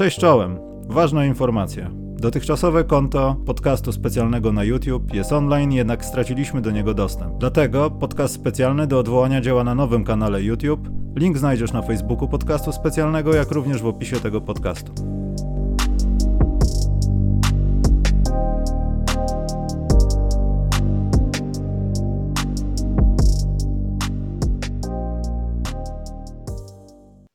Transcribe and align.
Cześć 0.00 0.18
czołem. 0.18 0.58
Ważna 0.88 1.26
informacja. 1.26 1.90
Dotychczasowe 1.94 2.84
konto 2.84 3.36
podcastu 3.46 3.92
specjalnego 3.92 4.52
na 4.52 4.64
YouTube 4.64 5.14
jest 5.14 5.32
online, 5.32 5.72
jednak 5.72 6.04
straciliśmy 6.04 6.60
do 6.60 6.70
niego 6.70 6.94
dostęp. 6.94 7.38
Dlatego 7.38 7.90
podcast 7.90 8.34
specjalny 8.34 8.86
do 8.86 8.98
odwołania 8.98 9.40
działa 9.40 9.64
na 9.64 9.74
nowym 9.74 10.04
kanale 10.04 10.42
YouTube. 10.42 10.88
Link 11.16 11.38
znajdziesz 11.38 11.72
na 11.72 11.82
Facebooku 11.82 12.28
podcastu 12.28 12.72
specjalnego, 12.72 13.34
jak 13.34 13.50
również 13.50 13.82
w 13.82 13.86
opisie 13.86 14.20
tego 14.20 14.40
podcastu. 14.40 15.09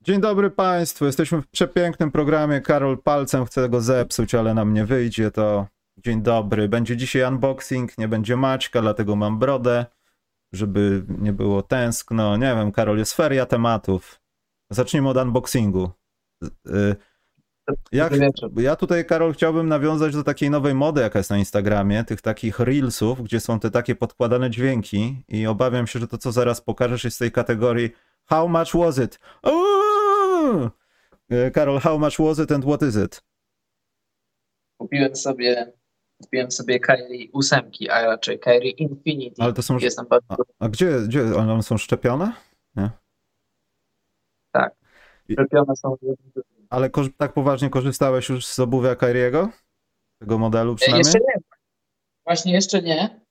Dzień 0.05 0.21
dobry 0.21 0.49
Państwu. 0.49 1.05
Jesteśmy 1.05 1.41
w 1.41 1.47
przepięknym 1.47 2.11
programie. 2.11 2.61
Karol 2.61 2.97
palcem 2.97 3.45
chce 3.45 3.69
go 3.69 3.81
zepsuć, 3.81 4.35
ale 4.35 4.53
nam 4.53 4.73
nie 4.73 4.85
wyjdzie. 4.85 5.31
To 5.31 5.67
dzień 5.97 6.21
dobry. 6.21 6.69
Będzie 6.69 6.97
dzisiaj 6.97 7.23
unboxing, 7.23 7.97
nie 7.97 8.07
będzie 8.07 8.37
Maćka, 8.37 8.81
dlatego 8.81 9.15
mam 9.15 9.39
brodę, 9.39 9.85
żeby 10.53 11.05
nie 11.07 11.33
było 11.33 11.61
tęskno. 11.61 12.37
Nie 12.37 12.55
wiem, 12.55 12.71
Karol, 12.71 12.97
jest 12.97 13.13
feria 13.13 13.45
tematów. 13.45 14.21
Zacznijmy 14.69 15.09
od 15.09 15.17
unboxingu. 15.17 15.91
Y, 16.43 16.95
Jak, 17.91 18.13
ja 18.57 18.75
tutaj, 18.75 19.05
Karol, 19.05 19.33
chciałbym 19.33 19.67
nawiązać 19.67 20.13
do 20.13 20.23
takiej 20.23 20.49
nowej 20.49 20.73
mody, 20.73 21.01
jaka 21.01 21.19
jest 21.19 21.29
na 21.29 21.37
Instagramie, 21.37 22.03
tych 22.03 22.21
takich 22.21 22.59
reelsów, 22.59 23.23
gdzie 23.23 23.39
są 23.39 23.59
te 23.59 23.71
takie 23.71 23.95
podkładane 23.95 24.49
dźwięki 24.49 25.23
i 25.27 25.47
obawiam 25.47 25.87
się, 25.87 25.99
że 25.99 26.07
to, 26.07 26.17
co 26.17 26.31
zaraz 26.31 26.61
pokażesz, 26.61 27.03
jest 27.03 27.15
z 27.15 27.19
tej 27.19 27.31
kategorii 27.31 27.89
How 28.25 28.47
much 28.47 28.73
was 28.73 28.97
it? 28.97 29.19
Ooh! 29.43 29.84
Karol, 31.53 31.79
how 31.79 31.97
much 31.99 32.19
was 32.19 32.39
it 32.39 32.51
and 32.51 32.65
what 32.65 32.81
is 32.81 32.95
it? 32.95 33.21
Kupiłem 34.77 35.15
sobie, 35.15 35.73
kupiłem 36.21 36.51
sobie 36.51 36.79
Kairi 36.79 37.29
ósemki, 37.33 37.89
a 37.89 38.05
raczej 38.05 38.39
Kairi 38.39 38.81
Infinity. 38.81 39.43
Ale 39.43 39.53
to 39.53 39.61
są... 39.61 39.77
Jestem 39.77 40.05
bardzo... 40.07 40.27
A, 40.29 40.35
a 40.65 40.69
gdzie, 40.69 40.99
gdzie 41.07 41.35
one 41.35 41.63
są 41.63 41.77
szczepione? 41.77 42.33
Nie? 42.75 42.89
Tak, 44.51 44.73
szczepione 45.31 45.75
są. 45.75 45.95
Ale 46.69 46.89
tak 47.17 47.33
poważnie 47.33 47.69
korzystałeś 47.69 48.29
już 48.29 48.45
z 48.45 48.59
obuwia 48.59 48.95
Kairiego? 48.95 49.49
Tego 50.19 50.37
modelu 50.37 50.75
przynajmniej? 50.75 50.99
Jeszcze 51.13 51.19
nie. 51.19 51.41
Właśnie 52.25 52.53
jeszcze 52.53 52.81
nie. 52.81 53.21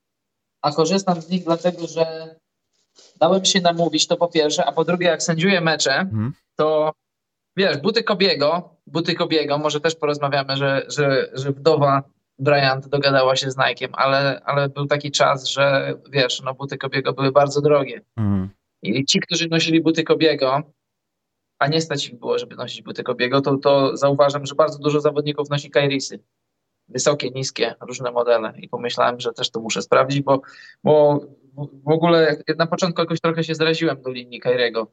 A 0.63 0.73
korzystam 0.73 1.21
z 1.23 1.29
nich 1.29 1.45
dlatego, 1.45 1.87
że 1.87 2.35
dałem 3.21 3.45
się 3.45 3.61
namówić, 3.61 4.07
to 4.07 4.17
po 4.17 4.29
pierwsze, 4.29 4.65
a 4.65 4.73
po 4.73 4.85
drugie, 4.85 5.07
jak 5.07 5.23
sędziuję 5.23 5.61
mecze, 5.61 5.95
Mhm. 5.95 6.33
to 6.57 6.93
wiesz, 7.57 7.77
buty 7.77 8.03
Kobiego, 8.03 8.77
buty 8.87 9.15
Kobiego, 9.15 9.59
może 9.59 9.81
też 9.81 9.95
porozmawiamy, 9.95 10.57
że, 10.57 10.87
że, 10.89 11.31
że 11.33 11.53
wdowa 11.53 12.03
Bryant 12.39 12.89
dogadała 12.89 13.37
się 13.37 13.51
z 13.51 13.57
Nike'em, 13.57 13.89
ale, 13.93 14.41
ale 14.45 14.69
był 14.69 14.87
taki 14.87 15.11
czas, 15.11 15.47
że 15.47 15.95
wiesz, 16.11 16.43
no 16.43 16.55
buty 16.55 16.79
Kobiego 16.79 17.13
były 17.13 17.33
bardzo 17.33 17.61
drogie. 17.61 18.01
Mhm. 18.17 18.51
I 18.83 19.05
ci, 19.05 19.21
którzy 19.21 19.49
nosili 19.49 19.81
buty 19.81 20.05
Kobiego, 20.05 20.63
a 21.59 21.69
nie 21.69 21.81
stać 21.81 22.07
ich 22.07 22.19
było, 22.19 22.39
żeby 22.39 22.57
nosić 22.57 22.83
buty 22.83 23.03
Kobiego, 23.03 23.41
to, 23.41 23.57
to 23.57 23.97
zauważam, 23.97 24.47
że 24.47 24.55
bardzo 24.55 24.79
dużo 24.79 25.01
zawodników 25.01 25.51
nosi 25.51 25.71
Kairisy. 25.71 26.19
Wysokie, 26.89 27.31
niskie, 27.31 27.75
różne 27.81 28.11
modele. 28.11 28.53
I 28.59 28.69
pomyślałem, 28.69 29.21
że 29.21 29.33
też 29.33 29.51
to 29.51 29.61
muszę 29.61 29.83
sprawdzić, 29.83 30.23
bo, 30.23 30.43
bo 30.85 31.21
w 31.85 31.93
ogóle 31.93 32.37
na 32.59 32.67
początku 32.67 33.01
jakoś 33.01 33.21
trochę 33.21 33.45
się 33.45 33.55
zraziłem 33.55 34.03
do 34.03 34.11
linii 34.11 34.41
Kairiego. 34.41 34.91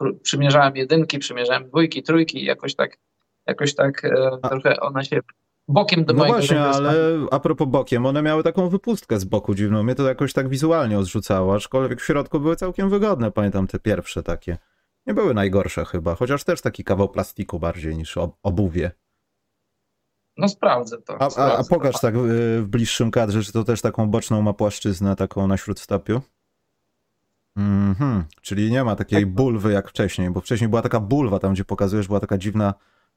Pr- 0.00 0.20
Przymierzałem 0.22 0.76
jedynki, 0.76 1.18
przymierzałem 1.18 1.68
dwójki, 1.68 2.02
trójki 2.02 2.44
jakoś 2.44 2.74
tak, 2.74 2.98
jakoś 3.46 3.74
tak 3.74 4.04
e, 4.04 4.30
A- 4.42 4.48
trochę 4.48 4.80
one 4.80 5.04
się 5.04 5.20
bokiem 5.68 6.04
do 6.04 6.12
No 6.12 6.18
mojego 6.18 6.36
właśnie, 6.38 6.60
ale 6.62 6.92
a 7.30 7.40
propos 7.40 7.68
bokiem, 7.68 8.06
one 8.06 8.22
miały 8.22 8.42
taką 8.42 8.68
wypustkę 8.68 9.18
z 9.18 9.24
boku 9.24 9.54
dziwną. 9.54 9.82
Mnie 9.82 9.94
to 9.94 10.08
jakoś 10.08 10.32
tak 10.32 10.48
wizualnie 10.48 10.98
odrzucało, 10.98 11.54
aczkolwiek 11.54 12.00
w 12.00 12.04
środku 12.04 12.40
były 12.40 12.56
całkiem 12.56 12.90
wygodne. 12.90 13.30
Pamiętam 13.30 13.66
te 13.66 13.78
pierwsze 13.78 14.22
takie. 14.22 14.58
Nie 15.06 15.14
były 15.14 15.34
najgorsze 15.34 15.84
chyba, 15.84 16.14
chociaż 16.14 16.44
też 16.44 16.60
taki 16.60 16.84
kawał 16.84 17.08
plastiku 17.08 17.58
bardziej 17.58 17.96
niż 17.96 18.16
ob- 18.16 18.36
obuwie. 18.42 18.90
No 20.36 20.48
sprawdzę 20.48 21.02
to. 21.02 21.12
A, 21.14 21.18
a, 21.18 21.26
a 21.26 21.30
sprawdzę 21.30 21.68
pokaż 21.70 21.92
to. 21.92 22.00
tak 22.00 22.14
y, 22.14 22.18
w 22.62 22.66
bliższym 22.66 23.10
kadrze, 23.10 23.42
czy 23.42 23.52
to 23.52 23.64
też 23.64 23.80
taką 23.82 24.10
boczną 24.10 24.42
ma 24.42 24.52
płaszczyznę, 24.52 25.16
taką 25.16 25.46
na 25.46 25.56
śródstopiu? 27.56 27.90
Mhm, 27.90 28.24
czyli 28.42 28.70
nie 28.70 28.84
ma 28.84 28.96
takiej 28.96 29.22
Tak. 29.22 29.32
bulwy 29.32 29.72
jak 29.72 29.88
wcześniej, 29.88 30.30
bo 30.30 30.40
wcześniej 30.40 30.68
była 30.68 30.82
taka 30.82 31.00
bulwa, 31.00 31.38
tam 31.38 31.52
gdzie 31.52 31.64
pokazujesz, 31.64 32.06
była 32.06 32.20
taka 32.20 32.38
dziwna 32.38 32.74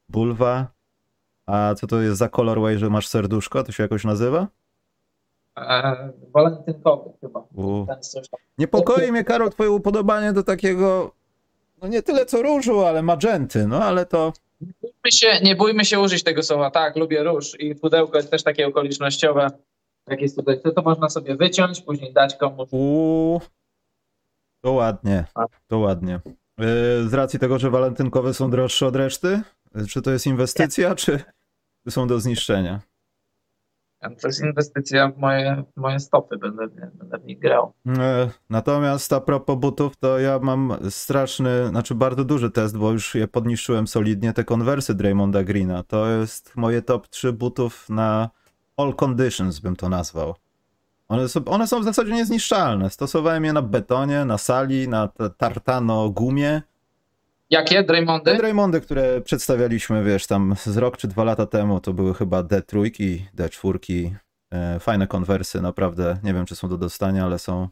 bulwa. 0.08 0.66
A 1.46 1.74
co 1.74 1.86
to 1.86 2.00
jest 2.00 2.18
za 2.18 2.28
colorway, 2.28 2.78
że 2.78 2.90
masz 2.90 3.08
serduszko? 3.08 3.64
To 3.64 3.72
się 3.72 3.82
jakoś 3.82 4.04
nazywa? 4.04 4.48
E, 5.58 6.12
walentynkowy 6.34 7.10
chyba. 7.20 7.40
U. 7.54 7.86
Niepokoi 8.58 9.12
mnie, 9.12 9.24
Karol, 9.24 9.50
twoje 9.50 9.70
upodobanie 9.70 10.32
do 10.32 10.42
takiego, 10.42 11.14
no 11.82 11.88
nie 11.88 12.02
tyle 12.02 12.26
co 12.26 12.42
różu, 12.42 12.80
ale 12.80 13.02
magenty, 13.02 13.66
no 13.66 13.84
ale 13.84 14.06
to... 14.06 14.32
bójmy 14.60 15.12
się, 15.12 15.26
nie 15.42 15.56
bójmy 15.56 15.84
się 15.84 16.00
użyć 16.00 16.22
tego 16.22 16.42
słowa. 16.42 16.70
Tak, 16.70 16.96
lubię 16.96 17.22
róż 17.22 17.60
i 17.60 17.74
pudełko 17.74 18.16
jest 18.16 18.30
też 18.30 18.42
takie 18.42 18.66
okolicznościowe. 18.66 19.50
Jak 20.08 20.20
jest 20.20 20.36
tutaj, 20.36 20.60
to, 20.60 20.72
to 20.72 20.82
można 20.82 21.08
sobie 21.08 21.36
wyciąć, 21.36 21.80
później 21.80 22.12
dać 22.12 22.36
komuś. 22.36 22.68
To 24.64 24.72
ładnie, 24.72 25.24
to 25.66 25.78
ładnie. 25.78 26.20
Yy, 26.58 27.08
Z 27.08 27.14
racji 27.14 27.38
tego, 27.38 27.58
że 27.58 27.70
walentynkowe 27.70 28.34
są 28.34 28.50
droższe 28.50 28.86
od 28.86 28.96
reszty? 28.96 29.42
Czy 29.88 30.02
to 30.02 30.10
jest 30.10 30.26
inwestycja, 30.26 30.94
czy 30.94 31.20
są 31.88 32.06
do 32.06 32.20
zniszczenia? 32.20 32.80
To 34.00 34.28
jest 34.28 34.42
inwestycja 34.44 35.08
w 35.08 35.18
moje, 35.18 35.64
w 35.76 35.80
moje 35.80 36.00
stopy, 36.00 36.38
będę, 36.38 36.68
będę 36.94 37.18
w 37.18 37.24
nich 37.24 37.38
grał. 37.38 37.72
E, 37.98 38.30
Natomiast 38.50 39.12
a 39.12 39.20
propos 39.20 39.58
butów, 39.58 39.96
to 39.96 40.18
ja 40.18 40.38
mam 40.38 40.76
straszny, 40.90 41.68
znaczy 41.68 41.94
bardzo 41.94 42.24
duży 42.24 42.50
test, 42.50 42.78
bo 42.78 42.92
już 42.92 43.14
je 43.14 43.28
podniszczyłem 43.28 43.86
solidnie, 43.86 44.32
te 44.32 44.44
konwersy 44.44 44.94
Draymonda 44.94 45.44
Greena. 45.44 45.82
To 45.82 46.06
jest 46.06 46.56
moje 46.56 46.82
top 46.82 47.08
3 47.08 47.32
butów 47.32 47.88
na 47.88 48.30
all 48.76 48.94
conditions, 49.04 49.58
bym 49.58 49.76
to 49.76 49.88
nazwał. 49.88 50.34
One 51.08 51.28
są, 51.28 51.44
one 51.44 51.66
są 51.66 51.80
w 51.80 51.84
zasadzie 51.84 52.12
niezniszczalne. 52.12 52.90
Stosowałem 52.90 53.44
je 53.44 53.52
na 53.52 53.62
betonie, 53.62 54.24
na 54.24 54.38
sali, 54.38 54.88
na 54.88 55.08
te 55.08 55.30
tartano 55.30 56.10
gumie. 56.10 56.62
Jakie? 57.50 57.74
Te 57.74 57.84
Draymondy? 57.84 58.36
Draymondy, 58.36 58.80
które 58.80 59.20
przedstawialiśmy, 59.20 60.04
wiesz, 60.04 60.26
tam 60.26 60.54
z 60.66 60.76
rok 60.76 60.96
czy 60.96 61.08
dwa 61.08 61.24
lata 61.24 61.46
temu, 61.46 61.80
to 61.80 61.92
były 61.92 62.14
chyba 62.14 62.42
D3, 62.42 62.90
D4. 63.36 64.10
E, 64.50 64.80
fajne 64.80 65.06
konwersy, 65.06 65.60
naprawdę. 65.60 66.18
Nie 66.22 66.34
wiem, 66.34 66.46
czy 66.46 66.56
są 66.56 66.68
do 66.68 66.78
dostania, 66.78 67.24
ale 67.24 67.38
są, 67.38 67.68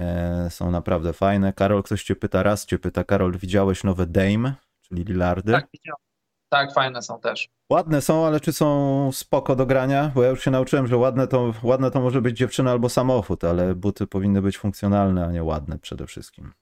e, 0.00 0.50
są 0.50 0.70
naprawdę 0.70 1.12
fajne. 1.12 1.52
Karol, 1.52 1.82
ktoś 1.82 2.04
cię 2.04 2.16
pyta, 2.16 2.42
raz 2.42 2.66
cię 2.66 2.78
pyta, 2.78 3.04
Karol, 3.04 3.38
widziałeś 3.38 3.84
nowe 3.84 4.06
Dame, 4.06 4.54
czyli 4.80 5.04
Lillardy? 5.04 5.52
Tak, 5.52 5.68
widziałem. 5.72 6.07
Tak, 6.48 6.72
fajne 6.74 7.02
są 7.02 7.20
też. 7.20 7.48
Ładne 7.70 8.00
są, 8.02 8.26
ale 8.26 8.40
czy 8.40 8.52
są 8.52 9.10
spoko 9.12 9.56
do 9.56 9.66
grania? 9.66 10.10
Bo 10.14 10.22
ja 10.22 10.28
już 10.30 10.44
się 10.44 10.50
nauczyłem, 10.50 10.86
że 10.86 10.96
ładne 10.96 11.26
to, 11.26 11.52
ładne 11.62 11.90
to 11.90 12.00
może 12.00 12.22
być 12.22 12.36
dziewczyna 12.38 12.70
albo 12.70 12.88
samochód, 12.88 13.44
ale 13.44 13.74
buty 13.74 14.06
powinny 14.06 14.42
być 14.42 14.58
funkcjonalne, 14.58 15.26
a 15.26 15.32
nie 15.32 15.44
ładne 15.44 15.78
przede 15.78 16.06
wszystkim. 16.06 16.52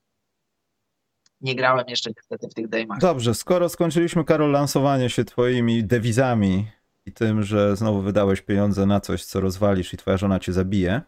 Nie 1.41 1.55
grałem 1.55 1.85
jeszcze 1.89 2.11
niestety 2.17 2.49
w 2.49 2.55
tych 2.55 2.69
Dame'ach. 2.69 2.99
Dobrze, 3.01 3.35
skoro 3.35 3.69
skończyliśmy, 3.69 4.25
Karol, 4.25 4.51
lansowanie 4.51 5.11
się 5.11 5.25
twoimi 5.25 5.85
dewizami 5.85 6.71
i 7.07 7.13
tym, 7.13 7.43
że 7.43 7.77
znowu 7.77 8.03
wydałeś 8.03 8.41
pieniądze 8.43 8.87
na 8.87 9.01
coś, 9.01 9.25
co 9.25 9.41
rozwalisz 9.41 9.93
i 9.95 9.97
twoja 9.97 10.17
żona 10.17 10.41
cię 10.41 10.53
zabije. 10.53 11.03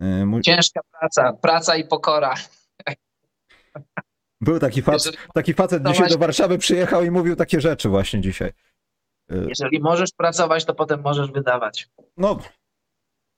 yy, 0.00 0.26
mój- 0.26 0.42
Ciężka 0.42 0.80
praca, 1.00 1.32
praca 1.32 1.76
i 1.76 1.84
pokora. 1.84 2.34
Był 4.40 4.58
taki, 4.58 4.82
fac, 4.82 5.06
Jeżeli, 5.06 5.18
taki 5.34 5.54
facet 5.54 5.82
No 5.82 5.92
dzisiaj 5.92 6.08
do. 6.08 6.18
Warszawy 6.18 6.58
przyjechał 6.58 7.04
i 7.04 7.10
mówił 7.10 7.36
takie 7.36 7.60
rzeczy 7.60 7.88
właśnie 7.88 8.20
dzisiaj. 8.20 8.52
Yy, 9.30 9.46
jeżeli 9.48 9.80
możesz 9.80 10.12
pracować, 10.12 10.64
to 10.64 10.74
potem 10.74 11.00
możesz 11.00 11.30
wydawać. 11.30 11.88
No, 12.16 12.38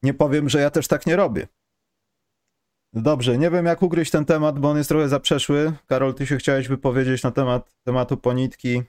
nie 0.03 0.15
powiem, 0.15 0.49
że 0.49 0.61
ja 0.61 0.71
też 0.71 0.89
tak 0.89 1.07
nie 1.07 1.17
robię. 1.17 1.47
Dobrze, 2.93 3.39
nie 3.39 3.51
wiem 3.51 3.67
jak 3.67 3.83
ugryźć 3.83 4.11
ten 4.11 4.25
temat, 4.25 4.59
bo 4.59 4.71
on 4.71 4.77
jest 4.77 4.89
trochę 4.89 5.09
zaprzeszły. 5.09 5.73
Karol, 5.87 6.15
ty 6.15 6.27
się 6.27 6.37
chciałeś 6.37 6.69
wypowiedzieć 6.69 7.23
na 7.23 7.31
temat 7.31 7.75
tematu 7.85 8.17
ponitki 8.17 8.83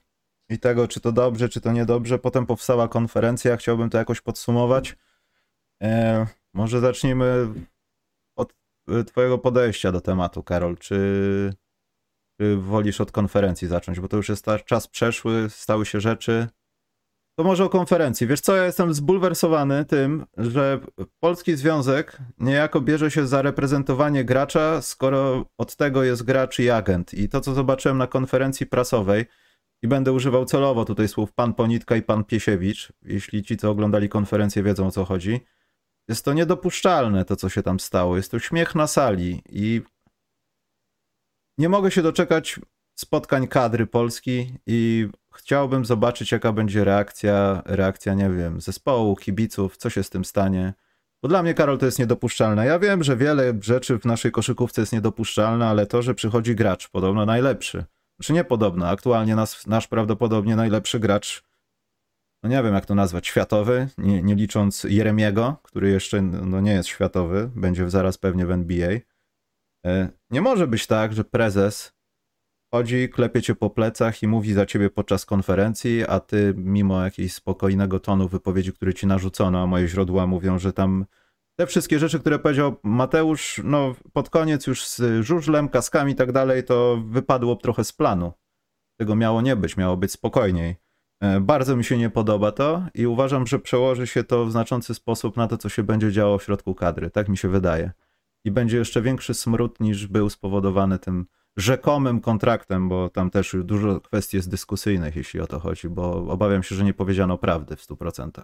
i 0.50 0.60
tego, 0.60 0.88
czy 0.88 1.00
to 1.00 1.12
dobrze, 1.12 1.50
czy 1.50 1.62
to 1.62 1.72
niedobrze. 1.72 2.20
Potem 2.20 2.46
powstała 2.46 2.88
konferencja, 2.88 3.58
chciałbym 3.58 3.90
to 3.90 3.98
jakoś 3.98 4.22
podsumować. 4.22 4.96
E, 5.84 6.28
może 6.54 6.80
zacznijmy 6.80 7.48
od 8.36 8.54
e, 8.88 9.04
twojego 9.04 9.38
podejścia 9.38 9.92
do 9.92 10.02
tematu, 10.02 10.44
Karol. 10.44 10.78
Czy, 10.78 11.54
czy 12.42 12.58
wolisz 12.58 13.02
od 13.02 13.12
konferencji 13.12 13.68
zacząć? 13.68 14.00
Bo 14.00 14.08
to 14.08 14.18
już 14.18 14.30
jest 14.30 14.46
czas 14.66 14.88
przeszły, 14.88 15.50
stały 15.50 15.86
się 15.86 16.00
rzeczy. 16.02 16.48
To 17.38 17.44
może 17.44 17.66
o 17.66 17.70
konferencji. 17.70 18.28
Wiesz 18.28 18.42
co, 18.42 18.56
ja 18.56 18.66
jestem 18.66 18.94
zbulwersowany 18.94 19.86
tym, 19.86 20.26
że 20.38 20.80
Polski 21.20 21.56
Związek 21.56 22.18
niejako 22.38 22.82
bierze 22.82 23.12
się 23.12 23.28
za 23.28 23.42
reprezentowanie 23.42 24.26
gracza, 24.26 24.82
skoro 24.82 25.46
od 25.58 25.76
tego 25.76 26.04
jest 26.04 26.24
gracz 26.24 26.60
i 26.60 26.70
agent. 26.70 27.14
I 27.14 27.30
to, 27.30 27.42
co 27.42 27.54
zobaczyłem 27.54 27.98
na 27.98 28.08
konferencji 28.08 28.66
prasowej, 28.66 29.26
i 29.84 29.88
będę 29.88 30.12
używał 30.12 30.46
celowo 30.46 30.86
tutaj 30.86 31.08
słów 31.08 31.34
pan 31.34 31.54
Ponitka 31.54 31.96
i 31.96 32.02
pan 32.02 32.24
Piesiewicz, 32.24 32.94
jeśli 33.02 33.44
ci, 33.44 33.58
co 33.58 33.70
oglądali 33.70 34.10
konferencję, 34.10 34.64
wiedzą 34.64 34.88
o 34.88 34.92
co 34.92 35.06
chodzi. 35.06 35.40
Jest 36.08 36.26
to 36.26 36.34
niedopuszczalne, 36.34 37.26
to 37.26 37.36
co 37.36 37.50
się 37.50 37.64
tam 37.64 37.80
stało. 37.80 38.18
Jest 38.18 38.32
to 38.32 38.40
śmiech 38.40 38.76
na 38.76 38.88
sali 38.88 39.42
i 39.50 39.82
nie 41.58 41.70
mogę 41.70 41.92
się 41.92 42.02
doczekać 42.02 42.60
spotkań 42.96 43.48
kadry 43.48 43.88
Polski 43.88 44.54
i 44.66 45.08
chciałbym 45.34 45.86
zobaczyć, 45.86 46.32
jaka 46.32 46.52
będzie 46.52 46.84
reakcja, 46.84 47.62
reakcja, 47.66 48.14
nie 48.14 48.30
wiem, 48.30 48.62
zespołu, 48.62 49.16
kibiców, 49.16 49.78
co 49.78 49.90
się 49.90 50.04
z 50.04 50.10
tym 50.10 50.26
stanie. 50.26 50.74
Bo 51.24 51.30
dla 51.30 51.44
mnie, 51.44 51.54
Karol, 51.54 51.78
to 51.78 51.86
jest 51.86 52.00
niedopuszczalne. 52.00 52.66
Ja 52.66 52.80
wiem, 52.80 53.04
że 53.04 53.18
wiele 53.18 53.54
rzeczy 53.62 54.00
w 54.00 54.06
naszej 54.06 54.32
koszykówce 54.32 54.82
jest 54.82 54.94
niedopuszczalne, 54.94 55.68
ale 55.68 55.86
to, 55.86 56.02
że 56.02 56.16
przychodzi 56.16 56.56
gracz, 56.56 56.90
podobno 56.90 57.26
najlepszy, 57.26 57.86
czy 58.22 58.34
nie 58.34 58.44
podobno, 58.44 58.88
aktualnie 58.88 59.36
nas, 59.36 59.68
nasz 59.68 59.88
prawdopodobnie 59.88 60.56
najlepszy 60.56 61.00
gracz, 61.00 61.44
no 62.44 62.50
nie 62.50 62.64
wiem 62.64 62.74
jak 62.74 62.86
to 62.86 62.96
nazwać, 62.96 63.28
światowy, 63.28 63.88
nie, 63.98 64.24
nie 64.24 64.36
licząc 64.36 64.84
Jeremiego, 64.84 65.58
który 65.64 65.90
jeszcze 65.90 66.22
no 66.22 66.62
nie 66.62 66.72
jest 66.72 66.90
światowy, 66.90 67.52
będzie 67.56 67.90
zaraz 67.90 68.18
pewnie 68.18 68.46
w 68.46 68.52
NBA. 68.52 69.00
E, 69.86 70.10
nie 70.30 70.42
może 70.42 70.68
być 70.68 70.88
tak, 70.88 71.14
że 71.14 71.24
prezes 71.24 71.94
chodzi, 72.74 73.10
klepie 73.10 73.42
cię 73.42 73.56
po 73.56 73.70
plecach 73.70 74.24
i 74.24 74.28
mówi 74.28 74.54
za 74.54 74.66
ciebie 74.66 74.90
podczas 74.90 75.26
konferencji, 75.26 76.06
a 76.08 76.20
ty 76.20 76.54
mimo 76.58 77.04
jakiegoś 77.04 77.34
spokojnego 77.34 78.00
tonu 78.00 78.28
wypowiedzi, 78.28 78.74
który 78.74 78.94
ci 78.94 79.08
narzucono, 79.08 79.64
a 79.64 79.68
moje 79.68 79.88
źródła 79.88 80.28
mówią, 80.28 80.60
że 80.60 80.74
tam 80.74 81.06
te 81.60 81.68
wszystkie 81.68 82.00
rzeczy, 82.00 82.20
które 82.20 82.40
powiedział 82.40 82.76
Mateusz, 82.84 83.62
no 83.64 83.96
pod 84.14 84.30
koniec 84.30 84.68
już 84.68 84.88
z 84.88 85.26
żużlem, 85.26 85.70
kaskami 85.70 86.12
i 86.12 86.16
tak 86.16 86.32
dalej, 86.32 86.64
to 86.64 87.04
wypadło 87.06 87.56
trochę 87.56 87.84
z 87.84 87.94
planu. 87.94 88.34
Tego 89.00 89.16
miało 89.16 89.42
nie 89.42 89.56
być, 89.56 89.78
miało 89.78 89.98
być 89.98 90.12
spokojniej. 90.12 90.76
E, 91.22 91.40
bardzo 91.40 91.76
mi 91.76 91.84
się 91.84 91.98
nie 91.98 92.10
podoba 92.10 92.52
to 92.52 92.84
i 92.94 93.08
uważam, 93.08 93.48
że 93.48 93.60
przełoży 93.60 94.08
się 94.08 94.24
to 94.24 94.46
w 94.46 94.52
znaczący 94.52 94.94
sposób 94.94 95.38
na 95.38 95.48
to, 95.48 95.58
co 95.58 95.70
się 95.70 95.84
będzie 95.84 96.12
działo 96.12 96.38
w 96.38 96.44
środku 96.44 96.76
kadry. 96.76 97.10
Tak 97.10 97.30
mi 97.30 97.38
się 97.38 97.48
wydaje. 97.48 97.92
I 98.44 98.52
będzie 98.52 98.78
jeszcze 98.78 99.02
większy 99.02 99.34
smród 99.34 99.80
niż 99.80 100.08
był 100.08 100.30
spowodowany 100.30 101.00
tym 101.00 101.26
rzekomym 101.58 102.22
kontraktem, 102.22 102.90
bo 102.90 103.10
tam 103.10 103.30
też 103.30 103.56
dużo 103.64 104.02
kwestii 104.02 104.38
jest 104.38 104.50
dyskusyjnych, 104.50 105.16
jeśli 105.16 105.40
o 105.40 105.48
to 105.48 105.60
chodzi, 105.60 105.90
bo 105.90 106.32
obawiam 106.32 106.64
się, 106.64 106.76
że 106.76 106.84
nie 106.84 106.94
powiedziano 106.94 107.38
prawdy 107.38 107.76
w 107.76 107.88
100%. 107.88 108.44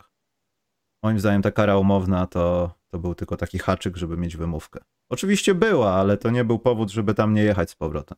Moim 1.03 1.19
zdaniem 1.19 1.41
ta 1.41 1.51
kara 1.51 1.77
umowna 1.77 2.27
to, 2.27 2.71
to 2.87 2.99
był 2.99 3.15
tylko 3.15 3.37
taki 3.37 3.59
haczyk, 3.59 3.97
żeby 3.97 4.17
mieć 4.17 4.37
wymówkę. 4.37 4.79
Oczywiście 5.09 5.55
była, 5.55 5.93
ale 5.93 6.17
to 6.17 6.29
nie 6.29 6.43
był 6.43 6.59
powód, 6.59 6.91
żeby 6.91 7.13
tam 7.13 7.33
nie 7.33 7.43
jechać 7.43 7.69
z 7.69 7.75
powrotem. 7.75 8.17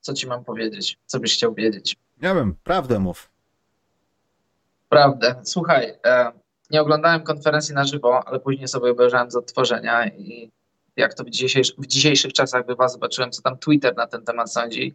Co 0.00 0.14
ci 0.14 0.26
mam 0.26 0.44
powiedzieć? 0.44 0.98
Co 1.06 1.20
byś 1.20 1.34
chciał 1.34 1.54
wiedzieć? 1.54 1.96
Nie 2.22 2.34
wiem, 2.34 2.56
prawdę 2.64 2.98
mów. 2.98 3.30
Prawdę. 4.88 5.40
Słuchaj, 5.44 5.94
e, 6.04 6.32
oglądałem 6.80 7.22
konferencji 7.22 7.74
na 7.74 7.84
żywo, 7.84 8.20
ale 8.26 8.40
później 8.40 8.68
sobie 8.68 8.90
obejrzałem 8.90 9.30
z 9.30 9.36
odtworzenia 9.36 10.08
i 10.08 10.50
jak 10.96 11.14
to 11.14 11.24
w, 11.24 11.30
dzisiejszych, 11.30 11.76
w 11.78 11.86
dzisiejszych 11.86 12.32
czasach 12.32 12.66
bywa, 12.66 12.88
zobaczyłem, 12.88 13.30
co 13.30 13.42
tam 13.42 13.58
Twitter 13.58 13.96
na 13.96 14.06
ten 14.06 14.24
temat 14.24 14.52
sądzi. 14.52 14.94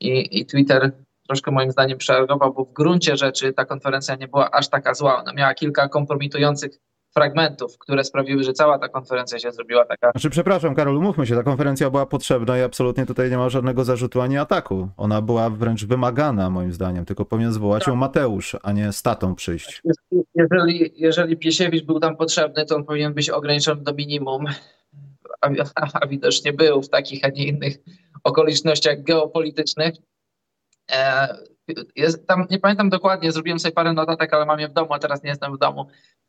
I, 0.00 0.40
I 0.40 0.46
Twitter 0.46 0.92
troszkę 1.26 1.50
moim 1.50 1.70
zdaniem 1.70 1.98
przereagował, 1.98 2.54
bo 2.54 2.64
w 2.64 2.72
gruncie 2.72 3.16
rzeczy 3.16 3.52
ta 3.52 3.64
konferencja 3.64 4.14
nie 4.14 4.28
była 4.28 4.50
aż 4.50 4.68
taka 4.68 4.94
zła. 4.94 5.20
Ona 5.20 5.32
miała 5.32 5.54
kilka 5.54 5.88
kompromitujących 5.88 6.78
fragmentów, 7.14 7.78
które 7.78 8.04
sprawiły, 8.04 8.44
że 8.44 8.52
cała 8.52 8.78
ta 8.78 8.88
konferencja 8.88 9.38
się 9.38 9.52
zrobiła 9.52 9.84
taka. 9.84 10.10
Znaczy, 10.10 10.30
przepraszam, 10.30 10.74
Karol, 10.74 11.00
mówmy 11.00 11.26
się, 11.26 11.34
ta 11.34 11.42
konferencja 11.42 11.90
była 11.90 12.06
potrzebna 12.06 12.58
i 12.58 12.62
absolutnie 12.62 13.06
tutaj 13.06 13.30
nie 13.30 13.36
ma 13.36 13.48
żadnego 13.48 13.84
zarzutu 13.84 14.20
ani 14.20 14.38
ataku. 14.38 14.88
Ona 14.96 15.22
była 15.22 15.50
wręcz 15.50 15.84
wymagana, 15.84 16.50
moim 16.50 16.72
zdaniem, 16.72 17.04
tylko 17.04 17.24
powinien 17.24 17.52
zwołać 17.52 17.86
ją 17.86 17.96
Mateusz, 17.96 18.56
a 18.62 18.72
nie 18.72 18.92
statą 18.92 19.34
przyjść. 19.34 19.82
Jeżeli, 20.34 20.92
jeżeli 20.96 21.36
Piesiewicz 21.36 21.84
był 21.84 22.00
tam 22.00 22.16
potrzebny, 22.16 22.66
to 22.66 22.76
on 22.76 22.84
powinien 22.84 23.14
być 23.14 23.30
ograniczony 23.30 23.82
do 23.82 23.94
minimum 23.94 24.44
a, 25.40 25.50
a 26.00 26.06
widocznie 26.06 26.52
był 26.52 26.82
w 26.82 26.88
takich, 26.88 27.24
a 27.24 27.28
nie 27.28 27.46
innych 27.46 27.76
okolicznościach 28.24 29.02
geopolitycznych. 29.02 29.94
Jest, 31.96 32.26
tam, 32.26 32.46
nie 32.50 32.58
pamiętam 32.58 32.90
dokładnie, 32.90 33.32
zrobiłem 33.32 33.58
sobie 33.58 33.72
parę 33.72 33.92
notatek, 33.92 34.34
ale 34.34 34.46
mam 34.46 34.60
je 34.60 34.68
w 34.68 34.72
domu, 34.72 34.92
a 34.92 34.98
teraz 34.98 35.22
nie 35.22 35.30
jestem 35.30 35.56
w 35.56 35.58
domu. 35.58 35.86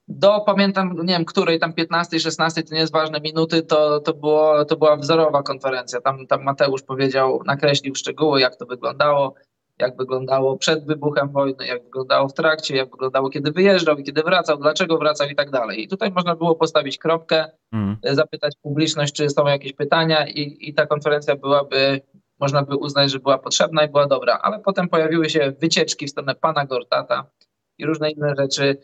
Do 0.07 0.39
pamiętam, 0.39 0.95
nie 1.03 1.13
wiem, 1.13 1.25
której 1.25 1.59
tam 1.59 1.73
15, 1.73 2.19
16, 2.19 2.63
to 2.63 2.73
nie 2.73 2.79
jest 2.79 2.93
ważne 2.93 3.19
minuty, 3.19 3.61
to, 3.61 3.99
to, 3.99 4.13
było, 4.13 4.65
to 4.65 4.77
była 4.77 4.97
wzorowa 4.97 5.43
konferencja. 5.43 6.01
Tam, 6.01 6.27
tam 6.27 6.43
Mateusz 6.43 6.83
powiedział, 6.83 7.41
nakreślił 7.45 7.95
szczegóły, 7.95 8.41
jak 8.41 8.55
to 8.55 8.65
wyglądało, 8.65 9.33
jak 9.79 9.97
wyglądało 9.97 10.57
przed 10.57 10.85
wybuchem 10.85 11.29
wojny, 11.29 11.67
jak 11.67 11.83
wyglądało 11.83 12.27
w 12.27 12.33
trakcie, 12.33 12.75
jak 12.75 12.91
wyglądało 12.91 13.29
kiedy 13.29 13.51
wyjeżdżał 13.51 13.97
i 13.97 14.03
kiedy 14.03 14.23
wracał, 14.23 14.57
dlaczego 14.57 14.97
wracał 14.97 15.27
i 15.27 15.35
tak 15.35 15.51
dalej. 15.51 15.83
I 15.83 15.87
tutaj 15.87 16.11
można 16.11 16.35
było 16.35 16.55
postawić 16.55 16.97
kropkę, 16.97 17.45
mm. 17.73 17.97
zapytać 18.03 18.55
publiczność, 18.61 19.13
czy 19.13 19.29
są 19.29 19.47
jakieś 19.47 19.73
pytania 19.73 20.27
i, 20.27 20.69
i 20.69 20.73
ta 20.73 20.85
konferencja 20.85 21.35
byłaby, 21.35 22.01
można 22.39 22.63
by 22.63 22.75
uznać, 22.75 23.11
że 23.11 23.19
była 23.19 23.37
potrzebna 23.37 23.83
i 23.83 23.89
była 23.89 24.07
dobra, 24.07 24.39
ale 24.41 24.59
potem 24.59 24.89
pojawiły 24.89 25.29
się 25.29 25.53
wycieczki 25.61 26.07
w 26.07 26.09
stronę 26.09 26.35
pana 26.35 26.65
Gortata 26.65 27.29
i 27.77 27.85
różne 27.85 28.11
inne 28.11 28.33
rzeczy. 28.37 28.77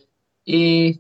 I 0.45 0.93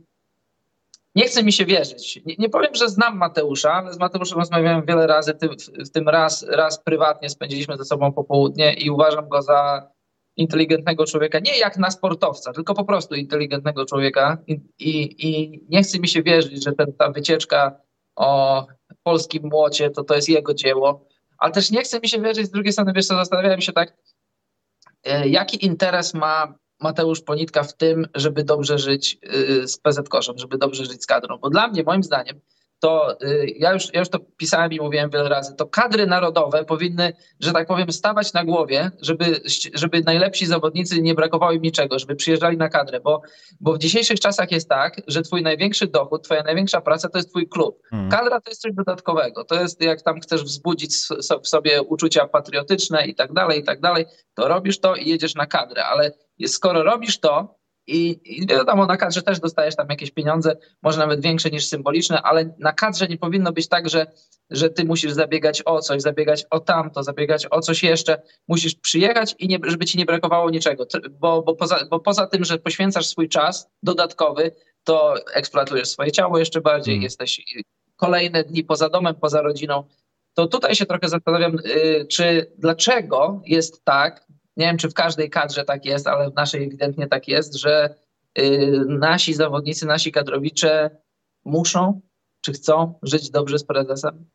nie 1.15 1.23
chce 1.23 1.43
mi 1.43 1.51
się 1.51 1.65
wierzyć. 1.65 2.21
Nie, 2.25 2.35
nie, 2.39 2.49
powiem, 2.49 2.75
że 2.75 2.89
znam 2.89 3.17
Mateusza, 3.17 3.73
ale 3.73 3.93
z 3.93 3.99
Mateuszem 3.99 4.37
rozmawiałem 4.37 4.85
wiele 4.85 5.07
razy, 5.07 5.33
w 5.85 5.89
tym 5.89 6.09
raz, 6.09 6.45
raz 6.49 6.83
prywatnie 6.83 7.29
spędziliśmy 7.29 7.77
ze 7.77 7.85
sobą 7.85 8.13
popołudnie 8.13 8.73
i 8.73 8.89
uważam 8.89 9.29
go 9.29 9.41
za 9.41 9.91
inteligentnego 10.37 11.05
człowieka, 11.05 11.39
nie 11.39 11.57
jak 11.57 11.77
na 11.77 11.91
sportowca, 11.91 12.53
tylko 12.53 12.73
po 12.73 12.85
prostu 12.85 13.15
inteligentnego 13.15 13.85
człowieka. 13.85 14.37
I, 14.47 14.61
i, 14.79 15.27
i 15.29 15.61
nie 15.69 15.83
chce 15.83 15.99
mi 15.99 16.07
się 16.07 16.23
wierzyć, 16.23 16.63
że 16.63 16.71
ten, 16.71 16.93
ta 16.93 17.11
wycieczka 17.11 17.77
o 18.15 18.65
polskim 19.03 19.43
młocie 19.43 19.89
to, 19.89 20.03
to 20.03 20.15
jest 20.15 20.29
jego 20.29 20.53
dzieło, 20.53 21.05
ale 21.41 21.51
też 21.51 21.71
nie 21.71 21.81
chce 21.81 21.99
mi 21.99 22.09
się 22.09 22.21
wierzyć, 22.21 22.47
z 22.47 22.51
drugiej 22.51 22.73
strony, 22.73 22.93
wiesz 22.95 23.07
co, 23.07 23.15
zastanawiałem 23.15 23.61
się 23.61 23.73
tak, 23.73 23.97
e, 25.03 25.27
jaki 25.27 25.65
interes 25.65 26.13
ma 26.13 26.53
Mateusz 26.79 27.21
Ponitka 27.21 27.63
w 27.63 27.77
tym, 27.77 28.07
żeby 28.15 28.43
dobrze 28.43 28.77
żyć 28.77 29.17
y, 29.33 29.67
z 29.67 29.77
PZ 29.77 30.09
Koszem, 30.09 30.37
żeby 30.37 30.57
dobrze 30.57 30.85
żyć 30.85 31.03
z 31.03 31.05
kadrą. 31.05 31.37
Bo 31.37 31.49
dla 31.49 31.67
mnie, 31.67 31.83
moim 31.83 32.03
zdaniem, 32.03 32.41
to 32.81 33.17
y, 33.23 33.53
ja 33.57 33.73
już, 33.73 33.93
ja 33.93 33.99
już 33.99 34.09
to 34.09 34.19
pisałem 34.37 34.73
i 34.73 34.79
mówiłem 34.79 35.09
wiele 35.09 35.29
razy, 35.29 35.55
to 35.55 35.65
kadry 35.65 36.07
narodowe 36.07 36.65
powinny, 36.65 37.13
że 37.39 37.51
tak 37.51 37.67
powiem, 37.67 37.91
stawać 37.91 38.33
na 38.33 38.45
głowie, 38.45 38.91
żeby, 39.01 39.41
żeby 39.73 40.01
najlepsi 40.05 40.45
zawodnicy 40.45 41.01
nie 41.01 41.15
brakowało 41.15 41.51
im 41.51 41.61
niczego, 41.61 41.99
żeby 41.99 42.15
przyjeżdżali 42.15 42.57
na 42.57 42.69
kadrę, 42.69 42.99
bo, 42.99 43.21
bo 43.59 43.73
w 43.73 43.77
dzisiejszych 43.77 44.19
czasach 44.19 44.51
jest 44.51 44.69
tak, 44.69 45.01
że 45.07 45.21
twój 45.21 45.41
największy 45.41 45.87
dochód, 45.87 46.23
twoja 46.23 46.43
największa 46.43 46.81
praca 46.81 47.09
to 47.09 47.17
jest 47.17 47.29
twój 47.29 47.49
klub. 47.49 47.81
Hmm. 47.89 48.11
Kadra 48.11 48.41
to 48.41 48.49
jest 48.49 48.61
coś 48.61 48.73
dodatkowego, 48.73 49.43
to 49.43 49.55
jest 49.55 49.81
jak 49.81 50.01
tam 50.01 50.19
chcesz 50.19 50.43
wzbudzić 50.43 50.95
w 51.43 51.47
sobie 51.47 51.81
uczucia 51.81 52.27
patriotyczne 52.27 53.07
i 53.07 53.15
tak 53.15 53.33
dalej, 53.33 53.59
i 53.59 53.63
tak 53.63 53.81
dalej, 53.81 54.05
to 54.33 54.47
robisz 54.47 54.79
to 54.79 54.95
i 54.95 55.09
jedziesz 55.09 55.35
na 55.35 55.45
kadrę, 55.45 55.85
ale 55.85 56.11
skoro 56.45 56.83
robisz 56.83 57.19
to, 57.19 57.60
i, 57.87 58.19
I 58.25 58.47
wiadomo, 58.47 58.85
na 58.85 58.97
kadrze 58.97 59.21
też 59.21 59.39
dostajesz 59.39 59.75
tam 59.75 59.87
jakieś 59.89 60.11
pieniądze, 60.11 60.57
może 60.81 60.99
nawet 60.99 61.21
większe 61.21 61.49
niż 61.49 61.65
symboliczne, 61.65 62.21
ale 62.21 62.53
na 62.59 62.73
kadrze 62.73 63.07
nie 63.07 63.17
powinno 63.17 63.51
być 63.51 63.67
tak, 63.67 63.89
że, 63.89 64.07
że 64.49 64.69
ty 64.69 64.85
musisz 64.85 65.11
zabiegać 65.11 65.61
o 65.65 65.79
coś, 65.79 66.01
zabiegać 66.01 66.45
o 66.49 66.59
tamto, 66.59 67.03
zabiegać 67.03 67.47
o 67.51 67.61
coś 67.61 67.83
jeszcze. 67.83 68.21
Musisz 68.47 68.75
przyjechać 68.75 69.35
i 69.39 69.47
nie, 69.47 69.59
żeby 69.63 69.85
ci 69.85 69.97
nie 69.97 70.05
brakowało 70.05 70.49
niczego, 70.49 70.85
bo, 71.11 71.41
bo, 71.41 71.55
poza, 71.55 71.85
bo 71.89 71.99
poza 71.99 72.27
tym, 72.27 72.45
że 72.45 72.57
poświęcasz 72.57 73.07
swój 73.07 73.29
czas 73.29 73.69
dodatkowy, 73.83 74.51
to 74.83 75.15
eksploatujesz 75.33 75.89
swoje 75.89 76.11
ciało 76.11 76.37
jeszcze 76.37 76.61
bardziej, 76.61 76.93
hmm. 76.93 77.03
jesteś 77.03 77.41
kolejne 77.95 78.43
dni 78.43 78.63
poza 78.63 78.89
domem, 78.89 79.15
poza 79.15 79.41
rodziną. 79.41 79.83
To 80.33 80.47
tutaj 80.47 80.75
się 80.75 80.85
trochę 80.85 81.09
zastanawiam, 81.09 81.57
yy, 81.65 82.05
czy 82.05 82.51
dlaczego 82.57 83.41
jest 83.45 83.83
tak, 83.83 84.27
nie 84.57 84.65
wiem, 84.65 84.77
czy 84.77 84.89
w 84.89 84.93
każdej 84.93 85.29
kadrze 85.29 85.65
tak 85.65 85.85
jest, 85.85 86.07
ale 86.07 86.31
w 86.31 86.35
naszej 86.35 86.63
ewidentnie 86.63 87.07
tak 87.07 87.27
jest, 87.27 87.55
że 87.55 87.95
y, 88.39 88.85
nasi 88.87 89.33
zawodnicy, 89.33 89.85
nasi 89.85 90.11
kadrowicze 90.11 90.89
muszą, 91.45 92.01
czy 92.41 92.53
chcą 92.53 92.99
żyć 93.03 93.29
dobrze 93.29 93.59
z 93.59 93.63
prezesem. 93.63 94.25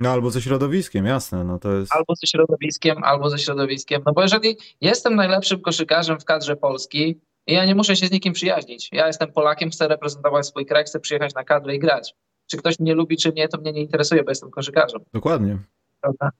No 0.00 0.10
albo 0.10 0.30
ze 0.30 0.42
środowiskiem, 0.42 1.06
jasne, 1.06 1.44
no 1.44 1.58
to 1.58 1.72
jest... 1.72 1.92
Albo 1.92 2.14
ze 2.14 2.26
środowiskiem, 2.26 3.04
albo 3.04 3.30
ze 3.30 3.38
środowiskiem, 3.38 4.02
no 4.06 4.12
bo 4.12 4.22
jeżeli 4.22 4.56
jestem 4.80 5.14
najlepszym 5.14 5.60
koszykarzem 5.60 6.20
w 6.20 6.24
kadrze 6.24 6.56
Polski 6.56 7.20
i 7.46 7.54
ja 7.54 7.64
nie 7.64 7.74
muszę 7.74 7.96
się 7.96 8.06
z 8.06 8.10
nikim 8.10 8.32
przyjaźnić, 8.32 8.88
ja 8.92 9.06
jestem 9.06 9.32
Polakiem, 9.32 9.70
chcę 9.70 9.88
reprezentować 9.88 10.46
swój 10.46 10.66
kraj, 10.66 10.84
chcę 10.84 11.00
przyjechać 11.00 11.34
na 11.34 11.44
kadrę 11.44 11.74
i 11.74 11.78
grać. 11.78 12.14
Czy 12.46 12.56
ktoś 12.56 12.78
mnie 12.78 12.94
lubi, 12.94 13.16
czy 13.16 13.32
nie, 13.32 13.48
to 13.48 13.58
mnie 13.58 13.72
nie 13.72 13.80
interesuje, 13.80 14.24
bo 14.24 14.30
jestem 14.30 14.50
koszykarzem. 14.50 15.00
Dokładnie. 15.12 15.58
Prawda? 16.00 16.30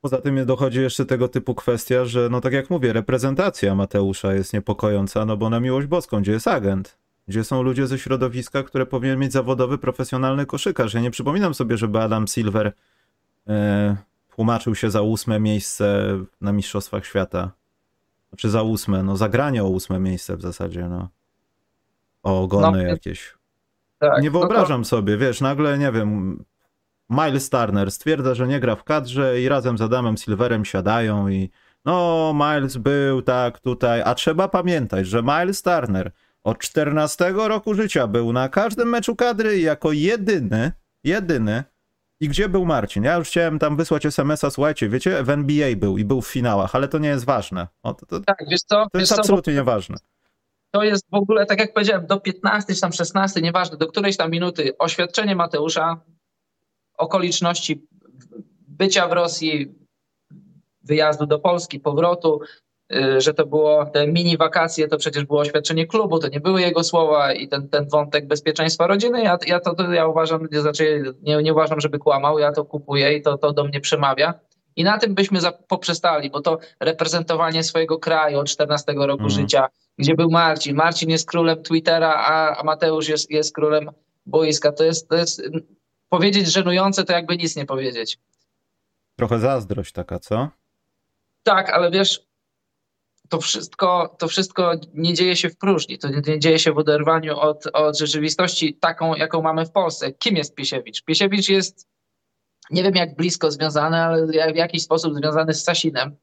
Poza 0.00 0.20
tym 0.20 0.46
dochodzi 0.46 0.80
jeszcze 0.80 1.06
tego 1.06 1.28
typu 1.28 1.54
kwestia, 1.54 2.04
że 2.04 2.28
no 2.30 2.40
tak 2.40 2.52
jak 2.52 2.70
mówię, 2.70 2.92
reprezentacja 2.92 3.74
Mateusza 3.74 4.34
jest 4.34 4.52
niepokojąca, 4.52 5.24
no 5.24 5.36
bo 5.36 5.50
na 5.50 5.60
miłość 5.60 5.86
boską, 5.86 6.20
gdzie 6.20 6.32
jest 6.32 6.48
agent? 6.48 6.98
Gdzie 7.28 7.44
są 7.44 7.62
ludzie 7.62 7.86
ze 7.86 7.98
środowiska, 7.98 8.62
które 8.62 8.86
powinien 8.86 9.18
mieć 9.18 9.32
zawodowy, 9.32 9.78
profesjonalny 9.78 10.46
koszykarz? 10.46 10.94
Ja 10.94 11.00
nie 11.00 11.10
przypominam 11.10 11.54
sobie, 11.54 11.76
żeby 11.76 12.00
Adam 12.00 12.26
Silver 12.28 12.72
e, 13.48 13.96
tłumaczył 14.36 14.74
się 14.74 14.90
za 14.90 15.02
ósme 15.02 15.40
miejsce 15.40 16.18
na 16.40 16.52
Mistrzostwach 16.52 17.06
Świata. 17.06 17.50
Znaczy 18.28 18.50
za 18.50 18.62
ósme, 18.62 19.02
no 19.02 19.16
zagranie 19.16 19.64
o 19.64 19.68
ósme 19.68 20.00
miejsce 20.00 20.36
w 20.36 20.42
zasadzie, 20.42 20.88
no. 20.88 21.08
O 22.22 22.42
ogony 22.42 22.78
No, 22.82 22.88
jakieś. 22.88 23.34
Tak, 23.98 24.22
Nie 24.22 24.30
no 24.30 24.32
to- 24.32 24.38
wyobrażam 24.48 24.84
sobie, 24.84 25.16
wiesz, 25.16 25.40
nagle, 25.40 25.78
nie 25.78 25.92
wiem, 25.92 26.44
Miles 27.10 27.50
Turner 27.50 27.90
stwierdza, 27.90 28.34
że 28.34 28.46
nie 28.46 28.60
gra 28.60 28.76
w 28.76 28.84
kadrze 28.84 29.40
i 29.40 29.48
razem 29.48 29.78
z 29.78 29.82
Adamem 29.82 30.16
Silverem 30.16 30.64
siadają 30.64 31.28
i 31.28 31.50
no, 31.84 32.32
Miles 32.34 32.76
był 32.76 33.22
tak 33.22 33.60
tutaj, 33.60 34.02
a 34.04 34.14
trzeba 34.14 34.48
pamiętać, 34.48 35.06
że 35.06 35.22
Miles 35.22 35.62
Turner 35.62 36.12
od 36.44 36.58
14 36.58 37.32
roku 37.36 37.74
życia 37.74 38.06
był 38.06 38.32
na 38.32 38.48
każdym 38.48 38.88
meczu 38.88 39.16
kadry 39.16 39.58
i 39.58 39.62
jako 39.62 39.92
jedyny, 39.92 40.72
jedyny 41.04 41.64
i 42.20 42.28
gdzie 42.28 42.48
był 42.48 42.66
Marcin? 42.66 43.04
Ja 43.04 43.16
już 43.16 43.28
chciałem 43.28 43.58
tam 43.58 43.76
wysłać 43.76 44.06
SMS-a, 44.06 44.50
słuchajcie, 44.50 44.88
wiecie, 44.88 45.22
w 45.22 45.30
NBA 45.30 45.76
był 45.76 45.98
i 45.98 46.04
był 46.04 46.22
w 46.22 46.28
finałach, 46.28 46.74
ale 46.74 46.88
to 46.88 46.98
nie 46.98 47.08
jest 47.08 47.24
ważne. 47.24 47.68
O, 47.82 47.94
to, 47.94 48.06
to, 48.06 48.20
Tak, 48.20 48.36
wiesz 48.50 48.60
co? 48.60 48.76
to 48.76 48.88
wiesz 48.94 49.00
jest 49.00 49.12
co, 49.14 49.18
absolutnie 49.20 49.54
nieważne. 49.54 49.96
to 50.70 50.82
jest 50.82 51.06
w 51.10 51.14
ogóle, 51.14 51.46
tak 51.46 51.60
jak 51.60 51.72
powiedziałem, 51.74 52.06
do 52.06 52.20
15 52.20 52.74
czy 52.74 52.80
tam 52.80 52.92
16, 52.92 53.40
nieważne, 53.40 53.76
do 53.78 53.86
którejś 53.86 54.16
tam 54.16 54.30
minuty 54.30 54.72
oświadczenie 54.78 55.36
Mateusza, 55.36 56.00
okoliczności 57.00 57.86
bycia 58.68 59.08
w 59.08 59.12
Rosji, 59.12 59.74
wyjazdu 60.82 61.26
do 61.26 61.38
Polski, 61.38 61.80
powrotu, 61.80 62.40
y, 62.94 63.20
że 63.20 63.34
to 63.34 63.46
było 63.46 63.86
te 63.86 64.06
mini 64.06 64.36
wakacje, 64.36 64.88
to 64.88 64.96
przecież 64.96 65.24
było 65.24 65.40
oświadczenie 65.40 65.86
klubu, 65.86 66.18
to 66.18 66.28
nie 66.28 66.40
były 66.40 66.60
jego 66.60 66.84
słowa 66.84 67.32
i 67.32 67.48
ten, 67.48 67.68
ten 67.68 67.88
wątek 67.88 68.26
bezpieczeństwa 68.26 68.86
rodziny, 68.86 69.22
ja, 69.22 69.38
ja 69.46 69.60
to, 69.60 69.74
to 69.74 69.92
ja 69.92 70.06
uważam, 70.06 70.48
nie, 70.52 70.60
znaczy 70.60 71.14
nie, 71.22 71.42
nie 71.42 71.52
uważam, 71.52 71.80
żeby 71.80 71.98
kłamał, 71.98 72.38
ja 72.38 72.52
to 72.52 72.64
kupuję 72.64 73.16
i 73.16 73.22
to, 73.22 73.38
to 73.38 73.52
do 73.52 73.64
mnie 73.64 73.80
przemawia. 73.80 74.34
I 74.76 74.84
na 74.84 74.98
tym 74.98 75.14
byśmy 75.14 75.38
poprzestali, 75.68 76.30
bo 76.30 76.40
to 76.40 76.58
reprezentowanie 76.80 77.64
swojego 77.64 77.98
kraju 77.98 78.38
od 78.38 78.48
14 78.48 78.92
roku 78.92 79.12
Mhm. 79.24 79.30
życia, 79.30 79.68
gdzie 79.98 80.14
był 80.14 80.30
Marcin. 80.30 80.76
Marcin 80.76 81.10
jest 81.10 81.28
królem 81.28 81.62
Twittera, 81.62 82.14
a, 82.14 82.62
Mateusz 82.64 83.08
jest, 83.08 83.30
jest 83.30 83.54
królem 83.54 83.90
boiska. 84.26 84.72
To 84.72 84.84
jest, 84.84 85.08
to 85.08 85.16
jest 85.16 85.42
powiedzieć 86.10 86.52
żenujące, 86.52 87.04
to 87.04 87.12
jakby 87.12 87.36
nic 87.36 87.56
nie 87.56 87.66
powiedzieć. 87.66 88.18
Trochę 89.16 89.38
zazdrość 89.38 89.92
taka, 89.92 90.18
co? 90.18 90.48
Tak, 91.42 91.70
ale 91.70 91.90
wiesz, 91.90 92.26
to 93.28 93.40
wszystko, 93.40 94.16
to 94.18 94.28
wszystko 94.28 94.72
nie 94.94 95.14
dzieje 95.14 95.36
się 95.36 95.50
w 95.50 95.56
próżni. 95.56 95.98
To 95.98 96.08
nie, 96.08 96.38
dzieje 96.38 96.58
się 96.58 96.72
w 96.72 96.78
oderwaniu 96.78 97.38
od, 97.38 97.66
od 97.72 97.98
rzeczywistości 97.98 98.74
taką, 98.74 99.14
jaką 99.14 99.42
mamy 99.42 99.66
w 99.66 99.70
Polsce. 99.70 100.12
Kim 100.12 100.36
jest 100.36 100.54
Piesiewicz? 100.54 101.02
Piesiewicz 101.04 101.48
jest, 101.48 101.88
nie 102.70 102.82
wiem 102.82 102.94
jak 102.94 103.16
blisko 103.16 103.50
związany, 103.50 103.96
ale 103.96 104.52
w 104.52 104.56
jakiś 104.56 104.82
sposób 104.82 105.14
związany 105.14 105.54
z 105.54 105.64
Sasinem. 105.64 106.16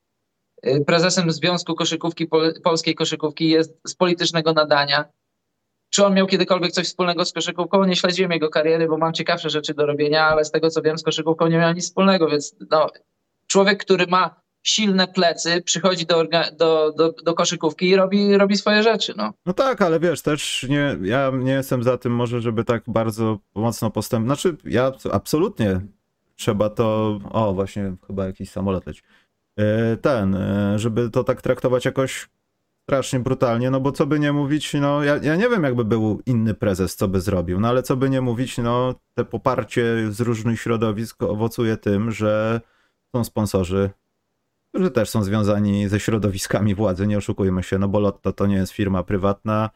Y, 0.66 0.84
Prezesem 0.88 1.32
Związku 1.32 1.76
Koszykówki, 1.76 2.28
Pol- 2.28 2.62
Polskiej 2.64 2.96
Koszykówki 2.96 3.50
jest 3.50 3.78
z 3.88 3.96
politycznego 3.96 4.54
nadania. 4.54 5.06
Czy 5.90 6.06
on 6.06 6.14
miał 6.14 6.28
kiedykolwiek 6.28 6.72
coś 6.72 6.86
wspólnego 6.86 7.26
z 7.26 7.34
koszykówką? 7.34 7.84
Nie 7.84 7.96
śledziłem 7.96 8.32
jego 8.32 8.50
kariery, 8.50 8.88
bo 8.88 8.98
mam 8.98 9.14
ciekawsze 9.14 9.50
rzeczy 9.50 9.74
do 9.74 9.86
robienia, 9.86 10.26
ale 10.26 10.46
z 10.46 10.52
tego 10.52 10.70
co 10.70 10.82
wiem, 10.82 10.98
z 10.98 11.04
koszykówką 11.04 11.48
nie 11.48 11.58
miał 11.58 11.74
nic 11.74 11.86
wspólnego, 11.86 12.30
więc 12.30 12.56
no, 12.72 12.88
człowiek, 13.48 13.84
który 13.84 14.08
ma 14.08 14.42
silne 14.64 15.08
plecy, 15.08 15.62
przychodzi 15.62 16.06
do, 16.06 16.24
do, 16.58 16.92
do, 16.92 17.12
do 17.24 17.34
koszykówki 17.34 17.90
i 17.90 17.96
robi, 17.96 18.38
robi 18.38 18.58
swoje 18.58 18.84
rzeczy. 18.84 19.14
No. 19.18 19.34
No 19.46 19.54
tak, 19.54 19.82
ale 19.82 20.00
wiesz, 20.00 20.22
też 20.22 20.66
nie, 20.70 20.98
ja 21.02 21.32
nie 21.40 21.52
jestem 21.52 21.84
za 21.84 21.98
tym 21.98 22.16
może, 22.16 22.42
żeby 22.42 22.64
tak 22.64 22.84
bardzo 22.88 23.40
mocno 23.56 23.92
postęp... 23.92 24.26
Znaczy, 24.26 24.58
ja 24.66 24.92
absolutnie 25.12 25.82
trzeba 26.36 26.70
to... 26.70 27.20
O, 27.32 27.54
właśnie 27.54 27.96
chyba 28.08 28.26
jakiś 28.26 28.52
samolot 28.52 28.86
leci. 28.86 29.02
E, 29.60 29.98
Ten, 29.98 30.36
e, 30.36 30.80
żeby 30.80 31.10
to 31.10 31.24
tak 31.24 31.42
traktować 31.42 31.86
jakoś 31.86 32.30
strasznie 32.88 33.20
brutalnie, 33.20 33.72
no 33.72 33.80
bo 33.80 33.92
co 33.92 34.06
by 34.06 34.20
nie 34.20 34.34
mówić, 34.34 34.74
no 34.74 35.04
ja, 35.04 35.18
ja 35.18 35.36
nie 35.36 35.50
wiem 35.50 35.64
jakby 35.64 35.86
był 35.86 36.22
inny 36.26 36.54
prezes, 36.54 36.96
co 36.96 37.08
by 37.08 37.22
zrobił, 37.22 37.60
no 37.60 37.68
ale 37.68 37.84
co 37.84 37.98
by 37.98 38.10
nie 38.10 38.22
mówić, 38.22 38.58
no 38.58 38.96
te 39.14 39.26
poparcie 39.26 40.12
z 40.12 40.22
różnych 40.22 40.62
środowisk 40.62 41.24
owocuje 41.24 41.78
tym, 41.78 42.12
że 42.12 42.62
są 43.16 43.24
sponsorzy, 43.24 43.90
którzy 44.70 44.92
też 44.92 45.10
są 45.10 45.24
związani 45.24 45.88
ze 45.88 46.00
środowiskami 46.00 46.76
władzy, 46.76 47.08
nie 47.08 47.18
oszukujmy 47.18 47.64
się, 47.64 47.78
no 47.78 47.88
bo 47.88 48.00
Lotto 48.00 48.34
to 48.34 48.46
nie 48.46 48.56
jest 48.56 48.72
firma 48.74 49.04
prywatna, 49.04 49.70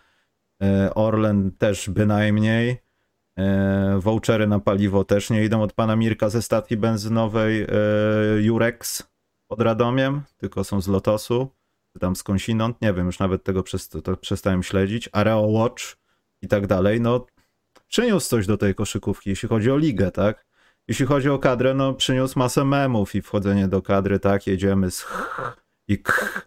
e, 0.64 0.94
Orlen 0.96 1.52
też 1.52 1.90
bynajmniej, 1.90 2.78
e, 3.38 4.00
vouchery 4.00 4.48
na 4.48 4.60
paliwo 4.60 5.04
też 5.04 5.30
nie 5.30 5.46
idą 5.46 5.62
od 5.62 5.74
pana 5.74 5.96
Mirka 5.96 6.30
ze 6.30 6.42
stacji 6.42 6.78
benzynowej 6.78 7.62
e, 7.62 7.68
Jurex 8.42 9.04
pod 9.48 9.62
Radomiem, 9.62 10.22
tylko 10.38 10.64
są 10.64 10.82
z 10.82 10.88
Lotosu, 10.88 11.61
tam 12.00 12.16
skądinąd, 12.16 12.82
nie 12.82 12.94
wiem, 12.94 13.06
już 13.06 13.20
nawet 13.20 13.44
tego 13.44 13.64
przestałem 14.22 14.64
śledzić, 14.64 15.10
Areo 15.12 15.42
Watch 15.42 15.84
i 16.42 16.48
tak 16.48 16.68
dalej, 16.68 17.02
no 17.02 17.26
przyniósł 17.88 18.30
coś 18.30 18.48
do 18.48 18.58
tej 18.58 18.76
koszykówki, 18.76 19.30
jeśli 19.30 19.50
chodzi 19.50 19.72
o 19.72 19.78
ligę, 19.78 20.12
tak? 20.12 20.46
Jeśli 20.88 21.06
chodzi 21.06 21.30
o 21.30 21.40
kadrę, 21.40 21.74
no 21.74 21.94
przyniósł 21.94 22.40
masę 22.40 22.66
memów 22.66 23.16
i 23.16 23.22
wchodzenie 23.22 23.68
do 23.68 23.82
kadry, 23.82 24.20
tak, 24.20 24.48
jedziemy 24.48 24.92
z 24.92 25.02
ch 25.02 25.42
i 25.88 26.00
k, 26.00 26.42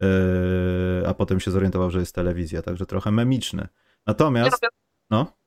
yy, 0.00 0.08
a 1.06 1.14
potem 1.14 1.40
się 1.40 1.50
zorientował, 1.50 1.90
że 1.90 2.00
jest 2.00 2.14
telewizja, 2.14 2.62
także 2.62 2.86
trochę 2.86 3.10
memiczny. 3.10 3.68
Natomiast, 4.06 4.66
no, 5.10 5.37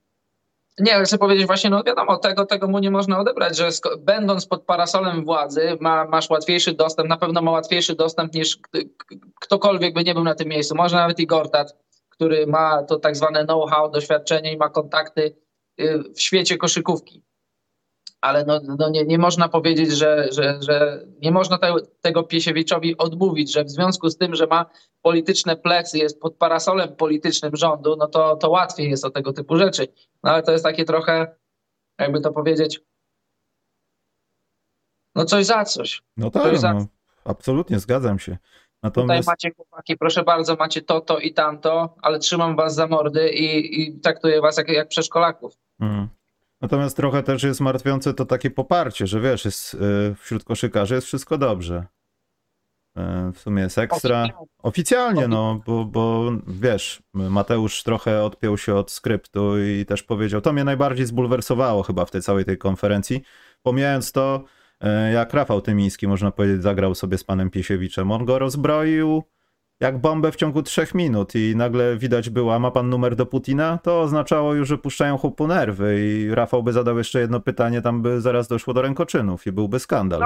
Nie, 0.80 1.04
chcę 1.04 1.18
powiedzieć 1.18 1.48
właśnie, 1.48 1.70
no 1.70 1.84
wiadomo, 1.84 2.18
tego, 2.18 2.46
tego 2.46 2.68
mu 2.68 2.80
nie 2.80 2.92
można 2.92 3.20
odebrać, 3.20 3.58
że 3.58 3.70
będąc 4.00 4.46
pod 4.46 4.66
parasolem 4.66 5.26
władzy 5.26 5.78
ma, 5.80 6.06
masz 6.06 6.30
łatwiejszy 6.30 6.74
dostęp, 6.74 7.10
na 7.10 7.18
pewno 7.18 7.42
ma 7.42 7.52
łatwiejszy 7.52 7.96
dostęp 7.96 8.34
niż 8.34 8.58
ktokolwiek 9.42 9.94
by 9.94 10.04
nie 10.04 10.14
był 10.14 10.24
na 10.24 10.36
tym 10.36 10.48
miejscu. 10.48 10.76
Może 10.76 10.96
nawet 10.96 11.20
i 11.20 11.28
Gortat, 11.28 11.76
który 12.10 12.48
ma 12.48 12.84
to 12.84 13.00
tak 13.00 13.16
zwane 13.16 13.46
know-how, 13.46 13.92
doświadczenie 13.92 14.54
i 14.54 14.58
ma 14.58 14.70
kontakty 14.70 15.36
y, 15.82 16.04
w 16.16 16.22
świecie 16.22 16.58
koszykówki. 16.58 17.24
Ale 18.22 18.46
no, 18.46 18.62
no 18.80 18.90
nie, 18.90 19.06
nie 19.06 19.18
można 19.18 19.50
powiedzieć, 19.50 19.92
że, 19.92 20.28
że, 20.32 20.60
że 20.62 21.06
nie 21.22 21.32
można 21.32 21.58
te, 21.58 21.74
tego 22.02 22.24
Piesiewiczowi 22.24 22.98
odmówić, 22.98 23.54
że 23.54 23.64
w 23.64 23.70
związku 23.70 24.10
z 24.10 24.18
tym, 24.18 24.36
że 24.36 24.48
ma 24.48 24.66
polityczne 25.02 25.56
plecy, 25.56 25.98
jest 25.98 26.20
pod 26.20 26.36
parasolem 26.36 26.96
politycznym 26.96 27.56
rządu, 27.56 27.96
no 28.00 28.08
to, 28.08 28.36
to 28.36 28.50
łatwiej 28.50 28.90
jest 28.90 29.06
o 29.06 29.10
tego 29.10 29.34
typu 29.34 29.58
rzeczy. 29.58 29.88
No 30.24 30.32
ale 30.32 30.44
to 30.44 30.52
jest 30.52 30.64
takie 30.64 30.86
trochę, 30.86 31.36
jakby 32.00 32.22
to 32.22 32.32
powiedzieć, 32.32 32.82
no 35.16 35.26
coś 35.26 35.46
za 35.46 35.66
coś. 35.66 36.04
no 36.18 36.32
tak, 36.32 36.58
za- 36.58 36.74
no, 36.74 36.86
absolutnie 37.26 37.80
zgadzam 37.80 38.20
się. 38.20 38.32
Tutaj 38.32 39.04
Natomiast, 39.04 39.28
macie 39.28 39.52
chłopaki, 39.56 39.98
proszę 39.98 40.24
bardzo, 40.24 40.56
macie 40.56 40.82
to, 40.82 41.02
to 41.02 41.20
i 41.20 41.34
tamto, 41.34 41.96
ale 42.02 42.20
trzymam 42.20 42.56
was 42.56 42.76
za 42.76 42.88
mordy 42.88 43.30
i, 43.30 43.82
i 43.82 44.00
traktuję 44.00 44.42
was 44.42 44.58
jak, 44.58 44.70
jak 44.70 44.88
przedszkolaków. 44.88 45.54
mm. 45.80 46.10
Natomiast 46.62 46.98
trochę 46.98 47.24
też 47.24 47.44
jest 47.44 47.62
martwiące 47.62 48.14
to 48.14 48.26
takie 48.26 48.52
poparcie, 48.52 49.08
że 49.08 49.22
wiesz, 49.22 49.46
jest, 49.46 49.74
yy, 49.74 50.16
wśród 50.16 50.44
koszykarzy 50.44 50.96
jest 50.96 51.08
wszystko 51.08 51.38
dobrze. 51.38 51.86
Yy, 52.96 53.32
w 53.34 53.40
sumie 53.40 53.64
jest 53.64 53.78
ekstra. 53.78 54.28
Oficjalnie, 54.58 55.28
no, 55.28 55.62
bo, 55.66 55.86
bo 55.86 56.32
wiesz, 56.48 57.04
Mateusz 57.14 57.84
trochę 57.84 58.24
odpiął 58.24 58.58
się 58.58 58.76
od 58.76 58.92
skryptu 58.92 59.64
i 59.64 59.86
też 59.86 60.04
powiedział, 60.04 60.42
to 60.42 60.54
mnie 60.54 60.64
najbardziej 60.64 61.06
zbulwersowało 61.06 61.84
chyba 61.84 62.06
w 62.06 62.12
tej 62.12 62.22
całej 62.22 62.46
tej 62.46 62.58
konferencji, 62.58 63.22
pomijając 63.62 64.12
to, 64.12 64.44
e, 64.80 65.12
jak 65.12 65.34
Rafał 65.34 65.62
Tymiński, 65.62 66.08
można 66.08 66.32
powiedzieć, 66.32 66.64
zagrał 66.64 66.96
sobie 66.96 67.18
z 67.18 67.24
panem 67.24 67.50
Piesiewiczem. 67.50 68.12
On 68.12 68.26
go 68.26 68.40
rozbroił 68.40 69.24
jak 69.82 69.98
bombę 69.98 70.32
w 70.32 70.36
ciągu 70.36 70.64
trzech 70.64 70.96
minut 70.96 71.36
i 71.36 71.56
nagle 71.56 71.98
widać 71.98 72.30
było, 72.30 72.56
a 72.56 72.60
ma 72.60 72.72
pan 72.72 72.90
numer 72.90 73.16
do 73.16 73.26
Putina? 73.26 73.80
To 73.84 74.02
oznaczało 74.02 74.54
już, 74.54 74.68
że 74.68 74.78
puszczają 74.78 75.18
chłopu 75.18 75.48
nerwy 75.48 76.00
i 76.00 76.36
Rafał 76.36 76.64
by 76.64 76.74
zadał 76.74 76.98
jeszcze 76.98 77.20
jedno 77.20 77.40
pytanie, 77.40 77.82
tam 77.82 78.02
by 78.02 78.22
zaraz 78.22 78.48
doszło 78.48 78.74
do 78.74 78.82
rękoczynów 78.82 79.48
i 79.48 79.52
byłby 79.52 79.80
skandal. 79.80 80.26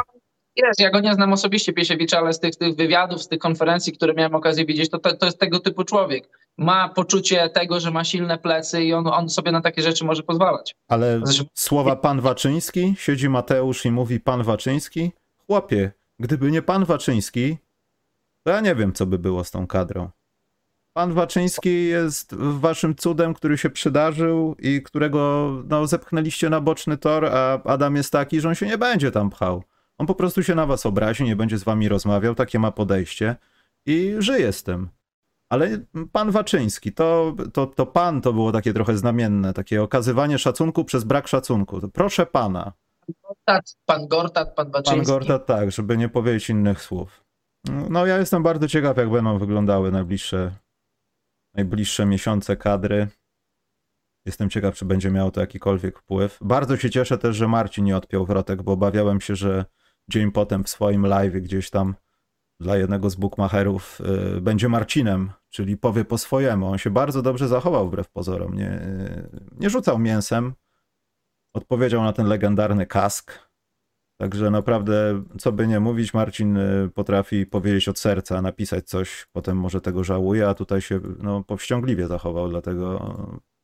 Jest, 0.56 0.80
ja 0.80 0.90
go 0.92 1.00
nie 1.00 1.14
znam 1.14 1.34
osobiście 1.34 1.74
Piesiewicza, 1.74 2.18
ale 2.18 2.34
z 2.34 2.40
tych, 2.40 2.56
tych 2.56 2.76
wywiadów, 2.76 3.22
z 3.24 3.28
tych 3.28 3.40
konferencji, 3.40 3.94
które 3.94 4.14
miałem 4.14 4.36
okazję 4.36 4.66
widzieć, 4.66 4.90
to, 4.90 5.00
to, 5.00 5.18
to 5.18 5.26
jest 5.26 5.40
tego 5.40 5.60
typu 5.60 5.84
człowiek. 5.84 6.30
Ma 6.58 6.90
poczucie 6.90 7.50
tego, 7.50 7.80
że 7.80 7.92
ma 7.92 8.04
silne 8.04 8.38
plecy 8.38 8.84
i 8.84 8.94
on, 8.94 9.08
on 9.08 9.30
sobie 9.30 9.52
na 9.52 9.62
takie 9.62 9.82
rzeczy 9.82 10.06
może 10.06 10.24
pozwalać. 10.24 10.76
Ale 10.88 11.20
Znaczy- 11.24 11.46
słowa 11.54 11.96
pan 11.96 12.22
Waczyński, 12.22 12.96
siedzi 12.98 13.30
Mateusz 13.30 13.86
i 13.86 13.92
mówi 13.92 14.20
pan 14.20 14.44
Waczyński. 14.44 15.12
Chłopie, 15.48 15.92
gdyby 16.20 16.52
nie 16.52 16.62
pan 16.62 16.86
Waczyński, 16.86 17.58
to 18.46 18.52
ja 18.52 18.62
nie 18.62 18.76
wiem, 18.76 18.94
co 18.94 19.06
by 19.06 19.20
było 19.20 19.44
z 19.44 19.52
tą 19.52 19.68
kadrą. 19.68 20.10
Pan 20.94 21.14
Waczyński 21.14 21.88
jest 21.88 22.36
waszym 22.36 22.96
cudem, 22.96 23.34
który 23.34 23.58
się 23.58 23.70
przydarzył 23.70 24.56
i 24.60 24.82
którego 24.82 25.52
no, 25.68 25.88
zepchnęliście 25.88 26.50
na 26.50 26.62
boczny 26.62 26.98
tor, 26.98 27.26
a 27.26 27.64
Adam 27.64 27.96
jest 27.96 28.12
taki, 28.12 28.42
że 28.42 28.50
on 28.50 28.56
się 28.56 28.66
nie 28.66 28.78
będzie 28.78 29.12
tam 29.12 29.30
pchał. 29.30 29.64
On 29.98 30.08
po 30.08 30.16
prostu 30.16 30.44
się 30.44 30.56
na 30.56 30.66
was 30.66 30.86
obrazi, 30.86 31.24
nie 31.24 31.36
będzie 31.36 31.58
z 31.58 31.64
wami 31.64 31.90
rozmawiał, 31.90 32.36
takie 32.36 32.60
ma 32.60 32.72
podejście 32.72 33.36
i 33.86 34.16
żyje 34.20 34.54
z 34.54 34.64
tym. 34.64 34.90
Ale 35.50 35.70
pan 36.12 36.32
Waczyński, 36.32 36.94
to, 36.94 37.36
to, 37.54 37.68
to 37.68 37.86
pan 37.86 38.22
to 38.22 38.34
było 38.34 38.52
takie 38.52 38.74
trochę 38.74 38.98
znamienne, 38.98 39.54
takie 39.54 39.84
okazywanie 39.84 40.40
szacunku 40.40 40.86
przez 40.86 41.04
brak 41.04 41.28
szacunku. 41.28 41.82
To 41.82 41.88
proszę 41.88 42.26
pana. 42.26 42.74
Gortat, 43.24 43.76
pan 43.86 44.08
Gortat, 44.08 44.56
pan 44.56 44.72
Baczyński. 44.72 44.96
Pan 44.96 45.20
Gortat 45.20 45.46
tak, 45.46 45.72
żeby 45.72 45.98
nie 45.98 46.10
powiedzieć 46.10 46.50
innych 46.50 46.82
słów. 46.82 47.25
No 47.90 48.06
ja 48.06 48.18
jestem 48.18 48.44
bardzo 48.44 48.68
ciekaw, 48.68 48.98
jak 48.98 49.10
będą 49.10 49.38
wyglądały 49.38 49.92
najbliższe, 49.92 50.56
najbliższe 51.54 52.06
miesiące 52.06 52.58
kadry. 52.58 53.08
Jestem 54.26 54.50
ciekaw, 54.50 54.76
czy 54.76 54.86
będzie 54.86 55.12
miało 55.12 55.32
to 55.32 55.42
jakikolwiek 55.42 56.00
wpływ. 56.00 56.38
Bardzo 56.42 56.78
się 56.78 56.90
cieszę 56.90 57.18
też, 57.18 57.36
że 57.36 57.48
Marcin 57.48 57.86
nie 57.86 57.98
odpiął 57.98 58.26
wrotek, 58.26 58.64
bo 58.64 58.72
obawiałem 58.72 59.22
się, 59.22 59.36
że 59.36 59.66
dzień 60.08 60.32
potem 60.32 60.64
w 60.64 60.70
swoim 60.70 61.06
live 61.06 61.34
gdzieś 61.34 61.70
tam 61.70 61.96
dla 62.60 62.78
jednego 62.78 63.10
z 63.10 63.16
bookmacherów 63.16 64.02
y, 64.38 64.42
będzie 64.42 64.70
Marcinem, 64.70 65.32
czyli 65.50 65.78
powie 65.78 66.06
po 66.06 66.18
swojemu. 66.18 66.68
On 66.68 66.78
się 66.78 66.90
bardzo 66.90 67.22
dobrze 67.22 67.48
zachował 67.48 67.88
wbrew 67.88 68.10
pozorom. 68.10 68.54
Nie, 68.54 68.72
y, 68.72 69.30
nie 69.60 69.70
rzucał 69.70 70.00
mięsem. 70.00 70.54
Odpowiedział 71.54 72.04
na 72.04 72.14
ten 72.14 72.28
legendarny 72.28 72.86
kask. 72.86 73.50
Także 74.18 74.52
naprawdę, 74.52 75.24
co 75.40 75.52
by 75.52 75.68
nie 75.68 75.80
mówić, 75.80 76.14
Marcin 76.14 76.58
y, 76.58 76.90
potrafi 76.94 77.46
powiedzieć 77.46 77.90
od 77.90 78.00
serca, 78.00 78.42
napisać 78.42 78.88
coś, 78.88 79.28
potem 79.32 79.58
może 79.58 79.82
tego 79.82 80.04
żałuje, 80.04 80.50
a 80.50 80.54
tutaj 80.54 80.82
się 80.82 81.00
no, 81.20 81.44
powściągliwie 81.44 82.08
zachował, 82.08 82.50
dlatego 82.50 83.16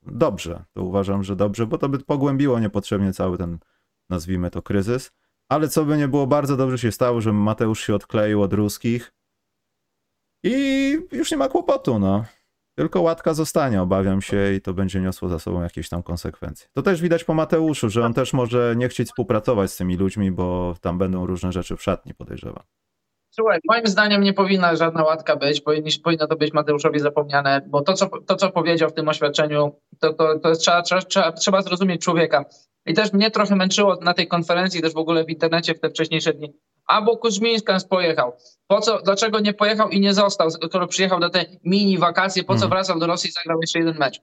dobrze. 0.02 0.64
To 0.74 0.84
uważam, 0.84 1.24
że 1.24 1.36
dobrze, 1.36 1.68
bo 1.68 1.78
to 1.78 1.90
by 1.90 2.00
pogłębiło 2.00 2.60
niepotrzebnie 2.60 3.14
cały 3.14 3.38
ten, 3.38 3.60
nazwijmy 4.10 4.50
to, 4.50 4.62
kryzys. 4.62 5.12
Ale 5.50 5.68
co 5.68 5.86
by 5.86 5.98
nie 5.98 6.08
było, 6.08 6.28
bardzo 6.28 6.58
dobrze 6.58 6.78
się 6.78 6.92
stało, 6.92 7.22
że 7.22 7.34
Mateusz 7.34 7.80
się 7.80 7.96
odkleił 7.96 8.42
od 8.42 8.54
ruskich 8.54 9.14
i 10.44 10.98
już 11.12 11.32
nie 11.32 11.38
ma 11.38 11.50
kłopotu, 11.50 12.00
no. 12.00 12.26
Tylko 12.76 13.02
łatka 13.02 13.34
zostanie, 13.34 13.82
obawiam 13.82 14.22
się, 14.22 14.54
i 14.54 14.62
to 14.62 14.74
będzie 14.74 15.02
niosło 15.02 15.30
za 15.30 15.40
sobą 15.40 15.62
jakieś 15.62 15.90
tam 15.90 16.04
konsekwencje. 16.04 16.68
To 16.74 16.82
też 16.82 17.02
widać 17.02 17.24
po 17.24 17.34
Mateuszu, 17.34 17.90
że 17.90 18.06
on 18.06 18.14
też 18.14 18.34
może 18.34 18.74
nie 18.78 18.90
chcieć 18.90 19.08
współpracować 19.08 19.72
z 19.72 19.78
tymi 19.78 19.98
ludźmi, 19.98 20.32
bo 20.32 20.76
tam 20.82 20.98
będą 20.98 21.26
różne 21.26 21.52
rzeczy 21.52 21.78
w 21.78 21.84
szatni, 21.84 22.14
podejrzewam. 22.14 22.64
Słuchaj, 23.34 23.60
moim 23.68 23.88
zdaniem 23.88 24.24
nie 24.24 24.34
powinna 24.34 24.76
żadna 24.76 25.04
łatka 25.04 25.36
być, 25.36 25.62
powinno 26.04 26.28
to 26.28 26.36
być 26.36 26.54
Mateuszowi 26.54 27.00
zapomniane, 27.00 27.62
bo 27.68 27.82
to, 27.82 27.94
co, 27.94 28.10
to, 28.28 28.36
co 28.36 28.52
powiedział 28.52 28.90
w 28.90 28.94
tym 28.94 29.10
oświadczeniu, 29.10 29.80
to, 30.00 30.14
to, 30.14 30.40
to 30.40 30.56
trzeba, 30.56 30.82
trzeba, 30.82 31.32
trzeba 31.32 31.62
zrozumieć 31.62 32.02
człowieka. 32.02 32.46
I 32.86 32.94
też 32.94 33.14
mnie 33.14 33.32
trochę 33.32 33.56
męczyło 33.56 33.96
na 33.96 34.14
tej 34.14 34.28
konferencji, 34.28 34.82
też 34.82 34.94
w 34.94 34.98
ogóle 34.98 35.26
w 35.26 35.30
internecie 35.30 35.74
w 35.74 35.80
te 35.80 35.90
wcześniejsze 35.90 36.34
dni. 36.34 36.54
Albo 36.86 37.18
Kuzmińskans 37.18 37.86
pojechał. 37.86 38.34
Po 38.68 38.82
co, 38.82 39.02
dlaczego 39.02 39.40
nie 39.40 39.54
pojechał 39.54 39.90
i 39.90 40.00
nie 40.00 40.14
został, 40.14 40.52
skoro 40.52 40.88
przyjechał 40.88 41.20
na 41.20 41.30
te 41.30 41.46
mini 41.64 41.98
wakacje, 41.98 42.44
po 42.44 42.54
co 42.54 42.66
mhm. 42.66 42.70
wracał 42.70 43.00
do 43.00 43.08
Rosji 43.08 43.30
i 43.30 43.34
zagrał 43.34 43.62
jeszcze 43.62 43.80
jeden 43.80 43.98
mecz? 43.98 44.22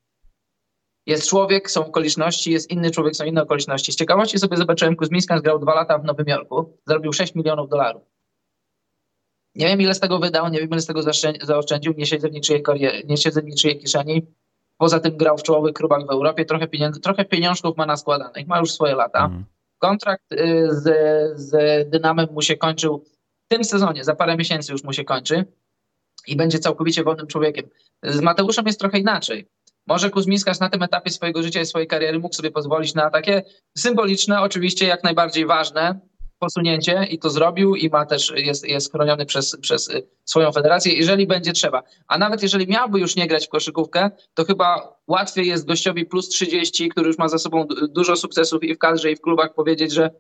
Jest 1.06 1.28
człowiek, 1.28 1.70
są 1.70 1.86
okoliczności, 1.86 2.52
jest 2.52 2.70
inny 2.70 2.90
człowiek, 2.90 3.16
są 3.16 3.24
inne 3.24 3.42
okoliczności. 3.42 3.92
Z 3.92 3.96
ciekawości 3.96 4.38
sobie 4.38 4.56
zobaczyłem, 4.56 4.96
Kuzmińskans 4.96 5.42
grał 5.42 5.58
dwa 5.58 5.74
lata 5.74 5.98
w 5.98 6.04
Nowym 6.04 6.26
Jorku, 6.26 6.78
zarobił 6.86 7.12
6 7.12 7.34
milionów 7.34 7.68
dolarów. 7.68 8.02
Nie 9.54 9.66
wiem, 9.66 9.80
ile 9.80 9.94
z 9.94 10.00
tego 10.00 10.18
wydał, 10.18 10.48
nie 10.48 10.60
wiem, 10.60 10.70
ile 10.70 10.80
z 10.80 10.86
tego 10.86 11.00
zaoszczędził, 11.42 11.92
nie 11.96 12.06
siedzę 12.06 12.28
w 12.28 12.32
niczyjej, 12.32 12.62
nie 13.04 13.16
siedzę 13.16 13.42
w 13.42 13.44
niczyjej 13.44 13.78
kieszeni. 13.78 14.26
Poza 14.76 15.00
tym 15.00 15.16
grał 15.16 15.38
w 15.38 15.42
czołowych 15.42 15.74
klubach 15.74 16.06
w 16.06 16.10
Europie, 16.10 16.44
trochę, 16.44 16.68
pieniędzy, 16.68 17.00
trochę 17.00 17.24
pieniążków 17.24 17.76
ma 17.76 17.86
naskładanych, 17.86 18.46
ma 18.46 18.58
już 18.58 18.72
swoje 18.72 18.94
lata. 18.94 19.24
Mm. 19.24 19.44
Kontrakt 19.78 20.32
y, 20.32 20.68
z, 20.70 20.84
z 21.40 21.90
Dynamem 21.90 22.26
mu 22.32 22.42
się 22.42 22.56
kończył 22.56 23.04
w 23.44 23.48
tym 23.48 23.64
sezonie, 23.64 24.04
za 24.04 24.14
parę 24.14 24.36
miesięcy 24.36 24.72
już 24.72 24.84
mu 24.84 24.92
się 24.92 25.04
kończy 25.04 25.44
i 26.26 26.36
będzie 26.36 26.58
całkowicie 26.58 27.04
wolnym 27.04 27.26
człowiekiem. 27.26 27.68
Z 28.02 28.20
Mateuszem 28.20 28.66
jest 28.66 28.80
trochę 28.80 28.98
inaczej. 28.98 29.48
Może 29.86 30.10
Kuzmińskarz 30.10 30.60
na 30.60 30.70
tym 30.70 30.82
etapie 30.82 31.10
swojego 31.10 31.42
życia 31.42 31.60
i 31.60 31.66
swojej 31.66 31.88
kariery 31.88 32.18
mógł 32.18 32.34
sobie 32.34 32.50
pozwolić 32.50 32.94
na 32.94 33.10
takie 33.10 33.42
symboliczne, 33.78 34.40
oczywiście 34.40 34.86
jak 34.86 35.04
najbardziej 35.04 35.46
ważne 35.46 36.00
posunięcie 36.38 37.04
i 37.10 37.18
to 37.18 37.30
zrobił 37.30 37.76
i 37.76 37.88
ma 37.88 38.06
też, 38.06 38.32
jest, 38.36 38.68
jest 38.68 38.92
chroniony 38.92 39.26
przez, 39.26 39.56
przez 39.60 39.90
swoją 40.24 40.52
federację, 40.52 40.92
jeżeli 40.92 41.26
będzie 41.26 41.52
trzeba. 41.52 41.82
A 42.08 42.18
nawet 42.18 42.42
jeżeli 42.42 42.66
miałby 42.66 43.00
już 43.00 43.16
nie 43.16 43.26
grać 43.26 43.46
w 43.46 43.50
koszykówkę, 43.50 44.10
to 44.34 44.44
chyba 44.44 44.96
łatwiej 45.06 45.46
jest 45.46 45.66
gościowi 45.66 46.06
plus 46.06 46.28
30, 46.28 46.88
który 46.88 47.06
już 47.06 47.18
ma 47.18 47.28
za 47.28 47.38
sobą 47.38 47.66
dużo 47.90 48.16
sukcesów 48.16 48.62
i 48.62 48.74
w 48.74 48.78
kadrze 48.78 49.10
i 49.10 49.16
w 49.16 49.20
klubach 49.20 49.54
powiedzieć, 49.54 49.92
że 49.92 50.10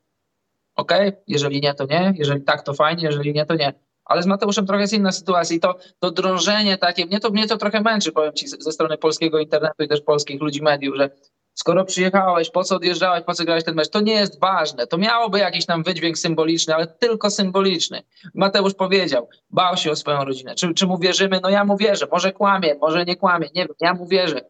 ok, 0.76 0.92
jeżeli 1.26 1.60
nie, 1.60 1.74
to 1.74 1.86
nie, 1.86 2.14
jeżeli 2.18 2.42
tak, 2.42 2.62
to 2.62 2.74
fajnie, 2.74 3.04
jeżeli 3.04 3.32
nie, 3.32 3.46
to 3.46 3.54
nie. 3.54 3.72
Ale 4.04 4.22
z 4.22 4.26
Mateuszem 4.26 4.66
trochę 4.66 4.80
jest 4.80 4.92
inna 4.92 5.12
sytuacja 5.12 5.56
i 5.56 5.60
to, 5.60 5.78
to 5.98 6.10
drążenie 6.10 6.78
takie, 6.78 7.06
mnie 7.06 7.20
to, 7.20 7.30
mnie 7.30 7.46
to 7.46 7.56
trochę 7.56 7.80
męczy, 7.80 8.12
powiem 8.12 8.32
ci, 8.32 8.48
ze 8.48 8.72
strony 8.72 8.98
polskiego 8.98 9.38
internetu 9.38 9.82
i 9.82 9.88
też 9.88 10.00
polskich 10.00 10.40
ludzi 10.40 10.62
mediów, 10.62 10.96
że 10.96 11.10
skoro 11.58 11.84
przyjechałeś, 11.84 12.50
po 12.50 12.64
co 12.64 12.76
odjeżdżałeś, 12.76 13.24
po 13.24 13.34
co 13.34 13.44
grałeś 13.44 13.64
ten 13.64 13.74
mecz, 13.74 13.88
to 13.88 14.00
nie 14.00 14.12
jest 14.12 14.40
ważne. 14.40 14.86
To 14.86 14.98
miałoby 14.98 15.38
jakiś 15.38 15.66
tam 15.66 15.82
wydźwięk 15.82 16.18
symboliczny, 16.18 16.74
ale 16.74 16.86
tylko 16.86 17.30
symboliczny. 17.30 18.02
Mateusz 18.34 18.74
powiedział, 18.74 19.28
bał 19.50 19.76
się 19.76 19.90
o 19.90 19.96
swoją 19.96 20.24
rodzinę. 20.24 20.54
Czy, 20.54 20.74
czy 20.74 20.86
mu 20.86 20.98
wierzymy? 20.98 21.40
No 21.42 21.50
ja 21.50 21.64
mu 21.64 21.76
wierzę. 21.76 22.06
Może 22.12 22.32
kłamie, 22.32 22.74
może 22.74 23.04
nie 23.04 23.16
kłamie, 23.16 23.48
nie 23.54 23.66
wiem, 23.66 23.74
ja 23.80 23.94
mu 23.94 24.06
wierzę. 24.06 24.40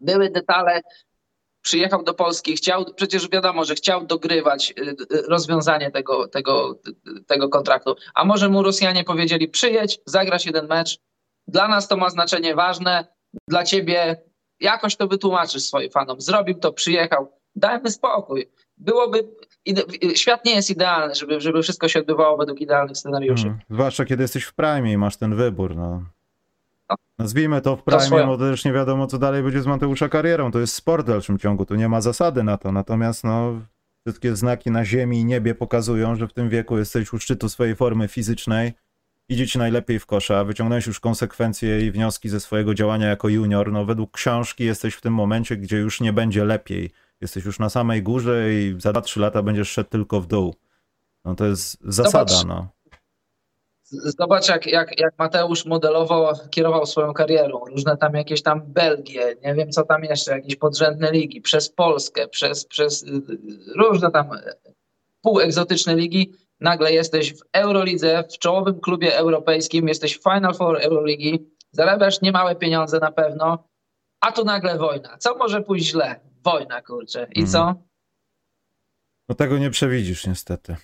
Były 0.00 0.30
detale, 0.30 0.80
przyjechał 1.62 2.02
do 2.02 2.14
Polski, 2.14 2.56
chciał, 2.56 2.84
przecież 2.94 3.28
wiadomo, 3.28 3.64
że 3.64 3.74
chciał 3.74 4.06
dogrywać 4.06 4.74
y, 4.78 4.90
y, 5.16 5.22
rozwiązanie 5.28 5.90
tego, 5.90 6.28
tego, 6.28 6.80
tego 7.26 7.48
kontraktu. 7.48 7.96
A 8.14 8.24
może 8.24 8.48
mu 8.48 8.62
Rosjanie 8.62 9.04
powiedzieli, 9.04 9.48
przyjedź, 9.48 10.00
zagrasz 10.06 10.46
jeden 10.46 10.66
mecz, 10.66 10.98
dla 11.48 11.68
nas 11.68 11.88
to 11.88 11.96
ma 11.96 12.10
znaczenie 12.10 12.54
ważne, 12.54 13.06
dla 13.48 13.64
ciebie 13.64 14.29
jakoś 14.60 14.96
to 14.96 15.08
wytłumaczysz 15.08 15.62
swoim 15.62 15.90
fanom. 15.90 16.20
Zrobił 16.20 16.54
to, 16.54 16.72
przyjechał. 16.72 17.32
Dajmy 17.56 17.90
spokój. 17.90 18.48
Byłoby. 18.76 19.28
Świat 20.14 20.44
nie 20.44 20.54
jest 20.54 20.70
idealny, 20.70 21.14
żeby, 21.14 21.40
żeby 21.40 21.62
wszystko 21.62 21.88
się 21.88 22.00
odbywało 22.00 22.36
według 22.36 22.60
idealnych 22.60 22.96
scenariuszy. 22.96 23.42
Hmm. 23.42 23.60
Zwłaszcza 23.70 24.04
kiedy 24.04 24.22
jesteś 24.22 24.44
w 24.44 24.54
prime 24.54 24.92
i 24.92 24.96
masz 24.96 25.16
ten 25.16 25.36
wybór. 25.36 25.76
No. 25.76 26.02
no. 26.90 26.96
Nazwijmy 27.18 27.60
to 27.60 27.76
w 27.76 27.82
prime, 27.82 28.26
bo 28.26 28.38
też 28.38 28.64
nie 28.64 28.72
wiadomo, 28.72 29.06
co 29.06 29.18
dalej 29.18 29.42
będzie 29.42 29.62
z 29.62 29.66
Mateusza 29.66 30.08
karierą. 30.08 30.52
To 30.52 30.60
jest 30.60 30.74
sport 30.74 31.04
w 31.04 31.08
dalszym 31.08 31.38
ciągu, 31.38 31.66
tu 31.66 31.74
nie 31.74 31.88
ma 31.88 32.00
zasady 32.00 32.42
na 32.42 32.58
to. 32.58 32.72
Natomiast 32.72 33.24
no, 33.24 33.60
wszystkie 34.06 34.36
znaki 34.36 34.70
na 34.70 34.84
ziemi 34.84 35.20
i 35.20 35.24
niebie 35.24 35.54
pokazują, 35.54 36.16
że 36.16 36.28
w 36.28 36.32
tym 36.32 36.48
wieku 36.48 36.78
jesteś 36.78 37.12
u 37.12 37.18
szczytu 37.18 37.48
swojej 37.48 37.76
formy 37.76 38.08
fizycznej 38.08 38.72
idzie 39.30 39.46
ci 39.46 39.58
najlepiej 39.58 39.98
w 39.98 40.06
kosza, 40.06 40.44
wyciągnąłeś 40.44 40.86
już 40.86 41.00
konsekwencje 41.00 41.86
i 41.86 41.90
wnioski 41.90 42.28
ze 42.28 42.40
swojego 42.40 42.74
działania 42.74 43.08
jako 43.08 43.28
junior, 43.28 43.72
no 43.72 43.84
według 43.84 44.10
książki 44.10 44.64
jesteś 44.64 44.94
w 44.94 45.00
tym 45.00 45.14
momencie, 45.14 45.56
gdzie 45.56 45.76
już 45.76 46.00
nie 46.00 46.12
będzie 46.12 46.44
lepiej. 46.44 46.90
Jesteś 47.20 47.44
już 47.44 47.58
na 47.58 47.68
samej 47.68 48.02
górze 48.02 48.54
i 48.54 48.76
za 48.78 48.92
2-3 48.92 49.20
lata 49.20 49.42
będziesz 49.42 49.70
szedł 49.70 49.90
tylko 49.90 50.20
w 50.20 50.26
dół. 50.26 50.54
No 51.24 51.34
to 51.34 51.46
jest 51.46 51.78
zasada, 51.84 52.34
Zobacz. 52.34 52.46
no. 52.46 52.68
Zobacz, 54.18 54.48
jak, 54.48 54.66
jak, 54.66 55.00
jak 55.00 55.18
Mateusz 55.18 55.66
modelowo 55.66 56.32
kierował 56.50 56.86
swoją 56.86 57.12
karierą. 57.12 57.60
Różne 57.64 57.96
tam 57.96 58.14
jakieś 58.14 58.42
tam 58.42 58.62
Belgie, 58.66 59.36
nie 59.44 59.54
wiem 59.54 59.70
co 59.70 59.82
tam 59.82 60.04
jeszcze, 60.04 60.32
jakieś 60.32 60.56
podrzędne 60.56 61.12
ligi, 61.12 61.40
przez 61.40 61.68
Polskę, 61.68 62.28
przez, 62.28 62.64
przez 62.64 63.04
różne 63.76 64.10
tam 64.10 64.30
półegzotyczne 65.22 65.96
ligi 65.96 66.32
nagle 66.60 66.92
jesteś 66.92 67.34
w 67.34 67.42
Eurolidze, 67.52 68.24
w 68.34 68.38
czołowym 68.38 68.80
klubie 68.80 69.16
europejskim, 69.16 69.88
jesteś 69.88 70.18
w 70.18 70.22
Final 70.22 70.54
Four 70.54 70.78
Euroligi, 70.82 71.50
zarabiasz 71.72 72.22
niemałe 72.22 72.56
pieniądze 72.56 72.98
na 72.98 73.12
pewno, 73.12 73.68
a 74.20 74.32
tu 74.32 74.44
nagle 74.44 74.78
wojna. 74.78 75.16
Co 75.18 75.36
może 75.36 75.62
pójść 75.62 75.86
źle? 75.86 76.20
Wojna, 76.44 76.82
kurczę. 76.82 77.28
I 77.34 77.46
co? 77.46 77.58
Mhm. 77.58 77.76
No 79.28 79.34
tego 79.34 79.58
nie 79.58 79.70
przewidzisz 79.70 80.26
niestety. 80.26 80.76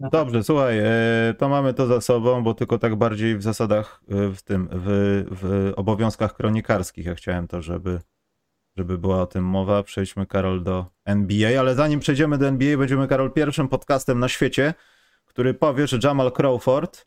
No. 0.00 0.10
Dobrze, 0.10 0.44
słuchaj, 0.44 0.78
e, 0.78 1.34
to 1.38 1.48
mamy 1.48 1.74
to 1.74 1.86
za 1.86 2.00
sobą, 2.00 2.42
bo 2.42 2.54
tylko 2.54 2.78
tak 2.78 2.96
bardziej 2.96 3.36
w 3.36 3.42
zasadach, 3.42 4.00
e, 4.08 4.28
w 4.28 4.42
tym, 4.42 4.68
w, 4.72 4.86
w 5.30 5.72
obowiązkach 5.76 6.34
kronikarskich 6.34 7.06
ja 7.06 7.14
chciałem 7.14 7.48
to, 7.48 7.62
żeby 7.62 8.00
żeby 8.76 8.98
była 8.98 9.22
o 9.22 9.26
tym 9.26 9.44
mowa. 9.44 9.82
Przejdźmy, 9.82 10.26
Karol, 10.26 10.62
do 10.62 10.86
NBA, 11.04 11.60
ale 11.60 11.74
zanim 11.74 12.00
przejdziemy 12.00 12.38
do 12.38 12.48
NBA, 12.48 12.78
będziemy, 12.78 13.08
Karol, 13.08 13.32
pierwszym 13.32 13.68
podcastem 13.68 14.18
na 14.18 14.28
świecie, 14.28 14.74
który 15.26 15.54
powie, 15.54 15.86
że 15.86 15.98
Jamal 16.04 16.32
Crawford 16.32 17.06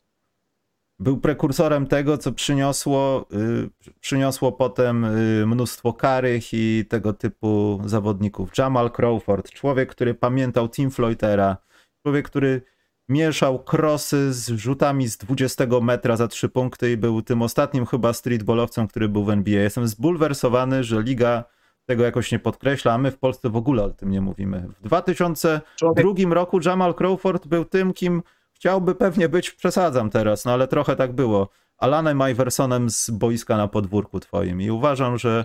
był 0.98 1.20
prekursorem 1.20 1.86
tego, 1.86 2.18
co 2.18 2.32
przyniosło, 2.32 3.26
y, 3.32 3.70
przyniosło 4.00 4.52
potem 4.52 5.04
y, 5.04 5.46
mnóstwo 5.46 5.92
karych 5.92 6.52
i 6.52 6.84
tego 6.88 7.12
typu 7.12 7.80
zawodników. 7.84 8.50
Jamal 8.58 8.90
Crawford, 8.90 9.50
człowiek, 9.50 9.90
który 9.90 10.14
pamiętał 10.14 10.68
Tim 10.68 10.90
Floydera, 10.90 11.56
człowiek, 12.02 12.26
który 12.26 12.62
mieszał 13.08 13.64
krosy 13.64 14.32
z 14.32 14.48
rzutami 14.48 15.08
z 15.08 15.16
20 15.16 15.64
metra 15.82 16.16
za 16.16 16.28
trzy 16.28 16.48
punkty 16.48 16.92
i 16.92 16.96
był 16.96 17.22
tym 17.22 17.42
ostatnim 17.42 17.86
chyba 17.86 18.12
streetballowcem, 18.12 18.88
który 18.88 19.08
był 19.08 19.24
w 19.24 19.30
NBA. 19.30 19.62
Jestem 19.62 19.88
zbulwersowany, 19.88 20.84
że 20.84 21.02
liga 21.02 21.44
tego 21.88 22.04
jakoś 22.04 22.32
nie 22.32 22.38
podkreśla, 22.38 22.92
a 22.92 22.98
my 22.98 23.10
w 23.10 23.18
Polsce 23.18 23.50
w 23.50 23.56
ogóle 23.56 23.84
o 23.84 23.90
tym 23.90 24.10
nie 24.10 24.20
mówimy. 24.20 24.68
W 24.80 24.82
2002 24.82 25.60
Człowiek. 25.76 26.32
roku 26.32 26.60
Jamal 26.64 26.94
Crawford 26.94 27.46
był 27.46 27.64
tym, 27.64 27.92
kim 27.92 28.22
chciałby 28.52 28.94
pewnie 28.94 29.28
być, 29.28 29.50
przesadzam 29.50 30.10
teraz, 30.10 30.44
no 30.44 30.52
ale 30.52 30.68
trochę 30.68 30.96
tak 30.96 31.12
było, 31.12 31.48
Alanem 31.78 32.22
Iversonem 32.30 32.90
z 32.90 33.10
boiska 33.10 33.56
na 33.56 33.68
podwórku 33.68 34.20
twoim 34.20 34.60
i 34.62 34.70
uważam, 34.70 35.18
że 35.18 35.44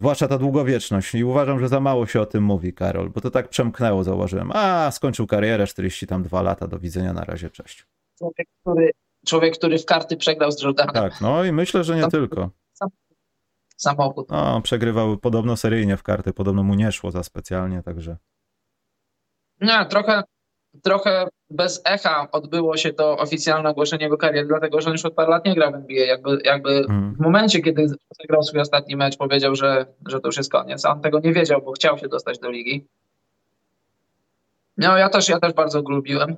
Zwłaszcza 0.00 0.28
ta 0.28 0.38
długowieczność. 0.38 1.14
I 1.14 1.24
uważam, 1.24 1.60
że 1.60 1.68
za 1.68 1.80
mało 1.80 2.06
się 2.06 2.20
o 2.20 2.26
tym 2.26 2.44
mówi, 2.44 2.72
Karol, 2.72 3.10
bo 3.10 3.20
to 3.20 3.30
tak 3.30 3.48
przemknęło, 3.48 4.04
zauważyłem. 4.04 4.50
A, 4.54 4.90
skończył 4.90 5.26
karierę, 5.26 5.66
42 5.66 6.42
lata, 6.42 6.68
do 6.68 6.78
widzenia, 6.78 7.12
na 7.12 7.24
razie, 7.24 7.50
cześć. 7.50 7.86
Człowiek, 8.18 8.48
który, 8.60 8.90
człowiek, 9.26 9.54
który 9.54 9.78
w 9.78 9.84
karty 9.84 10.16
przegrał 10.16 10.52
z 10.52 10.62
Jordanem. 10.62 10.94
Tak, 10.94 11.20
no 11.20 11.44
i 11.44 11.52
myślę, 11.52 11.84
że 11.84 11.96
nie 11.96 12.08
tylko. 12.08 12.50
Samochód. 13.82 14.30
No, 14.30 14.60
przegrywał 14.60 15.16
podobno 15.16 15.56
seryjnie 15.56 15.96
w 15.96 16.02
karty, 16.02 16.32
podobno 16.32 16.62
mu 16.62 16.74
nie 16.74 16.92
szło 16.92 17.10
za 17.10 17.22
specjalnie, 17.22 17.82
także... 17.82 18.16
Nie, 19.60 19.86
trochę, 19.86 20.22
trochę 20.82 21.28
bez 21.50 21.82
echa 21.84 22.28
odbyło 22.32 22.76
się 22.76 22.92
to 22.92 23.18
oficjalne 23.18 23.70
ogłoszenie 23.70 24.04
jego 24.04 24.16
kariery, 24.16 24.48
dlatego 24.48 24.80
że 24.80 24.86
on 24.86 24.92
już 24.92 25.04
od 25.04 25.14
paru 25.14 25.30
lat 25.30 25.44
nie 25.44 25.54
grał 25.54 25.72
w 25.72 25.74
NBA. 25.74 26.06
Jakby, 26.06 26.38
jakby 26.44 26.70
Mhm. 26.70 27.14
w 27.14 27.20
momencie, 27.20 27.60
kiedy 27.60 27.88
zagrał 28.20 28.42
swój 28.42 28.60
ostatni 28.60 28.96
mecz, 28.96 29.16
powiedział, 29.16 29.54
że, 29.54 29.86
że 30.08 30.20
to 30.20 30.28
już 30.28 30.36
jest 30.36 30.52
koniec, 30.52 30.84
a 30.84 30.90
on 30.90 31.00
tego 31.00 31.20
nie 31.20 31.32
wiedział, 31.32 31.62
bo 31.62 31.72
chciał 31.72 31.98
się 31.98 32.08
dostać 32.08 32.38
do 32.38 32.50
ligi. 32.50 32.86
No, 34.76 34.96
ja 34.96 35.08
też, 35.08 35.28
ja 35.28 35.40
też 35.40 35.52
bardzo 35.52 35.82
go 35.82 35.92
lubiłem. 35.92 36.36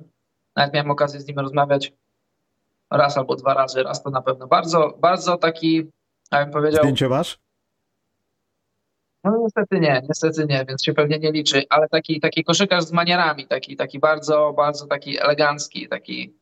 Nawet 0.55 0.73
miałem 0.73 0.91
okazję 0.91 1.19
z 1.19 1.27
nim 1.27 1.39
rozmawiać 1.39 1.93
raz 2.91 3.17
albo 3.17 3.35
dwa 3.35 3.53
razy, 3.53 3.83
raz 3.83 4.03
to 4.03 4.09
na 4.09 4.21
pewno. 4.21 4.47
Bardzo, 4.47 4.97
bardzo 4.99 5.37
taki, 5.37 5.91
jakbym 6.31 6.53
powiedział, 6.53 6.83
Zdjęcie 6.83 7.09
masz? 7.09 7.39
no 9.25 9.37
niestety 9.43 9.79
nie, 9.79 10.01
niestety 10.09 10.45
nie, 10.45 10.65
więc 10.69 10.83
się 10.83 10.93
pewnie 10.93 11.19
nie 11.19 11.31
liczy, 11.31 11.63
ale 11.69 11.89
taki, 11.89 12.19
taki 12.19 12.43
koszykarz 12.43 12.83
z 12.83 12.91
manierami, 12.91 13.47
taki, 13.47 13.75
taki 13.75 13.99
bardzo, 13.99 14.53
bardzo 14.57 14.87
taki 14.87 15.19
elegancki, 15.19 15.87
taki 15.87 16.33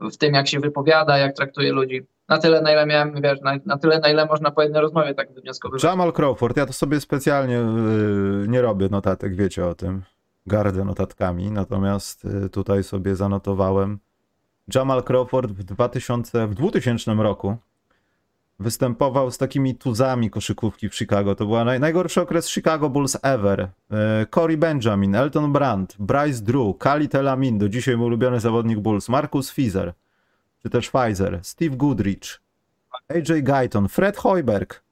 w 0.00 0.16
tym, 0.16 0.34
jak 0.34 0.48
się 0.48 0.60
wypowiada, 0.60 1.18
jak 1.18 1.36
traktuje 1.36 1.72
ludzi. 1.72 2.06
Na 2.28 2.38
tyle, 2.38 2.60
na 2.60 2.72
ile 2.72 2.86
miałem, 2.86 3.22
wiesz, 3.22 3.40
na, 3.40 3.56
na 3.66 3.78
tyle, 3.78 3.98
na 3.98 4.08
ile 4.08 4.26
można 4.26 4.50
po 4.50 4.62
jednej 4.62 4.82
rozmowie 4.82 5.14
tak 5.14 5.32
wywnioskowywać. 5.32 5.84
Jamal 5.84 6.12
Crawford, 6.12 6.56
ja 6.56 6.66
to 6.66 6.72
sobie 6.72 7.00
specjalnie 7.00 7.54
yy, 7.54 8.48
nie 8.48 8.62
robię 8.62 8.88
notatek, 8.88 9.36
wiecie 9.36 9.66
o 9.66 9.74
tym. 9.74 10.02
Gardzę 10.46 10.84
notatkami, 10.84 11.50
natomiast 11.50 12.24
yy, 12.24 12.48
tutaj 12.48 12.84
sobie 12.84 13.16
zanotowałem. 13.16 13.98
Jamal 14.74 15.02
Crawford 15.02 15.50
w, 15.50 15.62
2000, 15.62 16.46
w 16.46 16.54
2000 16.54 17.14
roku 17.14 17.56
występował 18.60 19.30
z 19.30 19.38
takimi 19.38 19.74
tuzami 19.74 20.30
koszykówki 20.30 20.88
w 20.88 20.94
Chicago. 20.94 21.34
To 21.34 21.46
był 21.46 21.64
naj, 21.64 21.80
najgorszy 21.80 22.20
okres 22.20 22.48
Chicago 22.48 22.90
Bulls 22.90 23.18
ever. 23.22 23.68
Yy, 23.90 23.96
Corey 24.34 24.56
Benjamin, 24.56 25.14
Elton 25.14 25.52
Brand, 25.52 25.96
Bryce 25.98 26.42
Drew, 26.42 26.78
Kali 26.78 27.08
Telamin, 27.08 27.58
do 27.58 27.68
dzisiaj 27.68 27.96
mój 27.96 28.06
ulubiony 28.06 28.40
zawodnik 28.40 28.78
Bulls, 28.78 29.08
Marcus 29.08 29.50
Fizer, 29.50 29.92
czy 30.62 30.70
też 30.70 30.90
Pfizer, 30.90 31.38
Steve 31.42 31.76
Goodrich, 31.76 32.40
AJ 33.08 33.42
Guyton, 33.42 33.88
Fred 33.88 34.16
Hoiberg, 34.16 34.82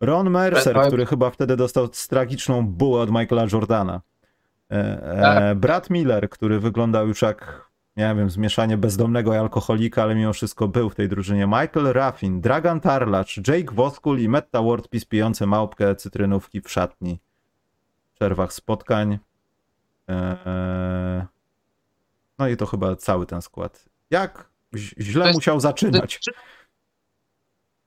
Ron 0.00 0.30
Mercer, 0.30 0.62
Hoiberg. 0.74 0.86
który 0.88 1.06
chyba 1.06 1.30
wtedy 1.30 1.56
dostał 1.56 1.88
tragiczną 1.88 2.66
bułę 2.66 3.00
od 3.00 3.10
Michaela 3.10 3.46
Jordana. 3.52 4.00
E, 4.70 5.02
e, 5.02 5.20
Tak. 5.20 5.58
Brad 5.58 5.90
Miller, 5.90 6.30
który 6.30 6.60
wyglądał 6.60 7.08
już 7.08 7.22
jak, 7.22 7.70
nie 7.96 8.14
wiem, 8.16 8.30
zmieszanie 8.30 8.76
bezdomnego 8.76 9.34
i 9.34 9.36
alkoholika, 9.36 10.02
ale 10.02 10.14
mimo 10.14 10.32
wszystko 10.32 10.68
był 10.68 10.90
w 10.90 10.94
tej 10.94 11.08
drużynie. 11.08 11.46
Michael 11.46 11.92
Raffin, 11.92 12.40
Dragan 12.40 12.80
Tarlacz, 12.80 13.36
Jake 13.48 13.74
Voskul 13.74 14.20
i 14.20 14.28
Metta 14.28 14.62
Wardpis 14.62 15.04
pijące 15.04 15.46
małpkę 15.46 15.96
cytrynówki 15.96 16.60
w 16.60 16.70
szatni. 16.70 17.20
W 18.12 18.14
przerwach 18.14 18.52
spotkań. 18.52 19.18
E, 20.08 21.26
no 22.38 22.48
i 22.48 22.56
to 22.56 22.66
chyba 22.66 22.96
cały 22.96 23.26
ten 23.26 23.42
skład. 23.42 23.84
Jak 24.10 24.50
źle 24.98 25.26
jest- 25.26 25.36
musiał 25.36 25.60
zaczynać. 25.60 26.20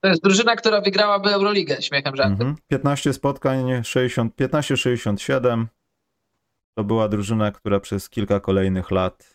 To 0.02 0.08
jest 0.10 0.24
drużyna, 0.24 0.56
która 0.56 0.82
wygrałaby 0.82 1.30
Euroligę, 1.34 1.82
śmiechem 1.82 2.16
żartem. 2.16 2.34
Mhm. 2.34 2.56
15 2.68 3.14
spotkań, 3.14 3.84
60, 3.84 4.36
15-67. 4.36 5.66
To 6.76 6.84
była 6.84 7.08
drużyna, 7.10 7.52
która 7.52 7.80
przez 7.80 8.10
kilka 8.10 8.40
kolejnych 8.40 8.92
lat 8.92 9.35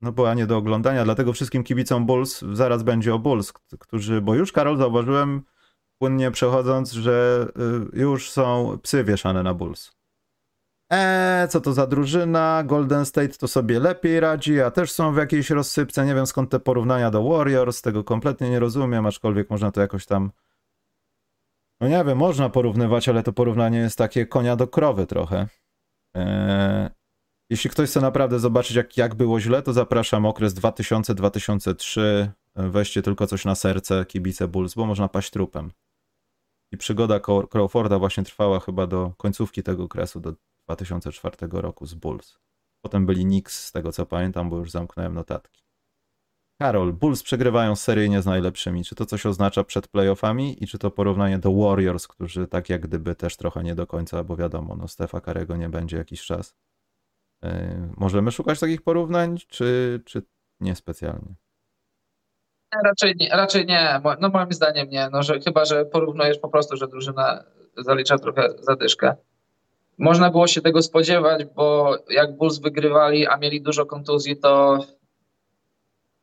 no 0.00 0.12
była 0.12 0.34
nie 0.34 0.46
do 0.46 0.56
oglądania, 0.56 1.04
dlatego 1.04 1.32
wszystkim 1.32 1.64
kibicom 1.64 2.06
Bulls 2.06 2.44
zaraz 2.52 2.82
będzie 2.82 3.14
o 3.14 3.18
Bulls, 3.18 3.52
którzy, 3.52 4.20
bo 4.20 4.34
już 4.34 4.52
Karol 4.52 4.76
zauważyłem, 4.76 5.42
płynnie 5.98 6.30
przechodząc, 6.30 6.92
że 6.92 7.46
y, 7.94 7.98
już 7.98 8.30
są 8.30 8.78
psy 8.82 9.04
wieszane 9.04 9.42
na 9.42 9.54
Bulls. 9.54 9.92
Eee, 10.90 11.48
co 11.48 11.60
to 11.60 11.72
za 11.72 11.86
drużyna? 11.86 12.62
Golden 12.66 13.06
State 13.06 13.28
to 13.28 13.48
sobie 13.48 13.80
lepiej 13.80 14.20
radzi, 14.20 14.60
a 14.60 14.70
też 14.70 14.92
są 14.92 15.14
w 15.14 15.16
jakiejś 15.16 15.50
rozsypce. 15.50 16.06
Nie 16.06 16.14
wiem 16.14 16.26
skąd 16.26 16.50
te 16.50 16.60
porównania 16.60 17.10
do 17.10 17.22
Warriors, 17.22 17.82
tego 17.82 18.04
kompletnie 18.04 18.50
nie 18.50 18.58
rozumiem, 18.58 19.06
aczkolwiek 19.06 19.50
można 19.50 19.70
to 19.72 19.80
jakoś 19.80 20.06
tam. 20.06 20.32
No 21.80 21.88
nie 21.88 22.04
wiem, 22.04 22.18
można 22.18 22.48
porównywać, 22.48 23.08
ale 23.08 23.22
to 23.22 23.32
porównanie 23.32 23.78
jest 23.78 23.98
takie 23.98 24.26
konia 24.26 24.56
do 24.56 24.68
krowy 24.68 25.06
trochę. 25.06 25.48
Eee, 26.14 26.88
jeśli 27.52 27.70
ktoś 27.70 27.88
chce 27.88 28.00
naprawdę 28.00 28.38
zobaczyć, 28.38 28.76
jak, 28.76 28.96
jak 28.96 29.14
było 29.14 29.40
źle, 29.40 29.62
to 29.62 29.72
zapraszam 29.72 30.26
okres 30.26 30.54
2000-2003. 30.54 32.00
Weźcie 32.54 33.02
tylko 33.02 33.26
coś 33.26 33.44
na 33.44 33.54
serce, 33.54 34.04
kibice 34.04 34.48
Bulls, 34.48 34.74
bo 34.74 34.86
można 34.86 35.08
paść 35.08 35.30
trupem. 35.30 35.72
I 36.72 36.76
przygoda 36.76 37.20
Crawforda 37.50 37.98
właśnie 37.98 38.24
trwała 38.24 38.60
chyba 38.60 38.86
do 38.86 39.12
końcówki 39.16 39.62
tego 39.62 39.84
okresu, 39.84 40.20
do 40.20 40.34
2004 40.66 41.36
roku 41.52 41.86
z 41.86 41.94
Bulls. 41.94 42.38
Potem 42.84 43.06
byli 43.06 43.24
Knicks, 43.24 43.66
z 43.66 43.72
tego 43.72 43.92
co 43.92 44.06
pamiętam, 44.06 44.50
bo 44.50 44.58
już 44.58 44.70
zamknąłem 44.70 45.14
notatki. 45.14 45.62
Karol, 46.60 46.92
Bulls 46.92 47.22
przegrywają 47.22 47.76
seryjnie 47.76 48.22
z 48.22 48.26
najlepszymi. 48.26 48.84
Czy 48.84 48.94
to 48.94 49.06
coś 49.06 49.26
oznacza 49.26 49.64
przed 49.64 49.88
playoffami 49.88 50.64
i 50.64 50.66
czy 50.66 50.78
to 50.78 50.90
porównanie 50.90 51.38
do 51.38 51.52
Warriors, 51.52 52.08
którzy 52.08 52.46
tak 52.46 52.68
jak 52.68 52.82
gdyby 52.82 53.14
też 53.14 53.36
trochę 53.36 53.62
nie 53.62 53.74
do 53.74 53.86
końca, 53.86 54.24
bo 54.24 54.36
wiadomo, 54.36 54.76
no 54.76 54.88
Stefa 54.88 55.20
Karego 55.20 55.56
nie 55.56 55.68
będzie 55.68 55.96
jakiś 55.96 56.22
czas. 56.22 56.54
Yy, 57.42 57.50
możemy 57.96 58.30
szukać 58.30 58.60
takich 58.60 58.82
porównań, 58.82 59.36
czy, 59.48 60.00
czy 60.04 60.22
nie 60.60 60.74
specjalnie? 60.74 61.34
Nie, 62.74 62.80
Raczej 62.84 63.14
nie, 63.20 63.28
raczej 63.28 63.66
nie. 63.66 64.00
No 64.20 64.28
moim 64.28 64.52
zdaniem 64.52 64.88
nie. 64.88 65.08
No, 65.12 65.22
że, 65.22 65.40
chyba, 65.40 65.64
że 65.64 65.84
porównujesz 65.84 66.38
po 66.38 66.48
prostu, 66.48 66.76
że 66.76 66.88
drużyna 66.88 67.44
zalicza 67.76 68.18
trochę 68.18 68.48
zadyszkę. 68.58 69.16
Można 69.98 70.30
było 70.30 70.46
się 70.46 70.60
tego 70.60 70.82
spodziewać, 70.82 71.44
bo 71.44 71.96
jak 72.10 72.36
Bulls 72.36 72.58
wygrywali, 72.58 73.26
a 73.26 73.36
mieli 73.36 73.62
dużo 73.62 73.86
kontuzji, 73.86 74.36
to, 74.36 74.78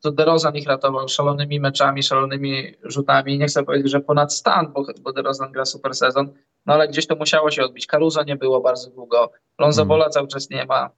to 0.02 0.12
DeRozan 0.12 0.56
ich 0.56 0.68
ratował 0.68 1.08
szalonymi 1.08 1.60
meczami, 1.60 2.04
szalonymi 2.04 2.74
rzutami. 2.84 3.38
Nie 3.38 3.46
chcę 3.46 3.64
powiedzieć, 3.64 3.92
że 3.92 4.00
ponad 4.00 4.34
stan, 4.34 4.74
bo, 4.74 4.86
bo 5.02 5.14
DeRozan 5.14 5.52
gra 5.52 5.66
super 5.66 5.94
sezon, 5.94 6.34
no 6.66 6.74
ale 6.74 6.88
gdzieś 6.88 7.08
to 7.08 7.16
musiało 7.16 7.52
się 7.52 7.64
odbić. 7.64 7.88
Caruso 7.88 8.24
nie 8.24 8.36
było 8.36 8.62
bardzo 8.62 8.90
długo, 8.90 9.32
Lonzo 9.60 9.82
Mhm. 9.82 9.88
Bola 9.88 10.10
cały 10.10 10.28
czas 10.28 10.50
nie 10.50 10.66
ma. 10.66 10.90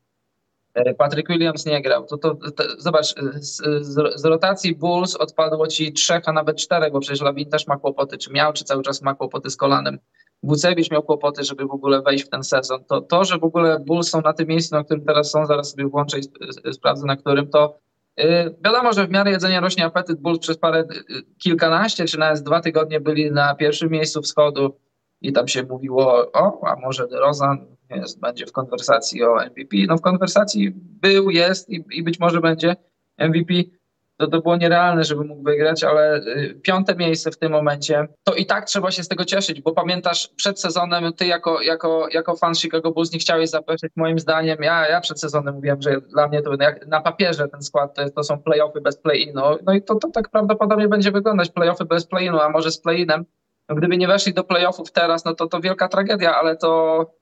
E, 0.74 0.94
Patrick 0.94 1.30
Williams 1.30 1.66
nie 1.66 1.82
grał. 1.82 2.06
To, 2.06 2.18
to, 2.18 2.36
to, 2.36 2.64
zobacz, 2.78 3.16
z, 3.36 3.58
z, 3.82 4.22
z 4.22 4.26
rotacji 4.26 4.76
Bulls 4.76 5.16
odpadło 5.16 5.68
ci 5.68 5.94
trzech, 5.94 6.22
a 6.26 6.32
nawet 6.32 6.58
czterech, 6.58 6.94
bo 6.94 7.00
przecież 7.00 7.22
Lawin 7.22 7.50
też 7.50 7.68
ma 7.68 7.78
kłopoty, 7.78 8.18
czy 8.18 8.32
miał, 8.32 8.54
czy 8.54 8.64
cały 8.64 8.84
czas 8.84 9.02
ma 9.02 9.16
kłopoty 9.16 9.50
z 9.50 9.56
kolanem. 9.56 10.00
Wucewicz 10.44 10.92
miał 10.92 11.04
kłopoty, 11.04 11.44
żeby 11.44 11.66
w 11.66 11.72
ogóle 11.72 12.02
wejść 12.02 12.26
w 12.26 12.30
ten 12.30 12.44
sezon. 12.44 12.84
To, 12.84 13.02
to 13.02 13.24
że 13.24 13.38
w 13.38 13.44
ogóle 13.44 13.80
Bulls 13.80 14.10
są 14.10 14.22
na 14.22 14.34
tym 14.34 14.48
miejscu, 14.48 14.76
na 14.76 14.84
którym 14.84 15.06
teraz 15.06 15.32
są, 15.32 15.46
zaraz 15.46 15.72
sobie 15.72 15.88
włączę 15.88 16.20
i 16.20 16.22
sp- 16.28 16.74
sprawdzę, 16.74 17.06
na 17.06 17.16
którym 17.16 17.48
to. 17.48 17.80
Yy, 18.18 18.56
wiadomo, 18.66 18.94
że 18.94 19.08
w 19.08 19.10
miarę 19.10 19.32
jedzenia 19.32 19.60
rośnie 19.60 19.86
apetyt. 19.86 20.20
Bulls 20.20 20.40
przez 20.40 20.58
parę, 20.58 20.88
yy, 21.10 21.22
kilkanaście 21.38 22.06
czy 22.06 22.20
nawet 22.20 22.40
dwa 22.40 22.62
tygodnie 22.62 23.00
byli 23.00 23.32
na 23.32 23.56
pierwszym 23.56 23.90
miejscu 23.90 24.22
wschodu 24.22 24.78
i 25.22 25.34
tam 25.34 25.48
się 25.48 25.64
mówiło, 25.64 26.32
o, 26.32 26.68
a 26.68 26.76
może 26.76 27.08
DeRozan 27.08 27.66
jest, 27.96 28.20
będzie 28.20 28.46
w 28.46 28.52
konwersacji 28.52 29.24
o 29.24 29.36
MVP. 29.36 29.78
No 29.88 29.98
w 29.98 30.02
konwersacji 30.02 30.72
był, 30.76 31.30
jest 31.30 31.70
i, 31.70 31.84
i 31.92 32.04
być 32.04 32.20
może 32.20 32.42
będzie 32.42 32.76
MVP. 33.20 33.54
To, 34.18 34.28
to 34.28 34.42
było 34.42 34.58
nierealne, 34.58 35.04
żeby 35.04 35.24
mógł 35.24 35.44
wygrać, 35.44 35.84
ale 35.84 36.18
y, 36.18 36.60
piąte 36.64 36.96
miejsce 36.96 37.32
w 37.32 37.38
tym 37.38 37.52
momencie, 37.52 38.08
to 38.24 38.34
i 38.34 38.46
tak 38.46 38.66
trzeba 38.66 38.92
się 38.92 39.04
z 39.04 39.08
tego 39.08 39.26
cieszyć, 39.26 39.62
bo 39.62 39.72
pamiętasz 39.72 40.28
przed 40.28 40.60
sezonem, 40.60 41.14
ty 41.14 41.26
jako, 41.26 41.62
jako, 41.62 42.08
jako 42.12 42.36
fan 42.36 42.56
Chicago 42.56 42.92
Bulls 42.92 43.14
nie 43.14 43.20
chciałeś 43.20 43.50
zapeszeć, 43.50 43.92
moim 43.96 44.20
zdaniem, 44.20 44.58
ja, 44.62 44.88
ja 44.88 45.02
przed 45.02 45.20
sezonem 45.20 45.56
mówiłem, 45.56 45.82
że 45.82 46.02
dla 46.02 46.28
mnie 46.28 46.42
to 46.42 46.56
jak 46.60 46.88
na 46.88 47.02
papierze 47.02 47.48
ten 47.48 47.62
skład 47.62 47.96
to, 47.96 48.10
to 48.10 48.24
są 48.24 48.40
playoffy 48.44 48.82
bez 48.82 48.98
play-inu, 48.98 49.42
no 49.66 49.74
i 49.74 49.84
to, 49.84 49.96
to 49.96 50.08
tak 50.08 50.30
prawdopodobnie 50.30 50.88
będzie 50.88 51.12
wyglądać, 51.12 51.52
playoffy 51.52 51.86
bez 51.86 52.08
play-inu, 52.08 52.40
a 52.40 52.50
może 52.50 52.72
z 52.72 52.82
play-inem. 52.82 53.26
No, 53.70 53.76
gdyby 53.76 53.98
nie 53.98 54.08
weszli 54.08 54.34
do 54.34 54.44
playoffów 54.44 54.92
teraz, 54.92 55.26
no 55.26 55.36
to 55.36 55.48
to 55.48 55.60
wielka 55.60 55.88
tragedia, 55.88 56.36
ale 56.36 56.58
to 56.58 57.21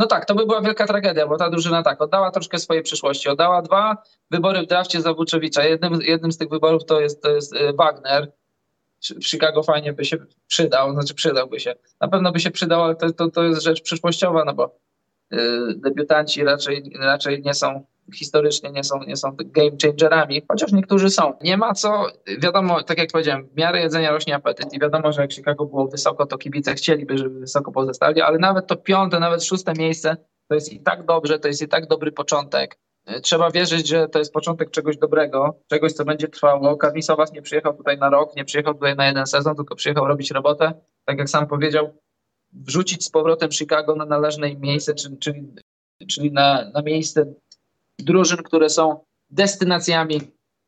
no 0.00 0.06
tak, 0.06 0.24
to 0.24 0.34
by 0.34 0.46
była 0.46 0.62
wielka 0.62 0.86
tragedia, 0.86 1.26
bo 1.26 1.36
ta 1.36 1.50
drużyna 1.50 1.82
tak, 1.82 2.02
oddała 2.02 2.30
troszkę 2.30 2.58
swojej 2.58 2.82
przyszłości. 2.82 3.28
Oddała 3.28 3.62
dwa 3.62 4.02
wybory 4.30 4.62
w 4.62 4.66
drafcie 4.66 5.00
za 5.00 5.14
Vucevicza. 5.14 5.64
Jednym, 5.64 6.02
jednym 6.02 6.32
z 6.32 6.38
tych 6.38 6.48
wyborów 6.48 6.84
to 6.84 7.00
jest, 7.00 7.22
to 7.22 7.30
jest 7.30 7.56
y, 7.56 7.72
Wagner. 7.72 8.32
W 9.02 9.24
Chicago 9.24 9.62
fajnie 9.62 9.92
by 9.92 10.04
się 10.04 10.16
przydał, 10.46 10.92
znaczy 10.92 11.14
przydałby 11.14 11.60
się. 11.60 11.74
Na 12.00 12.08
pewno 12.08 12.32
by 12.32 12.40
się 12.40 12.50
przydał, 12.50 12.82
ale 12.82 12.96
to, 12.96 13.12
to, 13.12 13.30
to 13.30 13.42
jest 13.42 13.62
rzecz 13.62 13.82
przyszłościowa, 13.82 14.44
no 14.44 14.54
bo 14.54 14.76
y, 15.32 15.38
debiutanci 15.76 16.44
raczej, 16.44 16.92
raczej 17.00 17.42
nie 17.42 17.54
są 17.54 17.84
historycznie 18.14 18.70
nie 18.70 18.84
są, 18.84 19.02
nie 19.02 19.16
są 19.16 19.36
game 19.36 19.70
changerami, 19.82 20.42
chociaż 20.48 20.72
niektórzy 20.72 21.10
są. 21.10 21.32
Nie 21.42 21.56
ma 21.56 21.74
co, 21.74 22.06
wiadomo, 22.38 22.82
tak 22.82 22.98
jak 22.98 23.10
powiedziałem, 23.12 23.48
w 23.48 23.56
miarę 23.56 23.80
jedzenia 23.80 24.10
rośnie 24.10 24.34
apetyt 24.34 24.72
i 24.72 24.80
wiadomo, 24.80 25.12
że 25.12 25.22
jak 25.22 25.32
Chicago 25.32 25.64
było 25.64 25.88
wysoko, 25.88 26.26
to 26.26 26.38
kibice 26.38 26.74
chcieliby, 26.74 27.18
żeby 27.18 27.40
wysoko 27.40 27.72
pozostali, 27.72 28.20
ale 28.20 28.38
nawet 28.38 28.66
to 28.66 28.76
piąte, 28.76 29.20
nawet 29.20 29.44
szóste 29.44 29.72
miejsce 29.78 30.16
to 30.48 30.54
jest 30.54 30.72
i 30.72 30.80
tak 30.80 31.06
dobrze, 31.06 31.38
to 31.38 31.48
jest 31.48 31.62
i 31.62 31.68
tak 31.68 31.86
dobry 31.86 32.12
początek. 32.12 32.78
Trzeba 33.22 33.50
wierzyć, 33.50 33.88
że 33.88 34.08
to 34.08 34.18
jest 34.18 34.32
początek 34.32 34.70
czegoś 34.70 34.96
dobrego, 34.96 35.60
czegoś, 35.68 35.92
co 35.92 36.04
będzie 36.04 36.28
trwało. 36.28 36.76
Karnisowas 36.76 37.32
nie 37.32 37.42
przyjechał 37.42 37.76
tutaj 37.76 37.98
na 37.98 38.10
rok, 38.10 38.36
nie 38.36 38.44
przyjechał 38.44 38.74
tutaj 38.74 38.96
na 38.96 39.06
jeden 39.06 39.26
sezon, 39.26 39.56
tylko 39.56 39.74
przyjechał 39.74 40.08
robić 40.08 40.30
robotę. 40.30 40.72
Tak 41.04 41.18
jak 41.18 41.30
sam 41.30 41.46
powiedział, 41.46 41.92
wrzucić 42.52 43.04
z 43.04 43.10
powrotem 43.10 43.50
Chicago 43.50 43.94
na 43.94 44.04
należne 44.04 44.50
im 44.50 44.60
miejsce, 44.60 44.94
czyli, 44.94 45.18
czyli, 45.18 45.54
czyli 46.08 46.32
na, 46.32 46.70
na 46.74 46.82
miejsce 46.82 47.34
drużyn, 48.04 48.38
które 48.38 48.70
są 48.70 49.00
destynacjami, 49.30 50.20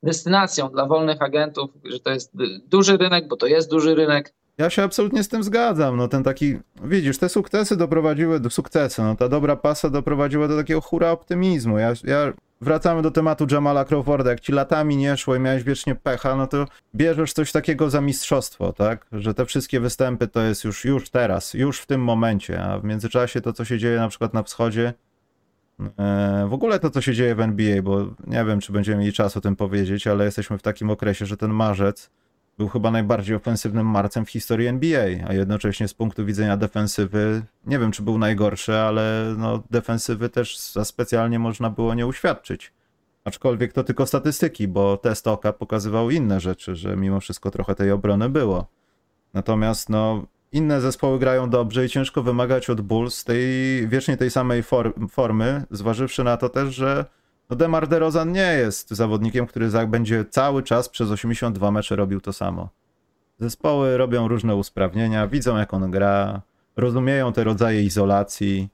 destynacją 0.03 0.69
dla 0.69 0.87
wolnych 0.87 1.23
agentów, 1.23 1.71
że 1.85 2.01
to 2.01 2.11
jest 2.11 2.33
duży 2.67 2.97
rynek, 2.97 3.29
bo 3.29 3.37
to 3.37 3.47
jest 3.47 3.71
duży 3.71 3.95
rynek. 3.95 4.35
Ja 4.59 4.71
się 4.71 4.83
absolutnie 4.83 5.25
z 5.25 5.29
tym 5.29 5.43
zgadzam. 5.43 5.97
No 5.97 6.09
ten 6.09 6.23
taki, 6.23 6.59
widzisz, 6.85 7.19
te 7.19 7.29
sukcesy 7.29 7.77
doprowadziły 7.77 8.41
do 8.41 8.51
sukcesu. 8.51 9.03
No 9.03 9.17
ta 9.17 9.29
dobra 9.29 9.57
pasa 9.57 9.91
doprowadziła 9.91 10.49
do 10.49 10.57
takiego 10.57 10.81
hura 10.81 11.11
optymizmu. 11.11 11.79
Ja, 11.79 11.93
ja 12.05 12.33
wracamy 12.61 13.03
do 13.03 13.11
tematu 13.11 13.47
Jamala 13.51 13.85
Crawforda. 13.85 14.31
Jak 14.31 14.41
ci 14.41 14.53
latami 14.53 14.97
nie 14.97 15.17
szło 15.17 15.37
i 15.37 15.41
miałeś 15.41 15.63
wiecznie 15.63 15.95
pecha, 15.95 16.37
no 16.37 16.47
to 16.47 16.67
bierzesz 16.95 17.33
coś 17.33 17.53
takiego 17.53 17.91
za 17.91 18.01
mistrzostwo, 18.01 18.73
tak? 18.73 19.07
Że 19.13 19.35
te 19.35 19.47
wszystkie 19.47 19.81
występy 19.81 20.29
to 20.29 20.43
jest 20.43 20.65
już, 20.65 20.85
już 20.85 21.11
teraz, 21.11 21.55
już 21.55 21.81
w 21.81 21.87
tym 21.87 22.01
momencie, 22.01 22.63
a 22.63 22.79
w 22.79 22.85
międzyczasie 22.85 23.41
to, 23.41 23.53
co 23.53 23.65
się 23.65 23.79
dzieje 23.79 23.99
na 23.99 24.09
przykład 24.09 24.35
na 24.35 24.43
wschodzie, 24.43 24.95
w 26.49 26.53
ogóle 26.53 26.79
to, 26.79 26.91
co 26.91 27.01
się 27.01 27.15
dzieje 27.15 27.35
w 27.35 27.41
NBA, 27.41 27.83
bo 27.83 28.07
nie 28.27 28.45
wiem, 28.45 28.61
czy 28.61 28.73
będziemy 28.73 28.99
mieli 28.99 29.13
czas 29.13 29.37
o 29.37 29.41
tym 29.41 29.57
powiedzieć, 29.57 30.07
ale 30.07 30.25
jesteśmy 30.25 30.59
w 30.59 30.63
takim 30.63 30.91
okresie, 30.91 31.27
że 31.27 31.37
ten 31.37 31.51
marzec 31.51 32.11
był 32.59 32.69
chyba 32.69 32.91
najbardziej 32.91 33.37
ofensywnym 33.37 33.87
marcem 33.87 34.25
w 34.25 34.31
historii 34.31 34.67
NBA, 34.67 35.29
a 35.29 35.33
jednocześnie 35.33 35.89
z 35.89 35.95
punktu 35.95 36.27
widzenia 36.27 36.57
defensywy, 36.57 37.43
nie 37.67 37.79
wiem 37.79 37.93
czy 37.93 38.03
był 38.03 38.19
najgorszy, 38.19 38.75
ale 38.75 39.35
no, 39.39 39.63
defensywy 39.71 40.29
też 40.29 40.59
za 40.59 40.85
specjalnie 40.85 41.39
można 41.39 41.71
było 41.71 41.95
nie 41.95 42.07
uświadczyć. 42.07 42.73
Aczkolwiek 43.25 43.73
to 43.73 43.85
tylko 43.85 44.07
statystyki, 44.07 44.69
bo 44.69 44.97
test 44.97 45.29
oka 45.29 45.53
pokazywał 45.53 46.11
inne 46.11 46.41
rzeczy, 46.41 46.77
że 46.77 46.97
mimo 46.97 47.21
wszystko 47.21 47.51
trochę 47.51 47.75
tej 47.75 47.91
obrony 47.91 48.29
było. 48.29 48.67
Natomiast 49.35 49.89
no, 49.89 50.27
inne 50.53 50.81
zespoły 50.81 51.19
grają 51.19 51.51
dobrze 51.51 51.87
i 51.87 51.89
ciężko 51.89 52.23
wymagać 52.23 52.71
od 52.71 52.81
Bulls 52.81 53.25
tej 53.25 53.39
wiecznie 53.89 54.17
tej 54.17 54.31
samej 54.31 54.63
formy, 55.11 55.65
zważywszy 55.71 56.25
na 56.25 56.37
to 56.37 56.49
też, 56.49 56.75
że 56.75 57.05
no 57.51 57.57
Demar 57.57 57.89
DeRozan 57.89 58.33
nie 58.33 58.55
jest 58.55 58.91
zawodnikiem, 58.91 59.47
który 59.47 59.69
będzie 59.87 60.25
cały 60.25 60.63
czas 60.63 60.89
przez 60.89 61.11
82 61.11 61.71
mecze 61.71 61.97
robił 61.97 62.21
to 62.21 62.33
samo. 62.33 62.69
Zespoły 63.39 63.97
robią 63.97 64.29
różne 64.29 64.57
usprawnienia, 64.57 65.29
widzą 65.29 65.57
jak 65.57 65.75
on 65.75 65.91
gra, 65.91 66.43
rozumieją 66.77 67.33
te 67.33 67.45
rodzaje 67.45 67.83
izolacji. 67.83 68.69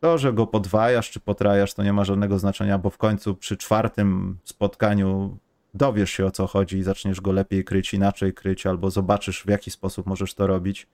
To, 0.00 0.18
że 0.18 0.32
go 0.32 0.46
podwajasz 0.46 1.10
czy 1.10 1.20
potrajasz, 1.20 1.74
to 1.74 1.82
nie 1.82 1.92
ma 1.92 2.04
żadnego 2.04 2.38
znaczenia, 2.38 2.78
bo 2.78 2.90
w 2.90 2.98
końcu 2.98 3.34
przy 3.34 3.56
czwartym 3.56 4.38
spotkaniu 4.44 5.38
dowiesz 5.74 6.10
się 6.10 6.26
o 6.26 6.30
co 6.30 6.46
chodzi 6.46 6.78
i 6.78 6.82
zaczniesz 6.82 7.20
go 7.20 7.32
lepiej 7.32 7.64
kryć, 7.64 7.94
inaczej 7.94 8.34
kryć, 8.34 8.66
albo 8.66 8.90
zobaczysz 8.90 9.42
w 9.42 9.48
jaki 9.48 9.70
sposób 9.70 10.06
możesz 10.06 10.34
to 10.34 10.46
robić. 10.46 10.86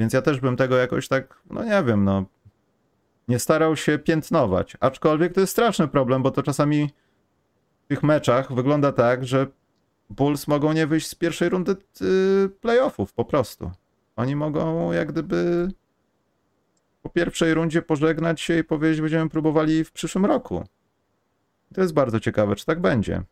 Więc 0.00 0.12
ja 0.12 0.22
też 0.22 0.40
bym 0.40 0.56
tego 0.56 0.76
jakoś 0.76 1.08
tak, 1.08 1.42
no 1.50 1.64
nie 1.64 1.82
wiem, 1.84 2.04
no 2.04 2.24
nie 3.28 3.38
starał 3.38 3.76
się 3.76 3.98
piętnować. 3.98 4.76
Aczkolwiek 4.80 5.32
to 5.32 5.40
jest 5.40 5.52
straszny 5.52 5.88
problem, 5.88 6.22
bo 6.22 6.30
to 6.30 6.42
czasami 6.42 6.90
w 7.84 7.86
tych 7.88 8.02
meczach 8.02 8.54
wygląda 8.54 8.92
tak, 8.92 9.26
że 9.26 9.46
Bulls 10.10 10.48
mogą 10.48 10.72
nie 10.72 10.86
wyjść 10.86 11.06
z 11.06 11.14
pierwszej 11.14 11.48
rundy 11.48 11.76
y, 12.02 12.48
playoffów 12.60 13.12
po 13.12 13.24
prostu. 13.24 13.70
Oni 14.16 14.36
mogą 14.36 14.92
jak 14.92 15.12
gdyby 15.12 15.68
po 17.02 17.08
pierwszej 17.08 17.54
rundzie 17.54 17.82
pożegnać 17.82 18.40
się 18.40 18.58
i 18.58 18.64
powiedzieć, 18.64 19.00
będziemy 19.00 19.30
próbowali 19.30 19.84
w 19.84 19.92
przyszłym 19.92 20.26
roku. 20.26 20.64
To 21.74 21.80
jest 21.80 21.92
bardzo 21.92 22.20
ciekawe, 22.20 22.56
czy 22.56 22.66
tak 22.66 22.80
będzie. 22.80 23.22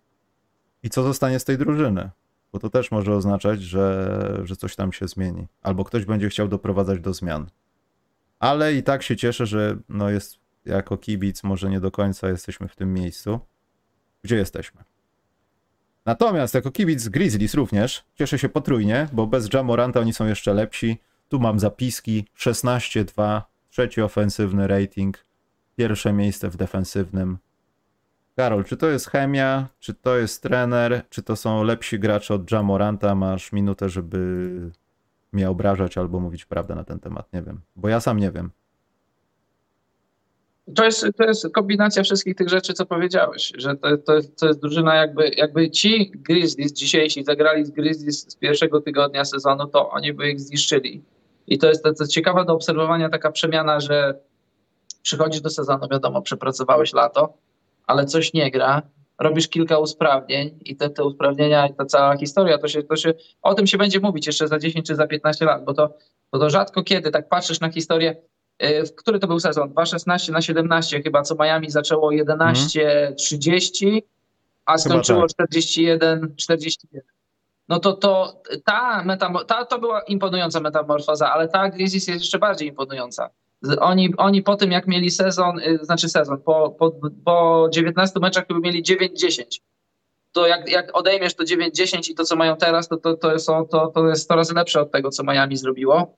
I 0.83 0.91
co 0.91 1.03
zostanie 1.03 1.39
z 1.39 1.45
tej 1.45 1.59
drużyny? 1.59 2.11
Bo 2.53 2.59
to 2.59 2.71
też 2.71 2.91
może 2.91 3.15
oznaczać, 3.15 3.63
że, 3.63 4.41
że 4.45 4.57
coś 4.57 4.77
tam 4.77 4.93
się 4.93 5.09
zmieni. 5.09 5.47
Albo 5.63 5.85
ktoś 5.85 6.05
będzie 6.05 6.29
chciał 6.29 6.49
doprowadzać 6.49 7.01
do 7.01 7.15
zmian 7.15 7.47
ale 8.39 8.75
i 8.75 8.83
tak 8.83 9.03
się 9.03 9.17
cieszę, 9.17 9.47
że 9.47 9.77
no 9.89 10.11
jest 10.11 10.39
jako 10.65 10.97
kibic, 10.97 11.43
może 11.43 11.71
nie 11.71 11.81
do 11.81 11.91
końca 11.91 12.29
jesteśmy 12.29 12.69
w 12.69 12.77
tym 12.77 12.95
miejscu, 12.95 13.41
gdzie 14.23 14.37
jesteśmy. 14.37 14.85
Natomiast 16.05 16.55
jako 16.55 16.71
kibic 16.71 17.09
Grizzlies 17.09 17.55
również 17.55 18.05
cieszę 18.15 18.39
się 18.39 18.49
potrójnie, 18.49 19.09
bo 19.13 19.27
bez 19.27 19.53
Jamoranta 19.53 20.01
oni 20.01 20.13
są 20.13 20.27
jeszcze 20.27 20.55
lepsi. 20.55 20.99
Tu 21.29 21.41
mam 21.41 21.59
zapiski 21.59 22.27
16-2, 22.39 23.43
trzeci 23.71 24.03
ofensywny 24.03 24.67
rating, 24.67 25.25
pierwsze 25.77 26.13
miejsce 26.13 26.51
w 26.51 26.57
defensywnym. 26.57 27.39
Karol, 28.39 28.65
czy 28.65 28.77
to 28.77 28.87
jest 28.87 29.11
chemia, 29.11 29.69
czy 29.81 29.95
to 29.95 30.17
jest 30.17 30.43
trener, 30.43 31.03
czy 31.11 31.23
to 31.23 31.37
są 31.37 31.63
lepsi 31.63 31.99
gracze 31.99 32.35
od 32.35 32.51
Jamoranta? 32.51 33.15
Masz 33.15 33.53
minutę, 33.53 33.89
żeby 33.89 34.19
mnie 35.33 35.51
obrażać 35.51 35.99
albo 35.99 36.21
mówić 36.21 36.45
prawdę 36.45 36.75
na 36.75 36.85
ten 36.85 37.01
temat. 37.01 37.33
Nie 37.33 37.43
wiem, 37.43 37.61
bo 37.77 37.89
ja 37.89 38.01
sam 38.01 38.19
nie 38.19 38.31
wiem. 38.31 38.51
To 40.75 40.85
jest, 40.85 41.07
to 41.17 41.25
jest 41.25 41.47
kombinacja 41.55 42.03
wszystkich 42.03 42.35
tych 42.35 42.49
rzeczy, 42.49 42.73
co 42.73 42.87
powiedziałeś, 42.87 43.53
że 43.57 43.77
to, 43.77 43.99
to, 43.99 44.13
to 44.41 44.47
jest 44.47 44.61
drużyna 44.61 44.95
jakby, 44.95 45.29
jakby 45.29 45.71
ci 45.71 46.13
Grizzlies 46.15 46.73
dzisiejsi 46.73 47.25
zagrali 47.25 47.65
z 47.65 47.71
Grizzlies 47.71 48.31
z 48.31 48.37
pierwszego 48.37 48.81
tygodnia 48.81 49.25
sezonu, 49.25 49.67
to 49.67 49.91
oni 49.91 50.13
by 50.13 50.31
ich 50.31 50.41
zniszczyli. 50.41 51.03
I 51.47 51.59
to 51.59 51.69
jest 51.69 51.85
to, 51.85 51.95
to 51.95 52.07
ciekawe 52.07 52.45
do 52.45 52.55
obserwowania 52.55 53.09
taka 53.09 53.33
przemiana, 53.33 53.81
że 53.81 54.15
przychodzisz 55.03 55.41
do 55.41 55.51
sezonu, 55.51 55.89
wiadomo, 55.91 56.23
przepracowałeś 56.23 56.93
lato, 56.93 57.35
ale 57.89 58.07
coś 58.07 58.33
nie 58.33 58.51
gra, 58.51 58.83
robisz 59.19 59.49
kilka 59.49 59.79
usprawnień 59.79 60.59
i 60.61 60.77
te, 60.77 60.91
te 60.91 61.05
usprawnienia 61.05 61.67
i 61.67 61.75
ta 61.75 61.85
cała 61.85 62.17
historia, 62.17 62.59
to 62.59 62.69
się, 62.69 62.83
to 62.83 62.97
się, 62.97 63.15
o 63.43 63.55
tym 63.55 63.67
się 63.67 63.79
będzie 63.79 64.01
mówić 64.01 64.27
jeszcze 64.27 64.49
za 64.49 64.59
10 64.59 64.87
czy 64.87 64.95
za 64.95 65.07
15 65.07 65.45
lat, 65.45 65.65
bo 65.65 65.75
to, 65.75 65.95
bo 66.33 66.39
to 66.39 66.51
rzadko 66.51 66.83
kiedy 66.83 67.11
tak 67.11 67.29
patrzysz 67.29 67.61
na 67.61 67.71
historię, 67.71 68.17
y, 68.63 68.87
w 68.87 68.95
który 68.95 69.19
to 69.19 69.27
był 69.27 69.41
sezon? 69.41 69.71
2,16 69.71 70.33
na 70.33 70.41
17 70.41 71.03
chyba, 71.03 71.23
co 71.23 71.35
Miami 71.35 71.71
zaczęło 71.71 72.11
11,30, 72.11 73.85
mhm. 73.85 74.03
a 74.67 74.79
skończyło 74.79 75.21
tak. 75.21 75.31
41, 75.31 76.35
41. 76.37 77.03
No 77.69 77.81
to, 77.81 77.93
to 77.93 78.43
ta, 78.65 79.05
metamor- 79.07 79.45
ta 79.45 79.65
to 79.65 79.79
była 79.79 80.01
imponująca 80.01 80.61
metamorfoza, 80.61 81.33
ale 81.33 81.49
ta 81.49 81.71
Grizzlies 81.71 82.09
jest 82.09 82.21
jeszcze 82.21 82.39
bardziej 82.39 82.69
imponująca. 82.69 83.31
Oni, 83.81 84.15
oni 84.17 84.43
po 84.43 84.57
tym, 84.57 84.73
jak 84.73 84.87
mieli 84.87 85.11
sezon, 85.11 85.59
y, 85.59 85.79
znaczy 85.83 86.09
sezon, 86.09 86.39
po, 86.39 86.71
po, 86.71 86.93
po 87.25 87.69
19 87.73 88.21
meczach 88.21 88.47
chyba 88.47 88.61
mieli 88.61 88.83
9-10. 88.83 89.43
To 90.33 90.47
jak, 90.47 90.71
jak 90.71 90.97
odejmiesz 90.97 91.35
to 91.35 91.45
9-10 91.45 92.11
i 92.11 92.15
to, 92.15 92.25
co 92.25 92.37
mają 92.37 92.57
teraz, 92.57 92.89
to, 92.89 92.97
to, 92.97 93.15
to, 93.15 93.39
są, 93.39 93.67
to, 93.67 93.87
to 93.87 94.09
jest 94.09 94.23
100 94.23 94.37
razy 94.37 94.55
lepsze 94.55 94.81
od 94.81 94.91
tego, 94.91 95.11
co 95.11 95.23
Miami 95.25 95.57
zrobiło. 95.57 96.17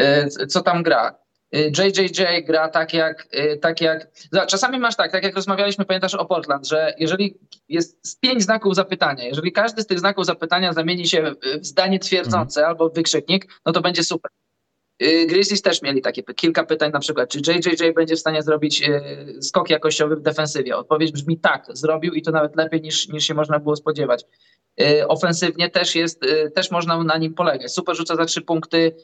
Y, 0.00 0.46
co 0.46 0.62
tam 0.62 0.82
gra? 0.82 1.18
JJJ 1.52 2.20
y, 2.20 2.42
gra 2.42 2.68
tak 2.68 2.94
jak, 2.94 3.28
tak 3.60 3.80
jak. 3.80 4.08
Czasami 4.48 4.78
masz 4.78 4.96
tak, 4.96 5.12
tak 5.12 5.24
jak 5.24 5.36
rozmawialiśmy, 5.36 5.84
pamiętasz 5.84 6.14
o 6.14 6.24
Portland, 6.24 6.66
że 6.68 6.94
jeżeli 6.98 7.38
jest 7.68 8.20
pięć 8.20 8.42
znaków 8.42 8.74
zapytania, 8.74 9.24
jeżeli 9.24 9.52
każdy 9.52 9.82
z 9.82 9.86
tych 9.86 9.98
znaków 9.98 10.26
zapytania 10.26 10.72
zamieni 10.72 11.06
się 11.06 11.32
w 11.60 11.66
zdanie 11.66 11.98
twierdzące 11.98 12.60
mhm. 12.60 12.70
albo 12.70 12.88
wykrzyknik, 12.88 13.46
no 13.66 13.72
to 13.72 13.80
będzie 13.80 14.04
super. 14.04 14.30
Y, 15.02 15.26
Grizzlies 15.26 15.62
też 15.62 15.82
mieli 15.82 16.02
takie 16.02 16.22
kilka 16.22 16.64
pytań, 16.64 16.90
na 16.92 16.98
przykład, 16.98 17.28
czy 17.28 17.38
JJJ 17.38 17.92
będzie 17.94 18.16
w 18.16 18.18
stanie 18.18 18.42
zrobić 18.42 18.82
y, 18.88 19.42
skok 19.42 19.70
jakościowy 19.70 20.16
w 20.16 20.20
defensywie? 20.20 20.76
Odpowiedź 20.76 21.12
brzmi 21.12 21.38
tak, 21.40 21.66
zrobił 21.68 22.14
i 22.14 22.22
to 22.22 22.30
nawet 22.30 22.56
lepiej 22.56 22.80
niż, 22.80 23.08
niż 23.08 23.24
się 23.24 23.34
można 23.34 23.58
było 23.58 23.76
spodziewać. 23.76 24.24
Y, 24.80 25.08
ofensywnie 25.08 25.70
też 25.70 25.94
jest, 25.94 26.20
też 26.54 26.70
można 26.70 27.04
na 27.04 27.18
nim 27.18 27.34
polegać. 27.34 27.72
Super 27.72 27.96
rzuca 27.96 28.16
za 28.16 28.24
trzy 28.24 28.42
punkty, 28.42 28.96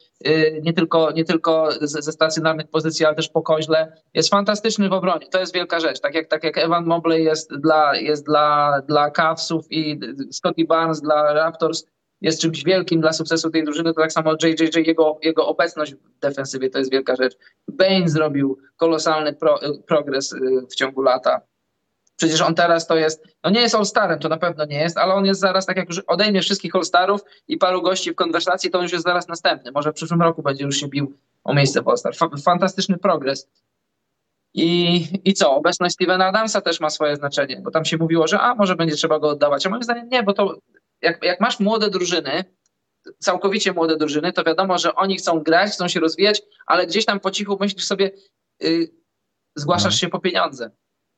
nie 0.63 0.73
tylko, 0.73 1.11
nie 1.11 1.25
tylko 1.25 1.69
ze 1.81 2.13
stacjonarnych 2.13 2.69
pozycji, 2.69 3.07
ale 3.07 3.15
też 3.15 3.29
po 3.29 3.43
koźle. 3.43 3.93
Jest 4.15 4.31
fantastyczny 4.31 4.89
w 4.89 4.93
obronie, 4.93 5.27
to 5.27 5.41
jest 5.41 5.55
wielka 5.55 5.81
rzecz. 5.81 6.01
Tak 6.01 6.15
jak, 6.15 6.29
tak 6.29 6.45
jak 6.45 6.59
Evan 6.59 6.87
Mobley 6.87 7.25
jest 7.25 7.57
dla, 7.57 7.97
jest 7.97 8.27
dla, 8.27 8.81
dla 8.89 9.11
Cavsów 9.11 9.67
i 9.71 10.01
Scotty 10.33 10.65
Barnes 10.65 11.01
dla 11.01 11.33
Raptors, 11.33 11.85
jest 12.25 12.41
czymś 12.41 12.65
wielkim 12.65 13.01
dla 13.01 13.13
sukcesu 13.13 13.51
tej 13.51 13.65
drużyny, 13.65 13.95
to 13.95 14.01
tak 14.01 14.13
samo 14.13 14.33
JJJ, 14.43 14.87
jego, 14.87 15.19
jego 15.23 15.47
obecność 15.47 15.95
w 15.95 16.19
defensywie 16.21 16.71
to 16.71 16.79
jest 16.79 16.91
wielka 16.91 17.17
rzecz. 17.17 17.37
Bane 17.69 18.09
zrobił 18.09 18.59
kolosalny 18.77 19.33
pro, 19.33 19.61
progres 19.87 20.33
y, 20.33 20.39
w 20.71 20.75
ciągu 20.75 21.03
lata. 21.03 21.41
Przecież 22.17 22.41
on 22.41 22.55
teraz 22.55 22.87
to 22.87 22.97
jest, 22.97 23.25
no 23.45 23.51
nie 23.51 23.61
jest 23.61 23.75
All-Starem, 23.75 24.19
to 24.19 24.29
na 24.29 24.37
pewno 24.37 24.65
nie 24.65 24.81
jest, 24.81 24.99
ale 24.99 25.15
on 25.15 25.25
jest 25.25 25.41
zaraz, 25.41 25.67
tak 25.67 25.77
jak 25.77 25.89
już 25.89 25.99
odejmie 25.99 26.43
wszystkich 26.43 26.75
All-Starów 26.75 27.21
i 27.49 27.57
paru 27.57 27.83
gości 27.83 28.13
w 28.13 28.15
konwersacji, 28.15 28.71
to 28.71 28.79
on 28.79 28.83
już 28.83 28.93
jest 28.93 29.05
zaraz 29.05 29.29
następny. 29.29 29.73
Może 29.73 29.91
w 29.91 29.95
przyszłym 29.95 30.23
roku 30.23 30.43
będzie 30.43 30.65
już 30.65 30.77
się 30.77 30.89
bił 30.89 31.13
o 31.45 31.55
miejsce 31.55 31.83
w 31.83 31.89
All-Star. 31.89 32.15
Fantastyczny 32.45 32.99
progres. 32.99 33.49
I, 34.55 35.05
I 35.25 35.35
co? 35.35 35.55
Obecność 35.57 35.95
Stevena 35.95 36.27
Adamsa 36.27 36.61
też 36.61 36.81
ma 36.81 36.91
swoje 36.91 37.17
znaczenie, 37.17 37.61
bo 37.65 37.71
tam 37.71 37.85
się 37.85 37.97
mówiło, 37.97 38.27
że 38.27 38.41
a 38.41 38.55
może 38.55 38.77
będzie 38.77 38.95
trzeba 38.95 39.19
go 39.19 39.29
oddawać. 39.29 39.67
A 39.67 39.71
moim 39.71 39.83
zdaniem 39.83 40.09
nie, 40.09 40.23
bo 40.23 40.33
to 40.33 40.59
jak, 41.05 41.25
jak 41.25 41.41
masz 41.41 41.61
młode 41.61 41.91
drużyny, 41.91 42.45
całkowicie 43.19 43.73
młode 43.73 43.97
drużyny, 43.97 44.33
to 44.33 44.45
wiadomo, 44.45 44.79
że 44.79 44.95
oni 44.95 45.17
chcą 45.17 45.41
grać, 45.41 45.71
chcą 45.71 45.89
się 45.89 46.01
rozwijać, 46.01 46.43
ale 46.67 46.87
gdzieś 46.87 47.05
tam 47.05 47.21
po 47.21 47.31
cichu 47.31 47.57
myślisz 47.61 47.85
sobie, 47.85 48.11
yy, 48.61 48.89
zgłaszasz 49.57 49.95
no. 49.95 49.99
się 49.99 50.09
po 50.09 50.19
pieniądze, 50.19 50.71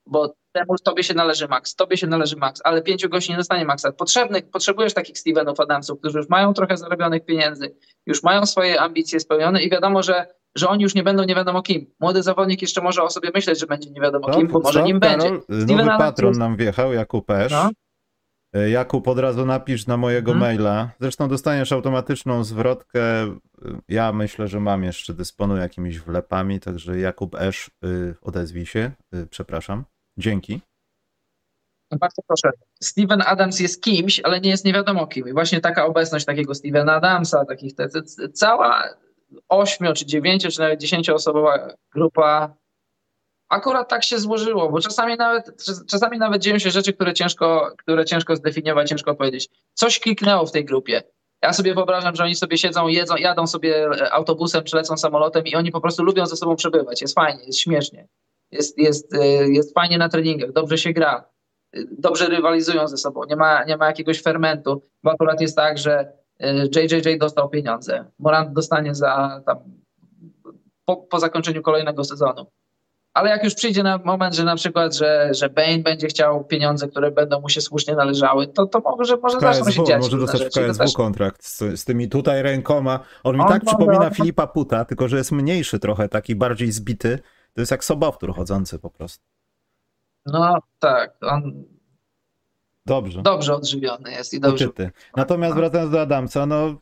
bo 0.07 0.35
temu 0.53 0.79
tobie 0.85 1.03
się 1.03 1.15
należy 1.15 1.49
max, 1.49 1.75
tobie 1.75 1.97
się 1.97 2.07
należy 2.07 2.37
max, 2.37 2.61
ale 2.65 2.83
pięciu 2.83 3.09
gości 3.09 3.31
nie 3.31 3.37
dostanie 3.37 3.65
maxa. 3.65 3.93
Potrzebnych, 3.93 4.51
potrzebujesz 4.51 4.95
takich 4.95 5.19
Stevenów 5.19 5.61
Adamsów, 5.61 5.99
którzy 5.99 6.19
już 6.19 6.29
mają 6.29 6.55
trochę 6.55 6.77
zarobionych 6.77 7.25
pieniędzy, 7.25 7.77
już 8.07 8.23
mają 8.23 8.47
swoje 8.47 8.81
ambicje 8.81 9.21
spełnione 9.21 9.63
i 9.63 9.71
wiadomo, 9.71 10.03
że 10.03 10.27
że 10.57 10.69
oni 10.69 10.83
już 10.83 10.95
nie 10.95 11.03
będą 11.03 11.25
nie 11.25 11.35
wiadomo 11.35 11.63
kim. 11.63 11.87
Młody 12.01 12.23
zawodnik 12.23 12.63
jeszcze 12.63 12.81
może 12.83 13.03
o 13.03 13.11
sobie 13.11 13.31
myśleć, 13.35 13.61
że 13.61 13.67
będzie 13.67 13.91
nie 13.91 14.01
wiadomo 14.01 14.31
kim, 14.31 14.49
bo 14.49 14.61
może 14.61 14.83
nim 14.83 15.01
będzie. 15.01 15.31
Nowy 15.49 15.85
patron 15.99 16.39
nam 16.39 16.57
wjechał, 16.57 16.93
Jakub 16.93 17.31
Esz. 17.31 17.53
No. 17.53 17.71
E, 18.57 18.71
Jakub, 18.71 19.09
od 19.09 19.19
razu 19.19 19.47
napisz 19.47 19.87
na 19.87 19.97
mojego 19.97 20.33
hmm. 20.33 20.49
maila. 20.49 20.91
Zresztą 21.01 21.29
dostaniesz 21.29 21.73
automatyczną 21.73 22.45
zwrotkę. 22.45 23.01
Ja 23.89 24.13
myślę, 24.13 24.49
że 24.49 24.61
mam 24.61 24.85
jeszcze, 24.85 25.15
dysponuję 25.15 25.63
jakimiś 25.63 26.01
wlepami, 26.01 26.61
także 26.61 26.99
Jakub 26.99 27.35
Esz, 27.35 27.71
y, 27.85 28.15
odezwij 28.23 28.67
się. 28.67 28.91
Y, 29.15 29.27
przepraszam. 29.27 29.85
Dzięki. 30.19 30.61
No 31.91 31.99
bardzo 31.99 32.23
proszę. 32.27 32.51
Steven 32.83 33.23
Adams 33.27 33.61
jest 33.61 33.83
kimś, 33.83 34.21
ale 34.21 34.41
nie 34.41 34.51
jest 34.51 34.65
nie 34.65 34.73
wiadomo 34.73 35.07
kim. 35.07 35.29
I 35.29 35.33
właśnie 35.33 35.61
taka 35.61 35.87
obecność 35.87 36.27
takiego 36.27 36.55
Stevena 36.55 36.95
Adamsa, 36.95 37.45
takich 37.45 37.75
te, 37.75 37.89
te, 37.89 38.03
cała 38.29 38.85
ośmiu, 39.49 39.93
czy 39.93 40.07
dziewięciu, 40.07 40.51
czy 40.51 40.61
nawet 40.61 40.81
dziesięcioosobowa 40.81 41.69
grupa. 41.95 42.55
Akurat 43.49 43.89
tak 43.89 44.05
się 44.05 44.19
złożyło, 44.19 44.71
bo 44.71 44.81
czasami 44.81 45.17
nawet, 45.17 45.65
czasami 45.91 46.19
nawet 46.19 46.43
dzieją 46.43 46.59
się 46.59 46.71
rzeczy, 46.71 46.93
które 46.93 47.15
ciężko, 47.15 47.73
które 47.79 48.05
ciężko 48.05 48.37
zdefiniować, 48.37 48.89
ciężko 48.89 49.15
powiedzieć. 49.15 49.49
Coś 49.75 50.01
kliknęło 50.01 50.47
w 50.47 50.53
tej 50.53 50.65
grupie. 50.65 51.03
Ja 51.43 51.53
sobie 51.53 51.75
wyobrażam, 51.75 52.17
że 52.17 52.25
oni 52.25 52.35
sobie 52.35 52.59
siedzą, 52.59 52.89
jedzą, 52.89 53.17
jadą 53.17 53.47
sobie 53.47 53.89
autobusem 54.13 54.65
czy 54.65 54.77
lecą 54.77 54.97
samolotem 54.97 55.47
i 55.47 55.55
oni 55.55 55.71
po 55.71 55.81
prostu 55.81 56.05
lubią 56.05 56.27
ze 56.27 56.37
sobą 56.37 56.57
przebywać. 56.57 57.03
Jest 57.03 57.15
fajnie, 57.15 57.45
jest 57.45 57.59
śmiesznie. 57.59 58.09
Jest, 58.51 58.79
jest, 58.79 59.15
e, 59.15 59.27
jest 59.49 59.75
fajnie 59.75 59.99
na 59.99 60.09
treningach, 60.09 60.53
dobrze 60.53 60.79
się 60.79 60.93
gra, 60.93 61.25
dobrze 61.99 62.27
rywalizują 62.27 62.89
ze 62.89 62.97
sobą, 62.97 63.21
nie 63.25 63.37
ma, 63.37 63.65
nie 63.65 63.77
ma 63.77 63.87
jakiegoś 63.87 64.23
fermentu, 64.23 64.83
bo 65.03 65.11
akurat 65.11 65.41
jest 65.41 65.57
tak, 65.57 65.79
że 65.79 66.13
JJJ 66.77 67.09
e, 67.09 67.19
dostał 67.19 67.49
pieniądze. 67.49 68.05
Morant 68.19 68.53
dostanie 68.53 68.95
za 68.95 69.43
tam 69.47 69.59
po, 70.85 70.97
po 70.97 71.21
zakończeniu 71.21 71.63
kolejnego 71.63 72.05
sezonu. 72.05 72.47
Ale 73.17 73.31
jak 73.31 73.45
już 73.45 73.55
przyjdzie 73.55 73.83
na 73.83 73.99
moment, 73.99 74.35
że 74.35 74.45
na 74.45 74.57
przykład, 74.57 74.95
że, 74.95 75.29
że 75.35 75.51
Bane 75.51 75.79
będzie 75.79 76.07
chciał 76.07 76.45
pieniądze, 76.45 76.89
które 76.89 77.11
będą 77.11 77.41
mu 77.41 77.49
się 77.49 77.61
słusznie 77.61 77.95
należały, 77.95 78.47
to, 78.47 78.67
to 78.67 78.81
może, 78.81 79.17
może 79.17 79.39
KSW, 79.39 79.65
zaczną 79.65 79.73
się 79.73 79.85
dziać. 79.85 80.03
Może 80.03 80.19
dostać 80.19 80.43
w 80.43 80.51
KSW 80.51 80.79
też... 80.79 80.93
kontrakt 80.93 81.45
z, 81.45 81.59
z, 81.59 81.85
tymi 81.85 82.09
tutaj 82.09 82.43
rękoma. 82.43 83.01
On 83.25 83.37
mi 83.37 83.43
on 83.43 83.49
tak 83.49 83.65
przypomina 83.65 84.11
Filipa 84.11 84.47
Puta, 84.47 84.85
tylko 84.85 85.09
że 85.09 85.17
jest 85.17 85.33
mniejszy 85.33 85.79
trochę, 85.79 86.09
taki 86.09 86.35
bardziej 86.35 86.73
zbity. 86.73 87.19
To 87.55 87.61
jest 87.61 87.71
jak 87.71 87.85
sobowtór 87.85 88.35
chodzący 88.35 88.79
po 88.79 88.91
prostu. 88.91 89.25
No 90.27 90.59
tak, 90.79 91.17
on 91.21 91.65
Dobrze. 92.87 93.23
Dobrze 93.23 93.55
odżywiony 93.55 94.13
jest 94.13 94.35
i 94.35 94.41
dobrze. 94.41 94.65
Uczyty. 94.65 94.91
Natomiast 95.17 95.57
wracając 95.57 95.91
do 95.91 96.01
Adamsa, 96.01 96.47
no 96.47 96.75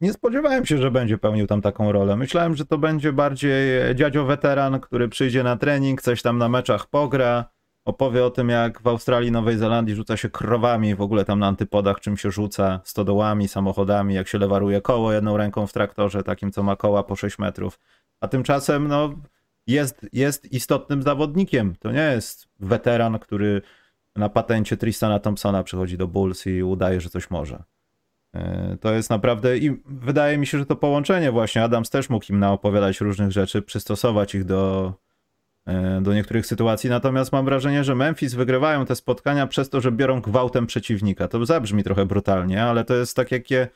nie 0.00 0.12
spodziewałem 0.12 0.66
się, 0.66 0.78
że 0.78 0.90
będzie 0.90 1.18
pełnił 1.18 1.46
tam 1.46 1.62
taką 1.62 1.92
rolę. 1.92 2.16
Myślałem, 2.16 2.56
że 2.56 2.66
to 2.66 2.78
będzie 2.78 3.12
bardziej 3.12 3.52
dziadzio 3.94 4.24
weteran, 4.24 4.80
który 4.80 5.08
przyjdzie 5.08 5.42
na 5.42 5.56
trening, 5.56 6.02
coś 6.02 6.22
tam 6.22 6.38
na 6.38 6.48
meczach 6.48 6.86
pogra, 6.86 7.44
opowie 7.84 8.24
o 8.24 8.30
tym, 8.30 8.48
jak 8.48 8.82
w 8.82 8.86
Australii, 8.86 9.30
Nowej 9.30 9.58
Zelandii 9.58 9.94
rzuca 9.94 10.16
się 10.16 10.30
krowami, 10.30 10.94
w 10.94 11.00
ogóle 11.00 11.24
tam 11.24 11.38
na 11.38 11.46
antypodach 11.46 12.00
czym 12.00 12.16
się 12.16 12.30
rzuca, 12.30 12.80
stodołami, 12.84 13.48
samochodami, 13.48 14.14
jak 14.14 14.28
się 14.28 14.38
lewaruje 14.38 14.80
koło 14.80 15.12
jedną 15.12 15.36
ręką 15.36 15.66
w 15.66 15.72
traktorze, 15.72 16.22
takim 16.22 16.52
co 16.52 16.62
ma 16.62 16.76
koła 16.76 17.02
po 17.02 17.16
6 17.16 17.38
metrów. 17.38 17.78
A 18.20 18.28
tymczasem, 18.28 18.88
no, 18.88 19.14
jest, 19.66 20.06
jest 20.12 20.52
istotnym 20.52 21.02
zawodnikiem. 21.02 21.76
To 21.76 21.92
nie 21.92 22.12
jest 22.14 22.48
weteran, 22.60 23.18
który 23.18 23.62
na 24.16 24.28
patencie 24.28 24.76
Tristana 24.76 25.18
Thompsona 25.18 25.62
przychodzi 25.62 25.98
do 25.98 26.08
Bulls 26.08 26.46
i 26.46 26.62
udaje, 26.62 27.00
że 27.00 27.10
coś 27.10 27.30
może. 27.30 27.62
E, 28.34 28.76
to 28.80 28.92
jest 28.92 29.10
naprawdę 29.10 29.58
i 29.58 29.80
wydaje 29.86 30.38
mi 30.38 30.46
się, 30.46 30.58
że 30.58 30.66
to 30.66 30.76
połączenie 30.76 31.32
właśnie 31.32 31.64
Adams 31.64 31.90
też 31.90 32.10
mógł 32.10 32.32
im 32.32 32.38
naopowiadać 32.38 33.00
różnych 33.00 33.32
rzeczy, 33.32 33.62
przystosować 33.62 34.34
ich 34.34 34.44
do, 34.44 34.94
e, 35.66 36.00
do 36.00 36.14
niektórych 36.14 36.46
sytuacji. 36.46 36.90
Natomiast 36.90 37.32
mam 37.32 37.44
wrażenie, 37.44 37.84
że 37.84 37.94
Memphis 37.94 38.34
wygrywają 38.34 38.86
te 38.86 38.96
spotkania 38.96 39.46
przez 39.46 39.70
to, 39.70 39.80
że 39.80 39.92
biorą 39.92 40.20
gwałtem 40.20 40.66
przeciwnika. 40.66 41.28
To 41.28 41.46
zabrzmi 41.46 41.84
trochę 41.84 42.06
brutalnie, 42.06 42.64
ale 42.64 42.84
to 42.84 42.94
jest 42.94 43.16
tak 43.16 43.30
jakie 43.32 43.68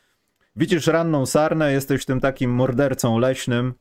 widzisz 0.56 0.86
ranną 0.86 1.26
sarnę, 1.26 1.72
jesteś 1.72 2.04
tym 2.04 2.20
takim 2.20 2.50
mordercą 2.50 3.18
leśnym, 3.18 3.74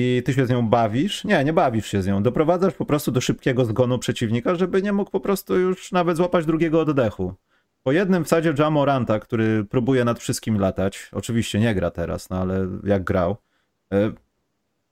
i 0.00 0.22
ty 0.24 0.34
się 0.34 0.46
z 0.46 0.50
nią 0.50 0.68
bawisz. 0.68 1.24
Nie, 1.24 1.44
nie 1.44 1.52
bawisz 1.52 1.86
się 1.86 2.02
z 2.02 2.06
nią. 2.06 2.22
Doprowadzasz 2.22 2.74
po 2.74 2.86
prostu 2.86 3.12
do 3.12 3.20
szybkiego 3.20 3.64
zgonu 3.64 3.98
przeciwnika, 3.98 4.54
żeby 4.54 4.82
nie 4.82 4.92
mógł 4.92 5.10
po 5.10 5.20
prostu 5.20 5.58
już 5.58 5.92
nawet 5.92 6.16
złapać 6.16 6.46
drugiego 6.46 6.80
oddechu. 6.80 7.34
Po 7.88 7.92
jednym 7.92 8.24
wsadzie 8.24 8.54
Jamoranta, 8.58 9.20
który 9.20 9.64
próbuje 9.64 10.04
nad 10.04 10.18
wszystkim 10.18 10.60
latać, 10.60 11.10
oczywiście 11.12 11.60
nie 11.60 11.74
gra 11.74 11.90
teraz, 11.90 12.30
no 12.30 12.40
ale 12.40 12.68
jak 12.84 13.04
grał, 13.04 13.36
e, 13.92 14.12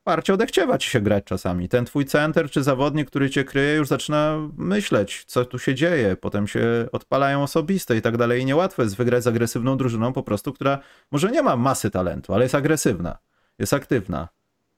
parcie 0.05 0.35
odechciewa 0.35 0.79
ci 0.79 0.91
się 0.91 1.01
grać 1.01 1.25
czasami. 1.25 1.69
Ten 1.69 1.85
twój 1.85 2.05
center 2.05 2.51
czy 2.51 2.63
zawodnik, 2.63 3.09
który 3.09 3.31
cię 3.31 3.45
kryje, 3.45 3.75
już 3.75 3.89
zaczyna 3.89 4.49
myśleć, 4.57 5.25
co 5.25 5.45
tu 5.45 5.59
się 5.59 5.75
dzieje. 5.75 6.17
Potem 6.17 6.47
się 6.47 6.89
odpalają 6.93 7.43
osobiste 7.43 7.97
i 7.97 8.03
tak 8.03 8.17
dalej. 8.17 8.45
Niełatwo 8.45 8.83
jest 8.83 8.97
wygrać 8.97 9.25
z 9.25 9.27
agresywną 9.27 9.77
drużyną 9.77 10.13
po 10.13 10.23
prostu, 10.23 10.53
która 10.53 10.79
może 11.11 11.31
nie 11.31 11.43
ma 11.43 11.57
masy 11.57 11.91
talentu, 11.91 12.35
ale 12.35 12.43
jest 12.43 12.55
agresywna, 12.55 13.19
jest 13.59 13.73
aktywna 13.73 14.29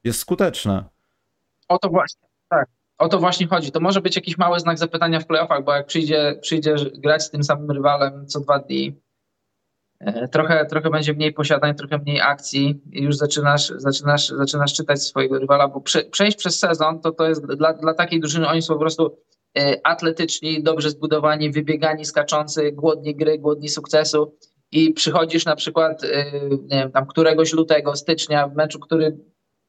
jest 0.05 0.19
skuteczna. 0.19 0.85
O 1.69 1.79
to 1.79 1.89
właśnie, 1.89 2.29
tak. 2.49 2.69
O 2.99 3.09
to 3.09 3.19
właśnie 3.19 3.47
chodzi. 3.47 3.73
To 3.73 3.81
może 3.81 4.01
być 4.01 4.17
jakiś 4.17 4.39
mały 4.39 4.61
znak 4.61 4.79
zapytania 4.79 5.21
w 5.21 5.27
playoffach, 5.27 5.65
bo 5.65 5.75
jak 5.75 5.87
przyjdzie, 5.87 6.39
przyjdziesz 6.41 6.85
grać 6.85 7.23
z 7.23 7.31
tym 7.31 7.45
samym 7.45 7.71
rywalem 7.71 8.27
co 8.27 8.41
dwa 8.41 8.59
dni, 8.59 9.01
e, 10.01 10.29
trochę, 10.29 10.67
trochę 10.67 10.91
będzie 10.91 11.15
mniej 11.15 11.33
posiadań, 11.33 11.75
trochę 11.75 11.99
mniej 11.99 12.21
akcji 12.21 12.81
i 12.93 13.03
już 13.03 13.17
zaczynasz, 13.17 13.73
zaczynasz, 13.77 14.29
zaczynasz 14.29 14.75
czytać 14.75 15.03
swojego 15.03 15.39
rywala, 15.39 15.69
bo 15.69 15.81
prze, 15.81 16.05
przejść 16.05 16.37
przez 16.37 16.59
sezon 16.59 17.01
to, 17.01 17.13
to 17.13 17.29
jest 17.29 17.47
dla, 17.47 17.73
dla 17.73 17.95
takiej 17.95 18.21
drużyny, 18.21 18.49
oni 18.49 18.63
są 18.63 18.75
po 18.75 18.81
prostu 18.81 19.19
e, 19.59 19.81
atletyczni, 19.85 20.63
dobrze 20.63 20.91
zbudowani, 20.91 21.51
wybiegani, 21.51 22.05
skaczący, 22.05 22.73
głodni 22.73 23.17
gry, 23.17 23.39
głodni 23.39 23.69
sukcesu 23.69 24.37
i 24.73 24.93
przychodzisz 24.93 25.45
na 25.45 25.57
przykład 25.57 26.05
e, 26.05 26.25
nie 26.51 26.79
wiem, 26.79 26.93
tam 26.93 27.07
któregoś 27.07 27.53
lutego, 27.53 27.97
stycznia 27.97 28.49
w 28.49 28.55
meczu, 28.55 28.79
który 28.79 29.19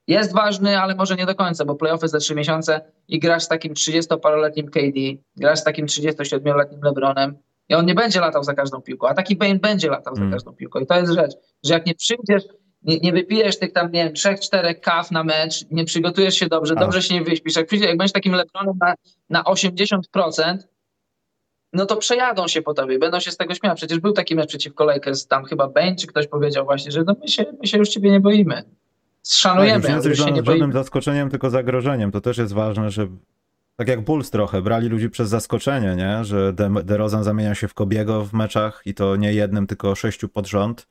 jest 0.10 0.34
ważny, 0.34 0.80
ale 0.80 0.96
może 0.96 1.16
nie 1.16 1.26
do 1.26 1.36
końca, 1.36 1.66
bo 1.66 1.76
playoffy 1.76 2.08
za 2.08 2.18
trzy 2.18 2.36
miesiące 2.36 2.82
i 3.08 3.20
grasz 3.20 3.44
z 3.44 3.48
takim 3.48 3.74
30-paroletnim 3.74 4.70
KD, 4.70 5.24
grasz 5.38 5.60
z 5.60 5.64
takim 5.64 5.86
37-letnim 5.86 6.84
LeBronem 6.84 7.38
i 7.70 7.76
on 7.76 7.86
nie 7.86 7.96
będzie 7.96 8.20
latał 8.20 8.44
za 8.44 8.54
każdą 8.54 8.82
piłką, 8.82 9.08
a 9.08 9.14
taki 9.14 9.36
Bane 9.36 9.60
będzie 9.60 9.90
latał 9.90 10.14
mm. 10.18 10.30
za 10.30 10.36
każdą 10.36 10.54
piłką. 10.54 10.80
I 10.80 10.86
to 10.86 10.96
jest 10.96 11.14
rzecz, 11.14 11.32
że 11.66 11.74
jak 11.74 11.86
nie 11.86 11.96
przyjdziesz, 11.96 12.44
nie, 12.82 12.98
nie 12.98 13.12
wypijesz 13.12 13.60
tych 13.60 13.74
tam, 13.74 13.92
nie 13.92 14.04
wiem, 14.04 14.14
trzech, 14.14 14.40
czterech 14.40 14.80
kaw 14.80 15.12
na 15.12 15.24
mecz, 15.24 15.66
nie 15.72 15.86
przygotujesz 15.86 16.36
się 16.36 16.48
dobrze, 16.48 16.74
a. 16.78 16.80
dobrze 16.80 17.02
się 17.02 17.14
nie 17.14 17.24
wyśpisz, 17.24 17.56
jak, 17.56 17.72
jak 17.72 17.98
będziesz 17.98 18.14
takim 18.14 18.34
LeBronem 18.34 18.76
na, 18.82 18.94
na 19.30 19.44
80%, 19.44 20.58
no 21.74 21.86
to 21.86 21.98
przejadą 21.98 22.48
się 22.48 22.62
po 22.62 22.74
tobie, 22.74 23.00
będą 23.00 23.20
się 23.20 23.32
z 23.32 23.38
tego 23.38 23.56
śmiać. 23.56 23.78
Przecież 23.78 24.00
był 24.00 24.14
taki 24.14 24.36
mecz 24.36 24.50
przeciwko 24.50 24.86
Lakers, 24.86 25.28
tam 25.28 25.46
chyba 25.46 25.68
Bane 25.68 25.96
czy 25.96 26.08
ktoś 26.08 26.28
powiedział 26.28 26.66
właśnie, 26.66 26.92
że 26.92 27.04
no 27.04 27.16
my 27.22 27.28
się, 27.28 27.46
my 27.62 27.68
się 27.68 27.78
już 27.78 27.90
ciebie 27.90 28.12
nie 28.12 28.20
boimy 28.20 28.64
szanujemy. 29.36 29.82
Tak, 29.82 29.90
nie 29.90 29.96
jesteś 29.96 30.18
żadnym 30.18 30.74
zaskoczeniem, 30.74 31.30
tylko 31.30 31.50
zagrożeniem. 31.50 32.12
To 32.12 32.22
też 32.22 32.38
jest 32.38 32.54
ważne, 32.54 32.92
że 32.92 33.08
tak 33.76 33.88
jak 33.88 34.02
Bulls 34.02 34.30
trochę, 34.30 34.62
brali 34.62 34.88
ludzi 34.88 35.10
przez 35.10 35.30
zaskoczenie, 35.30 35.96
nie? 35.96 36.26
że 36.26 36.54
De 36.54 36.70
DeRozan 36.84 37.24
zamienia 37.24 37.56
się 37.56 37.68
w 37.68 37.74
Kobiego 37.74 38.26
w 38.26 38.34
meczach 38.34 38.82
i 38.86 38.94
to 38.94 39.16
nie 39.16 39.34
jednym, 39.34 39.68
tylko 39.68 39.96
sześciu 39.96 40.30
pod 40.30 40.48
rząd. 40.48 40.88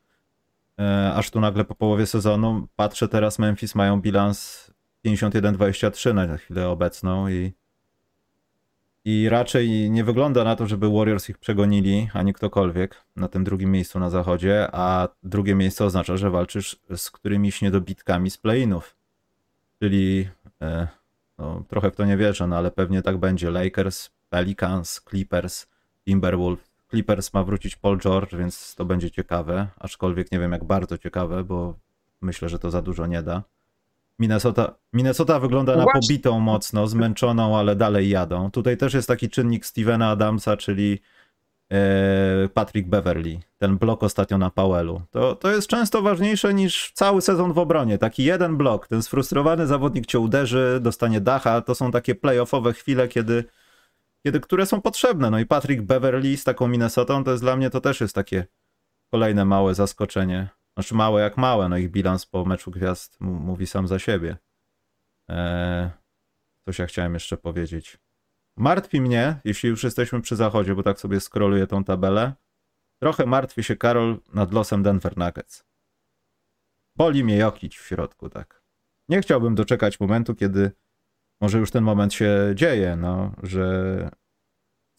E, 0.80 1.12
aż 1.14 1.30
tu 1.30 1.40
nagle 1.40 1.64
po 1.64 1.74
połowie 1.74 2.06
sezonu 2.06 2.68
patrzę 2.76 3.08
teraz 3.08 3.38
Memphis 3.38 3.74
mają 3.74 4.00
bilans 4.00 4.70
51-23 5.06 6.14
na 6.14 6.36
chwilę 6.36 6.68
obecną 6.68 7.28
i 7.28 7.52
i 9.10 9.28
raczej 9.28 9.90
nie 9.90 10.04
wygląda 10.04 10.44
na 10.44 10.56
to, 10.56 10.66
żeby 10.66 10.90
Warriors 10.90 11.28
ich 11.28 11.38
przegonili, 11.38 12.08
ani 12.12 12.32
ktokolwiek 12.32 13.04
na 13.16 13.28
tym 13.28 13.44
drugim 13.44 13.70
miejscu 13.70 13.98
na 13.98 14.10
zachodzie, 14.10 14.68
a 14.72 15.08
drugie 15.22 15.54
miejsce 15.54 15.84
oznacza, 15.84 16.16
że 16.16 16.30
walczysz 16.30 16.76
z 16.96 17.10
którymiś 17.10 17.62
niedobitkami 17.62 18.30
z 18.30 18.38
playinów. 18.38 18.96
Czyli 19.78 20.28
e, 20.62 20.88
no, 21.38 21.64
trochę 21.68 21.90
w 21.90 21.96
to 21.96 22.04
nie 22.04 22.16
wierzę, 22.16 22.46
no 22.46 22.56
ale 22.56 22.70
pewnie 22.70 23.02
tak 23.02 23.16
będzie. 23.16 23.50
Lakers, 23.50 24.10
Pelicans, 24.30 25.00
Clippers, 25.10 25.66
Timberwolves. 26.04 26.70
Clippers 26.90 27.34
ma 27.34 27.44
wrócić 27.44 27.76
Paul 27.76 27.98
George, 27.98 28.34
więc 28.34 28.74
to 28.74 28.84
będzie 28.84 29.10
ciekawe, 29.10 29.66
aczkolwiek 29.78 30.32
nie 30.32 30.38
wiem 30.38 30.52
jak 30.52 30.64
bardzo 30.64 30.98
ciekawe, 30.98 31.44
bo 31.44 31.74
myślę, 32.20 32.48
że 32.48 32.58
to 32.58 32.70
za 32.70 32.82
dużo 32.82 33.06
nie 33.06 33.22
da. 33.22 33.42
Minnesota, 34.18 34.74
Minnesota 34.92 35.40
wygląda 35.40 35.76
na 35.76 35.82
właśnie. 35.82 36.00
pobitą 36.00 36.40
mocno, 36.40 36.86
zmęczoną, 36.86 37.58
ale 37.58 37.76
dalej 37.76 38.08
jadą. 38.08 38.50
Tutaj 38.50 38.76
też 38.76 38.94
jest 38.94 39.08
taki 39.08 39.28
czynnik 39.28 39.66
Stevena 39.66 40.10
Adamsa, 40.10 40.56
czyli 40.56 41.00
e, 41.72 42.48
Patrick 42.54 42.88
Beverly. 42.88 43.38
Ten 43.58 43.78
blok 43.78 44.02
ostatnio 44.02 44.38
na 44.38 44.50
Powellu. 44.50 45.02
To, 45.10 45.34
to 45.34 45.50
jest 45.50 45.68
często 45.68 46.02
ważniejsze 46.02 46.54
niż 46.54 46.92
cały 46.94 47.22
sezon 47.22 47.52
w 47.52 47.58
obronie. 47.58 47.98
Taki 47.98 48.24
jeden 48.24 48.56
blok. 48.56 48.88
Ten 48.88 49.02
sfrustrowany 49.02 49.66
zawodnik 49.66 50.06
cię 50.06 50.18
uderzy, 50.18 50.78
dostanie 50.82 51.20
dacha. 51.20 51.60
To 51.60 51.74
są 51.74 51.90
takie 51.90 52.14
playoffowe 52.14 52.72
chwile, 52.72 53.08
kiedy, 53.08 53.44
kiedy 54.22 54.40
które 54.40 54.66
są 54.66 54.80
potrzebne. 54.80 55.30
No 55.30 55.38
i 55.38 55.46
Patrick 55.46 55.82
Beverly 55.82 56.36
z 56.36 56.44
taką 56.44 56.68
Minnesotą, 56.68 57.24
to 57.24 57.30
jest 57.30 57.42
dla 57.42 57.56
mnie 57.56 57.70
to 57.70 57.80
też 57.80 58.00
jest 58.00 58.14
takie 58.14 58.46
kolejne 59.10 59.44
małe 59.44 59.74
zaskoczenie. 59.74 60.48
Znaczy 60.78 60.94
małe 60.94 61.22
jak 61.22 61.36
małe, 61.36 61.68
no 61.68 61.76
ich 61.76 61.90
bilans 61.90 62.26
po 62.26 62.44
meczu 62.44 62.70
gwiazd 62.70 63.16
mówi 63.20 63.66
sam 63.66 63.88
za 63.88 63.98
siebie. 63.98 64.36
Eee, 65.28 65.90
coś 66.64 66.78
ja 66.78 66.86
chciałem 66.86 67.14
jeszcze 67.14 67.36
powiedzieć. 67.36 67.98
Martwi 68.56 69.00
mnie, 69.00 69.40
jeśli 69.44 69.68
już 69.68 69.84
jesteśmy 69.84 70.20
przy 70.20 70.36
zachodzie, 70.36 70.74
bo 70.74 70.82
tak 70.82 71.00
sobie 71.00 71.20
scrolluję 71.20 71.66
tą 71.66 71.84
tabelę. 71.84 72.32
Trochę 72.98 73.26
martwi 73.26 73.64
się 73.64 73.76
Karol 73.76 74.20
nad 74.34 74.52
losem 74.52 74.82
Denver 74.82 75.16
Nuggets. 75.16 75.64
Boli 76.96 77.24
mnie 77.24 77.36
Jokic 77.36 77.74
w 77.74 77.86
środku, 77.86 78.30
tak. 78.30 78.62
Nie 79.08 79.20
chciałbym 79.20 79.54
doczekać 79.54 80.00
momentu, 80.00 80.34
kiedy 80.34 80.70
może 81.40 81.58
już 81.58 81.70
ten 81.70 81.84
moment 81.84 82.14
się 82.14 82.52
dzieje, 82.54 82.96
no, 82.96 83.32
że 83.42 84.10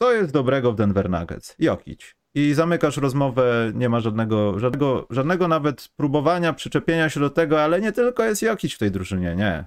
co 0.01 0.13
jest 0.13 0.33
dobrego 0.33 0.71
w 0.71 0.75
Denver 0.75 1.09
Nuggets? 1.09 1.55
Jokic. 1.59 2.18
I 2.33 2.53
zamykasz 2.53 2.97
rozmowę, 2.97 3.71
nie 3.75 3.89
ma 3.89 3.99
żadnego, 3.99 4.59
żadnego, 4.59 5.07
żadnego 5.09 5.47
nawet 5.47 5.89
próbowania 5.95 6.53
przyczepienia 6.53 7.09
się 7.09 7.19
do 7.19 7.29
tego, 7.29 7.63
ale 7.63 7.81
nie 7.81 7.91
tylko 7.91 8.23
jest 8.23 8.41
Jokic 8.41 8.73
w 8.73 8.77
tej 8.77 8.91
drużynie, 8.91 9.35
nie. 9.35 9.65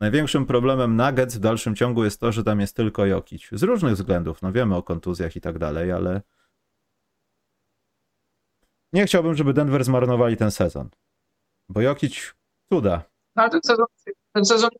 Największym 0.00 0.46
problemem 0.46 0.96
Nuggets 0.96 1.36
w 1.36 1.40
dalszym 1.40 1.76
ciągu 1.76 2.04
jest 2.04 2.20
to, 2.20 2.32
że 2.32 2.44
tam 2.44 2.60
jest 2.60 2.76
tylko 2.76 3.06
Jokic. 3.06 3.48
Z 3.52 3.62
różnych 3.62 3.94
względów, 3.94 4.42
no 4.42 4.52
wiemy 4.52 4.76
o 4.76 4.82
kontuzjach 4.82 5.36
i 5.36 5.40
tak 5.40 5.58
dalej, 5.58 5.92
ale 5.92 6.22
nie 8.92 9.06
chciałbym, 9.06 9.34
żeby 9.34 9.52
Denver 9.52 9.84
zmarnowali 9.84 10.36
ten 10.36 10.50
sezon. 10.50 10.88
Bo 11.68 11.80
Jokic 11.80 12.34
cuda. 12.72 13.02
No, 13.36 13.42
ale 13.42 13.50
ten 13.50 13.60
sezon, 13.62 13.86
ten 14.32 14.44
sezon, 14.44 14.70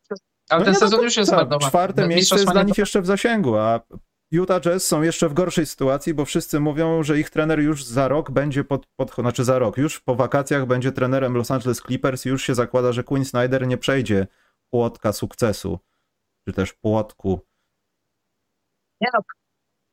ale 0.49 0.59
No 0.59 0.65
ten 0.65 0.75
do 0.75 0.81
sezon 0.81 1.03
już 1.03 1.17
jest 1.17 1.31
zmarnowany. 1.31 1.69
Czwarte 1.71 2.09
miejsce 2.09 2.35
jest 2.37 2.53
dla 2.53 2.63
nich 2.63 2.79
jeszcze 2.79 3.03
w 3.03 3.07
zasięgu, 3.07 3.57
a 3.57 3.81
Utah 4.31 4.61
Jazz 4.61 4.87
są 4.87 5.03
jeszcze 5.03 5.29
w 5.29 5.35
gorszej 5.35 5.67
sytuacji, 5.67 6.15
bo 6.15 6.25
wszyscy 6.25 6.61
mówią, 6.61 7.03
że 7.03 7.19
ich 7.19 7.31
trener 7.31 7.61
już 7.61 7.85
za 7.85 8.09
rok 8.09 8.31
będzie 8.31 8.65
pod, 8.65 8.87
pod 8.87 9.15
znaczy 9.15 9.45
za 9.45 9.59
rok, 9.59 9.77
już 9.77 10.01
po 10.01 10.15
wakacjach 10.15 10.67
będzie 10.67 10.93
trenerem 10.93 11.37
Los 11.37 11.51
Angeles 11.51 11.83
Clippers 11.83 12.27
i 12.27 12.29
już 12.29 12.43
się 12.43 12.55
zakłada, 12.55 12.93
że 12.93 13.05
Quinn 13.05 13.25
Snyder 13.25 13.67
nie 13.67 13.79
przejdzie 13.79 14.27
płotka 14.71 15.13
sukcesu, 15.13 15.79
czy 16.49 16.53
też 16.53 16.73
płotku. 16.73 17.41
Nie 19.01 19.09
no, 19.15 19.21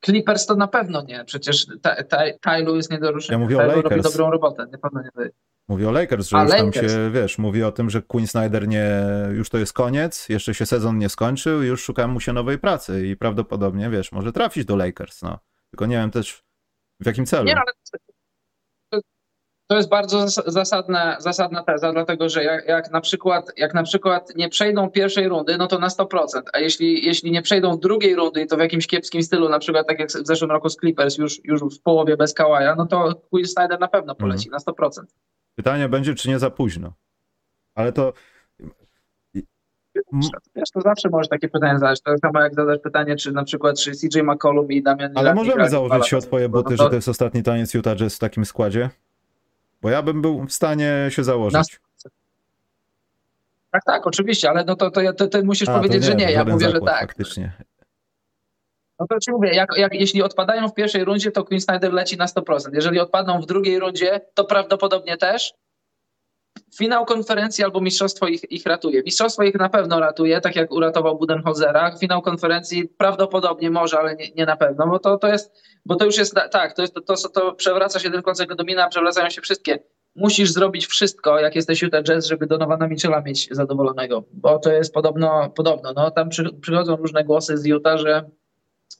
Clippers 0.06 0.46
to 0.46 0.56
na 0.56 0.68
pewno 0.68 1.02
nie. 1.02 1.26
Przecież 1.26 1.66
ta, 1.82 1.96
Tylu 2.42 2.76
jest 2.76 2.92
nie 2.92 3.00
do 3.00 3.12
ruszenia. 3.12 3.40
Ja 3.40 3.44
mówię 3.44 3.58
o 3.58 3.60
Tylu 3.60 3.82
robi 3.82 3.84
Lakers. 3.84 4.14
dobrą 4.14 4.32
robotę. 4.32 4.68
Na 4.72 4.78
pewno 4.78 5.02
nie 5.02 5.10
do... 5.16 5.22
Mówi 5.68 5.86
o 5.86 5.92
Lakers, 5.92 6.30
że 6.30 6.38
A, 6.38 6.44
już 6.44 6.52
tam 6.52 6.66
Lakers. 6.66 6.94
się, 6.94 7.12
wiesz, 7.12 7.38
mówi 7.38 7.64
o 7.64 7.72
tym, 7.72 7.90
że 7.90 8.02
Quinn 8.02 8.28
Snyder 8.28 8.68
nie, 8.68 8.92
już 9.32 9.50
to 9.50 9.58
jest 9.58 9.74
koniec, 9.74 10.30
jeszcze 10.30 10.54
się 10.54 10.66
sezon 10.66 10.98
nie 10.98 11.10
skończył 11.10 11.64
i 11.64 11.68
już 11.68 11.84
szuka 11.84 12.08
mu 12.08 12.20
się 12.20 12.34
nowej 12.34 12.60
pracy 12.60 13.08
i 13.08 13.16
prawdopodobnie, 13.16 13.90
wiesz, 13.90 14.12
może 14.12 14.32
trafić 14.32 14.66
do 14.66 14.76
Lakers, 14.76 15.22
no. 15.22 15.40
Tylko 15.72 15.86
nie 15.86 15.96
wiem 15.96 16.12
też 16.12 16.44
w 17.00 17.06
jakim 17.06 17.26
celu. 17.26 17.46
Nie, 17.46 17.56
ale 17.56 17.72
to 19.68 19.76
jest 19.78 19.90
bardzo 19.90 20.20
zas- 20.20 20.44
zasadna, 20.48 21.20
zasadna 21.20 21.64
teza, 21.64 21.94
dlatego 21.94 22.30
że 22.30 22.44
jak, 22.44 22.68
jak, 22.68 22.92
na 22.92 23.02
przykład, 23.02 23.52
jak 23.58 23.74
na 23.74 23.84
przykład 23.84 24.36
nie 24.36 24.50
przejdą 24.50 24.90
pierwszej 24.90 25.28
rundy, 25.28 25.58
no 25.58 25.68
to 25.68 25.80
na 25.80 25.88
100%, 25.88 26.26
a 26.54 26.60
jeśli, 26.60 27.06
jeśli 27.06 27.32
nie 27.32 27.42
przejdą 27.42 27.78
drugiej 27.80 28.16
rundy 28.16 28.42
i 28.42 28.48
to 28.48 28.56
w 28.58 28.60
jakimś 28.60 28.88
kiepskim 28.88 29.24
stylu, 29.24 29.50
na 29.50 29.60
przykład 29.60 29.88
tak 29.88 30.00
jak 30.00 30.10
w 30.10 30.28
zeszłym 30.28 30.52
roku 30.52 30.70
z 30.70 30.76
Clippers, 30.76 31.18
już, 31.18 31.46
już 31.46 31.62
w 31.62 31.82
połowie 31.82 32.18
bez 32.18 32.34
Kałaja, 32.34 32.76
no 32.76 32.86
to 32.86 33.16
Quinn 33.30 33.48
Snyder 33.48 33.80
na 33.80 33.88
pewno 33.88 34.16
poleci 34.16 34.50
na 34.50 34.58
100%. 34.58 34.90
Pytanie 35.56 35.90
będzie, 35.90 36.16
czy 36.16 36.30
nie 36.30 36.40
za 36.40 36.50
późno. 36.50 36.94
Ale 37.76 37.92
to... 37.92 38.14
Wiesz, 40.56 40.70
to 40.74 40.82
zawsze 40.82 41.10
możesz 41.10 41.30
takie 41.30 41.50
pytanie 41.50 41.80
zadać. 41.80 42.02
To 42.02 42.18
samo 42.18 42.42
jak 42.42 42.54
zadać 42.56 42.82
pytanie, 42.82 43.16
czy 43.16 43.32
na 43.32 43.44
przykład 43.44 43.80
czy 43.80 43.92
CJ 43.92 44.20
McCollum 44.24 44.72
i 44.72 44.84
Damian 44.84 45.12
Ale 45.16 45.30
Lillard 45.30 45.36
możemy 45.36 45.70
założyć 45.70 46.08
się 46.08 46.18
o 46.18 46.22
twoje 46.22 46.50
buty, 46.50 46.70
no 46.72 46.78
że 46.78 46.84
to- 46.84 46.90
to 46.90 46.96
jest 46.96 47.08
ostatni 47.10 47.44
taniec 47.44 47.74
Utah 47.74 47.96
Jazz 47.98 48.16
w 48.16 48.20
takim 48.20 48.46
składzie? 48.46 48.90
Bo 49.86 49.90
ja 49.90 50.02
bym 50.02 50.22
był 50.22 50.46
w 50.46 50.52
stanie 50.52 51.08
się 51.10 51.24
założyć. 51.24 51.80
Tak, 53.72 53.84
tak, 53.86 54.08
oczywiście, 54.08 54.50
ale 54.50 54.64
no 54.64 54.76
to, 54.76 54.92
to, 54.92 55.14
to 55.14 55.28
ty 55.28 55.44
musisz 55.44 55.70
A, 55.70 55.78
powiedzieć, 55.78 56.04
że 56.04 56.16
nie. 56.16 56.32
Ja 56.32 56.46
mówię, 56.46 56.66
że 56.66 56.72
zakład, 56.72 56.94
tak. 56.94 57.02
Faktycznie. 57.02 57.52
No 59.00 59.06
to 59.10 59.20
ci 59.20 59.32
mówię, 59.32 59.56
jak, 59.56 59.70
jak, 59.78 59.94
jeśli 59.94 60.24
odpadają 60.24 60.68
w 60.68 60.74
pierwszej 60.74 61.04
rundzie, 61.04 61.32
to 61.32 61.44
Queen 61.44 61.62
Snyder 61.62 61.94
leci 61.94 62.18
na 62.18 62.26
100%. 62.26 62.70
Jeżeli 62.74 63.00
odpadną 63.00 63.42
w 63.42 63.46
drugiej 63.46 63.80
rundzie, 63.80 64.22
to 64.34 64.46
prawdopodobnie 64.46 65.18
też. 65.18 65.54
Finał 66.78 67.06
konferencji 67.06 67.64
albo 67.64 67.82
mistrzostwo 67.82 68.28
ich, 68.28 68.52
ich 68.52 68.66
ratuje. 68.66 69.04
Mistrzostwo 69.04 69.44
ich 69.44 69.56
na 69.56 69.70
pewno 69.70 70.00
ratuje, 70.00 70.42
tak 70.42 70.56
jak 70.56 70.72
uratował 70.72 71.18
Budenholzera. 71.18 71.98
Finał 71.98 72.22
konferencji 72.22 72.88
prawdopodobnie 72.88 73.70
może, 73.70 74.00
ale 74.00 74.16
nie, 74.16 74.32
nie 74.36 74.46
na 74.46 74.58
pewno, 74.58 74.88
bo 74.88 75.00
to, 75.00 75.18
to 75.18 75.28
jest, 75.28 75.52
bo 75.86 75.96
to 75.96 76.06
już 76.06 76.18
jest 76.18 76.36
tak, 76.52 76.74
to, 76.74 76.82
jest, 76.82 76.94
to, 76.94 77.02
to, 77.02 77.30
to 77.30 77.54
przewraca 77.54 78.00
się 78.00 78.12
ten 78.12 78.22
koncept 78.22 78.54
domina, 78.54 78.88
przewracają 78.88 79.30
się 79.30 79.42
wszystkie. 79.42 79.80
Musisz 80.16 80.52
zrobić 80.52 80.88
wszystko, 80.88 81.40
jak 81.40 81.56
jesteś 81.56 81.82
Utah 81.82 82.04
Jazz, 82.04 82.26
żeby 82.26 82.48
Donowana 82.48 82.88
Mitchella 82.88 83.22
mieć 83.22 83.48
zadowolonego, 83.52 84.24
bo 84.34 84.60
to 84.60 84.72
jest 84.72 84.94
podobno, 84.94 85.50
podobno 85.50 85.94
no 85.96 86.12
tam 86.12 86.30
przy, 86.30 86.54
przychodzą 86.62 86.96
różne 86.96 87.24
głosy 87.24 87.58
z 87.58 87.66
Utah, 87.66 87.98
że 88.00 88.30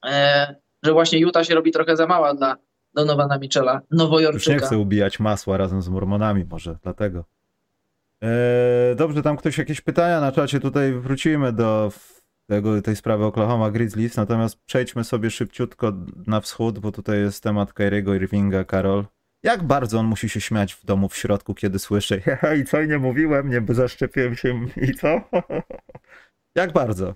e, 0.06 0.56
że 0.84 0.94
właśnie 0.94 1.20
Utah 1.20 1.46
się 1.46 1.56
robi 1.56 1.72
trochę 1.72 1.96
za 1.96 2.08
mała 2.08 2.34
dla 2.34 2.58
Donowana 2.94 3.38
Michela, 3.38 3.74
Już 3.74 3.82
nie 3.92 3.98
nowojorczyka. 3.98 4.66
chcę 4.66 4.78
ubijać 4.78 5.20
masła 5.20 5.58
razem 5.58 5.82
z 5.82 5.90
mormonami, 5.90 6.46
może 6.46 6.78
dlatego. 6.84 7.24
Eee, 8.22 8.96
dobrze, 8.96 9.22
tam 9.22 9.38
ktoś 9.38 9.58
jakieś 9.58 9.82
pytania 9.82 10.22
na 10.22 10.32
czacie, 10.32 10.60
tutaj 10.60 10.94
wrócimy 10.94 11.54
do 11.54 11.92
tego, 12.50 12.82
tej 12.82 12.96
sprawy 12.96 13.26
Oklahoma 13.26 13.72
Grizzlies, 13.72 14.18
natomiast 14.18 14.64
przejdźmy 14.66 15.04
sobie 15.04 15.32
szybciutko 15.32 15.94
na 16.28 16.42
wschód, 16.42 16.80
bo 16.80 16.92
tutaj 16.92 17.20
jest 17.20 17.44
temat 17.44 17.74
Kyriego 17.74 18.16
Irvinga, 18.16 18.64
Karol. 18.64 19.06
Jak 19.44 19.64
bardzo 19.64 20.00
on 20.00 20.06
musi 20.06 20.30
się 20.30 20.42
śmiać 20.42 20.74
w 20.74 20.86
domu 20.86 21.10
w 21.10 21.16
środku, 21.16 21.54
kiedy 21.54 21.80
słyszy 21.80 22.22
i 22.62 22.66
co, 22.66 22.84
nie 22.84 22.98
mówiłem, 22.98 23.50
nie 23.50 23.76
zaszczepiłem 23.76 24.36
się 24.36 24.68
i 24.78 24.94
co? 24.94 25.22
Jak 26.56 26.74
bardzo? 26.74 27.16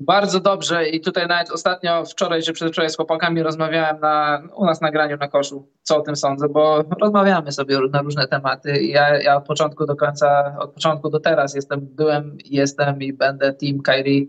Bardzo 0.00 0.40
dobrze 0.40 0.88
i 0.88 1.00
tutaj 1.00 1.26
nawet 1.26 1.50
ostatnio, 1.50 2.04
wczoraj 2.04 2.42
czy 2.42 2.52
przedwczoraj 2.52 2.90
z 2.90 2.96
chłopakami 2.96 3.42
rozmawiałem 3.42 4.00
na, 4.00 4.42
u 4.54 4.64
nas 4.64 4.80
na 4.80 4.90
graniu 4.90 5.16
na 5.16 5.28
koszu, 5.28 5.68
co 5.82 5.96
o 5.96 6.00
tym 6.00 6.16
sądzę, 6.16 6.48
bo 6.48 6.84
rozmawiamy 7.00 7.52
sobie 7.52 7.78
na 7.92 8.02
różne 8.02 8.28
tematy. 8.28 8.82
Ja, 8.82 9.22
ja 9.22 9.36
od 9.36 9.46
początku 9.46 9.86
do 9.86 9.96
końca, 9.96 10.56
od 10.58 10.72
początku 10.72 11.10
do 11.10 11.20
teraz 11.20 11.54
jestem, 11.54 11.80
byłem, 11.80 12.38
jestem 12.44 13.02
i 13.02 13.12
będę 13.12 13.52
team 13.52 13.82
Kyrie, 13.82 14.26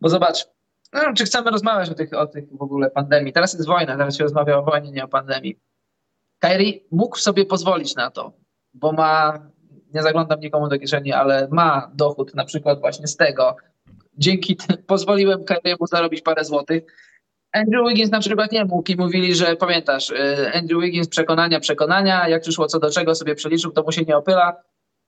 bo 0.00 0.08
zobacz, 0.08 0.46
no, 0.92 1.00
czy 1.16 1.24
chcemy 1.24 1.50
rozmawiać 1.50 1.90
o 1.90 1.94
tych, 1.94 2.12
o 2.12 2.26
tych 2.26 2.56
w 2.56 2.62
ogóle 2.62 2.90
pandemii, 2.90 3.32
teraz 3.32 3.54
jest 3.54 3.66
wojna, 3.66 3.96
teraz 3.96 4.16
się 4.16 4.24
rozmawia 4.24 4.58
o 4.58 4.62
wojnie, 4.62 4.90
nie 4.90 5.04
o 5.04 5.08
pandemii. 5.08 5.60
Kyrie 6.38 6.80
mógł 6.90 7.16
sobie 7.16 7.46
pozwolić 7.46 7.94
na 7.94 8.10
to, 8.10 8.32
bo 8.74 8.92
ma, 8.92 9.38
nie 9.94 10.02
zaglądam 10.02 10.40
nikomu 10.40 10.68
do 10.68 10.78
kieszeni, 10.78 11.12
ale 11.12 11.48
ma 11.50 11.90
dochód 11.94 12.34
na 12.34 12.44
przykład 12.44 12.80
właśnie 12.80 13.06
z 13.06 13.16
tego, 13.16 13.56
dzięki 14.18 14.56
temu 14.56 14.82
pozwoliłem 14.86 15.44
Kyriemu 15.44 15.86
zarobić 15.86 16.22
parę 16.22 16.44
złotych. 16.44 16.82
Andrew 17.52 17.88
Wiggins 17.88 18.10
na 18.10 18.20
przykład 18.20 18.52
nie 18.52 18.64
mógł 18.64 18.92
i 18.92 18.96
mówili, 18.96 19.34
że 19.34 19.56
pamiętasz, 19.56 20.10
y, 20.10 20.52
Andrew 20.54 20.82
Wiggins 20.82 21.08
przekonania, 21.08 21.60
przekonania, 21.60 22.28
jak 22.28 22.42
przyszło 22.42 22.66
co 22.66 22.78
do 22.78 22.90
czego 22.90 23.14
sobie 23.14 23.34
przeliczył, 23.34 23.70
to 23.70 23.82
mu 23.82 23.92
się 23.92 24.02
nie 24.02 24.16
opyla. 24.16 24.56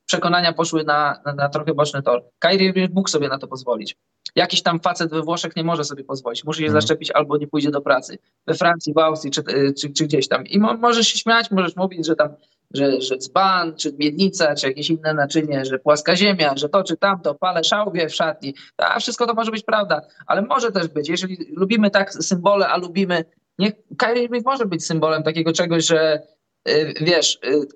Przekonania 0.07 0.53
poszły 0.53 0.85
na, 0.85 1.21
na, 1.27 1.35
na 1.35 1.49
trochę 1.49 1.75
boczny 1.75 2.03
tor. 2.03 2.25
Kyrie 2.39 2.89
mógł 2.93 3.09
sobie 3.09 3.29
na 3.29 3.39
to 3.39 3.49
pozwolić. 3.49 3.97
Jakiś 4.35 4.63
tam 4.63 4.81
facet 4.81 5.11
we 5.11 5.23
Włoszech 5.23 5.57
nie 5.57 5.65
może 5.65 5.85
sobie 5.85 6.05
pozwolić. 6.05 6.45
Musi 6.45 6.59
się 6.59 6.67
Mhm. 6.67 6.81
zaszczepić 6.81 7.11
albo 7.11 7.37
nie 7.37 7.47
pójdzie 7.47 7.71
do 7.71 7.81
pracy. 7.81 8.19
We 8.47 8.55
Francji, 8.55 8.95
w 8.95 8.99
Austrii 8.99 9.31
czy, 9.31 9.41
y, 9.41 9.75
czy, 9.75 9.91
czy 9.91 10.05
gdzieś 10.05 10.29
tam. 10.29 10.47
I 10.47 10.59
mo, 10.59 10.75
możesz 10.75 11.09
się 11.09 11.19
śmiać, 11.19 11.51
możesz 11.51 11.77
mówić, 11.77 12.07
że 12.07 12.17
tam 12.17 12.29
że, 12.75 13.01
że 13.01 13.17
dzban, 13.19 13.77
czy 13.77 13.93
miednica, 13.99 14.55
czy 14.55 14.67
jakieś 14.67 14.91
inne 14.91 15.15
naczynie, 15.15 15.65
że 15.65 15.79
płaska 15.79 16.17
ziemia, 16.17 16.53
że 16.57 16.69
to 16.69 16.85
czy 16.85 16.97
tamto, 16.97 17.35
palę 17.35 17.65
szałwie 17.65 18.09
w 18.09 18.15
szatni. 18.15 18.55
A 18.77 19.01
wszystko 19.01 19.27
to 19.27 19.35
może 19.35 19.51
być 19.51 19.63
prawda, 19.63 20.03
ale 20.27 20.43
może 20.43 20.73
też 20.73 20.89
być, 20.89 21.09
jeżeli 21.09 21.39
lubimy 21.57 21.91
tak 21.91 22.13
symbole, 22.13 22.69
a 22.69 22.77
lubimy, 22.77 23.25
niech 23.59 23.73
Kyrie 23.99 24.29
może 24.45 24.67
być 24.67 24.87
symbolem 24.87 25.23
takiego 25.23 25.53
czegoś, 25.53 25.87
że 25.87 26.23
y, 26.69 26.95
wiesz, 27.01 27.39
y, 27.45 27.67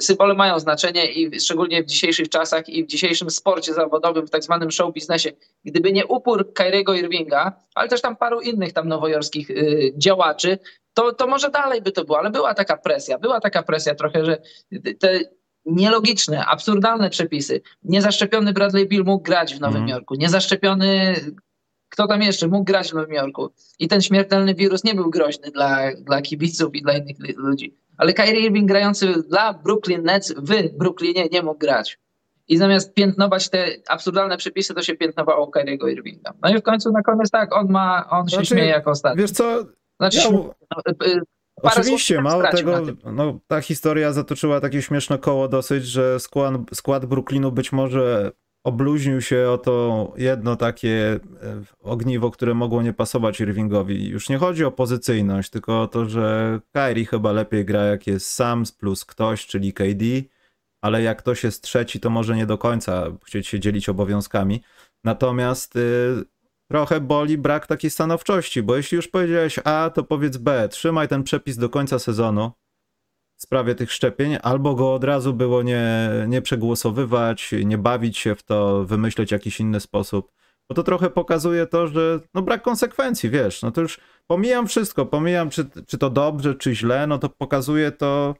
symbole 0.00 0.34
mają 0.34 0.58
znaczenie 0.58 1.12
i 1.12 1.40
szczególnie 1.40 1.82
w 1.82 1.86
dzisiejszych 1.86 2.28
czasach 2.28 2.68
i 2.68 2.84
w 2.84 2.86
dzisiejszym 2.86 3.30
sporcie 3.30 3.74
zawodowym, 3.74 4.26
w 4.26 4.30
tak 4.30 4.44
zwanym 4.44 4.70
show 4.70 4.94
biznesie, 4.94 5.30
gdyby 5.64 5.92
nie 5.92 6.06
upór 6.06 6.52
Kyriego 6.52 6.94
Irvinga, 6.94 7.52
ale 7.74 7.88
też 7.88 8.00
tam 8.00 8.16
paru 8.16 8.40
innych 8.40 8.72
tam 8.72 8.88
nowojorskich 8.88 9.50
y, 9.50 9.92
działaczy, 9.96 10.58
to, 10.94 11.12
to 11.12 11.26
może 11.26 11.50
dalej 11.50 11.82
by 11.82 11.92
to 11.92 12.04
było, 12.04 12.18
ale 12.18 12.30
była 12.30 12.54
taka 12.54 12.76
presja, 12.76 13.18
była 13.18 13.40
taka 13.40 13.62
presja 13.62 13.94
trochę, 13.94 14.24
że 14.24 14.38
te, 14.98 15.20
nielogiczne, 15.64 16.46
absurdalne 16.46 17.10
przepisy. 17.10 17.60
Niezaszczepiony 17.82 18.52
Bradley 18.52 18.88
Bill 18.88 19.04
mógł 19.04 19.22
grać 19.24 19.54
w 19.54 19.60
Nowym 19.60 19.76
Mhm. 19.82 19.88
Jorku. 19.88 20.14
Niezaszczepiony, 20.14 21.14
kto 21.88 22.06
tam 22.06 22.22
jeszcze, 22.22 22.48
mógł 22.48 22.64
grać 22.64 22.90
w 22.90 22.94
Nowym 22.94 23.12
Jorku. 23.12 23.50
I 23.78 23.88
ten 23.88 24.00
śmiertelny 24.00 24.54
wirus 24.54 24.84
nie 24.84 24.94
był 24.94 25.10
groźny 25.10 25.50
dla, 25.50 25.78
dla 25.96 26.22
kibiców 26.22 26.74
i 26.74 26.82
dla 26.82 26.92
innych 26.92 27.16
ludzi. 27.36 27.76
Ale 27.96 28.12
Kyrie 28.12 28.40
Irving 28.40 28.68
grający 28.68 29.14
dla 29.28 29.52
Brooklyn 29.54 30.02
Nets 30.02 30.34
w 30.36 30.76
Brooklynie 30.78 31.28
nie 31.32 31.42
mógł 31.42 31.58
grać. 31.58 31.98
I 32.48 32.56
zamiast 32.56 32.94
piętnować 32.94 33.50
te 33.50 33.66
absurdalne 33.88 34.36
przepisy, 34.36 34.74
to 34.74 34.82
się 34.82 34.94
piętnowało 34.94 35.46
Kyriego 35.46 35.88
Irvinga. 35.88 36.32
No 36.42 36.50
i 36.50 36.58
w 36.58 36.62
końcu 36.62 36.92
na 36.92 37.02
koniec 37.02 37.30
tak, 37.30 37.54
on 37.56 37.70
ma, 37.70 38.08
on 38.10 38.28
się 38.28 38.36
Znaczy, 38.36 38.46
śmieje 38.46 38.68
jako 38.68 38.90
ostatni. 38.90 39.22
Wiesz 39.22 39.30
co, 39.30 39.64
Znaczy, 40.10 40.18
ja, 40.18 41.06
y, 41.06 41.10
y, 41.10 41.20
Parę 41.62 41.80
Oczywiście, 41.80 42.20
mało 42.20 42.42
tego, 42.42 42.80
no, 43.12 43.40
ta 43.46 43.60
historia 43.60 44.12
zatoczyła 44.12 44.60
takie 44.60 44.82
śmieszne 44.82 45.18
koło 45.18 45.48
dosyć, 45.48 45.86
że 45.86 46.20
skład, 46.20 46.54
skład 46.74 47.06
Brooklynu 47.06 47.52
być 47.52 47.72
może 47.72 48.32
obluźnił 48.64 49.20
się 49.20 49.50
o 49.50 49.58
to 49.58 50.12
jedno 50.16 50.56
takie 50.56 51.20
e, 51.42 51.62
ogniwo, 51.80 52.30
które 52.30 52.54
mogło 52.54 52.82
nie 52.82 52.92
pasować 52.92 53.40
Irvingowi. 53.40 54.08
Już 54.08 54.28
nie 54.28 54.38
chodzi 54.38 54.64
o 54.64 54.70
pozycyjność, 54.70 55.50
tylko 55.50 55.82
o 55.82 55.88
to, 55.88 56.04
że 56.04 56.60
Kyrie 56.72 57.06
chyba 57.06 57.32
lepiej 57.32 57.64
gra 57.64 57.84
jak 57.84 58.06
jest 58.06 58.30
Sams 58.30 58.72
plus 58.72 59.04
ktoś, 59.04 59.46
czyli 59.46 59.72
KD, 59.72 60.04
ale 60.80 61.02
jak 61.02 61.18
ktoś 61.18 61.44
jest 61.44 61.62
trzeci, 61.62 62.00
to 62.00 62.10
może 62.10 62.36
nie 62.36 62.46
do 62.46 62.58
końca 62.58 63.06
chcieć 63.24 63.48
się 63.48 63.60
dzielić 63.60 63.88
obowiązkami. 63.88 64.62
Natomiast 65.04 65.76
y, 65.76 66.24
trochę 66.72 67.00
boli 67.00 67.38
brak 67.38 67.66
takiej 67.66 67.90
stanowczości, 67.90 68.62
bo 68.62 68.76
jeśli 68.76 68.96
już 68.96 69.08
powiedziałeś 69.08 69.58
A, 69.64 69.90
to 69.94 70.02
powiedz 70.02 70.36
B. 70.36 70.68
Trzymaj 70.68 71.08
ten 71.08 71.22
przepis 71.22 71.56
do 71.56 71.68
końca 71.68 71.98
sezonu 71.98 72.52
w 73.36 73.42
sprawie 73.42 73.74
tych 73.74 73.92
szczepień, 73.92 74.36
albo 74.42 74.74
go 74.74 74.94
od 74.94 75.04
razu 75.04 75.34
było 75.34 75.62
nie, 75.62 76.10
nie 76.28 76.42
przegłosowywać, 76.42 77.54
nie 77.64 77.78
bawić 77.78 78.18
się 78.18 78.34
w 78.34 78.42
to, 78.42 78.84
wymyśleć 78.84 79.32
jakiś 79.32 79.60
inny 79.60 79.80
sposób. 79.80 80.32
Bo 80.68 80.74
to 80.74 80.82
trochę 80.82 81.10
pokazuje 81.10 81.66
to, 81.66 81.86
że 81.86 82.20
no 82.34 82.42
brak 82.42 82.62
konsekwencji, 82.62 83.30
wiesz, 83.30 83.62
no 83.62 83.70
to 83.70 83.80
już 83.80 84.00
pomijam 84.26 84.66
wszystko, 84.66 85.06
pomijam 85.06 85.50
czy, 85.50 85.66
czy 85.86 85.98
to 85.98 86.10
dobrze, 86.10 86.54
czy 86.54 86.74
źle, 86.74 87.06
no 87.06 87.18
to 87.18 87.28
pokazuje 87.28 87.92
to 87.92 88.34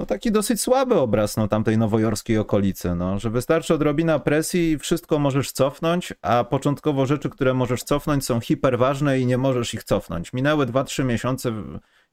no 0.00 0.06
taki 0.06 0.32
dosyć 0.32 0.60
słaby 0.60 0.94
obraz 0.94 1.36
no, 1.36 1.48
tamtej 1.48 1.78
nowojorskiej 1.78 2.38
okolicy, 2.38 2.94
no, 2.94 3.18
że 3.18 3.30
wystarczy 3.30 3.74
odrobina 3.74 4.18
presji 4.18 4.70
i 4.70 4.78
wszystko 4.78 5.18
możesz 5.18 5.52
cofnąć, 5.52 6.14
a 6.22 6.44
początkowo 6.44 7.06
rzeczy, 7.06 7.30
które 7.30 7.54
możesz 7.54 7.82
cofnąć 7.82 8.24
są 8.24 8.40
hiperważne 8.40 9.20
i 9.20 9.26
nie 9.26 9.38
możesz 9.38 9.74
ich 9.74 9.84
cofnąć. 9.84 10.32
Minęły 10.32 10.66
2-3 10.66 11.04
miesiące, 11.04 11.52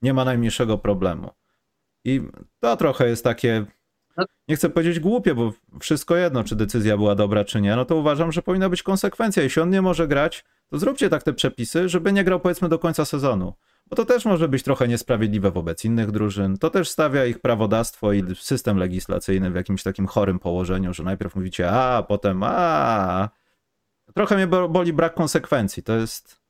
nie 0.01 0.13
ma 0.13 0.25
najmniejszego 0.25 0.77
problemu. 0.77 1.29
I 2.05 2.21
to 2.59 2.77
trochę 2.77 3.07
jest 3.07 3.23
takie, 3.23 3.65
nie 4.47 4.55
chcę 4.55 4.69
powiedzieć 4.69 4.99
głupie, 4.99 5.35
bo 5.35 5.53
wszystko 5.79 6.15
jedno, 6.15 6.43
czy 6.43 6.55
decyzja 6.55 6.97
była 6.97 7.15
dobra, 7.15 7.45
czy 7.45 7.61
nie, 7.61 7.75
no 7.75 7.85
to 7.85 7.95
uważam, 7.95 8.31
że 8.31 8.41
powinna 8.41 8.69
być 8.69 8.83
konsekwencja. 8.83 9.43
Jeśli 9.43 9.61
on 9.61 9.69
nie 9.69 9.81
może 9.81 10.07
grać, 10.07 10.45
to 10.69 10.77
zróbcie 10.77 11.09
tak 11.09 11.23
te 11.23 11.33
przepisy, 11.33 11.89
żeby 11.89 12.13
nie 12.13 12.23
grał 12.23 12.39
powiedzmy 12.39 12.69
do 12.69 12.79
końca 12.79 13.05
sezonu. 13.05 13.53
Bo 13.89 13.95
to 13.95 14.05
też 14.05 14.25
może 14.25 14.47
być 14.47 14.63
trochę 14.63 14.88
niesprawiedliwe 14.88 15.51
wobec 15.51 15.85
innych 15.85 16.11
drużyn. 16.11 16.57
To 16.57 16.69
też 16.69 16.89
stawia 16.89 17.25
ich 17.25 17.39
prawodawstwo 17.39 18.13
i 18.13 18.35
system 18.35 18.77
legislacyjny 18.77 19.51
w 19.51 19.55
jakimś 19.55 19.83
takim 19.83 20.07
chorym 20.07 20.39
położeniu, 20.39 20.93
że 20.93 21.03
najpierw 21.03 21.35
mówicie 21.35 21.71
a, 21.71 22.03
potem 22.03 22.43
a. 22.43 23.29
Trochę 24.15 24.35
mnie 24.35 24.47
bo- 24.47 24.69
boli 24.69 24.93
brak 24.93 25.13
konsekwencji. 25.13 25.83
To 25.83 25.95
jest. 25.95 26.41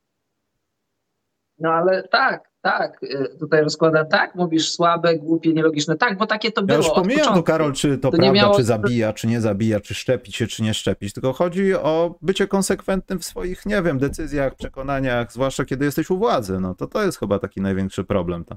No 1.58 1.70
ale 1.72 2.08
tak, 2.08 2.47
tak, 2.62 3.02
y, 3.02 3.36
tutaj 3.40 3.62
rozkładam 3.62 4.08
tak, 4.08 4.34
mówisz 4.34 4.70
słabe, 4.70 5.16
głupie, 5.18 5.52
nielogiczne. 5.52 5.96
Tak, 5.96 6.18
bo 6.18 6.26
takie 6.26 6.52
to 6.52 6.60
Ja 6.60 6.66
było 6.66 6.78
już 6.78 6.86
od 6.88 6.94
pomijam 6.94 7.18
początku. 7.20 7.42
Karol, 7.42 7.72
czy 7.72 7.98
to, 7.98 8.10
To 8.10 8.16
prawda, 8.16 8.32
miało- 8.32 8.56
czy 8.56 8.64
zabija, 8.64 9.12
czy 9.12 9.26
nie 9.26 9.40
zabija, 9.40 9.80
czy 9.80 9.94
szczepić 9.94 10.36
się, 10.36 10.46
czy 10.46 10.62
nie 10.62 10.74
szczepić. 10.74 11.12
Tylko 11.12 11.32
chodzi 11.32 11.74
o 11.74 12.14
bycie 12.22 12.46
konsekwentnym 12.46 13.18
w 13.18 13.24
swoich, 13.24 13.66
nie 13.66 13.82
wiem, 13.82 13.98
decyzjach, 13.98 14.54
przekonaniach, 14.54 15.32
zwłaszcza 15.32 15.64
kiedy 15.64 15.84
jesteś 15.84 16.10
u 16.10 16.18
władzy. 16.18 16.60
No 16.60 16.74
to 16.74 16.86
to 16.86 17.02
jest 17.04 17.18
chyba 17.18 17.38
taki 17.38 17.60
największy 17.60 18.04
problem. 18.04 18.44
To. 18.44 18.56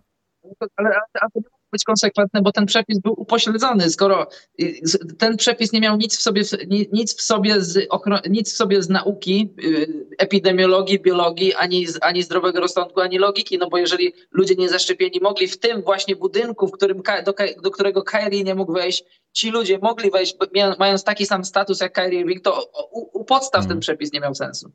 Ale, 0.76 0.90
ale, 0.90 0.98
ale 1.22 1.32
być 1.72 1.84
konsekwentne, 1.84 2.42
bo 2.42 2.52
ten 2.52 2.66
przepis 2.66 3.00
był 3.00 3.14
upośledzony. 3.18 3.90
Skoro 3.90 4.28
y, 4.62 4.82
ten 5.18 5.38
przepis 5.38 5.72
nie 5.74 5.80
miał 5.82 5.98
nic 5.98 6.18
w 6.18 6.22
sobie, 6.22 6.42
ni- 6.68 6.88
nic 6.92 7.18
w 7.18 7.22
sobie, 7.22 7.62
z, 7.62 7.88
nic 8.30 8.54
w 8.54 8.56
sobie 8.56 8.82
z 8.84 8.90
nauki, 8.90 9.50
y, 9.64 10.08
epidemiologii, 10.18 11.00
biologii, 11.00 11.54
ani, 11.54 11.86
ani 12.02 12.24
zdrowego 12.24 12.60
rozsądku, 12.60 13.00
ani 13.02 13.18
logiki, 13.18 13.58
no 13.58 13.70
bo 13.70 13.78
jeżeli 13.78 14.14
ludzie 14.32 14.56
niezaszczepieni 14.56 15.20
mogli 15.22 15.48
w 15.48 15.60
tym 15.60 15.82
właśnie 15.82 16.16
budynku, 16.16 16.68
w 16.68 16.72
którym, 16.72 17.02
do, 17.26 17.34
do 17.64 17.72
którego 17.72 18.04
Kyrie 18.04 18.44
nie 18.44 18.56
mógł 18.56 18.74
wejść, 18.74 19.04
ci 19.34 19.52
ludzie 19.52 19.80
mogli 19.80 20.12
wejść, 20.12 20.36
mając 20.80 21.04
taki 21.04 21.26
sam 21.26 21.46
status 21.46 21.80
jak 21.82 21.94
Kyrie 21.94 22.20
Irving, 22.20 22.44
to 22.44 22.70
u, 22.92 23.20
u 23.20 23.26
podstaw 23.26 23.60
Mhm. 23.60 23.70
ten 23.70 23.80
przepis 23.80 24.14
nie 24.14 24.20
miał 24.20 24.36
sensu. 24.36 24.72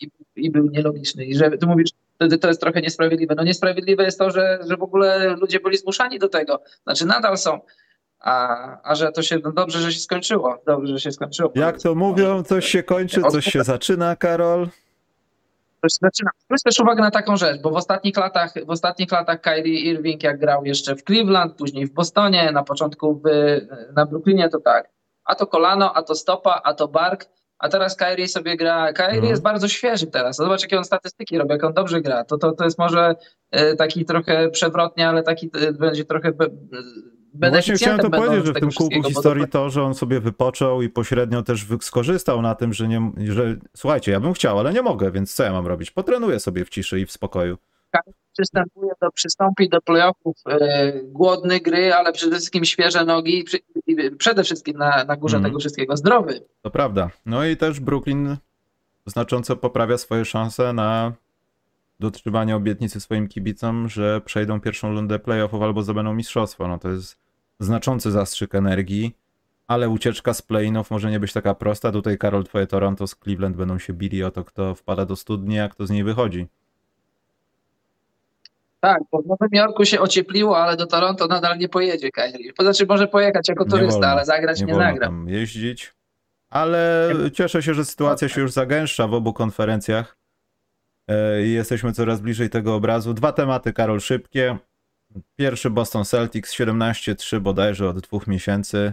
I, 0.00 0.10
i 0.36 0.50
był 0.50 0.70
nielogiczny. 0.70 1.24
I 1.24 1.34
że 1.36 1.50
ty 1.50 1.66
mówisz, 1.66 1.90
wtedy 2.14 2.38
to 2.38 2.48
jest 2.48 2.60
trochę 2.60 2.80
niesprawiedliwe. 2.80 3.34
No 3.34 3.44
niesprawiedliwe 3.44 4.04
jest 4.04 4.18
to, 4.18 4.30
że, 4.30 4.58
że 4.68 4.76
w 4.76 4.82
ogóle 4.82 5.36
ludzie 5.36 5.60
byli 5.60 5.76
zmuszani 5.76 6.18
do 6.18 6.28
tego. 6.28 6.62
Znaczy 6.84 7.06
nadal 7.06 7.38
są. 7.38 7.60
A, 8.20 8.90
a 8.90 8.94
że 8.94 9.12
to 9.12 9.22
się, 9.22 9.38
no 9.44 9.52
dobrze, 9.52 9.80
że 9.80 9.92
się 9.92 10.00
skończyło. 10.00 10.58
Dobrze, 10.66 10.92
że 10.92 11.00
się 11.00 11.12
skończyło. 11.12 11.52
Jak 11.54 11.82
to 11.82 11.94
mówią, 11.94 12.42
coś 12.42 12.66
się 12.66 12.82
kończy, 12.82 13.22
coś 13.22 13.44
się 13.44 13.64
zaczyna, 13.64 14.16
Karol. 14.16 14.68
Się 15.84 15.98
zaczyna. 16.02 16.30
Zwróć 16.44 16.62
też 16.62 16.80
uwagę 16.80 17.02
na 17.02 17.10
taką 17.10 17.36
rzecz, 17.36 17.62
bo 17.62 17.70
w 17.70 17.76
ostatnich 17.76 18.16
latach, 18.16 18.52
w 18.66 18.70
ostatnich 18.70 19.12
latach 19.12 19.40
Kyrie 19.40 19.80
Irving, 19.80 20.22
jak 20.22 20.38
grał 20.38 20.64
jeszcze 20.64 20.96
w 20.96 21.02
Cleveland, 21.02 21.56
później 21.56 21.86
w 21.86 21.92
Bostonie, 21.92 22.52
na 22.52 22.62
początku 22.62 23.14
w, 23.14 23.22
na 23.96 24.06
Brooklynie, 24.06 24.48
to 24.48 24.60
tak. 24.60 24.90
A 25.24 25.34
to 25.34 25.46
kolano, 25.46 25.94
a 25.94 26.02
to 26.02 26.14
stopa, 26.14 26.60
a 26.64 26.74
to 26.74 26.88
bark. 26.88 27.26
A 27.64 27.68
teraz 27.68 27.96
Kyrie 27.96 28.28
sobie 28.28 28.56
gra. 28.56 28.92
Kyrie 28.92 29.10
Mhm. 29.12 29.30
jest 29.30 29.42
bardzo 29.42 29.68
świeży 29.68 30.06
teraz. 30.06 30.36
Zobacz, 30.36 30.62
jakie 30.62 30.78
on 30.78 30.84
statystyki 30.84 31.38
robi, 31.38 31.50
jak 31.52 31.64
on 31.64 31.72
dobrze 31.72 32.00
gra. 32.00 32.24
To, 32.24 32.38
to, 32.38 32.52
to 32.52 32.64
jest 32.64 32.78
może 32.78 33.14
e, 33.50 33.76
taki 33.76 34.04
trochę 34.04 34.50
przewrotnie, 34.50 35.08
ale 35.08 35.22
taki 35.22 35.50
e, 35.68 35.72
będzie 35.72 36.04
trochę 36.04 36.32
be, 36.32 36.46
No 37.34 37.50
właśnie 37.50 37.74
chciałem 37.74 37.98
to 37.98 38.10
powiedzieć, 38.10 38.46
że 38.46 38.52
w 38.52 38.60
tym 38.60 38.70
kółku 38.72 39.02
historii 39.02 39.48
to, 39.48 39.70
że 39.70 39.82
on 39.82 39.94
sobie 39.94 40.20
wypoczął 40.20 40.82
i 40.82 40.88
pośrednio 40.88 41.42
też 41.42 41.66
skorzystał 41.80 42.42
na 42.42 42.54
tym, 42.54 42.72
że 42.72 42.88
nie, 42.88 43.12
że 43.18 43.56
słuchajcie, 43.76 44.12
ja 44.12 44.20
bym 44.20 44.32
chciał, 44.32 44.58
ale 44.58 44.72
nie 44.72 44.82
mogę, 44.82 45.10
więc 45.10 45.34
co 45.34 45.42
ja 45.44 45.52
mam 45.52 45.66
robić? 45.66 45.90
Potrenuję 45.90 46.40
sobie 46.40 46.64
w 46.64 46.70
ciszy 46.70 47.00
i 47.00 47.06
w 47.06 47.12
spokoju. 47.12 47.58
przystępuje 48.32 48.92
do, 49.02 49.10
przystąpi 49.10 49.68
do 49.68 49.80
playoffów 49.80 50.36
e, 50.48 50.92
głodny 51.04 51.60
gry, 51.60 51.94
ale 51.94 52.12
przede 52.12 52.36
wszystkim 52.36 52.64
świeże 52.64 53.04
nogi 53.04 53.44
przede 54.18 54.44
wszystkim 54.44 54.76
na, 54.78 55.04
na 55.04 55.16
górze 55.16 55.36
Mhm. 55.36 55.50
tego 55.52 55.60
wszystkiego 55.60 55.96
zdrowy. 55.96 56.40
To 56.62 56.70
prawda. 56.70 57.10
No 57.26 57.44
i 57.46 57.56
też 57.56 57.80
Brooklyn 57.80 58.36
znacząco 59.06 59.56
poprawia 59.56 59.98
swoje 59.98 60.24
szanse 60.24 60.72
na 60.72 61.12
dotrzymanie 62.00 62.56
obietnicy 62.56 63.00
swoim 63.00 63.28
kibicom, 63.28 63.88
że 63.88 64.20
przejdą 64.20 64.60
pierwszą 64.60 64.92
rundę 64.92 65.18
playoffów 65.18 65.62
albo 65.62 65.82
zdobędą 65.82 66.14
mistrzostwo. 66.14 66.68
No 66.68 66.78
to 66.78 66.88
jest 66.90 67.18
znaczący 67.60 68.10
zastrzyk 68.10 68.54
energii, 68.54 69.16
ale 69.66 69.88
ucieczka 69.88 70.34
z 70.34 70.42
play-inów 70.42 70.90
może 70.90 71.10
nie 71.10 71.20
być 71.20 71.32
taka 71.32 71.54
prosta. 71.54 71.92
Tutaj 71.92 72.18
Karol, 72.18 72.44
twoje 72.44 72.66
Toronto 72.66 73.06
z 73.06 73.14
Cleveland 73.16 73.56
będą 73.56 73.78
się 73.78 73.92
bili 73.92 74.24
o 74.24 74.30
to, 74.30 74.44
kto 74.44 74.74
wpada 74.74 75.06
do 75.06 75.16
studni, 75.16 75.60
a 75.60 75.68
kto 75.68 75.86
z 75.86 75.90
niej 75.90 76.04
wychodzi. 76.04 76.46
Tak, 78.84 79.02
bo 79.12 79.22
w 79.22 79.26
Nowym 79.26 79.48
Jorku 79.52 79.84
się 79.84 80.00
ociepliło, 80.00 80.58
ale 80.58 80.76
do 80.76 80.86
Toronto 80.86 81.26
nadal 81.26 81.58
nie 81.58 81.68
pojedzie 81.68 82.10
Kyrie. 82.10 82.52
To 82.52 82.62
znaczy 82.62 82.86
może 82.86 83.06
pojechać 83.06 83.48
jako 83.48 83.64
turysta, 83.64 83.92
wolno. 83.92 84.06
ale 84.06 84.24
zagrać 84.24 84.60
nie, 84.60 84.66
nie 84.66 84.74
zagra. 84.74 85.06
tam 85.06 85.28
jeździć. 85.28 85.94
Ale 86.50 87.10
cieszę 87.32 87.62
się, 87.62 87.74
że 87.74 87.84
sytuacja 87.84 88.28
się 88.28 88.40
już 88.40 88.52
zagęszcza 88.52 89.06
w 89.06 89.14
obu 89.14 89.32
konferencjach. 89.32 90.16
E, 91.08 91.42
I 91.42 91.52
jesteśmy 91.52 91.92
coraz 91.92 92.20
bliżej 92.20 92.50
tego 92.50 92.74
obrazu. 92.74 93.14
Dwa 93.14 93.32
tematy, 93.32 93.72
Karol, 93.72 94.00
szybkie. 94.00 94.58
Pierwszy 95.36 95.70
Boston 95.70 96.04
Celtics 96.04 96.54
17-3 96.54 97.40
bodajże 97.40 97.88
od 97.88 98.00
dwóch 98.00 98.26
miesięcy. 98.26 98.92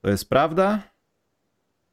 To 0.00 0.10
jest 0.10 0.28
prawda? 0.28 0.78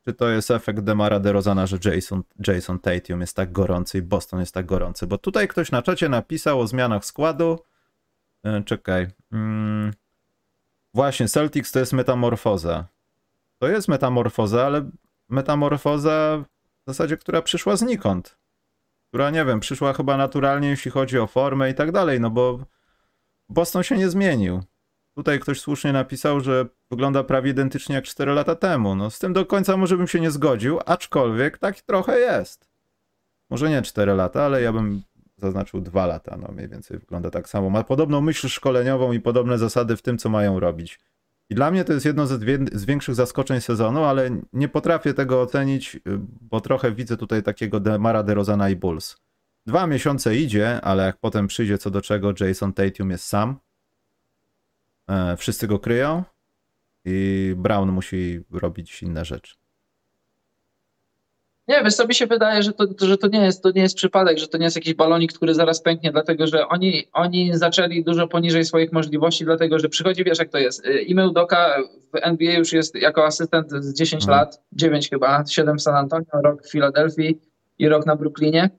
Czy 0.05 0.13
to 0.13 0.29
jest 0.29 0.51
efekt 0.51 0.79
Demara 0.79 1.19
DeRozana, 1.19 1.67
że 1.67 1.77
Jason, 1.85 2.23
Jason 2.47 2.79
Tatum 2.79 3.21
jest 3.21 3.35
tak 3.35 3.51
gorący 3.51 3.97
i 3.97 4.01
Boston 4.01 4.39
jest 4.39 4.53
tak 4.53 4.65
gorący? 4.65 5.07
Bo 5.07 5.17
tutaj 5.17 5.47
ktoś 5.47 5.71
na 5.71 5.81
czacie 5.81 6.09
napisał 6.09 6.59
o 6.59 6.67
zmianach 6.67 7.05
składu. 7.05 7.59
E, 8.43 8.63
Czekaj. 8.63 9.07
Mm. 9.31 9.93
Właśnie, 10.93 11.27
Celtics 11.27 11.71
to 11.71 11.79
jest 11.79 11.93
metamorfoza. 11.93 12.85
To 13.57 13.67
jest 13.67 13.87
metamorfoza, 13.87 14.65
ale 14.65 14.89
metamorfoza 15.29 16.43
w 16.85 16.91
zasadzie, 16.91 17.17
która 17.17 17.41
przyszła 17.41 17.75
znikąd. 17.75 18.37
Która, 19.09 19.29
nie 19.29 19.45
wiem, 19.45 19.59
przyszła 19.59 19.93
chyba 19.93 20.17
naturalnie, 20.17 20.69
jeśli 20.69 20.91
chodzi 20.91 21.19
o 21.19 21.27
formę 21.27 21.69
i 21.69 21.73
tak 21.73 21.91
dalej, 21.91 22.19
no 22.19 22.29
bo 22.29 22.59
Boston 23.49 23.83
się 23.83 23.97
nie 23.97 24.09
zmienił. 24.09 24.63
Tutaj 25.21 25.39
ktoś 25.39 25.61
słusznie 25.61 25.93
napisał, 25.93 26.39
że 26.39 26.65
wygląda 26.91 27.23
prawie 27.23 27.51
identycznie 27.51 27.95
jak 27.95 28.03
4 28.03 28.31
lata 28.31 28.55
temu. 28.55 28.95
No 28.95 29.09
z 29.09 29.19
tym 29.19 29.33
do 29.33 29.45
końca 29.45 29.77
może 29.77 29.97
bym 29.97 30.07
się 30.07 30.19
nie 30.19 30.31
zgodził, 30.31 30.79
aczkolwiek 30.85 31.57
tak 31.57 31.81
trochę 31.81 32.19
jest. 32.19 32.69
Może 33.49 33.69
nie 33.69 33.81
4 33.81 34.13
lata, 34.13 34.43
ale 34.43 34.61
ja 34.61 34.73
bym 34.73 35.01
zaznaczył 35.37 35.81
2 35.81 36.05
lata, 36.05 36.37
no 36.41 36.47
mniej 36.53 36.67
więcej 36.67 36.99
wygląda 36.99 37.29
tak 37.29 37.49
samo. 37.49 37.69
Ma 37.69 37.83
podobną 37.83 38.21
myśl 38.21 38.47
szkoleniową 38.47 39.11
i 39.11 39.19
podobne 39.19 39.57
zasady 39.57 39.97
w 39.97 40.01
tym, 40.01 40.17
co 40.17 40.29
mają 40.29 40.59
robić. 40.59 40.99
I 41.49 41.55
dla 41.55 41.71
mnie 41.71 41.83
to 41.83 41.93
jest 41.93 42.05
jedno 42.05 42.27
z 42.71 42.85
większych 42.85 43.15
zaskoczeń 43.15 43.61
sezonu, 43.61 44.03
ale 44.03 44.29
nie 44.53 44.67
potrafię 44.67 45.13
tego 45.13 45.41
ocenić, 45.41 45.99
bo 46.41 46.61
trochę 46.61 46.91
widzę 46.91 47.17
tutaj 47.17 47.43
takiego 47.43 47.79
Demara 47.79 48.23
DeRozana 48.23 48.69
i 48.69 48.75
Bulls. 48.75 49.17
Dwa 49.65 49.87
miesiące 49.87 50.35
idzie, 50.35 50.81
ale 50.81 51.05
jak 51.05 51.17
potem 51.17 51.47
przyjdzie 51.47 51.77
co 51.77 51.91
do 51.91 52.01
czego, 52.01 52.33
Jason 52.39 52.73
Tatum 52.73 53.11
jest 53.11 53.23
sam. 53.23 53.59
E, 55.09 55.37
wszyscy 55.37 55.67
go 55.67 55.79
kryją 55.79 56.23
i 57.05 57.53
Brown 57.57 57.89
musi 57.89 58.41
robić 58.51 59.03
inne 59.03 59.25
rzeczy. 59.25 59.55
Nie, 61.67 61.83
wiesz 61.83 62.07
mi 62.07 62.15
się 62.15 62.27
wydaje, 62.27 62.63
że 62.63 62.73
to, 62.73 62.85
że 63.01 63.17
to, 63.17 63.27
nie 63.27 63.41
jest, 63.41 63.63
to 63.63 63.71
nie 63.71 63.81
jest 63.81 63.95
przypadek, 63.95 64.37
że 64.37 64.47
to 64.47 64.57
nie 64.57 64.63
jest 64.63 64.75
jakiś 64.75 64.93
balonik, 64.93 65.33
który 65.33 65.53
zaraz 65.53 65.81
pęknie, 65.81 66.11
dlatego 66.11 66.47
że 66.47 66.67
oni, 66.67 67.07
oni 67.13 67.57
zaczęli 67.57 68.03
dużo 68.03 68.27
poniżej 68.27 68.65
swoich 68.65 68.91
możliwości, 68.91 69.45
dlatego 69.45 69.79
że 69.79 69.89
przychodzi, 69.89 70.23
wiesz 70.23 70.39
jak 70.39 70.49
to 70.49 70.57
jest, 70.57 70.83
Ime 71.05 71.33
Doka 71.33 71.77
w 72.13 72.17
NBA 72.21 72.57
już 72.57 72.73
jest 72.73 72.95
jako 72.95 73.25
asystent 73.25 73.71
z 73.71 73.93
10 73.93 74.23
hmm. 74.23 74.39
lat, 74.39 74.61
9 74.73 75.09
chyba, 75.09 75.45
7 75.45 75.77
w 75.77 75.81
San 75.81 75.95
Antonio, 75.95 76.41
rok 76.43 76.63
w 76.63 76.71
Filadelfii 76.71 77.39
i 77.79 77.89
rok 77.89 78.05
na 78.05 78.15
Brooklynie 78.15 78.69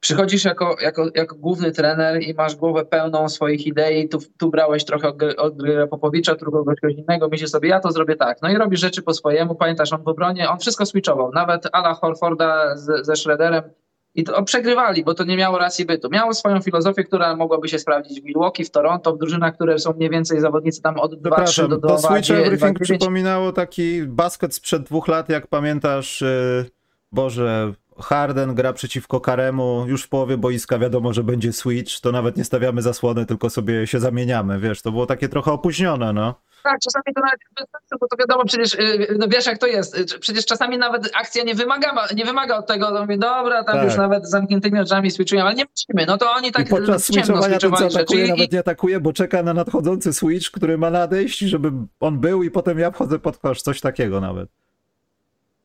przychodzisz 0.00 0.44
jako, 0.44 0.76
jako, 0.80 1.06
jako 1.14 1.36
główny 1.36 1.72
trener 1.72 2.22
i 2.22 2.34
masz 2.34 2.56
głowę 2.56 2.84
pełną 2.84 3.28
swoich 3.28 3.66
idei, 3.66 4.08
tu, 4.08 4.18
tu 4.38 4.50
brałeś 4.50 4.84
trochę 4.84 5.08
od, 5.08 5.22
od 5.22 5.54
Popowicza, 5.90 6.34
tu 6.34 6.50
kogoś 6.50 6.78
innego, 6.96 7.28
myślisz 7.28 7.50
sobie, 7.50 7.68
ja 7.68 7.80
to 7.80 7.92
zrobię 7.92 8.16
tak. 8.16 8.38
No 8.42 8.50
i 8.50 8.56
robisz 8.56 8.80
rzeczy 8.80 9.02
po 9.02 9.14
swojemu, 9.14 9.54
pamiętasz, 9.54 9.92
on 9.92 10.02
w 10.02 10.08
obronie, 10.08 10.50
on 10.50 10.58
wszystko 10.58 10.86
switchował, 10.86 11.32
nawet 11.32 11.68
Ala 11.72 11.94
Horforda 11.94 12.76
z, 12.76 13.06
ze 13.06 13.16
Schroederem. 13.16 13.62
I 14.14 14.24
to 14.24 14.42
przegrywali, 14.42 15.04
bo 15.04 15.14
to 15.14 15.24
nie 15.24 15.36
miało 15.36 15.58
racji 15.58 15.84
bytu. 15.84 16.08
Miało 16.10 16.34
swoją 16.34 16.60
filozofię, 16.60 17.04
która 17.04 17.36
mogłaby 17.36 17.68
się 17.68 17.78
sprawdzić 17.78 18.20
w 18.20 18.24
Milwaukee, 18.24 18.64
w 18.64 18.70
Toronto, 18.70 19.14
w 19.14 19.18
drużynach, 19.18 19.54
które 19.54 19.78
są 19.78 19.92
mniej 19.92 20.10
więcej 20.10 20.40
zawodnicy 20.40 20.82
tam 20.82 20.98
od 20.98 21.14
2-3 21.14 21.68
do 21.68 21.78
2 21.78 21.88
To 21.88 21.98
Switch 21.98 22.30
Everything 22.30 22.78
przypominało 22.78 23.52
taki 23.52 24.02
basket 24.02 24.54
sprzed 24.54 24.82
dwóch 24.82 25.08
lat, 25.08 25.28
jak 25.28 25.46
pamiętasz, 25.46 26.20
yy, 26.20 26.70
Boże, 27.12 27.72
Harden 28.00 28.54
gra 28.54 28.72
przeciwko 28.72 29.20
Karemu, 29.20 29.84
już 29.88 30.04
w 30.04 30.08
połowie 30.08 30.36
boiska 30.36 30.78
wiadomo, 30.78 31.12
że 31.12 31.24
będzie 31.24 31.52
switch, 31.52 32.00
to 32.00 32.12
nawet 32.12 32.36
nie 32.36 32.44
stawiamy 32.44 32.82
zasłony, 32.82 33.26
tylko 33.26 33.50
sobie 33.50 33.86
się 33.86 34.00
zamieniamy, 34.00 34.60
wiesz, 34.60 34.82
to 34.82 34.92
było 34.92 35.06
takie 35.06 35.28
trochę 35.28 35.52
opóźnione, 35.52 36.12
no. 36.12 36.34
Tak, 36.62 36.78
czasami 36.80 37.14
to 37.14 37.20
nawet 37.20 37.40
bez 37.56 37.66
sensu, 37.70 37.96
bo 38.00 38.08
to 38.08 38.16
wiadomo, 38.16 38.44
przecież 38.44 38.74
y, 38.74 39.16
no 39.18 39.28
wiesz 39.28 39.46
jak 39.46 39.58
to 39.58 39.66
jest, 39.66 39.98
y, 39.98 40.18
przecież 40.18 40.46
czasami 40.46 40.78
nawet 40.78 41.10
akcja 41.14 41.44
nie 41.44 41.54
wymaga, 41.54 42.06
nie 42.16 42.24
wymaga 42.24 42.58
od 42.58 42.66
tego, 42.66 42.86
to 42.86 43.00
mówię, 43.00 43.18
dobra, 43.18 43.64
tam 43.64 43.74
tak. 43.74 43.84
już 43.84 43.96
nawet 43.96 44.26
z 44.26 44.30
zamkniętymi 44.30 44.80
oczami 44.80 45.10
switchują, 45.10 45.42
ale 45.42 45.54
nie 45.54 45.64
musimy, 45.64 46.06
no 46.06 46.18
to 46.18 46.32
oni 46.32 46.52
tak 46.52 46.66
I 46.66 46.70
podczas 46.70 47.04
switchowania 47.04 47.58
ten, 47.58 47.70
co 47.70 47.86
atakuje, 47.86 48.20
rzeczy. 48.20 48.28
nawet 48.28 48.52
nie 48.52 48.58
atakuje, 48.58 49.00
bo 49.00 49.12
czeka 49.12 49.42
na 49.42 49.54
nadchodzący 49.54 50.12
switch, 50.12 50.50
który 50.50 50.78
ma 50.78 50.90
nadejść, 50.90 51.38
żeby 51.38 51.72
on 52.00 52.18
był 52.18 52.42
i 52.42 52.50
potem 52.50 52.78
ja 52.78 52.90
wchodzę 52.90 53.18
pod 53.18 53.38
kosz, 53.38 53.62
coś 53.62 53.80
takiego 53.80 54.20
nawet 54.20 54.48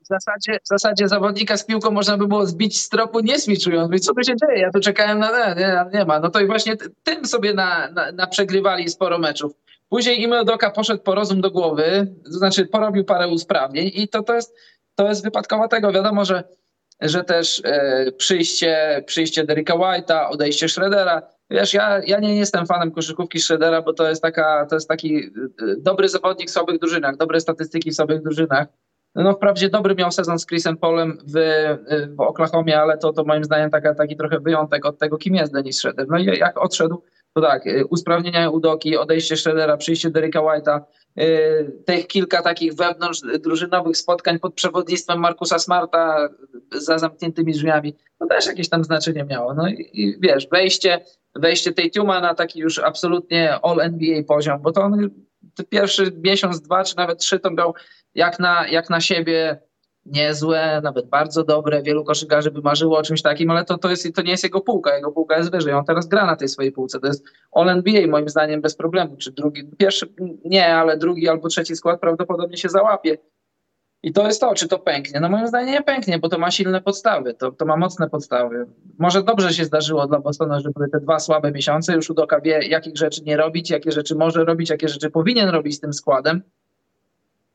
w 0.06 0.08
zasadzie, 0.08 0.60
w 0.64 0.68
zasadzie 0.68 1.08
zawodnika 1.08 1.58
z 1.58 1.66
piłką 1.66 1.92
można 1.92 2.18
by 2.18 2.28
było 2.28 2.46
zbić 2.46 2.82
z 2.82 2.90
tropu 2.90 3.20
nie 3.20 3.40
switchując. 3.40 4.06
Co 4.06 4.14
tu 4.14 4.24
się 4.24 4.34
dzieje? 4.36 4.62
Ja 4.62 4.72
tu 4.72 4.80
czekałem 4.80 5.20
na 5.20 5.54
nie, 5.54 5.86
nie, 5.94 6.06
ma. 6.06 6.20
No 6.20 6.30
to 6.30 6.40
i 6.40 6.48
właśnie 6.48 6.76
tym 7.04 7.26
sobie 7.26 7.54
na, 7.54 7.92
na, 7.92 8.12
na 8.12 8.28
przegrywali 8.28 8.90
sporo 8.90 9.18
meczów. 9.18 9.52
Później 9.90 10.22
Imeldoka 10.22 10.72
poszedł 10.72 11.04
po 11.04 11.16
rozum 11.16 11.42
do 11.42 11.52
głowy, 11.52 12.16
to 12.26 12.32
znaczy 12.32 12.66
porobił 12.66 13.06
parę 13.06 13.28
usprawnień 13.28 13.92
i 13.94 14.08
to, 14.08 14.24
to, 14.24 14.36
jest, 14.36 14.56
to 14.96 15.08
jest 15.08 15.24
wypadkowa 15.24 15.68
tego. 15.68 15.92
Wiadomo, 15.92 16.26
że, 16.26 16.44
że 17.02 17.24
też 17.24 17.62
e, 17.66 18.12
przyjście, 18.12 19.04
przyjście 19.06 19.44
Derricka 19.44 19.74
White'a, 19.74 20.30
odejście 20.30 20.70
Schroedera. 20.70 21.22
Wiesz, 21.50 21.74
ja, 21.74 22.02
ja 22.08 22.20
nie 22.20 22.36
jestem 22.36 22.66
fanem 22.66 22.92
koszykówki 22.92 23.40
Schroedera, 23.40 23.82
bo 23.82 23.94
to 23.94 24.10
jest, 24.10 24.22
taka, 24.22 24.66
to 24.70 24.76
jest 24.76 24.88
taki 24.88 25.18
e, 25.18 25.30
dobry 25.78 26.10
zawodnik 26.10 26.50
w 26.50 26.54
słabych 26.54 26.80
drużynach, 26.80 27.18
dobre 27.18 27.40
statystyki 27.40 27.92
w 27.92 27.96
słabych 27.96 28.24
drużynach. 28.24 28.68
No 29.16 29.34
wprawdzie 29.34 29.70
dobry 29.70 29.96
miał 29.96 30.12
sezon 30.12 30.40
z 30.40 30.46
Chrisem 30.46 30.78
Polem 30.78 31.18
w, 31.28 31.38
w 32.16 32.20
Oklahomie, 32.20 32.80
ale 32.80 32.98
to, 32.98 33.14
to 33.14 33.24
moim 33.24 33.44
zdaniem 33.44 33.70
taka, 33.70 33.96
taki 33.96 34.16
trochę 34.16 34.40
wyjątek 34.40 34.86
od 34.86 35.00
tego, 35.00 35.18
kim 35.18 35.36
jest 35.36 35.54
Dennis 35.54 35.78
Schroeder. 35.78 36.08
No 36.10 36.18
i 36.18 36.26
jak 36.26 36.58
odszedł, 36.64 37.04
to 37.34 37.42
tak, 37.42 37.68
y, 37.68 37.86
usprawnienia 37.86 38.50
Udoki, 38.50 38.98
odejście 38.98 39.38
Schroedera, 39.38 39.78
przyjście 39.78 40.10
Derricka 40.10 40.40
White'a, 40.40 40.82
y, 41.20 41.82
tych 41.86 42.08
kilka 42.08 42.42
takich 42.42 42.74
wewnątrz 42.74 43.22
drużynowych 43.40 43.98
spotkań 43.98 44.40
pod 44.40 44.54
przewodnictwem 44.54 45.20
Markusa 45.20 45.60
Smarta 45.60 46.30
za 46.72 46.98
zamkniętymi 46.98 47.54
drzwiami, 47.54 47.96
to 48.20 48.26
też 48.26 48.48
jakieś 48.48 48.70
tam 48.70 48.84
znaczenie 48.84 49.24
miało. 49.24 49.54
No 49.54 49.68
i, 49.68 49.90
i 49.94 50.20
wiesz, 50.20 50.48
wejście, 50.52 51.06
wejście 51.36 51.74
tej 51.74 51.92
Tuma 51.92 52.22
na 52.22 52.36
taki 52.36 52.60
już 52.60 52.80
absolutnie 52.80 53.60
all-NBA 53.64 54.24
poziom, 54.24 54.62
bo 54.62 54.72
to 54.72 54.82
on 54.82 55.10
pierwszy 55.70 56.12
miesiąc, 56.24 56.62
dwa 56.62 56.84
czy 56.84 56.98
nawet 56.98 57.20
trzy 57.20 57.40
to 57.40 57.52
miał 57.52 57.74
jak 58.16 58.40
na, 58.40 58.68
jak 58.68 58.90
na 58.90 59.02
siebie 59.02 59.60
niezłe, 60.06 60.82
nawet 60.84 61.10
bardzo 61.10 61.44
dobre. 61.44 61.84
Wielu 61.84 62.04
koszykarzy 62.04 62.52
by 62.52 62.62
marzyło 62.62 62.98
o 62.98 63.04
czymś 63.04 63.22
takim, 63.22 63.52
ale 63.52 63.66
to, 63.66 63.78
to, 63.78 63.90
jest, 63.90 64.16
to 64.16 64.22
nie 64.22 64.32
jest 64.32 64.44
jego 64.44 64.62
półka. 64.62 64.96
Jego 64.96 65.12
półka 65.12 65.38
jest 65.38 65.52
wyżej. 65.52 65.74
On 65.74 65.86
teraz 65.86 66.08
gra 66.08 66.26
na 66.26 66.36
tej 66.36 66.48
swojej 66.48 66.72
półce. 66.72 67.00
To 67.00 67.08
jest 67.08 67.26
All 67.52 67.70
NBA 67.70 68.08
moim 68.08 68.30
zdaniem 68.30 68.62
bez 68.62 68.76
problemu. 68.76 69.18
Czy 69.18 69.32
drugi, 69.32 69.64
pierwszy 69.78 70.14
nie, 70.46 70.76
ale 70.76 70.98
drugi 70.98 71.30
albo 71.30 71.48
trzeci 71.48 71.76
skład 71.76 72.00
prawdopodobnie 72.00 72.58
się 72.58 72.70
załapie. 72.70 73.18
I 74.04 74.14
to 74.14 74.26
jest 74.28 74.42
to, 74.42 74.54
czy 74.54 74.68
to 74.68 74.80
pęknie. 74.80 75.20
No 75.20 75.30
moim 75.30 75.48
zdaniem 75.48 75.70
nie 75.70 75.82
pęknie, 75.82 76.20
bo 76.20 76.30
to 76.30 76.38
ma 76.38 76.52
silne 76.52 76.82
podstawy, 76.82 77.34
to, 77.34 77.52
to 77.52 77.66
ma 77.66 77.78
mocne 77.78 78.10
podstawy. 78.10 78.66
Może 79.00 79.24
dobrze 79.24 79.54
się 79.54 79.66
zdarzyło 79.66 80.08
dla 80.08 80.20
Bostonu, 80.20 80.60
że 80.60 80.70
były 80.72 80.90
te 80.90 81.00
dwa 81.00 81.20
słabe 81.20 81.52
miesiące, 81.52 81.94
już 81.94 82.10
Udoka 82.10 82.42
wie, 82.42 82.60
jakich 82.68 82.98
rzeczy 82.98 83.24
nie 83.24 83.38
robić, 83.38 83.70
jakie 83.70 83.92
rzeczy 83.92 84.16
może 84.16 84.46
robić, 84.46 84.70
jakie 84.70 84.88
rzeczy 84.88 85.10
powinien 85.10 85.50
robić 85.50 85.76
z 85.76 85.80
tym 85.80 85.94
składem. 85.94 86.42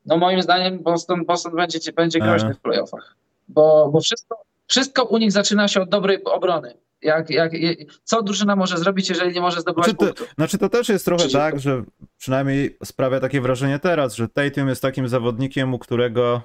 No 0.05 0.17
moim 0.17 0.41
zdaniem 0.41 0.79
Boston, 0.79 1.25
Boston 1.25 1.55
będzie, 1.55 1.91
będzie 1.91 2.19
groźny 2.19 2.53
w 2.53 2.59
playoffach, 2.59 3.15
bo, 3.47 3.89
bo 3.93 4.01
wszystko, 4.01 4.43
wszystko 4.67 5.03
u 5.03 5.17
nich 5.17 5.31
zaczyna 5.31 5.67
się 5.67 5.81
od 5.81 5.89
dobrej 5.89 6.23
obrony. 6.23 6.73
Jak, 7.01 7.29
jak, 7.29 7.51
co 8.03 8.23
drużyna 8.23 8.55
może 8.55 8.77
zrobić, 8.77 9.09
jeżeli 9.09 9.33
nie 9.33 9.41
może 9.41 9.61
zdobywać 9.61 9.91
znaczy 9.91 10.13
to, 10.13 10.25
Znaczy 10.35 10.57
to 10.57 10.69
też 10.69 10.89
jest 10.89 11.05
trochę 11.05 11.29
tak, 11.29 11.59
że 11.59 11.83
przynajmniej 12.17 12.77
sprawia 12.83 13.19
takie 13.19 13.41
wrażenie 13.41 13.79
teraz, 13.79 14.15
że 14.15 14.27
Tatum 14.27 14.67
jest 14.67 14.81
takim 14.81 15.07
zawodnikiem, 15.07 15.73
u 15.73 15.79
którego 15.79 16.41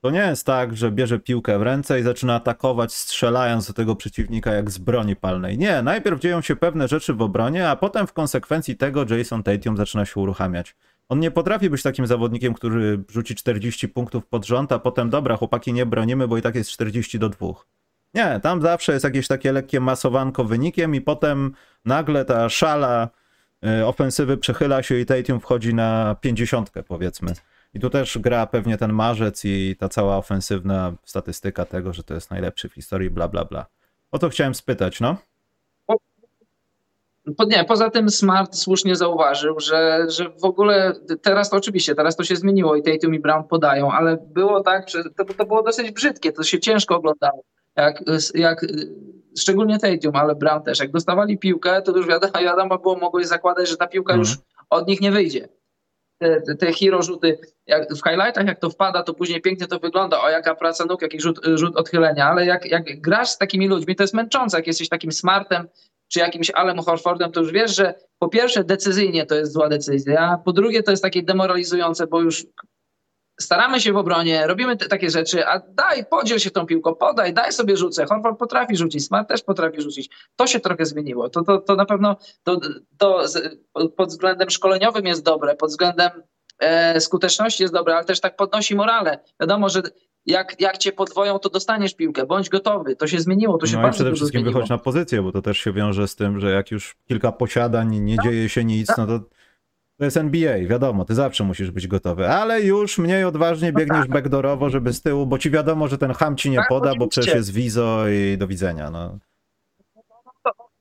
to 0.00 0.10
nie 0.10 0.18
jest 0.18 0.46
tak, 0.46 0.76
że 0.76 0.90
bierze 0.90 1.18
piłkę 1.18 1.58
w 1.58 1.62
ręce 1.62 2.00
i 2.00 2.02
zaczyna 2.02 2.34
atakować 2.34 2.94
strzelając 2.94 3.66
do 3.66 3.72
tego 3.72 3.96
przeciwnika 3.96 4.52
jak 4.52 4.70
z 4.70 4.78
broni 4.78 5.16
palnej. 5.16 5.58
Nie, 5.58 5.82
najpierw 5.82 6.20
dzieją 6.20 6.40
się 6.40 6.56
pewne 6.56 6.88
rzeczy 6.88 7.14
w 7.14 7.22
obronie, 7.22 7.68
a 7.68 7.76
potem 7.76 8.06
w 8.06 8.12
konsekwencji 8.12 8.76
tego 8.76 9.04
Jason 9.10 9.42
Tatum 9.42 9.76
zaczyna 9.76 10.04
się 10.04 10.20
uruchamiać. 10.20 10.76
On 11.10 11.20
nie 11.20 11.30
potrafi 11.30 11.70
być 11.70 11.82
takim 11.82 12.06
zawodnikiem, 12.06 12.54
który 12.54 13.04
rzuci 13.08 13.34
40 13.34 13.88
punktów 13.88 14.26
pod 14.26 14.46
rząd, 14.46 14.72
a 14.72 14.78
potem 14.78 15.10
dobra, 15.10 15.36
chłopaki 15.36 15.72
nie 15.72 15.86
bronimy, 15.86 16.28
bo 16.28 16.38
i 16.38 16.42
tak 16.42 16.54
jest 16.54 16.70
40 16.70 17.18
do 17.18 17.28
2. 17.28 17.46
Nie, 18.14 18.40
tam 18.42 18.62
zawsze 18.62 18.92
jest 18.92 19.04
jakieś 19.04 19.28
takie 19.28 19.52
lekkie 19.52 19.80
masowanko 19.80 20.44
wynikiem 20.44 20.94
i 20.94 21.00
potem 21.00 21.54
nagle 21.84 22.24
ta 22.24 22.48
szala 22.48 23.08
y, 23.80 23.86
ofensywy 23.86 24.36
przechyla 24.36 24.82
się 24.82 24.98
i 24.98 25.06
Tatum 25.06 25.40
wchodzi 25.40 25.74
na 25.74 26.16
50 26.20 26.70
powiedzmy. 26.88 27.34
I 27.74 27.80
tu 27.80 27.90
też 27.90 28.18
gra 28.18 28.46
pewnie 28.46 28.78
ten 28.78 28.92
marzec 28.92 29.44
i 29.44 29.76
ta 29.78 29.88
cała 29.88 30.16
ofensywna 30.16 30.92
statystyka 31.04 31.64
tego, 31.64 31.92
że 31.92 32.04
to 32.04 32.14
jest 32.14 32.30
najlepszy 32.30 32.68
w 32.68 32.74
historii, 32.74 33.10
bla 33.10 33.28
bla 33.28 33.44
bla. 33.44 33.66
O 34.10 34.18
to 34.18 34.28
chciałem 34.28 34.54
spytać, 34.54 35.00
no. 35.00 35.16
Po, 37.36 37.44
nie, 37.44 37.64
poza 37.64 37.90
tym 37.90 38.10
Smart 38.10 38.56
słusznie 38.56 38.96
zauważył, 38.96 39.60
że, 39.60 40.06
że 40.08 40.30
w 40.30 40.44
ogóle 40.44 40.92
teraz 41.22 41.50
to 41.50 41.56
oczywiście, 41.56 41.94
teraz 41.94 42.16
to 42.16 42.24
się 42.24 42.36
zmieniło 42.36 42.76
i 42.76 42.82
Tatum 42.82 43.14
i 43.14 43.20
Brown 43.20 43.44
podają, 43.44 43.92
ale 43.92 44.16
było 44.16 44.62
tak, 44.62 44.88
że 44.88 45.04
to, 45.04 45.24
to 45.24 45.46
było 45.46 45.62
dosyć 45.62 45.90
brzydkie, 45.90 46.32
to 46.32 46.42
się 46.42 46.60
ciężko 46.60 46.96
oglądało 46.96 47.44
jak, 47.76 48.02
jak 48.34 48.66
szczególnie 49.38 49.78
Tatum, 49.78 50.16
ale 50.16 50.34
Brown 50.34 50.62
też, 50.62 50.80
jak 50.80 50.90
dostawali 50.90 51.38
piłkę, 51.38 51.82
to 51.82 51.96
już 51.96 52.06
wiadomo, 52.06 52.32
wiadomo 52.42 52.78
było, 52.78 52.96
mogłeś 52.96 53.26
zakładać, 53.26 53.68
że 53.68 53.76
ta 53.76 53.86
piłka 53.86 54.14
już 54.14 54.30
mhm. 54.30 54.46
od 54.70 54.88
nich 54.88 55.00
nie 55.00 55.10
wyjdzie. 55.10 55.48
Te, 56.18 56.40
te, 56.40 56.54
te 56.54 56.72
hero 56.72 57.02
rzuty, 57.02 57.38
jak 57.66 57.94
w 57.94 58.02
highlightach 58.02 58.46
jak 58.46 58.60
to 58.60 58.70
wpada, 58.70 59.02
to 59.02 59.14
później 59.14 59.40
pięknie 59.40 59.66
to 59.66 59.78
wygląda, 59.78 60.20
o 60.22 60.30
jaka 60.30 60.54
praca 60.54 60.84
nóg, 60.84 61.02
jaki 61.02 61.20
rzut, 61.20 61.40
rzut 61.54 61.76
odchylenia, 61.76 62.26
ale 62.26 62.46
jak, 62.46 62.66
jak 62.66 63.00
grasz 63.00 63.28
z 63.28 63.38
takimi 63.38 63.68
ludźmi, 63.68 63.96
to 63.96 64.02
jest 64.02 64.14
męczące, 64.14 64.56
jak 64.56 64.66
jesteś 64.66 64.88
takim 64.88 65.12
smartem, 65.12 65.68
czy 66.12 66.18
jakimś 66.18 66.50
Alem 66.50 66.78
Horfordem, 66.78 67.32
to 67.32 67.40
już 67.40 67.52
wiesz, 67.52 67.76
że 67.76 67.94
po 68.18 68.28
pierwsze 68.28 68.64
decyzyjnie 68.64 69.26
to 69.26 69.34
jest 69.34 69.52
zła 69.52 69.68
decyzja, 69.68 70.38
po 70.44 70.52
drugie 70.52 70.82
to 70.82 70.90
jest 70.90 71.02
takie 71.02 71.22
demoralizujące, 71.22 72.06
bo 72.06 72.20
już 72.20 72.46
staramy 73.40 73.80
się 73.80 73.92
w 73.92 73.96
obronie, 73.96 74.46
robimy 74.46 74.76
te, 74.76 74.88
takie 74.88 75.10
rzeczy, 75.10 75.46
a 75.46 75.60
daj, 75.68 76.06
podziel 76.06 76.38
się 76.38 76.50
tą 76.50 76.66
piłką, 76.66 76.94
podaj, 76.94 77.34
daj 77.34 77.52
sobie 77.52 77.76
rzucę. 77.76 78.06
Horford 78.06 78.38
potrafi 78.38 78.76
rzucić, 78.76 79.06
Smart 79.06 79.28
też 79.28 79.42
potrafi 79.42 79.82
rzucić. 79.82 80.10
To 80.36 80.46
się 80.46 80.60
trochę 80.60 80.86
zmieniło. 80.86 81.28
To, 81.28 81.42
to, 81.42 81.58
to 81.58 81.76
na 81.76 81.84
pewno 81.84 82.16
to, 82.42 82.60
to 82.98 83.24
pod 83.96 84.08
względem 84.08 84.50
szkoleniowym 84.50 85.06
jest 85.06 85.24
dobre, 85.24 85.56
pod 85.56 85.70
względem 85.70 86.10
e, 86.58 87.00
skuteczności 87.00 87.62
jest 87.62 87.74
dobre, 87.74 87.94
ale 87.94 88.04
też 88.04 88.20
tak 88.20 88.36
podnosi 88.36 88.74
morale. 88.74 89.18
Wiadomo, 89.40 89.68
że 89.68 89.82
jak, 90.26 90.60
jak 90.60 90.78
cię 90.78 90.92
podwoją, 90.92 91.38
to 91.38 91.50
dostaniesz 91.50 91.94
piłkę. 91.94 92.26
Bądź 92.26 92.48
gotowy. 92.48 92.96
To 92.96 93.06
się 93.06 93.20
zmieniło, 93.20 93.58
to 93.58 93.66
się 93.66 93.76
no 93.76 93.82
bardzo 93.82 93.96
przede 93.96 94.12
wszystkim 94.12 94.40
zmieniło. 94.40 94.54
wychodź 94.54 94.70
na 94.70 94.78
pozycję, 94.78 95.22
bo 95.22 95.32
to 95.32 95.42
też 95.42 95.58
się 95.58 95.72
wiąże 95.72 96.08
z 96.08 96.16
tym, 96.16 96.40
że 96.40 96.50
jak 96.50 96.70
już 96.70 96.96
kilka 97.08 97.32
posiadań, 97.32 98.00
nie 98.00 98.16
dzieje 98.24 98.48
się 98.48 98.64
nic, 98.64 98.88
no 98.98 99.06
to 99.06 99.20
To 99.98 100.04
jest 100.04 100.16
NBA, 100.16 100.58
wiadomo, 100.58 101.04
ty 101.04 101.14
zawsze 101.14 101.44
musisz 101.44 101.70
być 101.70 101.86
gotowy, 101.86 102.28
ale 102.28 102.62
już 102.62 102.98
mniej 102.98 103.24
odważnie 103.24 103.72
biegniesz 103.72 104.06
backdoorowo, 104.06 104.70
żeby 104.70 104.92
z 104.92 105.02
tyłu, 105.02 105.26
bo 105.26 105.38
ci 105.38 105.50
wiadomo, 105.50 105.88
że 105.88 105.98
ten 105.98 106.12
ham 106.12 106.36
ci 106.36 106.50
nie 106.50 106.56
Tak, 106.56 106.68
poda, 106.68 106.92
bo 106.98 107.08
przecież 107.08 107.34
jest 107.34 107.52
wizo 107.52 108.08
i 108.08 108.38
do 108.38 108.46
widzenia. 108.46 108.90
No. 108.90 109.18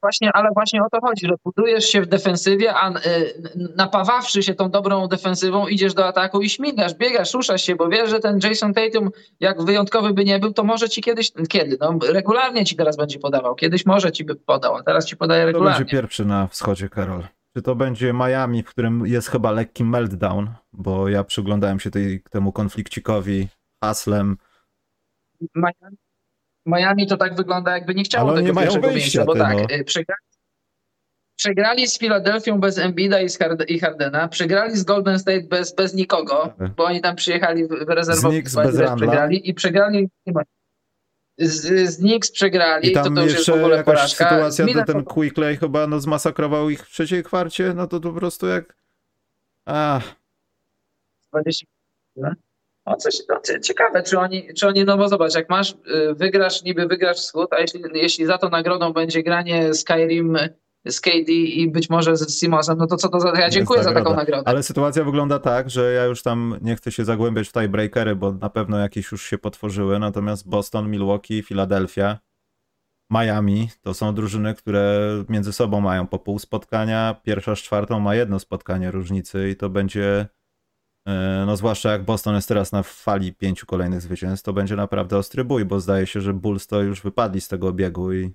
Właśnie, 0.02 0.32
ale 0.34 0.50
właśnie 0.54 0.84
o 0.84 0.90
to 0.90 1.00
chodzi, 1.02 1.28
że 1.28 1.36
budujesz 1.44 1.86
się 1.86 2.02
w 2.02 2.06
defensywie, 2.06 2.74
a 2.74 2.90
y, 2.90 2.94
napawawszy 3.76 4.44
się 4.44 4.54
tą 4.54 4.70
dobrą 4.70 5.08
defensywą, 5.08 5.68
idziesz 5.68 5.94
do 5.94 6.08
ataku 6.08 6.42
i 6.42 6.50
śmigasz, 6.50 6.94
biegasz, 6.94 7.34
ruszasz 7.34 7.62
się, 7.62 7.76
bo 7.76 7.90
wiesz, 7.90 8.10
że 8.10 8.20
ten 8.20 8.40
Jason 8.44 8.74
Tatum, 8.74 9.10
jak 9.40 9.64
wyjątkowy 9.64 10.14
by 10.14 10.26
nie 10.26 10.40
był, 10.40 10.54
to 10.54 10.64
może 10.64 10.90
ci 10.90 11.02
kiedyś, 11.02 11.32
kiedy? 11.50 11.78
No 11.80 12.00
regularnie 12.14 12.66
ci 12.66 12.76
teraz 12.76 12.98
będzie 12.98 13.20
podawał. 13.20 13.56
Kiedyś 13.56 13.86
może 13.86 14.12
ci 14.12 14.26
by 14.26 14.36
podał, 14.36 14.76
a 14.76 14.84
teraz 14.84 15.06
ci 15.06 15.18
podaje 15.18 15.46
regularnie. 15.46 15.80
będzie 15.80 15.92
pierwszy 15.92 16.26
na 16.26 16.48
wschodzie, 16.48 16.90
Karol? 16.90 17.24
Czy 17.56 17.62
to 17.62 17.76
będzie 17.76 18.14
Miami, 18.14 18.64
w 18.64 18.70
którym 18.70 19.06
jest 19.06 19.28
chyba 19.28 19.52
lekki 19.52 19.84
meltdown, 19.84 20.50
bo 20.74 21.10
ja 21.10 21.24
przyglądałem 21.24 21.80
się 21.80 21.92
tej, 21.92 22.22
temu 22.22 22.52
konflikcikowi 22.52 23.48
haslem. 23.84 24.38
Miami, 25.56 25.98
Miami 26.66 27.08
to 27.08 27.18
tak 27.18 27.36
wygląda, 27.36 27.72
jakby 27.72 27.96
nie 27.96 28.04
chciało 28.04 28.30
Ale 28.32 28.42
tego 28.42 28.54
mają 28.54 28.66
pierwszego 28.68 28.88
wyjście, 28.90 29.20
miejsca, 29.20 29.26
bo 29.26 29.36
tak, 29.40 29.58
no. 29.58 29.76
y, 29.76 29.84
przegrali, 29.84 30.22
przegrali 31.36 31.88
z 31.88 32.00
Filadelfią 32.00 32.60
bez 32.60 32.78
Embida 32.78 33.22
i, 33.22 33.30
z 33.30 33.40
Hard- 33.40 33.66
i 33.68 33.80
Hardena, 33.80 34.28
przegrali 34.28 34.78
z 34.78 34.84
Golden 34.84 35.20
State 35.20 35.42
bez, 35.42 35.76
bez 35.76 35.94
nikogo, 35.94 36.54
Tak. 36.60 36.72
bo 36.76 36.84
oni 36.84 37.02
tam 37.02 37.16
przyjechali 37.16 37.66
w, 37.68 37.70
w 37.70 37.90
Randla. 37.90 38.96
przegrali 38.96 39.50
i 39.50 39.54
przegrali 39.54 40.10
z, 41.38 41.90
z 41.90 41.98
Knicks 41.98 42.32
przegrali, 42.32 42.90
I 42.90 42.94
to 42.94 43.04
tam 43.04 43.16
to 43.16 43.22
już 43.22 43.32
jest 43.32 43.36
w 43.36 43.48
jeszcze 43.48 43.54
ogóle 43.54 43.78
jakaś 43.78 43.86
porażka. 43.86 44.30
sytuacja, 44.30 44.66
Z 44.66 44.74
to 44.74 44.94
ten 44.94 45.04
Quickley 45.04 45.58
chyba 45.58 45.88
no, 45.88 46.00
zmasakrował 46.00 46.70
ich 46.70 46.88
w 46.88 46.92
trzeciej 46.92 47.24
kwarcie, 47.24 47.74
no 47.74 47.88
to, 47.88 48.00
to 48.00 48.10
po 48.14 48.20
prostu 48.20 48.48
jak... 48.48 48.76
Ach, 49.66 50.16
20. 51.34 51.66
O, 52.90 52.96
coś 52.96 53.16
no, 53.30 53.40
cie- 53.42 53.62
ciekawe, 53.62 54.04
czy 54.04 54.20
oni, 54.20 54.54
czy 54.54 54.68
oni, 54.68 54.86
no 54.86 54.98
bo 54.98 55.10
zobacz, 55.10 55.36
jak 55.36 55.50
masz, 55.50 55.72
y, 55.72 56.14
wygrasz, 56.14 56.64
niby 56.64 56.88
wygrasz 56.88 57.18
wschód, 57.18 57.54
a 57.54 57.60
jeśli, 57.60 57.82
jeśli 57.94 58.26
za 58.26 58.38
to 58.38 58.50
nagrodą 58.50 58.94
będzie 58.94 59.24
granie 59.24 59.74
Skyrim 59.74 60.38
z 60.88 61.02
KD 61.02 61.32
i 61.32 61.72
być 61.72 61.90
może 61.90 62.18
z 62.18 62.40
Simonsem, 62.40 62.78
no 62.78 62.88
to 62.88 62.98
co 62.98 63.10
to 63.10 63.20
za, 63.20 63.30
ja 63.30 63.46
Jest 63.46 63.54
dziękuję 63.58 63.84
za 63.84 63.94
taką 63.94 64.16
nagrodę. 64.16 64.48
Ale 64.48 64.64
sytuacja 64.64 65.04
wygląda 65.04 65.40
tak, 65.40 65.70
że 65.70 65.94
ja 65.94 66.06
już 66.06 66.24
tam 66.24 66.60
nie 66.62 66.76
chcę 66.76 66.92
się 66.92 67.06
zagłębiać 67.06 67.48
w 67.50 67.52
tiebreakery, 67.52 68.16
bo 68.16 68.32
na 68.32 68.50
pewno 68.50 68.80
jakieś 68.80 69.12
już 69.12 69.26
się 69.26 69.38
potworzyły, 69.38 70.00
natomiast 70.00 70.50
Boston, 70.50 70.90
Milwaukee, 70.92 71.44
Philadelphia, 71.44 72.20
Miami 73.12 73.70
to 73.82 73.94
są 73.94 74.14
drużyny, 74.14 74.56
które 74.56 75.10
między 75.30 75.54
sobą 75.54 75.82
mają 75.82 76.08
po 76.08 76.20
pół 76.20 76.40
spotkania, 76.40 77.16
pierwsza 77.24 77.56
z 77.56 77.60
czwartą 77.60 78.00
ma 78.00 78.16
jedno 78.16 78.40
spotkanie 78.40 78.92
różnicy 78.92 79.50
i 79.50 79.56
to 79.56 79.70
będzie, 79.70 80.28
no 81.46 81.58
zwłaszcza 81.58 81.92
jak 81.92 82.06
Boston 82.06 82.36
jest 82.36 82.48
teraz 82.48 82.72
na 82.72 82.84
fali 82.84 83.34
pięciu 83.34 83.66
kolejnych 83.66 84.02
zwycięstw, 84.02 84.46
to 84.46 84.54
będzie 84.54 84.76
naprawdę 84.76 85.18
ostry 85.18 85.44
bój, 85.44 85.66
bo 85.66 85.80
zdaje 85.80 86.08
się, 86.08 86.22
że 86.22 86.34
Bulls 86.34 86.68
to 86.68 86.82
już 86.82 87.02
wypadli 87.02 87.42
z 87.42 87.48
tego 87.48 87.68
obiegu 87.68 88.14
i 88.14 88.34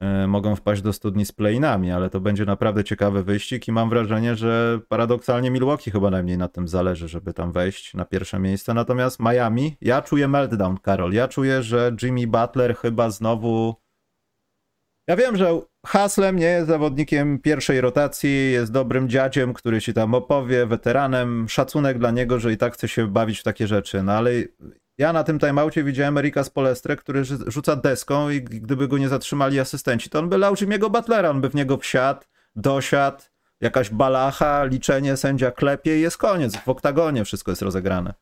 e, 0.00 0.26
mogą 0.26 0.56
wpaść 0.56 0.82
do 0.82 0.92
studni 0.92 1.24
z 1.24 1.32
play-inami, 1.32 1.90
ale 1.90 2.10
to 2.10 2.20
będzie 2.20 2.44
naprawdę 2.44 2.84
ciekawy 2.84 3.24
wyścig 3.24 3.68
i 3.68 3.72
mam 3.72 3.90
wrażenie, 3.90 4.36
że 4.36 4.80
paradoksalnie 4.88 5.50
Milwaukee 5.50 5.90
chyba 5.90 6.10
najmniej 6.10 6.38
na 6.38 6.48
tym 6.48 6.68
zależy, 6.68 7.08
żeby 7.08 7.32
tam 7.32 7.52
wejść 7.52 7.94
na 7.94 8.04
pierwsze 8.04 8.38
miejsce. 8.38 8.74
Natomiast 8.74 9.20
Miami, 9.20 9.76
ja 9.80 10.02
czuję 10.02 10.28
meltdown, 10.28 10.78
Karol. 10.78 11.12
Ja 11.12 11.28
czuję, 11.28 11.62
że 11.62 11.96
Jimmy 12.02 12.26
Butler 12.26 12.76
chyba 12.76 13.10
znowu. 13.10 13.83
Ja 15.08 15.16
wiem, 15.16 15.36
że 15.36 15.60
Haslem 15.86 16.36
nie 16.36 16.46
jest 16.46 16.68
zawodnikiem 16.68 17.38
pierwszej 17.38 17.80
rotacji, 17.80 18.52
jest 18.52 18.72
dobrym 18.72 19.08
dziadziem, 19.08 19.54
który 19.54 19.80
ci 19.80 19.94
tam 19.94 20.14
opowie, 20.14 20.66
weteranem. 20.66 21.48
Szacunek 21.48 21.98
dla 21.98 22.10
niego, 22.10 22.40
że 22.40 22.52
i 22.52 22.56
tak 22.56 22.74
chce 22.74 22.88
się 22.88 23.06
bawić 23.06 23.40
w 23.40 23.42
takie 23.42 23.66
rzeczy. 23.66 24.02
No 24.02 24.12
ale 24.12 24.30
ja 24.98 25.12
na 25.12 25.24
tym 25.24 25.38
timeoutie 25.38 25.84
widziałem 25.84 26.18
Erika 26.18 26.44
Spolestre, 26.44 26.96
który 26.96 27.20
rzu- 27.20 27.50
rzuca 27.50 27.76
deską 27.76 28.30
i 28.30 28.42
gdyby 28.42 28.88
go 28.88 28.98
nie 28.98 29.08
zatrzymali 29.08 29.60
asystenci, 29.60 30.10
to 30.10 30.18
on 30.18 30.28
by 30.28 30.38
lał 30.38 30.54
Jimmy'ego 30.54 30.90
Butlera, 30.90 31.30
on 31.30 31.40
by 31.40 31.48
w 31.48 31.54
niego 31.54 31.76
wsiadł, 31.76 32.20
dosiadł, 32.56 33.22
jakaś 33.60 33.90
balacha, 33.90 34.64
liczenie, 34.64 35.16
sędzia 35.16 35.50
klepie 35.50 35.98
i 35.98 36.00
jest 36.00 36.18
koniec. 36.18 36.56
W 36.56 36.68
oktagonie 36.68 37.24
wszystko 37.24 37.52
jest 37.52 37.62
rozegrane. 37.62 38.14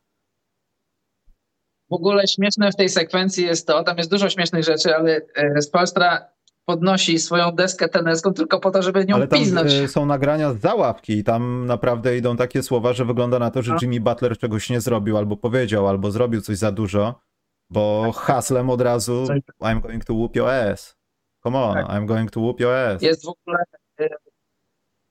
W 1.89 1.93
ogóle 1.93 2.27
śmieszne 2.27 2.71
w 2.71 2.75
tej 2.75 2.89
sekwencji 2.89 3.45
jest 3.45 3.67
to, 3.67 3.83
tam 3.83 3.97
jest 3.97 4.09
dużo 4.09 4.29
śmiesznych 4.29 4.63
rzeczy, 4.63 4.95
ale 4.95 5.21
e, 5.35 5.61
Spolstra 5.61 6.32
podnosi 6.65 7.19
swoją 7.19 7.51
deskę 7.51 7.89
teneską 7.89 8.33
tylko 8.33 8.59
po 8.59 8.71
to, 8.71 8.81
żeby 8.81 9.05
nią 9.05 9.15
Ale 9.15 9.27
tam 9.27 9.39
piznąć. 9.39 9.71
y, 9.73 9.87
są 9.87 10.05
nagrania 10.05 10.53
z 10.53 10.59
załapki 10.59 11.13
i 11.17 11.23
tam 11.23 11.65
naprawdę 11.65 12.17
idą 12.17 12.37
takie 12.37 12.63
słowa, 12.63 12.93
że 12.93 13.05
wygląda 13.05 13.39
na 13.39 13.51
to, 13.51 13.61
że 13.61 13.71
No. 13.71 13.77
Jimmy 13.81 13.99
Butler 13.99 14.37
czegoś 14.37 14.69
nie 14.69 14.81
zrobił, 14.81 15.17
albo 15.17 15.37
powiedział, 15.37 15.87
albo 15.87 16.11
zrobił 16.11 16.41
coś 16.41 16.57
za 16.57 16.71
dużo, 16.71 17.19
bo 17.69 18.11
haslem 18.15 18.69
od 18.69 18.81
razu 18.81 19.27
Coś- 19.27 19.39
I'm 19.61 19.81
going 19.81 20.05
to 20.05 20.13
whoop 20.13 20.35
your 20.35 20.49
ass. 20.49 20.95
Come 21.43 21.57
on, 21.57 21.73
Tak. 21.73 21.85
I'm 21.87 22.05
going 22.05 22.31
to 22.31 22.39
whoop 22.39 22.59
your 22.59 22.73
ass. 22.73 23.01
Jest 23.01 23.25
w 23.25 23.29
ogóle. 23.29 23.57
e, 23.99 24.09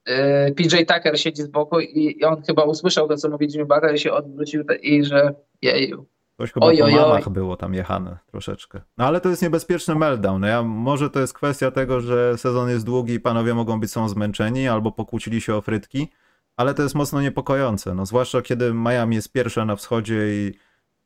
e, 0.06 0.52
PJ 0.52 0.76
Tucker 0.86 1.20
siedzi 1.20 1.42
z 1.42 1.48
boku 1.48 1.80
i 1.80 2.24
on 2.24 2.42
chyba 2.42 2.64
usłyszał 2.64 3.08
to, 3.08 3.16
co 3.16 3.28
mówi 3.28 3.46
Jimmy 3.50 3.66
Butler 3.66 3.94
i 3.94 3.98
się 3.98 4.12
odwrócił 4.12 4.64
i 4.82 5.04
że 5.04 5.34
jeju. 5.62 6.06
Coś 6.42 6.52
chyba 6.52 6.66
Oj, 6.66 6.78
po 6.78 6.90
mamach 6.90 7.28
było 7.28 7.56
tam 7.56 7.74
jechane 7.74 8.18
troszeczkę. 8.26 8.80
No 8.98 9.04
ale 9.04 9.20
to 9.20 9.28
jest 9.28 9.42
niebezpieczny 9.42 9.94
meltdown. 9.94 10.40
No 10.40 10.46
ja, 10.46 10.62
może 10.62 11.10
to 11.10 11.20
jest 11.20 11.32
kwestia 11.32 11.70
tego, 11.70 12.00
że 12.00 12.38
sezon 12.38 12.68
jest 12.68 12.84
długi 12.84 13.14
i 13.14 13.20
panowie 13.20 13.54
mogą 13.54 13.80
być 13.80 13.90
są 13.90 14.08
zmęczeni 14.08 14.68
albo 14.68 14.92
pokłócili 14.92 15.40
się 15.40 15.54
o 15.54 15.60
frytki, 15.60 16.08
ale 16.56 16.74
to 16.74 16.82
jest 16.82 16.94
mocno 16.94 17.22
niepokojące. 17.22 17.94
No 17.94 18.06
zwłaszcza 18.06 18.42
kiedy 18.42 18.74
Miami 18.74 19.16
jest 19.16 19.32
pierwsza 19.32 19.64
na 19.64 19.76
wschodzie 19.76 20.14
i 20.14 20.54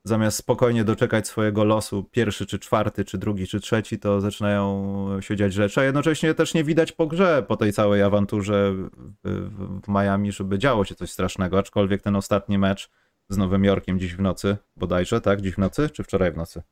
zamiast 0.05 0.37
spokojnie 0.37 0.85
doczekać 0.85 1.29
swojego 1.29 1.65
losu, 1.65 2.05
pierwszy 2.05 2.47
czy 2.47 2.59
czwarty, 2.59 3.05
czy 3.05 3.19
drugi, 3.19 3.47
czy 3.47 3.61
trzeci, 3.61 3.99
to 3.99 4.21
zaczynają 4.21 5.21
się 5.21 5.37
dziać 5.37 5.53
rzeczy, 5.53 5.81
a 5.81 5.85
jednocześnie 5.85 6.35
też 6.35 6.55
nie 6.55 6.65
widać 6.65 6.93
po 6.93 7.07
grze, 7.07 7.45
po 7.49 7.57
tej 7.57 7.73
całej 7.73 8.03
awanturze 8.03 8.73
w, 8.73 8.91
w, 9.25 9.81
w 9.85 9.89
Miami, 9.89 10.33
żeby 10.33 10.59
działo 10.59 10.85
się 10.85 10.95
coś 10.95 11.11
strasznego, 11.11 11.59
aczkolwiek 11.59 12.03
ten 12.03 12.17
ostatni 12.17 12.59
mecz 12.59 12.91
z 13.29 13.37
Nowym 13.37 13.65
Jorkiem 13.65 13.99
dziś 13.99 14.17
w 14.17 14.21
nocy, 14.21 14.57
bodajże, 14.77 15.21
tak? 15.21 15.41
Dziś 15.41 15.55
w 15.55 15.59
nocy, 15.59 15.91
czy 15.91 16.03
wczoraj 16.03 16.33
w 16.33 16.37
nocy? 16.37 16.63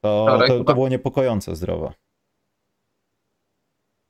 To, 0.00 0.38
to, 0.46 0.64
to 0.64 0.74
było 0.74 0.88
niepokojące 0.88 1.56
zdrowo. 1.56 1.92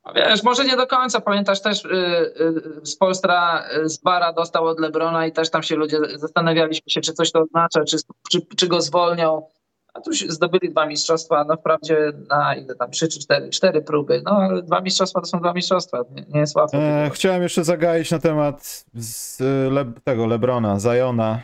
A 0.03 0.13
Wiesz, 0.13 0.43
może 0.43 0.65
nie 0.65 0.77
do 0.77 0.87
końca. 0.87 1.21
Pamiętasz 1.21 1.61
też, 1.61 1.85
y, 1.85 1.89
y, 1.91 2.85
z 2.85 2.95
Polstra 2.95 3.63
y, 3.77 3.89
z 3.89 3.97
Bara 3.97 4.33
dostał 4.33 4.65
od 4.65 4.79
Lebrona 4.79 5.27
i 5.27 5.31
też 5.31 5.49
tam 5.49 5.63
się 5.63 5.75
ludzie 5.75 5.97
zastanawialiśmy 6.15 6.91
się, 6.91 7.01
czy 7.01 7.13
coś 7.13 7.31
to 7.31 7.39
oznacza, 7.41 7.83
czy, 7.83 7.97
czy, 8.31 8.41
czy 8.57 8.67
go 8.67 8.81
zwolnią. 8.81 9.47
A 9.93 10.01
tu 10.01 10.11
zdobyli 10.13 10.69
dwa 10.69 10.85
mistrzostwa, 10.85 11.43
no 11.43 11.57
wprawdzie 11.57 12.11
na 12.29 12.55
ile 12.55 12.75
tam, 12.75 12.91
trzy 12.91 13.07
czy 13.07 13.19
cztery, 13.19 13.49
cztery 13.49 13.81
próby, 13.81 14.21
no 14.25 14.31
ale 14.31 14.63
dwa 14.63 14.81
mistrzostwa 14.81 15.19
to 15.19 15.25
są 15.25 15.39
dwa 15.39 15.53
mistrzostwa, 15.53 16.03
nie, 16.15 16.23
nie 16.29 16.39
jest 16.39 16.55
łatwo. 16.55 16.77
E, 16.77 17.09
chciałem 17.13 17.41
jeszcze 17.41 17.63
zagaić 17.63 18.11
na 18.11 18.19
temat 18.19 18.85
z, 18.93 19.39
Le, 19.73 19.91
tego 20.03 20.27
Lebrona, 20.27 20.79
Zajona, 20.79 21.41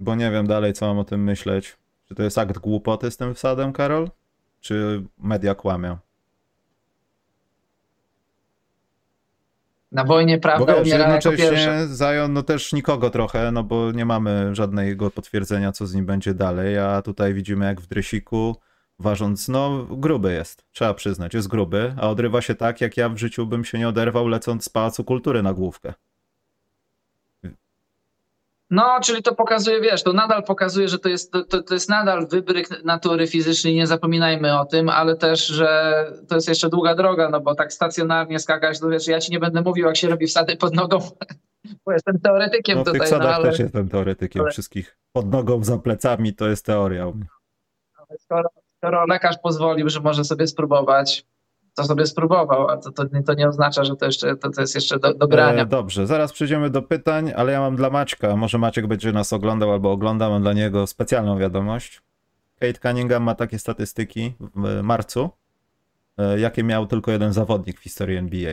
bo 0.00 0.14
nie 0.14 0.30
wiem 0.30 0.46
dalej, 0.46 0.72
co 0.72 0.86
mam 0.86 0.98
o 0.98 1.04
tym 1.04 1.24
myśleć. 1.24 1.76
Czy 2.08 2.14
to 2.14 2.22
jest 2.22 2.38
akt 2.38 2.58
głupoty 2.58 3.10
z 3.10 3.16
tym 3.16 3.34
wsadem, 3.34 3.72
Karol? 3.72 4.10
Czy 4.60 5.02
media 5.18 5.54
kłamią? 5.54 5.96
Na 9.92 10.04
wojnie 10.04 10.36
Bo 10.36 10.42
prawda 10.42 10.74
wiesz, 10.74 10.82
umiera 10.82 11.08
jako 11.08 11.30
pierwsza. 11.30 11.86
Zion, 11.86 12.32
no 12.32 12.42
też 12.42 12.72
nikogo 12.72 13.10
trochę, 13.10 13.52
no 13.52 13.64
bo 13.64 13.92
nie 13.92 14.04
mamy 14.04 14.54
żadnego 14.54 15.10
potwierdzenia, 15.10 15.72
co 15.72 15.86
z 15.86 15.94
nim 15.94 16.06
będzie 16.06 16.34
dalej, 16.34 16.78
a 16.78 17.02
tutaj 17.02 17.34
widzimy 17.34 17.64
jak 17.64 17.80
w 17.80 17.86
dresiku, 17.86 18.56
ważąc, 18.98 19.48
no 19.48 19.86
gruby 19.90 20.32
jest, 20.32 20.64
trzeba 20.72 20.94
przyznać, 20.94 21.34
jest 21.34 21.48
gruby, 21.48 21.94
a 22.00 22.08
odrywa 22.08 22.42
się 22.42 22.54
tak, 22.54 22.80
jak 22.80 22.96
ja 22.96 23.08
w 23.08 23.16
życiu 23.16 23.46
bym 23.46 23.64
się 23.64 23.78
nie 23.78 23.88
oderwał, 23.88 24.28
lecąc 24.28 24.64
z 24.64 24.68
Pałacu 24.68 25.04
Kultury 25.04 25.42
na 25.42 25.54
główkę. 25.54 25.94
No, 28.70 28.98
czyli 29.02 29.22
to 29.22 29.34
pokazuje, 29.34 29.80
wiesz, 29.80 30.02
to 30.02 30.12
nadal 30.12 30.44
pokazuje, 30.44 30.88
że 30.88 30.98
to 30.98 31.08
jest, 31.08 31.32
to, 31.32 31.62
to, 31.62 31.74
jest 31.74 31.88
nadal 31.88 32.26
wybryk 32.26 32.84
natury 32.84 33.26
fizycznej, 33.26 33.74
nie 33.74 33.86
zapominajmy 33.86 34.60
o 34.60 34.64
tym, 34.64 34.88
ale 34.88 35.16
też, 35.16 35.46
że 35.46 36.04
to 36.28 36.34
jest 36.34 36.48
jeszcze 36.48 36.68
długa 36.68 36.94
droga, 36.94 37.28
no 37.30 37.40
bo 37.40 37.54
tak 37.54 37.72
stacjonarnie 37.72 38.38
skakać, 38.38 38.80
to 38.80 38.88
wiesz, 38.88 39.06
ja 39.06 39.20
ci 39.20 39.32
nie 39.32 39.40
będę 39.40 39.62
mówił, 39.62 39.86
jak 39.86 39.96
się 39.96 40.08
robi 40.08 40.26
wsady 40.26 40.56
pod 40.56 40.74
nogą, 40.74 40.98
bo 41.86 41.92
jestem 41.92 42.20
teoretykiem 42.20 42.78
No 42.78 42.82
w 42.82 42.84
tych 42.84 42.92
tutaj, 42.94 43.10
no 43.10 43.16
sadach 43.18 43.34
ale 43.34 43.50
też 43.50 43.58
jestem 43.58 43.88
teoretykiem 43.88 44.42
ale- 44.42 44.50
wszystkich. 44.50 44.96
Pod 45.12 45.30
nogą, 45.30 45.64
za 45.64 45.78
plecami 45.78 46.34
to 46.34 46.48
jest 46.48 46.66
teoria. 46.66 47.06
u 47.06 47.14
mnie. 47.14 47.26
skoro, 48.18 48.48
skoro 48.76 49.06
lekarz 49.06 49.36
pozwolił, 49.42 49.88
że 49.88 50.00
może 50.00 50.24
sobie 50.24 50.46
spróbować, 50.46 51.26
to 51.74 51.84
sobie 51.84 52.06
spróbował, 52.06 52.68
a 52.68 52.76
to, 52.76 52.92
to, 52.92 53.04
nie- 53.12 53.22
to 53.22 53.34
nie 53.34 53.48
oznacza, 53.48 53.84
że 53.84 53.96
to, 53.96 54.06
jeszcze, 54.06 54.36
to, 54.36 54.50
to 54.50 54.60
jest 54.60 54.74
jeszcze 54.74 54.98
do, 54.98 55.14
do 55.14 55.28
grania. 55.28 55.62
E, 55.62 55.66
dobrze, 55.66 56.06
zaraz 56.06 56.32
przejdziemy 56.32 56.70
do 56.70 56.82
pytań, 56.82 57.32
ale 57.36 57.52
ja 57.52 57.60
mam 57.60 57.76
dla 57.76 57.90
Maćka, 57.90 58.36
może 58.36 58.58
Maciek 58.58 58.86
będzie 58.86 59.12
nas 59.12 59.32
oglądał 59.32 59.72
albo 59.72 59.92
ogląda, 59.92 60.28
mam 60.28 60.42
dla 60.42 60.52
niego 60.52 60.86
specjalną 60.86 61.38
wiadomość. 61.38 62.02
Kate 62.60 62.80
Cunningham 62.88 63.22
ma 63.22 63.34
takie 63.34 63.58
statystyki 63.58 64.34
w 64.54 64.82
marcu, 64.82 65.30
e, 66.18 66.40
jakie 66.40 66.62
miał 66.64 66.86
tylko 66.86 67.10
jeden 67.10 67.32
zawodnik 67.32 67.80
w 67.80 67.82
historii 67.82 68.16
NBA. 68.16 68.52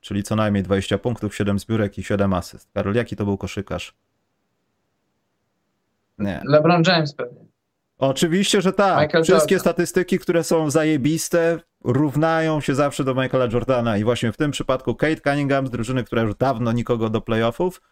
czyli 0.00 0.22
co 0.22 0.36
najmniej 0.36 0.62
20 0.62 0.98
punktów, 0.98 1.36
7 1.36 1.58
zbiórek 1.58 1.98
i 1.98 2.04
7 2.04 2.32
asyst. 2.32 2.70
Karol, 2.74 2.94
jaki 2.94 3.16
to 3.16 3.24
był 3.24 3.38
koszykarz? 3.38 3.94
Nie. 6.18 6.42
LeBron 6.44 6.82
James 6.86 7.14
pewnie. 7.14 7.40
Oczywiście, 7.98 8.62
że 8.62 8.72
tak. 8.72 9.06
Michael 9.06 9.24
Wszystkie 9.24 9.54
Jordan. 9.54 9.72
statystyki, 9.72 10.18
które 10.18 10.44
są 10.44 10.70
zajebiste, 10.70 11.58
równają 11.84 12.60
się 12.60 12.74
zawsze 12.74 13.04
do 13.04 13.14
Michaela 13.14 13.46
Jordana. 13.52 13.96
I 13.96 14.04
właśnie 14.04 14.32
w 14.32 14.36
tym 14.36 14.50
przypadku 14.50 14.94
Kate 14.94 15.20
Cunningham 15.20 15.66
z 15.66 15.70
drużyny, 15.70 16.04
która 16.04 16.22
już 16.22 16.34
dawno 16.34 16.72
nikogo 16.72 17.10
do 17.10 17.20
playoffów, 17.20 17.82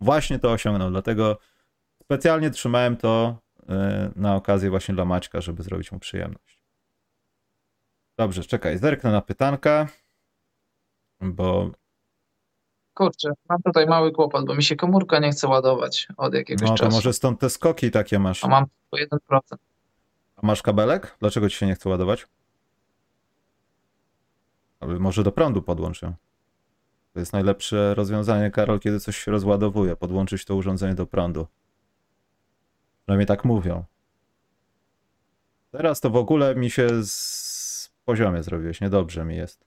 właśnie 0.00 0.38
to 0.38 0.52
osiągnął. 0.52 0.90
Dlatego 0.90 1.38
specjalnie 2.02 2.50
trzymałem 2.50 2.96
to 2.96 3.36
e, 3.68 4.10
na 4.16 4.36
okazję 4.36 4.70
właśnie 4.70 4.94
dla 4.94 5.04
Maćka, 5.04 5.40
żeby 5.40 5.62
zrobić 5.62 5.92
mu 5.92 5.98
przyjemność. 5.98 6.62
Dobrze, 8.18 8.44
czekaj, 8.44 8.78
zerknę 8.78 9.12
na 9.12 9.22
pytanka, 9.22 9.86
bo 11.20 11.70
Kurczę, 12.94 13.32
mam 13.48 13.62
tutaj 13.62 13.86
mały 13.86 14.12
kłopot, 14.12 14.46
bo 14.46 14.54
mi 14.54 14.62
się 14.62 14.76
komórka 14.76 15.18
nie 15.18 15.30
chce 15.30 15.48
ładować 15.48 16.08
od 16.16 16.34
jakiegoś 16.34 16.68
no 16.68 16.76
to 16.76 16.84
czasu. 16.84 16.96
może 16.96 17.12
stąd 17.12 17.40
te 17.40 17.50
skoki 17.50 17.90
takie 17.90 18.18
masz. 18.18 18.44
A 18.44 18.48
mam 18.48 18.64
tylko 18.90 19.16
1%. 19.16 19.40
A 20.36 20.46
masz 20.46 20.62
kabelek? 20.62 21.16
Dlaczego 21.20 21.48
ci 21.50 21.56
się 21.56 21.66
nie 21.66 21.74
chce 21.74 21.88
ładować? 21.88 22.26
Ale 24.82 24.98
może 24.98 25.22
do 25.22 25.32
prądu 25.32 25.62
podłącz. 25.62 26.00
To 27.12 27.20
jest 27.20 27.32
najlepsze 27.32 27.94
rozwiązanie, 27.94 28.50
Karol, 28.50 28.80
kiedy 28.80 29.00
coś 29.00 29.16
się 29.16 29.30
rozładowuje. 29.30 29.96
Podłączyć 29.96 30.44
to 30.44 30.56
urządzenie 30.56 30.94
do 30.94 31.06
prądu. 31.06 31.46
Przynajmniej 33.02 33.26
tak 33.26 33.44
mówią. 33.44 33.84
Teraz 35.70 36.00
to 36.00 36.10
w 36.10 36.16
ogóle 36.16 36.54
mi 36.54 36.70
się 36.70 37.04
z 37.04 37.92
poziomie 38.04 38.42
zrobiłeś. 38.42 38.80
Niedobrze 38.80 39.24
mi 39.24 39.36
jest. 39.36 39.64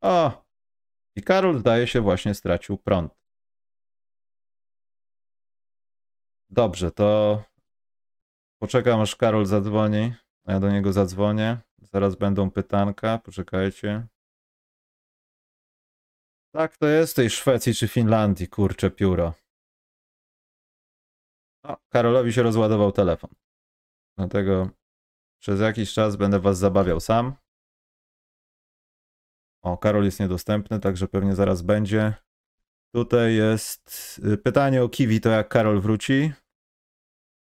O! 0.00 0.44
I 1.16 1.22
Karol 1.22 1.58
zdaje 1.58 1.86
się 1.86 2.00
właśnie 2.00 2.34
stracił 2.34 2.78
prąd. 2.78 3.14
Dobrze, 6.50 6.90
to 6.90 7.42
Poczekam 8.64 9.00
aż 9.00 9.16
Karol 9.16 9.46
zadzwoni. 9.46 10.12
Ja 10.46 10.60
do 10.60 10.70
niego 10.70 10.92
zadzwonię. 10.92 11.58
Zaraz 11.92 12.16
będą 12.16 12.50
pytanka. 12.50 13.18
Poczekajcie. 13.18 14.06
Tak 16.54 16.76
to 16.76 16.86
jest 16.86 17.12
w 17.12 17.16
tej 17.16 17.30
Szwecji 17.30 17.74
czy 17.74 17.88
Finlandii, 17.88 18.48
kurcze 18.48 18.90
pióro. 18.90 19.34
O, 21.64 21.76
Karolowi 21.88 22.32
się 22.32 22.42
rozładował 22.42 22.92
telefon. 22.92 23.30
Dlatego 24.18 24.70
przez 25.42 25.60
jakiś 25.60 25.92
czas 25.92 26.16
będę 26.16 26.40
was 26.40 26.58
zabawiał 26.58 27.00
sam. 27.00 27.34
O, 29.62 29.78
Karol 29.78 30.04
jest 30.04 30.20
niedostępny, 30.20 30.80
także 30.80 31.08
pewnie 31.08 31.34
zaraz 31.34 31.62
będzie. 31.62 32.14
Tutaj 32.94 33.34
jest 33.34 34.20
y, 34.32 34.38
pytanie 34.38 34.82
o 34.82 34.88
Kiwi, 34.88 35.20
to 35.20 35.28
jak 35.28 35.48
Karol 35.48 35.80
wróci 35.80 36.32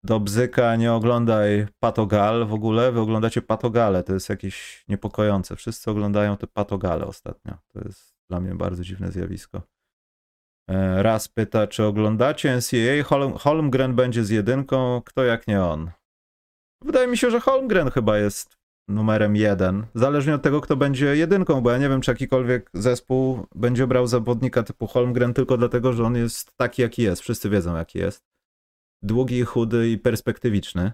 do 0.04 0.20
bzyka 0.20 0.76
nie 0.76 0.92
oglądaj 0.92 1.66
Patogal 1.80 2.46
w 2.46 2.52
ogóle. 2.52 2.92
Wy 2.92 3.00
oglądacie 3.00 3.42
Patogale, 3.42 4.02
to 4.02 4.14
jest 4.14 4.28
jakieś 4.28 4.84
niepokojące. 4.88 5.56
Wszyscy 5.56 5.90
oglądają 5.90 6.36
te 6.36 6.46
Patogale 6.46 7.06
ostatnio. 7.06 7.54
To 7.72 7.80
jest 7.84 8.14
dla 8.30 8.40
mnie 8.40 8.54
bardzo 8.54 8.84
dziwne 8.84 9.12
zjawisko. 9.12 9.62
E, 10.70 11.02
Raz 11.02 11.28
pyta, 11.28 11.66
czy 11.66 11.84
oglądacie 11.84 12.56
NCAA? 12.56 13.04
Holm, 13.04 13.32
Holmgren 13.32 13.94
będzie 13.94 14.24
z 14.24 14.30
jedynką, 14.30 15.02
kto 15.04 15.24
jak 15.24 15.46
nie 15.46 15.62
on. 15.62 15.90
Wydaje 16.84 17.06
mi 17.06 17.16
się, 17.16 17.30
że 17.30 17.40
Holmgren 17.40 17.90
chyba 17.90 18.18
jest 18.18 18.56
numerem 18.88 19.36
jeden. 19.36 19.86
Zależnie 19.94 20.34
od 20.34 20.42
tego, 20.42 20.60
kto 20.60 20.76
będzie 20.76 21.16
jedynką, 21.16 21.60
bo 21.60 21.70
ja 21.70 21.78
nie 21.78 21.88
wiem, 21.88 22.00
czy 22.00 22.10
jakikolwiek 22.10 22.70
zespół 22.74 23.46
będzie 23.54 23.86
brał 23.86 24.06
zawodnika 24.06 24.62
typu 24.62 24.86
Holmgren 24.86 25.34
tylko 25.34 25.56
dlatego, 25.56 25.92
że 25.92 26.04
on 26.04 26.16
jest 26.16 26.56
taki, 26.56 26.82
jaki 26.82 27.02
jest. 27.02 27.22
Wszyscy 27.22 27.50
wiedzą, 27.50 27.76
jaki 27.76 27.98
jest 27.98 28.31
długi, 29.02 29.44
chudy 29.44 29.90
i 29.90 29.98
perspektywiczny. 29.98 30.92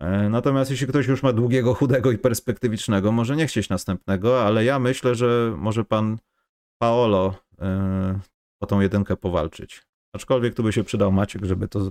E, 0.00 0.28
Natomiast 0.28 0.70
jeśli 0.70 0.86
ktoś 0.86 1.06
już 1.06 1.22
ma 1.22 1.32
długiego, 1.32 1.74
chudego 1.74 2.10
i 2.10 2.18
perspektywicznego, 2.18 3.12
może 3.12 3.36
nie 3.36 3.46
chcieć 3.46 3.68
następnego, 3.68 4.42
ale 4.44 4.64
ja 4.64 4.78
myślę, 4.78 5.14
że 5.14 5.54
może 5.56 5.84
pan 5.84 6.18
Paolo 6.78 7.34
e, 7.58 8.20
o 8.60 8.66
tą 8.66 8.80
jedynkę 8.80 9.16
powalczyć. 9.16 9.82
Aczkolwiek 10.14 10.54
tu 10.54 10.62
by 10.62 10.72
się 10.72 10.84
przydał 10.84 11.12
Maciek, 11.12 11.44
żeby 11.44 11.68
to 11.68 11.88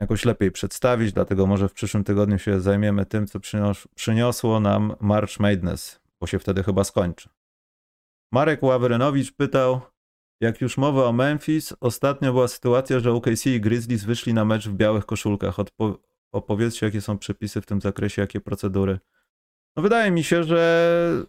jakoś 0.00 0.24
lepiej 0.24 0.50
przedstawić, 0.50 1.12
dlatego 1.12 1.46
może 1.46 1.68
w 1.68 1.72
przyszłym 1.72 2.04
tygodniu 2.04 2.38
się 2.38 2.60
zajmiemy 2.60 3.06
tym, 3.06 3.26
co 3.26 3.38
przynios- 3.38 3.86
przyniosło 3.94 4.60
nam 4.60 4.94
March 5.00 5.40
Madness, 5.40 6.00
bo 6.20 6.26
się 6.26 6.38
wtedy 6.38 6.62
chyba 6.62 6.84
skończy. 6.84 7.28
Marek 8.32 8.62
Ławrynowicz 8.62 9.32
pytał, 9.32 9.80
jak 10.40 10.60
już 10.60 10.76
mowa 10.76 11.04
o 11.04 11.12
Memphis, 11.12 11.74
ostatnio 11.80 12.32
była 12.32 12.48
sytuacja, 12.48 13.00
że 13.00 13.12
OKC 13.12 13.46
i 13.46 13.60
Grizzlies 13.60 14.04
wyszli 14.04 14.34
na 14.34 14.44
mecz 14.44 14.68
w 14.68 14.74
białych 14.74 15.06
koszulkach. 15.06 15.56
Odpo- 15.56 15.98
opowiedzcie, 16.32 16.86
jakie 16.86 17.00
są 17.00 17.18
przepisy 17.18 17.60
w 17.60 17.66
tym 17.66 17.80
zakresie, 17.80 18.22
jakie 18.22 18.40
procedury. 18.40 18.98
No 19.76 19.82
wydaje 19.82 20.10
mi 20.10 20.24
się, 20.24 20.44
że 20.44 21.26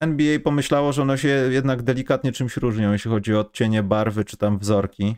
NBA 0.00 0.38
pomyślało, 0.40 0.92
że 0.92 1.02
one 1.02 1.18
się 1.18 1.28
jednak 1.28 1.82
delikatnie 1.82 2.32
czymś 2.32 2.56
różnią, 2.56 2.92
jeśli 2.92 3.10
chodzi 3.10 3.34
o 3.34 3.40
odcienie 3.40 3.82
barwy 3.82 4.24
czy 4.24 4.36
tam 4.36 4.58
wzorki. 4.58 5.16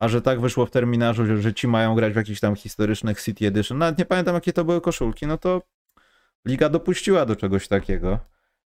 A 0.00 0.08
że 0.08 0.22
tak 0.22 0.40
wyszło 0.40 0.66
w 0.66 0.70
terminarzu, 0.70 1.26
że, 1.26 1.38
że 1.38 1.54
ci 1.54 1.68
mają 1.68 1.94
grać 1.94 2.12
w 2.12 2.16
jakichś 2.16 2.40
tam 2.40 2.56
historycznych 2.56 3.22
City 3.22 3.46
Edition. 3.46 3.78
Nawet 3.78 3.98
nie 3.98 4.04
pamiętam, 4.04 4.34
jakie 4.34 4.52
to 4.52 4.64
były 4.64 4.80
koszulki, 4.80 5.26
no 5.26 5.38
to 5.38 5.62
liga 6.46 6.68
dopuściła 6.68 7.26
do 7.26 7.36
czegoś 7.36 7.68
takiego. 7.68 8.18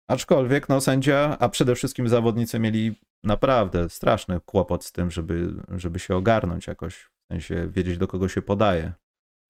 Aczkolwiek, 0.09 0.69
no 0.69 0.81
sędzia, 0.81 1.37
a 1.41 1.49
przede 1.49 1.75
wszystkim 1.75 2.09
zawodnicy 2.09 2.59
mieli 2.59 3.01
naprawdę 3.25 3.89
straszny 3.89 4.41
kłopot 4.41 4.85
z 4.85 4.93
tym, 4.93 5.11
żeby, 5.11 5.55
żeby 5.69 5.99
się 5.99 6.17
ogarnąć 6.17 6.67
jakoś, 6.67 6.97
w 6.97 7.33
sensie 7.33 7.69
wiedzieć 7.69 7.99
do 7.99 8.09
kogo 8.09 8.29
się 8.29 8.43
podaje. 8.43 8.93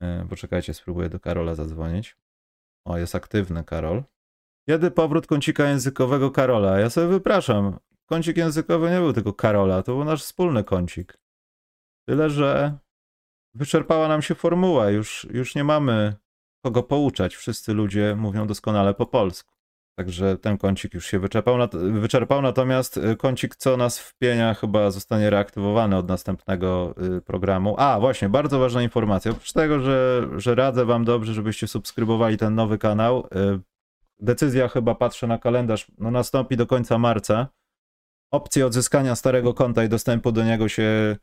E, 0.03 0.27
Poczekajcie, 0.29 0.75
spróbuję 0.75 1.09
do 1.09 1.21
Karola 1.21 1.55
zadzwonić. 1.55 2.17
O, 2.87 2.99
jest 2.99 3.15
aktywny 3.15 3.65
Karol. 3.65 4.03
Kiedy 4.69 4.91
powrót 4.91 5.27
kącika 5.27 5.69
językowego 5.69 6.31
Karola? 6.31 6.79
Ja 6.79 6.91
sobie 6.91 7.07
wypraszam. 7.07 7.79
Kącik 8.07 8.37
językowy 8.37 8.91
nie 8.91 8.99
był 8.99 9.13
tylko 9.13 9.33
Karola, 9.33 9.83
to 9.83 9.95
był 9.95 10.05
nasz 10.05 10.23
wspólny 10.23 10.65
kącik. 10.65 11.19
Tyle, 12.09 12.31
że 12.31 12.79
wyczerpała 13.55 14.09
nam 14.09 14.23
się 14.23 14.35
formuła, 14.35 14.91
już, 14.91 15.27
już 15.31 15.55
nie 15.55 15.65
mamy 15.65 16.15
kogo 16.65 16.83
pouczać. 16.83 17.37
Wszyscy 17.37 17.75
ludzie 17.75 18.17
mówią 18.17 18.47
doskonale 18.47 18.95
po 18.95 19.07
polsku. 19.07 19.60
Także 20.01 20.39
ten 20.39 20.59
kącik 20.59 20.95
już 20.95 21.07
się 21.07 21.19
wyczerpał, 21.19 21.57
wyczerpał, 21.73 22.43
natomiast 22.43 22.97
y, 22.97 23.17
kącik 23.17 23.57
co 23.57 23.77
nas 23.77 23.99
wpienia 23.99 24.55
chyba 24.55 24.91
zostanie 24.91 25.31
reaktywowany 25.31 25.97
od 25.97 26.09
następnego 26.09 26.95
y, 27.19 27.21
programu. 27.21 27.75
A, 27.79 28.01
właśnie, 28.01 28.29
bardzo 28.29 28.59
ważna 28.59 28.83
informacja. 28.83 29.33
Oprócz 29.33 29.53
tego, 29.53 29.81
że, 29.81 30.29
że 30.37 30.55
radzę 30.55 30.85
wam 30.85 31.05
dobrze, 31.05 31.35
żebyście 31.35 31.69
subskrybowali 31.69 32.37
ten 32.37 32.55
nowy 32.55 32.79
kanał, 32.79 33.27
y, 33.27 33.61
decyzja 34.19 34.69
chyba, 34.69 34.95
patrzę 34.95 35.27
na 35.27 35.39
kalendarz, 35.39 35.87
no 35.99 36.11
nastąpi 36.11 36.57
do 36.57 36.67
końca 36.67 36.99
marca. 36.99 37.49
Opcje 38.33 38.67
odzyskania 38.67 39.15
starego 39.15 39.55
konta 39.55 39.85
i 39.85 39.89
dostępu 39.89 40.33
do 40.33 40.45
niego 40.45 40.69
się 40.69 41.17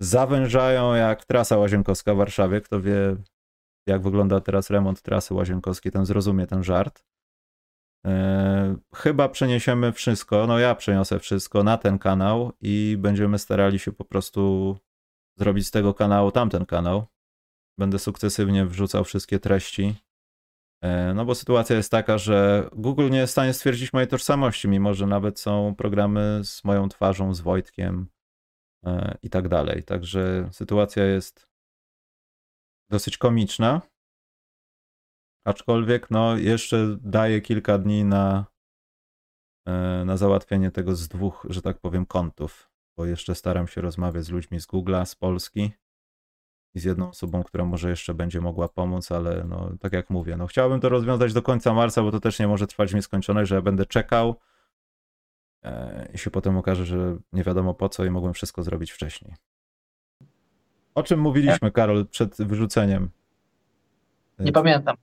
zawężają 0.00 0.94
jak 0.94 1.24
trasa 1.24 1.58
łazienkowska 1.58 2.14
w 2.14 2.16
Warszawie. 2.16 2.60
Kto 2.60 2.80
wie, 2.80 3.16
jak 3.86 4.02
wygląda 4.02 4.40
teraz 4.40 4.70
remont 4.70 5.02
trasy 5.02 5.34
łazienkowskiej, 5.34 5.92
ten 5.92 6.06
zrozumie 6.06 6.46
ten 6.46 6.64
żart. 6.64 7.04
E, 8.06 8.76
Chyba 8.94 9.28
przeniesiemy 9.28 9.92
wszystko, 9.92 10.46
no 10.46 10.58
ja 10.58 10.74
przeniosę 10.74 11.18
wszystko 11.18 11.62
na 11.62 11.78
ten 11.78 11.98
kanał 11.98 12.52
i 12.60 12.96
będziemy 12.98 13.38
starali 13.38 13.78
się 13.78 13.92
po 13.92 14.04
prostu 14.04 14.76
zrobić 15.38 15.66
z 15.66 15.70
tego 15.70 15.94
kanału 15.94 16.30
tamten 16.30 16.66
kanał. 16.66 17.06
Będę 17.78 17.98
sukcesywnie 17.98 18.66
wrzucał 18.66 19.04
wszystkie 19.04 19.38
treści. 19.38 19.94
E, 20.82 21.14
No 21.14 21.24
bo 21.24 21.34
sytuacja 21.34 21.76
jest 21.76 21.90
taka, 21.90 22.18
że 22.18 22.68
Google 22.72 23.10
nie 23.10 23.18
jest 23.18 23.30
w 23.30 23.32
stanie 23.32 23.52
stwierdzić 23.52 23.92
mojej 23.92 24.08
tożsamości, 24.08 24.68
mimo 24.68 24.94
że 24.94 25.06
nawet 25.06 25.40
są 25.40 25.74
programy 25.74 26.40
z 26.44 26.64
moją 26.64 26.88
twarzą, 26.88 27.34
z 27.34 27.40
Wojtkiem 27.40 28.08
e, 28.86 29.18
i 29.22 29.30
tak 29.30 29.48
dalej. 29.48 29.82
Także 29.82 30.48
sytuacja 30.52 31.04
jest 31.04 31.48
dosyć 32.90 33.18
komiczna. 33.18 33.80
Aczkolwiek, 35.44 36.10
no, 36.10 36.36
jeszcze 36.36 36.96
daję 37.00 37.40
kilka 37.40 37.78
dni 37.78 38.04
na, 38.04 38.46
e, 39.66 40.02
na 40.06 40.16
załatwienie 40.16 40.70
tego 40.70 40.96
z 40.96 41.08
dwóch, 41.08 41.46
że 41.50 41.62
tak 41.62 41.78
powiem, 41.78 42.06
kontów, 42.06 42.70
bo 42.96 43.06
jeszcze 43.06 43.34
staram 43.34 43.68
się 43.68 43.80
rozmawiać 43.80 44.24
z 44.24 44.30
ludźmi 44.30 44.60
z 44.60 44.66
Google'a, 44.66 45.04
z 45.04 45.14
Polski 45.14 45.72
i 46.74 46.80
z 46.80 46.84
jedną 46.84 47.08
osobą, 47.08 47.42
która 47.42 47.64
może 47.64 47.90
jeszcze 47.90 48.14
będzie 48.14 48.40
mogła 48.40 48.68
pomóc, 48.68 49.12
ale 49.12 49.44
no, 49.44 49.70
tak 49.80 49.92
jak 49.92 50.10
mówię, 50.10 50.36
no, 50.36 50.46
chciałbym 50.46 50.80
to 50.80 50.88
rozwiązać 50.88 51.32
do 51.32 51.42
końca 51.42 51.74
marca, 51.74 52.02
bo 52.02 52.10
to 52.10 52.20
też 52.20 52.38
nie 52.38 52.48
może 52.48 52.66
trwać 52.66 52.92
w 52.92 52.94
nieskończoność, 52.94 53.48
że 53.48 53.54
ja 53.54 53.62
będę 53.62 53.86
czekał 53.86 54.40
e, 55.62 56.08
i 56.14 56.18
się 56.18 56.30
potem 56.30 56.56
okaże, 56.56 56.86
że 56.86 57.16
nie 57.32 57.44
wiadomo 57.44 57.74
po 57.74 57.88
co 57.88 58.04
i 58.04 58.10
mogłem 58.10 58.34
wszystko 58.34 58.62
zrobić 58.62 58.92
wcześniej. 58.92 59.34
O 60.94 61.02
czym 61.02 61.20
mówiliśmy, 61.20 61.70
Karol, 61.70 62.06
przed 62.06 62.36
wyrzuceniem? 62.36 63.10
Nie 64.38 64.52
pamiętam. 64.52 64.96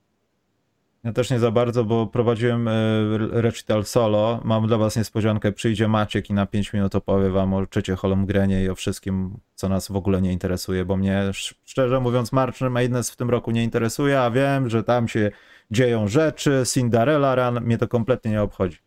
Ja 1.03 1.13
też 1.13 1.29
nie 1.29 1.39
za 1.39 1.51
bardzo, 1.51 1.83
bo 1.83 2.07
prowadziłem 2.07 2.67
e, 2.67 2.71
recital 3.17 3.85
solo. 3.85 4.41
Mam 4.43 4.67
dla 4.67 4.77
was 4.77 4.95
niespodziankę. 4.95 5.51
Przyjdzie 5.51 5.87
Maciek 5.87 6.29
i 6.29 6.33
na 6.33 6.45
5 6.45 6.73
minut 6.73 6.95
opowie 6.95 7.29
wam 7.29 7.53
o 7.53 7.65
Czycie 7.65 7.95
Holmgrenie 7.95 8.63
i 8.63 8.69
o 8.69 8.75
wszystkim, 8.75 9.37
co 9.55 9.69
nas 9.69 9.87
w 9.87 9.95
ogóle 9.95 10.21
nie 10.21 10.31
interesuje, 10.31 10.85
bo 10.85 10.97
mnie 10.97 11.23
szczerze 11.65 11.99
mówiąc 11.99 12.31
March 12.31 12.61
Madness 12.61 13.11
w 13.11 13.15
tym 13.15 13.29
roku 13.29 13.51
nie 13.51 13.63
interesuje, 13.63 14.21
a 14.21 14.31
wiem, 14.31 14.69
że 14.69 14.83
tam 14.83 15.07
się 15.07 15.31
dzieją 15.71 16.07
rzeczy, 16.07 16.63
Cinderella 16.73 17.35
Run, 17.35 17.63
mnie 17.63 17.77
to 17.77 17.87
kompletnie 17.87 18.31
nie 18.31 18.41
obchodzi. 18.41 18.77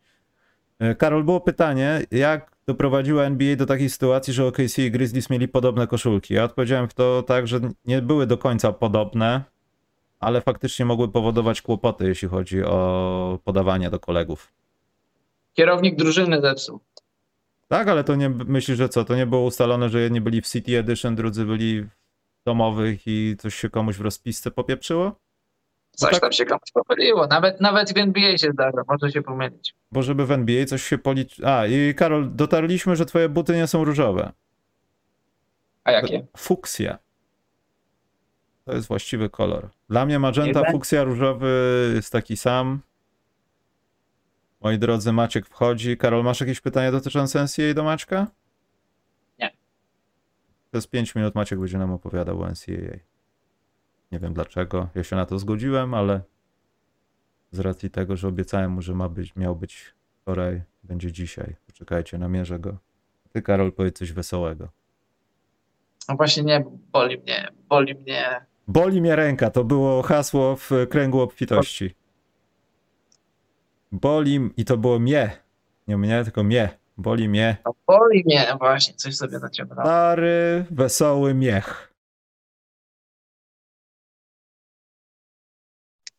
E, 0.79 0.95
Karol, 0.95 1.25
było 1.25 1.41
pytanie, 1.41 2.03
jak 2.11 2.57
doprowadziła 2.67 3.25
NBA 3.25 3.57
do 3.57 3.67
takiej 3.67 3.91
sytuacji, 3.91 4.33
że 4.33 4.47
OKC 4.47 4.79
i 4.79 4.91
Grizzlies 4.91 5.31
mieli 5.31 5.49
podobne 5.49 5.87
koszulki? 5.87 6.35
Ja 6.35 6.45
odpowiedziałem 6.45 6.89
w 6.89 6.95
to 6.95 7.23
tak, 7.23 7.49
że 7.49 7.61
nie 7.85 8.03
były 8.03 8.27
do 8.27 8.39
końca 8.39 8.73
podobne, 8.73 9.54
ale 10.25 10.41
faktycznie 10.41 10.85
mogły 10.85 11.09
powodować 11.09 11.63
kłopoty, 11.63 12.05
jeśli 12.09 12.29
chodzi 12.29 12.63
o 12.63 13.39
podawanie 13.45 13.91
do 13.91 13.99
kolegów. 14.01 14.53
Kierownik 15.55 15.97
drużyny 15.97 16.41
zepsuł. 16.41 16.81
Tak, 17.69 17.89
ale 17.89 18.05
to 18.05 18.15
nie 18.15 18.29
myślisz, 18.29 18.79
że 18.79 18.89
co? 18.89 19.05
To 19.05 19.17
nie 19.17 19.27
było 19.27 19.43
ustalone, 19.43 19.89
że 19.89 20.01
jedni 20.01 20.21
byli 20.21 20.43
w 20.43 20.47
City 20.47 20.79
Edition, 20.79 21.15
drudzy 21.17 21.45
byli 21.45 21.83
w 21.83 21.89
domowych 22.45 23.07
i 23.07 23.37
coś 23.39 23.55
się 23.55 23.71
komuś 23.71 23.97
w 23.97 24.01
rozpisce 24.01 24.51
popieprzyło? 24.51 25.17
Coś 25.93 26.11
tak- 26.11 26.21
tam 26.21 26.33
się 26.33 26.45
komuś 26.45 26.71
pomyliło. 26.75 27.27
Nawet, 27.27 27.61
nawet 27.61 27.95
w 27.95 27.97
NBA 27.97 28.39
się 28.39 28.51
zdarza, 28.53 28.83
może 28.89 29.13
się 29.13 29.23
pomylić. 29.23 29.75
Bo 29.93 30.03
żeby 30.03 30.27
w 30.27 30.31
NBA 30.33 30.65
coś 30.65 30.83
się 30.83 30.99
policzy. 30.99 31.47
A, 31.47 31.67
i 31.67 31.95
Karol, 31.95 32.31
dotarliśmy, 32.37 32.97
że 32.97 33.07
twoje 33.07 33.29
buty 33.29 33.57
nie 33.57 33.67
są 33.67 33.85
różowe. 33.85 34.33
A 35.85 35.93
jakie? 35.93 36.27
Fuksja. 36.37 36.99
To 38.65 38.73
jest 38.73 38.89
właściwy 38.89 39.31
kolor. 39.31 39.71
Dla 39.89 40.07
mnie 40.07 40.19
magenta, 40.19 40.59
Jeden? 40.61 40.73
fuksja, 40.73 41.05
różowy 41.05 41.93
jest 41.95 42.13
taki 42.13 42.37
sam. 42.37 42.81
Moi 44.61 44.79
drodzy, 44.79 45.13
Maciek 45.13 45.47
wchodzi. 45.47 45.97
Karol, 45.97 46.25
masz 46.25 46.41
jakieś 46.41 46.61
pytania 46.61 46.93
dotyczące 46.93 47.45
NCAA 47.45 47.75
do 47.75 47.85
Maćka? 47.85 48.27
Nie. 49.39 49.51
Przez 50.71 50.87
5 50.87 51.15
minut 51.15 51.35
Maciek 51.35 51.59
będzie 51.59 51.79
nam 51.79 51.93
opowiadał 51.93 52.41
o 52.43 52.47
NCAA. 52.51 52.99
Nie 54.13 54.19
wiem 54.19 54.35
dlaczego. 54.35 54.89
Ja 54.95 55.05
się 55.05 55.17
na 55.17 55.27
to 55.27 55.39
zgodziłem, 55.39 55.95
ale 55.95 56.21
z 57.51 57.61
racji 57.61 57.91
tego, 57.91 58.17
że 58.17 58.29
obiecałem 58.29 58.71
mu, 58.71 58.83
że 58.83 58.95
ma 58.95 59.09
być, 59.09 59.37
miał 59.37 59.57
być 59.57 59.95
wczoraj, 60.23 60.63
będzie 60.85 61.13
dzisiaj. 61.13 61.57
Poczekajcie, 61.67 62.19
namierzę 62.19 62.59
go. 62.59 62.77
Ty, 63.33 63.43
Karol, 63.43 63.73
powiedz 63.73 63.99
coś 63.99 64.13
wesołego. 64.13 64.69
No 66.09 66.17
właśnie 66.17 66.43
nie, 66.43 66.65
boli 66.93 67.19
mnie, 67.19 67.49
boli 67.69 67.95
mnie. 67.95 68.47
Boli 68.69 69.01
mnie 69.01 69.17
ręka, 69.17 69.51
to 69.51 69.65
było 69.65 70.03
hasło 70.03 70.57
w 70.57 70.71
kręgu 70.91 71.21
obfitości. 71.21 71.95
Boli 73.93 74.51
i 74.57 74.65
to 74.65 74.77
było 74.77 74.99
mnie. 74.99 75.45
Nie 75.87 75.97
mnie, 75.97 76.25
tylko 76.25 76.45
mnie. 76.45 76.79
Boli 76.97 77.29
mnie. 77.29 77.57
No 77.65 77.75
boli 77.87 78.23
mnie, 78.27 78.57
właśnie, 78.59 78.95
coś 78.95 79.17
sobie 79.17 79.39
naciągnąłem. 79.39 79.87
Stary, 79.87 80.65
wesoły 80.71 81.35
miech. 81.35 81.95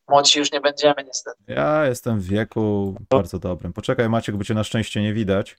Młodsi 0.08 0.40
już 0.40 0.52
nie 0.52 0.62
będziemy 0.62 1.04
niestety. 1.04 1.44
Ja 1.48 1.86
jestem 1.86 2.20
w 2.20 2.26
wieku 2.26 2.96
bardzo 3.10 3.40
dobrym. 3.40 3.74
Poczekaj, 3.74 4.10
Maciek, 4.10 4.38
bo 4.38 4.44
cię 4.44 4.54
na 4.54 4.64
szczęście 4.64 5.02
nie 5.02 5.14
widać. 5.14 5.58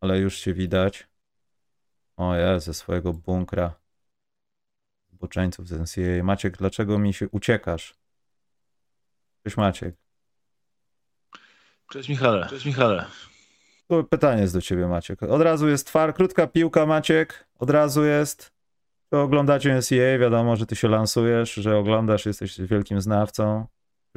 Ale 0.00 0.18
już 0.18 0.40
cię 0.40 0.54
widać. 0.54 1.08
O 2.16 2.34
ja 2.34 2.58
ze 2.60 2.74
swojego 2.74 3.12
bunkra. 3.12 3.74
Zboczeńców 5.16 5.68
z 5.68 5.72
NCAA. 5.72 6.24
Maciek, 6.24 6.56
dlaczego 6.56 6.98
mi 6.98 7.14
się 7.14 7.28
uciekasz? 7.28 7.94
Cześć 9.44 9.56
Maciek. 9.56 9.94
Cześć 11.92 12.08
Michale. 12.08 12.46
Cześć 12.50 12.66
Michale. 12.66 13.04
Tu 13.88 14.04
pytanie 14.04 14.42
jest 14.42 14.54
do 14.54 14.60
ciebie, 14.60 14.86
Maciek. 14.86 15.22
Od 15.22 15.42
razu 15.42 15.68
jest 15.68 15.86
twar, 15.86 16.14
krótka 16.14 16.46
piłka, 16.46 16.86
Maciek. 16.86 17.48
Od 17.58 17.70
razu 17.70 18.04
jest. 18.04 18.52
Czy 19.10 19.18
oglądacie 19.18 19.74
NCAA? 19.74 20.18
Wiadomo, 20.18 20.56
że 20.56 20.66
ty 20.66 20.76
się 20.76 20.88
lansujesz, 20.88 21.54
że 21.54 21.76
oglądasz, 21.76 22.26
jesteś 22.26 22.60
wielkim 22.60 23.00
znawcą. 23.00 23.66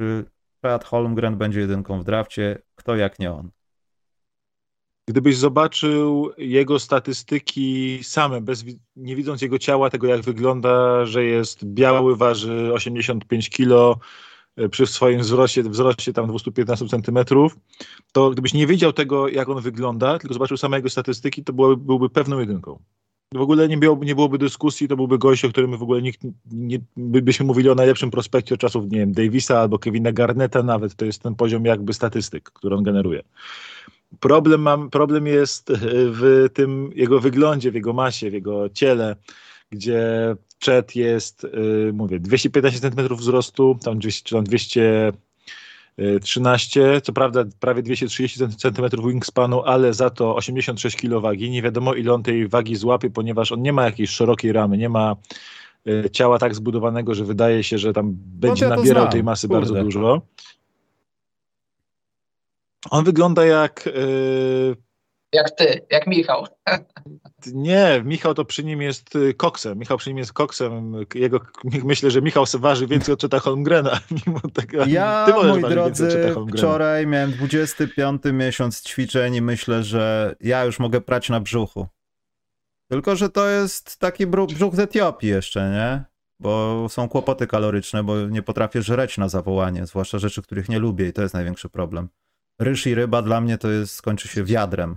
Czy 0.00 0.24
Chad 0.62 0.84
Holmgren 0.84 1.36
będzie 1.36 1.60
jedynką 1.60 2.00
w 2.00 2.04
drafcie? 2.04 2.58
Kto 2.74 2.96
jak 2.96 3.18
nie 3.18 3.32
on? 3.32 3.50
Gdybyś 5.10 5.36
zobaczył 5.36 6.30
jego 6.38 6.78
statystyki 6.78 7.98
same, 8.02 8.40
bez, 8.40 8.64
nie 8.96 9.16
widząc 9.16 9.42
jego 9.42 9.58
ciała, 9.58 9.90
tego 9.90 10.06
jak 10.06 10.20
wygląda, 10.20 11.06
że 11.06 11.24
jest 11.24 11.64
biały, 11.64 12.16
waży 12.16 12.72
85 12.74 13.50
kg, 13.50 14.00
e, 14.56 14.68
przy 14.68 14.86
swoim 14.86 15.20
wzroście, 15.20 15.62
wzroście 15.62 16.12
tam 16.12 16.28
215 16.28 16.86
cm, 16.88 17.18
to 18.12 18.30
gdybyś 18.30 18.54
nie 18.54 18.66
wiedział 18.66 18.92
tego, 18.92 19.28
jak 19.28 19.48
on 19.48 19.60
wygląda, 19.60 20.18
tylko 20.18 20.34
zobaczył 20.34 20.56
same 20.56 20.76
jego 20.76 20.90
statystyki, 20.90 21.44
to 21.44 21.52
byłoby, 21.52 21.76
byłby 21.76 22.10
pewną 22.10 22.38
jedynką. 22.38 22.78
W 23.34 23.40
ogóle 23.40 23.68
nie, 23.68 23.78
byłoby, 23.78 24.06
nie 24.06 24.14
byłoby 24.14 24.38
dyskusji, 24.38 24.88
to 24.88 24.96
byłby 24.96 25.18
gość, 25.18 25.44
o 25.44 25.48
którym 25.48 25.78
w 25.78 25.82
ogóle 25.82 26.02
nikt, 26.02 26.20
nie, 26.52 26.78
by- 26.96 27.22
byśmy 27.22 27.46
mówili 27.46 27.70
o 27.70 27.74
najlepszym 27.74 28.10
prospekcie 28.10 28.54
od 28.54 28.60
czasów, 28.60 28.84
nie 28.90 28.98
wiem, 28.98 29.12
Davisa 29.12 29.60
albo 29.60 29.78
Kevina 29.78 30.12
Garneta 30.12 30.62
nawet, 30.62 30.94
to 30.94 31.04
jest 31.04 31.22
ten 31.22 31.34
poziom 31.34 31.64
jakby 31.64 31.92
statystyk, 31.94 32.50
który 32.50 32.76
on 32.76 32.82
generuje. 32.82 33.22
Problem, 34.20 34.62
mam, 34.62 34.90
problem 34.90 35.26
jest 35.26 35.70
e, 35.70 35.76
w 35.90 36.48
tym 36.54 36.90
jego 36.94 37.20
wyglądzie, 37.20 37.70
w 37.70 37.74
jego 37.74 37.92
masie, 37.92 38.30
w 38.30 38.32
jego 38.32 38.70
ciele, 38.70 39.16
gdzie 39.70 40.36
Chet 40.64 40.96
jest, 40.96 41.44
y, 41.44 41.90
mówię, 41.94 42.20
215 42.20 42.80
cm 42.80 43.16
wzrostu, 43.16 43.78
tam 43.84 43.98
200, 43.98 44.24
czy 44.24 44.34
tam 44.34 44.44
213, 44.44 47.00
co 47.00 47.12
prawda 47.12 47.44
prawie 47.60 47.82
230 47.82 48.40
cm 48.56 49.08
wingspanu, 49.08 49.62
ale 49.62 49.94
za 49.94 50.10
to 50.10 50.36
86 50.36 50.96
kg 50.96 51.20
wagi. 51.20 51.50
Nie 51.50 51.62
wiadomo 51.62 51.94
ile 51.94 52.12
on 52.12 52.22
tej 52.22 52.48
wagi 52.48 52.76
złapie, 52.76 53.10
ponieważ 53.10 53.52
on 53.52 53.62
nie 53.62 53.72
ma 53.72 53.84
jakiejś 53.84 54.10
szerokiej 54.10 54.52
ramy, 54.52 54.78
nie 54.78 54.88
ma 54.88 55.16
ciała 56.12 56.38
tak 56.38 56.54
zbudowanego, 56.54 57.14
że 57.14 57.24
wydaje 57.24 57.64
się, 57.64 57.78
że 57.78 57.92
tam 57.92 58.12
będzie 58.16 58.64
ja 58.64 58.70
to 58.70 58.76
nabierał 58.76 59.02
znam, 59.02 59.12
tej 59.12 59.24
masy 59.24 59.48
kurde. 59.48 59.60
bardzo 59.60 59.84
dużo. 59.84 60.22
On 62.90 63.04
wygląda 63.04 63.44
jak 63.44 63.86
y, 63.86 64.76
Jak 65.32 65.50
ty, 65.50 65.86
jak 65.90 66.06
Michał. 66.06 66.46
Nie, 67.46 68.02
Michał 68.04 68.34
to 68.34 68.44
przy 68.44 68.64
nim 68.64 68.82
jest 68.82 69.16
y, 69.16 69.34
koksem. 69.34 69.78
Michał 69.78 69.98
przy 69.98 70.10
nim 70.10 70.18
jest 70.18 70.32
koksem. 70.32 70.92
Jego, 71.14 71.40
myślę, 71.84 72.10
że 72.10 72.22
Michał 72.22 72.46
se 72.46 72.58
waży 72.58 72.86
więcej 72.86 73.12
od 73.12 73.20
Czeta 73.20 73.38
Holmgrena. 73.38 74.00
Mimo 74.26 74.40
tego, 74.40 74.84
Ja, 74.86 75.26
ty 75.26 75.46
moi 75.46 75.62
drodzy, 75.62 76.34
wczoraj 76.56 77.06
miałem 77.06 77.32
25 77.32 78.22
miesiąc 78.32 78.82
ćwiczeń 78.82 79.34
i 79.34 79.42
myślę, 79.42 79.82
że 79.82 80.34
ja 80.40 80.64
już 80.64 80.78
mogę 80.78 81.00
prać 81.00 81.28
na 81.28 81.40
brzuchu. 81.40 81.86
Tylko, 82.88 83.16
że 83.16 83.28
to 83.28 83.48
jest 83.48 83.98
taki 83.98 84.26
brzuch 84.26 84.74
z 84.74 84.78
Etiopii 84.78 85.28
jeszcze, 85.28 85.70
nie? 85.70 86.04
Bo 86.40 86.86
są 86.88 87.08
kłopoty 87.08 87.46
kaloryczne, 87.46 88.04
bo 88.04 88.20
nie 88.20 88.42
potrafię 88.42 88.82
żreć 88.82 89.18
na 89.18 89.28
zawołanie, 89.28 89.86
zwłaszcza 89.86 90.18
rzeczy, 90.18 90.42
których 90.42 90.68
nie 90.68 90.78
lubię 90.78 91.08
i 91.08 91.12
to 91.12 91.22
jest 91.22 91.34
największy 91.34 91.68
problem. 91.68 92.08
Ryż 92.60 92.86
i 92.86 92.94
ryba 92.94 93.22
dla 93.22 93.40
mnie 93.40 93.58
to 93.58 93.70
jest, 93.70 93.94
skończy 93.94 94.28
się 94.28 94.44
wiadrem. 94.44 94.96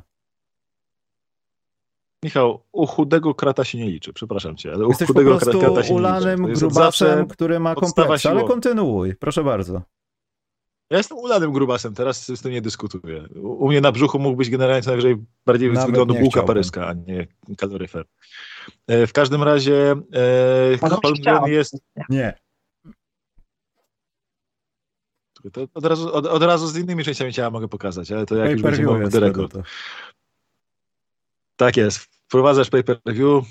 Michał, 2.23 2.63
u 2.71 2.85
chudego 2.85 3.35
krata 3.35 3.63
się 3.63 3.77
nie 3.77 3.89
liczy, 3.89 4.13
przepraszam 4.13 4.55
cię, 4.55 4.71
ale 4.73 4.85
u 4.85 4.89
Jesteś 4.89 5.07
chudego 5.07 5.37
krata 5.37 5.83
się 5.83 5.89
nie 5.89 5.95
ulanym 5.95 6.39
liczy. 6.39 6.43
To 6.43 6.49
jest 6.49 6.63
od 6.63 6.69
grubasem, 6.69 7.27
który 7.27 7.59
ma 7.59 7.75
kompleks, 7.75 8.25
ale 8.25 8.43
kontynuuj, 8.43 9.15
proszę 9.15 9.43
bardzo. 9.43 9.81
Ja 10.89 10.97
jestem 10.97 11.17
ulanym 11.17 11.51
grubasem, 11.51 11.93
teraz 11.93 12.27
z 12.27 12.41
tym 12.41 12.51
nie 12.51 12.61
dyskutuję. 12.61 13.27
U, 13.35 13.67
mnie 13.67 13.81
na 13.81 13.91
brzuchu 13.91 14.19
mógł 14.19 14.37
być 14.37 14.49
generalnie 14.49 14.81
co 14.81 14.89
najwyżej 14.89 15.15
bardziej 15.45 15.69
z 15.69 15.73
Nawet 15.73 15.89
wyglądu 15.89 16.13
nie 16.13 16.19
bułka 16.19 16.31
chciałbym. 16.31 16.47
paryska, 16.47 16.87
a 16.87 16.93
nie 16.93 17.27
kaloryfer. 17.57 18.05
E, 18.87 19.07
w 19.07 19.13
każdym 19.13 19.43
razie 19.43 19.95
e, 20.13 21.49
jest 21.49 21.77
Nie. 22.09 22.33
To 25.51 25.67
od, 25.73 25.85
razu, 25.85 26.13
od, 26.13 26.25
od 26.25 26.43
razu 26.43 26.67
z 26.67 26.77
innymi 26.77 27.03
częściami 27.03 27.33
ciała 27.33 27.49
mogę 27.49 27.67
pokazać, 27.67 28.11
ale 28.11 28.25
to 28.25 28.35
jak 28.35 28.51
już 28.51 28.61
będzie 28.61 28.83
mógł 28.83 29.09
tego, 29.09 29.49
to. 29.49 29.63
Tak 31.55 31.77
jest. 31.77 31.97
Wprowadzasz 32.27 32.69
pay-per-view. 32.69 33.45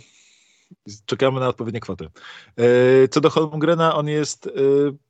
Czekamy 1.07 1.41
na 1.41 1.49
odpowiednie 1.49 1.81
kwoty. 1.81 2.09
E, 2.57 3.09
Co 3.09 3.21
do 3.21 3.31
Holmgrena, 3.31 3.95
on 3.95 4.09
jest, 4.09 4.47
e, 4.47 4.51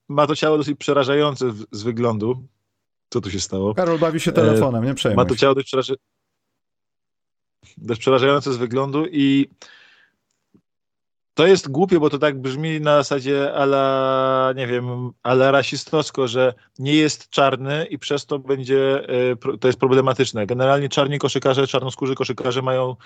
ma 0.08 0.26
to 0.26 0.36
ciało 0.36 0.58
dosyć 0.58 0.78
przerażające 0.78 1.52
z 1.70 1.82
wyglądu. 1.82 2.46
Co 3.10 3.20
tu 3.20 3.30
się 3.30 3.40
stało? 3.40 3.74
Karol 3.74 3.98
bawi 3.98 4.20
się 4.20 4.32
telefonem, 4.32 4.84
nie 4.84 4.94
przejmuj 4.94 5.16
Ma 5.16 5.24
to 5.24 5.36
ciało 5.36 5.54
dość, 5.54 5.72
dość 7.78 8.00
przerażające 8.00 8.52
z 8.52 8.56
wyglądu 8.56 9.06
i 9.06 9.48
to 11.34 11.46
jest 11.46 11.70
głupie, 11.70 12.00
bo 12.00 12.10
to 12.10 12.18
tak 12.18 12.40
brzmi 12.40 12.80
na 12.80 12.96
zasadzie 12.96 13.54
ala, 13.54 14.52
nie 14.56 14.66
wiem, 14.66 15.12
ala 15.22 15.50
rasistowsko, 15.50 16.28
że 16.28 16.54
nie 16.78 16.94
jest 16.94 17.30
czarny 17.30 17.86
i 17.86 17.98
przez 17.98 18.26
to 18.26 18.38
będzie, 18.38 19.08
e, 19.08 19.58
to 19.60 19.68
jest 19.68 19.80
problematyczne. 19.80 20.46
Generalnie 20.46 20.88
czarni 20.88 21.18
koszykarze, 21.18 21.66
czarnoskórzy 21.66 22.14
koszykarze 22.14 22.62
mają 22.62 22.96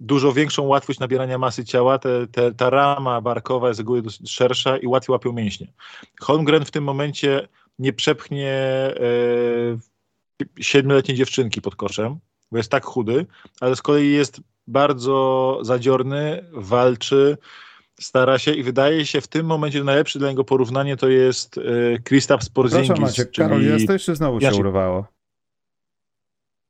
dużo 0.00 0.32
większą 0.32 0.62
łatwość 0.62 0.98
nabierania 0.98 1.38
masy 1.38 1.64
ciała, 1.64 1.98
te, 1.98 2.26
te, 2.26 2.52
ta 2.52 2.70
rama 2.70 3.20
barkowa 3.20 3.68
jest 3.68 3.80
z 3.80 4.02
dosyć 4.02 4.30
szersza 4.32 4.76
i 4.76 4.86
łatwiej 4.86 5.12
łapią 5.12 5.32
mięśnie. 5.32 5.72
Holmgren 6.20 6.64
w 6.64 6.70
tym 6.70 6.84
momencie 6.84 7.48
nie 7.78 7.92
przepchnie 7.92 8.52
e, 8.52 8.94
siedmioletniej 10.60 11.16
dziewczynki 11.16 11.60
pod 11.60 11.76
koszem, 11.76 12.18
bo 12.52 12.58
jest 12.58 12.70
tak 12.70 12.84
chudy, 12.84 13.26
ale 13.60 13.76
z 13.76 13.82
kolei 13.82 14.12
jest 14.12 14.40
bardzo 14.66 15.58
zadziorny, 15.62 16.44
walczy, 16.52 17.36
stara 18.00 18.38
się 18.38 18.52
i 18.52 18.62
wydaje 18.62 19.06
się 19.06 19.20
w 19.20 19.28
tym 19.28 19.46
momencie 19.46 19.84
najlepsze 19.84 20.18
dla 20.18 20.28
niego 20.28 20.44
porównanie 20.44 20.96
to 20.96 21.08
jest 21.08 21.58
e, 21.58 21.98
Kristaps 21.98 22.48
Porzingis. 22.48 22.86
Proszę 22.86 23.02
Maciek, 23.02 23.30
czyli... 23.30 23.48
Karol 23.48 23.62
jesteś, 23.62 24.04
czy 24.04 24.16
znowu 24.16 24.40
się 24.40 24.54
urwało? 24.54 25.06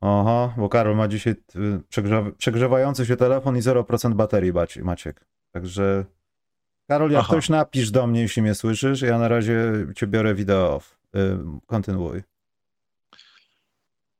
Aha, 0.01 0.55
bo 0.57 0.69
Karol 0.69 0.97
ma 0.97 1.09
dzisiaj 1.09 1.33
y, 1.57 1.81
przegrzewa- 1.91 2.33
przegrzewający 2.39 3.07
się 3.07 3.17
telefon 3.17 3.57
i 3.57 3.61
0% 3.61 4.15
baterii, 4.15 4.53
Maciek. 4.83 5.25
Także 5.53 6.05
Karol, 6.89 7.11
jak 7.11 7.21
Aha. 7.21 7.33
ktoś 7.33 7.49
napisz 7.49 7.91
do 7.91 8.07
mnie, 8.07 8.21
jeśli 8.21 8.43
mnie 8.43 8.55
słyszysz, 8.55 9.03
ja 9.03 9.19
na 9.19 9.29
razie 9.29 9.73
cię 9.97 10.07
biorę 10.07 10.35
wideo 10.35 10.75
off. 10.75 10.99
Y, 11.17 11.39
Kontynuuj. 11.67 12.23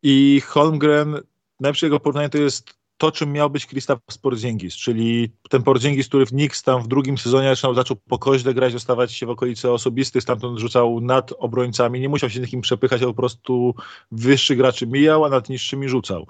I 0.03 0.41
Holmgren, 0.41 1.21
najlepsze 1.61 1.87
jego 1.87 2.01
porównanie 2.01 2.29
to 2.29 2.39
jest 2.39 2.84
to, 2.99 3.13
czym 3.13 3.33
miał 3.33 3.51
być 3.51 3.67
Kristaps 3.67 4.19
Porzingis, 4.19 4.77
czyli 4.77 5.33
ten 5.51 5.63
Porzingis, 5.63 6.09
który 6.09 6.27
w 6.27 6.29
Knicks 6.29 6.63
tam 6.63 6.83
w 6.83 6.89
drugim 6.89 7.19
sezonie 7.19 7.49
zaczął, 7.49 7.75
zaczął 7.75 7.97
po 7.97 8.19
koźle 8.19 8.55
grać, 8.55 8.73
dostawać 8.73 9.13
się 9.13 9.27
w 9.27 9.31
okolice 9.31 9.73
osobistych, 9.73 10.23
stamtąd 10.23 10.59
rzucał 10.59 11.01
nad 11.01 11.33
obrońcami, 11.39 12.01
nie 12.01 12.09
musiał 12.09 12.31
się 12.31 12.39
z 12.39 12.43
nikim 12.43 12.61
przepychać, 12.61 13.03
ale 13.03 13.11
po 13.11 13.17
prostu 13.17 13.75
wyższy 14.13 14.57
graczy 14.57 14.87
mijał, 14.87 15.25
a 15.25 15.29
nad 15.29 15.49
niższymi 15.49 15.89
rzucał. 15.89 16.27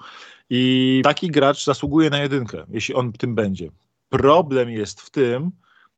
I 0.49 1.01
taki 1.03 1.27
gracz 1.27 1.65
zasługuje 1.65 2.09
na 2.09 2.19
jedynkę, 2.19 2.65
jeśli 2.69 2.95
on 2.95 3.13
tym 3.13 3.35
będzie. 3.35 3.71
Problem 4.09 4.69
jest 4.69 5.01
w 5.01 5.09
tym, 5.09 5.51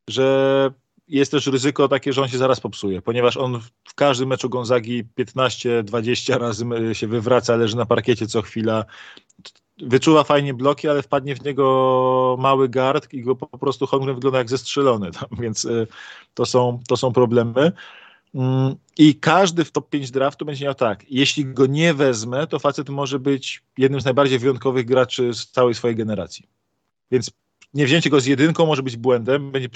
że 0.10 0.72
jest 1.08 1.32
też 1.32 1.48
ryzyko 1.48 1.88
takie, 1.88 2.14
że 2.14 2.22
on 2.22 2.28
się 2.28 2.38
zaraz 2.38 2.60
popsuje, 2.60 3.02
ponieważ 3.02 3.38
on 3.38 3.62
w 3.84 3.94
każdym 3.94 4.30
meczu 4.30 4.50
Gonzagi 4.50 5.04
15-20 5.20 6.38
razy 6.38 6.66
y, 6.92 6.96
się 6.96 7.08
wywraca, 7.08 7.56
leży 7.56 7.78
na 7.78 7.86
parkiecie 7.86 8.28
co 8.28 8.42
chwila, 8.42 8.86
wyczuwa 9.82 10.24
fajnie 10.24 10.54
bloki, 10.54 10.88
ale 10.88 11.02
wpadnie 11.02 11.36
w 11.36 11.46
niego 11.46 12.38
mały 12.40 12.70
gard 12.70 13.14
i 13.14 13.22
go 13.22 13.36
po 13.36 13.58
prostu 13.58 13.88
Holmgren 13.88 14.16
wygląda 14.16 14.38
jak 14.38 14.50
zestrzelony, 14.50 15.12
tam, 15.20 15.30
więc 15.40 15.66
y, 15.66 15.88
to 16.34 16.46
są, 16.46 16.80
to 16.88 16.98
są 16.98 17.14
problemy. 17.14 17.72
Mm, 18.36 18.76
I 18.98 19.16
każdy 19.16 19.66
w 19.66 19.72
top 19.72 19.90
5 19.90 20.12
draftu 20.12 20.46
będzie 20.46 20.66
miał 20.66 20.74
tak, 20.74 21.06
jeśli 21.10 21.46
go 21.46 21.66
nie 21.66 21.94
wezmę, 21.94 22.48
to 22.48 22.60
facet 22.60 22.90
może 22.90 23.20
być 23.20 23.64
jednym 23.78 24.02
z 24.02 24.06
najbardziej 24.06 24.40
wyjątkowych 24.40 24.86
graczy 24.86 25.34
z 25.34 25.48
całej 25.48 25.74
swojej 25.74 25.96
generacji. 25.96 26.48
Więc 27.12 27.32
nie 27.74 27.86
wzięcie 27.86 28.10
go 28.10 28.20
z 28.20 28.26
jedynką 28.26 28.66
może 28.66 28.84
być 28.84 28.98
błędem, 28.98 29.52
będzie 29.52 29.70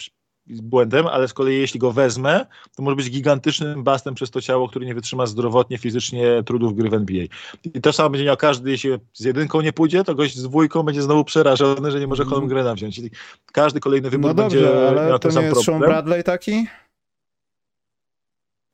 błędem, 0.48 1.08
ale 1.08 1.28
z 1.28 1.34
kolei 1.34 1.60
jeśli 1.60 1.80
go 1.80 1.92
wezmę, 1.92 2.46
to 2.76 2.84
może 2.84 2.96
być 2.96 3.10
gigantycznym 3.10 3.84
bastem 3.84 4.16
przez 4.16 4.32
to 4.32 4.42
ciało, 4.42 4.70
który 4.70 4.86
nie 4.86 4.96
wytrzyma 4.96 5.26
zdrowotnie, 5.26 5.78
fizycznie 5.78 6.44
trudów 6.46 6.76
gry 6.76 6.90
w 6.90 6.94
NBA. 6.94 7.26
I 7.74 7.82
to 7.82 7.94
samo 7.94 8.10
będzie 8.10 8.26
miał 8.26 8.38
każdy, 8.38 8.72
jeśli 8.72 8.92
z 9.14 9.26
jedynką 9.26 9.62
nie 9.62 9.74
pójdzie, 9.74 10.04
to 10.04 10.16
gość 10.16 10.38
z 10.38 10.44
dwójką 10.44 10.84
będzie 10.84 11.02
znowu 11.02 11.24
przerażony, 11.24 11.92
że 11.92 12.00
nie 12.00 12.08
może 12.08 12.26
Holmgrena 12.26 12.74
wziąć. 12.76 12.96
Czyli 12.96 13.10
każdy 13.52 13.80
kolejny 13.80 14.10
wybór 14.10 14.28
No 14.28 14.34
dobrze, 14.34 14.60
będzie 14.62 14.88
ale 14.90 15.08
miał 15.08 15.20
to 15.20 15.30
ten 15.30 15.30
nie 15.30 15.36
sam 15.36 15.44
jest 15.44 15.56
Sean 15.56 15.66
problem. 15.66 15.90
Bradley 15.90 16.24
taki? 16.24 16.68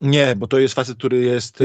Nie, 0.00 0.36
bo 0.36 0.46
to 0.46 0.58
jest 0.58 0.74
facet, 0.74 0.98
który 0.98 1.18
jest 1.20 1.60
e, 1.60 1.64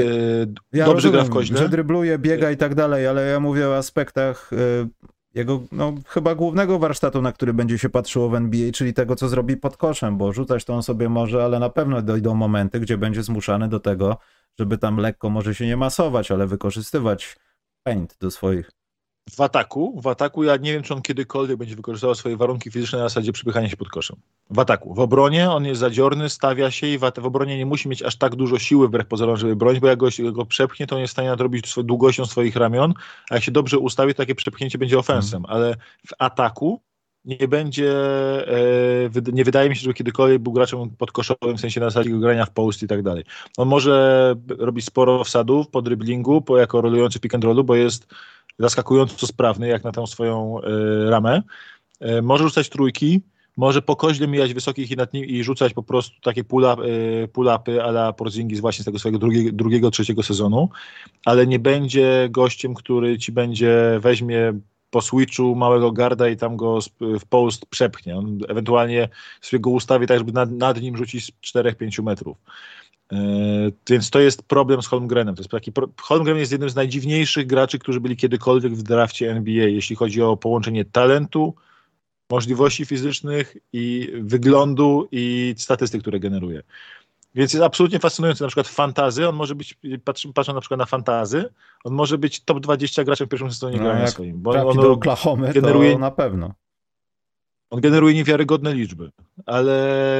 Ja 0.72 0.86
dobrze 0.86 1.10
gra 1.10 1.20
rozumiem, 1.20 1.26
w 1.26 1.30
koźle. 1.30 1.58
że 1.58 1.68
drybluje, 1.68 2.18
biega 2.18 2.50
i 2.50 2.56
tak 2.56 2.74
dalej, 2.74 3.06
ale 3.06 3.26
ja 3.26 3.40
mówię 3.40 3.68
o 3.68 3.76
aspektach 3.76 4.52
y, 4.52 4.56
jego, 5.34 5.62
no 5.72 5.94
chyba 6.06 6.34
głównego 6.34 6.78
warsztatu, 6.78 7.22
na 7.22 7.32
który 7.32 7.54
będzie 7.54 7.78
się 7.78 7.88
patrzyło 7.88 8.28
w 8.28 8.34
NBA, 8.34 8.72
czyli 8.72 8.94
tego, 8.94 9.16
co 9.16 9.28
zrobi 9.28 9.56
pod 9.56 9.76
koszem, 9.76 10.18
bo 10.18 10.32
rzucać 10.32 10.64
to 10.64 10.74
on 10.74 10.82
sobie 10.82 11.08
może, 11.08 11.44
ale 11.44 11.58
na 11.58 11.70
pewno 11.70 12.02
dojdą 12.02 12.34
momenty, 12.34 12.80
gdzie 12.80 12.98
będzie 12.98 13.22
zmuszany 13.22 13.68
do 13.68 13.80
tego, 13.80 14.16
żeby 14.58 14.78
tam 14.78 14.96
lekko 14.96 15.30
może 15.30 15.54
się 15.54 15.66
nie 15.66 15.76
masować, 15.76 16.30
ale 16.30 16.46
wykorzystywać 16.46 17.36
paint 17.82 18.16
do 18.20 18.30
swoich. 18.30 18.70
W 19.30 19.40
ataku, 19.40 20.00
w 20.00 20.06
ataku 20.06 20.44
ja 20.44 20.56
nie 20.56 20.72
wiem, 20.72 20.82
czy 20.82 20.94
on 20.94 21.02
kiedykolwiek 21.02 21.56
będzie 21.56 21.76
wykorzystywał 21.76 22.14
swoje 22.14 22.36
warunki 22.36 22.70
fizyczne 22.70 22.98
na 22.98 23.04
zasadzie 23.04 23.32
przypychania 23.32 23.68
się 23.68 23.76
pod 23.76 23.88
koszem. 23.88 24.16
W 24.50 24.58
ataku. 24.58 24.94
W 24.94 25.00
obronie 25.00 25.50
on 25.50 25.64
jest 25.64 25.80
zadziorny, 25.80 26.28
stawia 26.28 26.70
się 26.70 26.86
i 26.86 26.98
w, 26.98 27.00
w 27.00 27.26
obronie 27.26 27.58
nie 27.58 27.66
musi 27.66 27.88
mieć 27.88 28.02
aż 28.02 28.16
tak 28.16 28.34
dużo 28.34 28.58
siły 28.58 28.88
wbrew 28.88 29.06
pozorom, 29.06 29.36
żeby 29.36 29.56
bronić, 29.56 29.80
bo 29.80 29.88
jak 29.88 29.98
go, 29.98 30.08
go 30.32 30.46
przepchnie, 30.46 30.86
to 30.86 30.96
on 30.96 31.00
jest 31.00 31.10
w 31.10 31.14
stanie 31.14 31.28
nadrobić 31.28 31.74
długością 31.84 32.26
swoich 32.26 32.56
ramion, 32.56 32.94
a 33.30 33.34
jak 33.34 33.44
się 33.44 33.52
dobrze 33.52 33.78
ustawi, 33.78 34.14
to 34.14 34.16
takie 34.16 34.34
przepchnięcie 34.34 34.78
będzie 34.78 34.98
ofensem, 34.98 35.44
ale 35.48 35.76
w 36.06 36.12
ataku 36.18 36.80
nie 37.24 37.48
będzie, 37.48 37.92
e, 38.48 39.32
nie 39.32 39.44
wydaje 39.44 39.70
mi 39.70 39.76
się, 39.76 39.82
żeby 39.82 39.94
kiedykolwiek 39.94 40.42
był 40.42 40.52
graczem 40.52 40.90
podkoszowym, 40.90 41.56
w 41.56 41.60
sensie 41.60 41.80
na 41.80 41.90
zasadzie 41.90 42.10
grania 42.10 42.46
w 42.46 42.50
post 42.50 42.82
i 42.82 42.86
tak 42.86 43.02
dalej. 43.02 43.24
On 43.56 43.68
może 43.68 44.34
robić 44.58 44.84
sporo 44.84 45.24
wsadów 45.24 45.68
po 45.68 45.82
dryblingu, 45.82 46.42
po, 46.42 46.58
jako 46.58 46.80
rolujący 46.80 47.20
pick 47.20 47.34
and 47.34 47.44
rollu, 47.44 47.64
bo 47.64 47.76
jest 47.76 48.06
zaskakująco 48.58 49.26
sprawny, 49.26 49.68
jak 49.68 49.84
na 49.84 49.92
tą 49.92 50.06
swoją 50.06 50.60
e, 50.60 51.10
ramę. 51.10 51.42
E, 52.00 52.22
może 52.22 52.44
rzucać 52.44 52.68
trójki, 52.68 53.22
może 53.56 53.82
po 53.82 53.96
koźle 53.96 54.28
mijać 54.28 54.54
wysokich 54.54 54.90
i, 54.90 54.96
nad 54.96 55.12
nim, 55.12 55.24
i 55.24 55.44
rzucać 55.44 55.74
po 55.74 55.82
prostu 55.82 56.20
takie 56.20 56.40
e, 56.40 56.44
pull-upy 57.26 57.80
a 57.80 57.88
la 57.88 58.12
Porzingis 58.12 58.60
właśnie 58.60 58.82
z 58.82 58.84
tego 58.84 58.98
swojego 58.98 59.18
drugiego, 59.52 59.90
trzeciego 59.90 60.22
sezonu, 60.22 60.68
ale 61.24 61.46
nie 61.46 61.58
będzie 61.58 62.28
gościem, 62.30 62.74
który 62.74 63.18
ci 63.18 63.32
będzie, 63.32 63.98
weźmie 64.00 64.52
po 64.90 65.02
switchu 65.02 65.54
małego 65.54 65.92
garda 65.92 66.28
i 66.28 66.36
tam 66.36 66.56
go 66.56 66.78
w 67.00 67.26
post 67.28 67.66
przepchnie. 67.66 68.16
On 68.16 68.38
ewentualnie 68.48 69.08
sobie 69.40 69.60
go 69.60 69.70
ustawi 69.70 70.06
tak, 70.06 70.18
żeby 70.18 70.32
nad, 70.32 70.50
nad 70.50 70.80
nim 70.80 70.96
rzucić 70.96 71.26
z 71.26 71.54
4-5 71.56 72.02
metrów. 72.02 72.36
E, 73.12 73.16
Więc 73.90 74.10
to 74.10 74.20
jest 74.20 74.42
problem 74.42 74.82
z 74.82 74.86
Holmgrenem. 74.86 75.34
To 75.34 75.40
jest 75.40 75.50
taki 75.50 75.72
pro... 75.72 75.88
Holmgren 76.00 76.38
jest 76.38 76.52
jednym 76.52 76.70
z 76.70 76.74
najdziwniejszych 76.74 77.46
graczy, 77.46 77.78
którzy 77.78 78.00
byli 78.00 78.16
kiedykolwiek 78.16 78.74
w 78.74 78.82
drafcie 78.82 79.30
NBA, 79.30 79.66
jeśli 79.68 79.96
chodzi 79.96 80.22
o 80.22 80.36
połączenie 80.36 80.84
talentu, 80.84 81.54
możliwości 82.30 82.84
fizycznych 82.84 83.56
i 83.72 84.12
wyglądu 84.20 85.08
i 85.12 85.54
statystyk, 85.58 86.00
które 86.00 86.20
generuje. 86.20 86.62
Więc 87.34 87.52
jest 87.52 87.64
absolutnie 87.64 87.98
fascynujący. 87.98 88.42
Na 88.42 88.48
przykład 88.48 88.68
fantazy, 88.68 89.28
on 89.28 89.34
może 89.34 89.54
być, 89.54 89.78
patrzę, 90.04 90.32
patrzę 90.34 90.52
na 90.52 90.60
przykład 90.60 90.78
na 90.78 90.86
fantazy, 90.86 91.48
on 91.84 91.94
może 91.94 92.18
być 92.18 92.40
top 92.44 92.60
20 92.60 93.04
graczem 93.04 93.26
w 93.26 93.30
pierwszym 93.30 93.50
sezonie 93.50 93.76
No, 93.76 93.82
grania 93.84 94.06
swoim. 94.06 94.42
Bo 94.42 94.52
Trafi 94.52 94.68
on, 94.68 94.76
do 94.76 94.92
Oklahomy, 94.92 95.52
generuje- 95.52 95.92
to 95.92 95.98
na 95.98 96.10
pewno. 96.10 96.54
on 97.70 97.80
generuje 97.80 98.14
niewiarygodne 98.14 98.74
liczby, 98.74 99.10
ale 99.46 99.74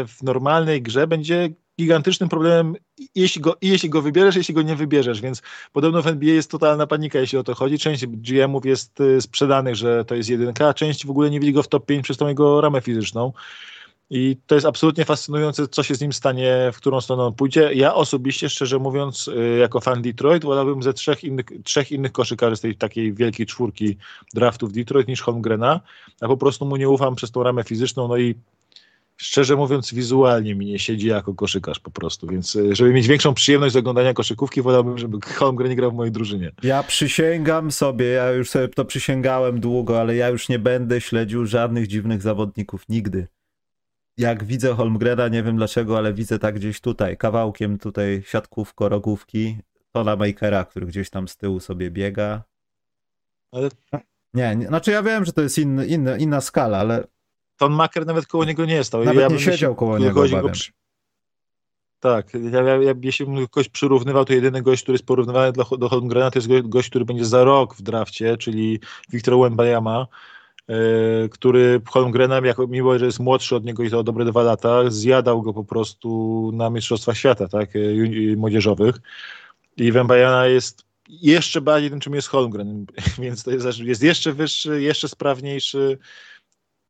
w 0.08 0.22
normalnej 0.22 0.82
grze 0.82 1.06
będzie 1.06 1.48
gigantycznym 1.80 2.28
problemem, 2.28 2.76
jeśli 3.14 3.40
go, 3.40 3.56
jeśli 3.62 3.90
go 3.90 4.02
wybierzesz, 4.02 4.36
jeśli 4.36 4.54
go 4.54 4.62
nie 4.62 4.76
wybierzesz, 4.76 5.20
więc 5.20 5.42
podobno 5.72 6.02
w 6.02 6.06
NBA 6.06 6.34
jest 6.34 6.50
totalna 6.50 6.86
panika, 6.86 7.18
jeśli 7.18 7.38
o 7.38 7.44
to 7.44 7.54
chodzi. 7.54 7.78
Część 7.78 8.06
GM-ów 8.06 8.66
jest 8.66 9.00
y, 9.00 9.20
sprzedanych, 9.20 9.76
że 9.76 10.04
to 10.04 10.14
jest 10.14 10.28
jedynka, 10.28 10.68
a 10.68 10.74
część 10.74 11.06
w 11.06 11.10
ogóle 11.10 11.30
nie 11.30 11.40
widzi 11.40 11.52
go 11.52 11.62
w 11.62 11.68
top 11.68 11.86
5 11.86 12.04
przez 12.04 12.16
tą 12.16 12.28
jego 12.28 12.60
ramę 12.60 12.80
fizyczną. 12.80 13.32
I 14.10 14.36
to 14.46 14.54
jest 14.54 14.66
absolutnie 14.66 15.04
fascynujące, 15.04 15.68
co 15.68 15.82
się 15.82 15.94
z 15.94 16.00
nim 16.00 16.12
stanie, 16.12 16.70
w 16.72 16.76
którą 16.76 17.00
stronę 17.00 17.22
on 17.22 17.34
pójdzie. 17.34 17.70
Ja 17.74 17.94
osobiście, 17.94 18.48
szczerze 18.48 18.78
mówiąc, 18.78 19.28
y, 19.28 19.56
jako 19.60 19.80
fan 19.80 20.02
Detroit, 20.02 20.44
wolałbym 20.44 20.82
ze 20.82 20.92
trzech 20.92 21.24
innych, 21.24 21.46
trzech 21.64 21.92
innych 21.92 22.12
koszykarzy 22.12 22.56
z 22.56 22.60
tej 22.60 22.76
takiej 22.76 23.12
wielkiej 23.12 23.46
czwórki 23.46 23.96
draftów 24.34 24.72
Detroit 24.72 25.08
niż 25.08 25.20
Holmgrena. 25.20 25.80
Ja 26.22 26.28
po 26.28 26.36
prostu 26.36 26.66
mu 26.66 26.76
nie 26.76 26.88
ufam 26.88 27.14
przez 27.14 27.30
tą 27.30 27.42
ramę 27.42 27.64
fizyczną, 27.64 28.08
no 28.08 28.16
i 28.16 28.34
szczerze 29.16 29.56
mówiąc, 29.56 29.94
wizualnie 29.94 30.54
mi 30.54 30.66
nie 30.66 30.78
siedzi 30.78 31.08
jako 31.08 31.34
koszykarz 31.34 31.78
po 31.78 31.90
prostu, 31.90 32.26
więc 32.26 32.56
y, 32.56 32.76
żeby 32.76 32.92
mieć 32.92 33.06
większą 33.06 33.34
przyjemność 33.34 33.72
z 33.72 33.76
oglądania 33.76 34.14
koszykówki, 34.14 34.62
wolałbym, 34.62 34.98
żeby 34.98 35.18
Holmgren 35.34 35.70
nie 35.70 35.76
grał 35.76 35.90
w 35.90 35.94
mojej 35.94 36.12
drużynie. 36.12 36.52
Ja 36.62 36.82
przysięgam 36.82 37.70
sobie, 37.70 38.06
ja 38.06 38.30
już 38.30 38.50
sobie 38.50 38.68
to 38.68 38.84
przysięgałem 38.84 39.60
długo, 39.60 40.00
ale 40.00 40.16
ja 40.16 40.28
już 40.28 40.48
nie 40.48 40.58
będę 40.58 41.00
śledził 41.00 41.46
żadnych 41.46 41.86
dziwnych 41.86 42.22
zawodników 42.22 42.88
nigdy. 42.88 43.26
Jak 44.16 44.44
widzę 44.44 44.74
Holmgrena, 44.74 45.28
nie 45.28 45.42
wiem 45.42 45.56
dlaczego, 45.56 45.98
ale 45.98 46.14
widzę 46.14 46.38
tak 46.38 46.54
gdzieś 46.54 46.80
tutaj, 46.80 47.16
kawałkiem 47.16 47.78
tutaj 47.78 48.22
siatkówko, 48.26 48.88
rogówki, 48.88 49.58
Tona 49.92 50.16
Makera, 50.16 50.64
który 50.64 50.86
gdzieś 50.86 51.10
tam 51.10 51.28
z 51.28 51.36
tyłu 51.36 51.60
sobie 51.60 51.90
biega. 51.90 52.42
Ale 53.52 53.68
Nie, 54.34 54.56
nie 54.56 54.66
znaczy 54.66 54.90
ja 54.90 55.02
wiem, 55.02 55.24
że 55.24 55.32
to 55.32 55.42
jest 55.42 55.58
inny, 55.58 55.86
inny, 55.86 56.18
inna 56.18 56.40
skala, 56.40 56.78
ale 56.78 57.04
Ton 57.56 57.72
Maker 57.72 58.06
nawet 58.06 58.26
koło 58.26 58.44
niego 58.44 58.64
nie 58.64 58.84
stał. 58.84 59.00
Nawet 59.04 59.22
nie 59.22 59.28
bym 59.28 59.38
siedział 59.52 59.74
koło 59.74 59.98
niego, 59.98 60.20
go 60.42 60.48
przy- 60.52 60.72
Tak, 62.00 62.28
ja, 62.52 62.62
ja, 62.62 62.76
ja, 62.76 62.94
jeśli 63.02 63.26
bym 63.26 63.48
kogoś 63.48 63.68
przyrównywał, 63.68 64.24
to 64.24 64.32
jedyny 64.32 64.62
gość, 64.62 64.82
który 64.82 64.94
jest 64.94 65.06
porównywany 65.06 65.52
do, 65.52 65.64
do 65.76 65.88
Holmgrena, 65.88 66.30
to 66.30 66.38
jest 66.38 66.48
go- 66.48 66.62
gość, 66.62 66.88
który 66.90 67.04
będzie 67.04 67.24
za 67.24 67.44
rok 67.44 67.74
w 67.76 67.82
drafcie, 67.82 68.36
czyli 68.36 68.80
Wiktor 69.12 69.38
Wembanyama, 69.40 70.06
e, 70.68 70.74
który 71.28 71.80
Holmgrena, 71.88 72.40
jako, 72.44 72.66
mimo 72.66 72.98
że 72.98 73.06
jest 73.06 73.20
młodszy 73.20 73.56
od 73.56 73.64
niego 73.64 73.82
i 73.82 73.90
to 73.90 73.98
o 73.98 74.02
dobre 74.02 74.24
dwa 74.24 74.42
lata, 74.42 74.90
zjadał 74.90 75.42
go 75.42 75.52
po 75.52 75.64
prostu 75.64 76.50
na 76.54 76.70
Mistrzostwach 76.70 77.16
Świata, 77.16 77.48
tak, 77.48 77.74
ju- 77.74 78.36
młodzieżowych. 78.36 78.96
I 79.76 79.92
Wembanyama 79.92 80.46
jest 80.46 80.84
jeszcze 81.08 81.60
bardziej 81.60 81.90
tym, 81.90 82.00
czym 82.00 82.14
jest 82.14 82.28
Holmgren, 82.28 82.86
więc 83.22 83.42
to 83.44 83.50
jest, 83.50 83.78
jest 83.78 84.02
jeszcze 84.02 84.32
wyższy, 84.32 84.82
jeszcze 84.82 85.08
sprawniejszy, 85.08 85.98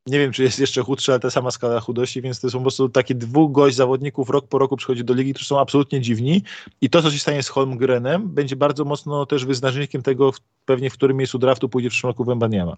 nie 0.06 0.18
wiem, 0.18 0.32
czy 0.32 0.42
jest 0.42 0.58
jeszcze 0.58 0.82
chudszy, 0.82 1.12
ale 1.12 1.20
ta 1.20 1.30
sama 1.30 1.50
skala 1.50 1.80
chudości, 1.80 2.22
więc 2.22 2.40
to 2.40 2.50
są 2.50 2.58
po 2.58 2.62
prostu 2.62 2.88
takie 2.88 3.14
dwóch 3.14 3.52
gość 3.52 3.76
zawodników 3.76 4.30
rok 4.30 4.48
po 4.48 4.58
roku 4.58 4.76
przychodzi 4.76 5.04
do 5.04 5.14
ligi, 5.14 5.34
którzy 5.34 5.48
są 5.48 5.60
absolutnie 5.60 6.00
dziwni 6.00 6.42
i 6.80 6.90
to, 6.90 7.02
co 7.02 7.10
się 7.10 7.18
stanie 7.18 7.42
z 7.42 7.48
Holmgrenem, 7.48 8.28
będzie 8.28 8.56
bardzo 8.56 8.84
mocno 8.84 9.26
też 9.26 9.44
wyznacznikiem 9.44 10.02
tego, 10.02 10.32
pewnie 10.64 10.90
w 10.90 10.92
którym 10.92 11.16
miejscu 11.16 11.38
draftu 11.38 11.68
pójdzie 11.68 11.90
w 11.90 11.92
przyszłym 11.92 12.10
roku 12.10 12.24
Wembaniama. 12.24 12.76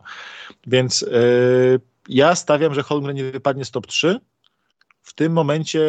Więc 0.66 1.01
yy, 1.01 1.81
ja 2.09 2.35
stawiam, 2.35 2.74
że 2.74 2.82
Holmgren 2.82 3.16
nie 3.16 3.24
wypadnie 3.24 3.65
z 3.65 3.70
top 3.70 3.86
3. 3.86 4.20
W 5.03 5.15
tym 5.15 5.32
momencie 5.32 5.82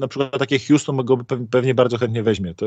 na 0.00 0.08
przykład 0.08 0.38
takie 0.38 0.58
Houston 0.58 0.96
go 0.96 1.18
pewnie 1.50 1.74
bardzo 1.74 1.98
chętnie 1.98 2.22
weźmie. 2.22 2.54
To, 2.54 2.66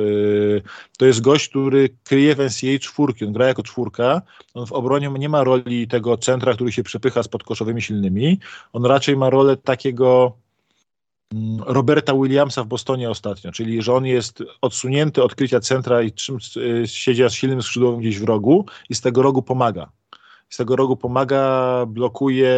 to 0.97 1.05
jest 1.05 1.21
gość, 1.21 1.49
który 1.49 1.89
kryje 2.03 2.35
w 2.35 2.39
NCAA 2.39 2.79
czwórki, 2.79 3.25
on 3.25 3.33
gra 3.33 3.47
jako 3.47 3.63
czwórka, 3.63 4.21
on 4.53 4.65
w 4.65 4.71
obronie 4.71 5.09
nie 5.09 5.29
ma 5.29 5.43
roli 5.43 5.87
tego 5.87 6.17
centra, 6.17 6.53
który 6.53 6.71
się 6.71 6.83
przepycha 6.83 7.23
z 7.23 7.27
podkoszowymi 7.27 7.81
silnymi, 7.81 8.39
on 8.73 8.85
raczej 8.85 9.17
ma 9.17 9.29
rolę 9.29 9.57
takiego 9.57 10.37
mm, 11.33 11.63
Roberta 11.65 12.13
Williamsa 12.13 12.63
w 12.63 12.67
Bostonie 12.67 13.09
ostatnio, 13.09 13.51
czyli 13.51 13.81
że 13.81 13.93
on 13.93 14.05
jest 14.05 14.43
odsunięty 14.61 15.23
od 15.23 15.35
krycia 15.35 15.59
centra 15.59 16.01
i 16.01 16.11
czym 16.11 16.37
y, 16.57 16.87
siedzi 16.87 17.23
z 17.29 17.33
silnym 17.33 17.61
skrzydłowym 17.61 17.99
gdzieś 17.99 18.19
w 18.19 18.23
rogu 18.23 18.65
i 18.89 18.95
z 18.95 19.01
tego 19.01 19.21
rogu 19.21 19.41
pomaga. 19.41 19.89
Z 20.49 20.57
tego 20.57 20.75
rogu 20.75 20.97
pomaga, 20.97 21.85
blokuje 21.87 22.55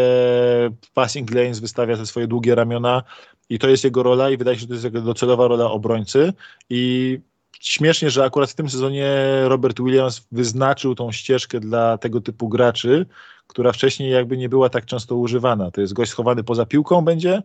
passing 0.94 1.32
lanes, 1.32 1.60
wystawia 1.60 1.98
te 1.98 2.06
swoje 2.06 2.28
długie 2.28 2.56
ramiona 2.56 3.04
i 3.52 3.60
to 3.60 3.70
jest 3.70 3.84
jego 3.84 4.04
rola 4.04 4.30
i 4.30 4.38
wydaje 4.38 4.58
się, 4.58 4.62
że 4.62 4.68
to 4.68 4.74
jest 4.74 4.86
jego 4.86 5.02
docelowa 5.02 5.48
rola 5.48 5.72
obrońcy 5.72 6.34
i 6.70 7.20
śmiesznie, 7.60 8.10
że 8.10 8.24
akurat 8.24 8.52
w 8.52 8.56
tym 8.56 8.70
sezonie 8.70 9.16
Robert 9.44 9.82
Williams 9.82 10.28
wyznaczył 10.32 10.96
tą 10.96 11.12
ścieżkę 11.12 11.60
dla 11.60 11.98
tego 11.98 12.22
typu 12.22 12.50
graczy, 12.50 13.06
która 13.48 13.72
wcześniej 13.72 14.12
jakby 14.12 14.38
nie 14.38 14.50
była 14.50 14.70
tak 14.70 14.86
często 14.86 15.16
używana. 15.16 15.72
To 15.72 15.82
jest 15.82 15.94
gość 15.94 16.12
schowany 16.12 16.44
poza 16.44 16.66
piłką 16.66 17.02
będzie, 17.02 17.44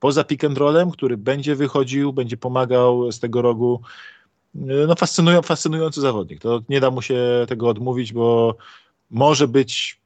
poza 0.00 0.24
pick 0.24 0.44
and 0.44 0.58
rollem, 0.58 0.90
który 0.90 1.16
będzie 1.16 1.56
wychodził, 1.56 2.12
będzie 2.12 2.36
pomagał 2.36 3.12
z 3.12 3.20
tego 3.20 3.42
rogu. 3.42 3.80
No 4.54 4.94
fascynują, 4.94 5.42
fascynujący 5.42 6.00
zawodnik. 6.00 6.40
To 6.40 6.62
nie 6.68 6.80
da 6.80 6.90
mu 6.90 7.02
się 7.02 7.20
tego 7.48 7.68
odmówić, 7.68 8.12
bo 8.12 8.56
może 9.10 9.48
być 9.48 10.01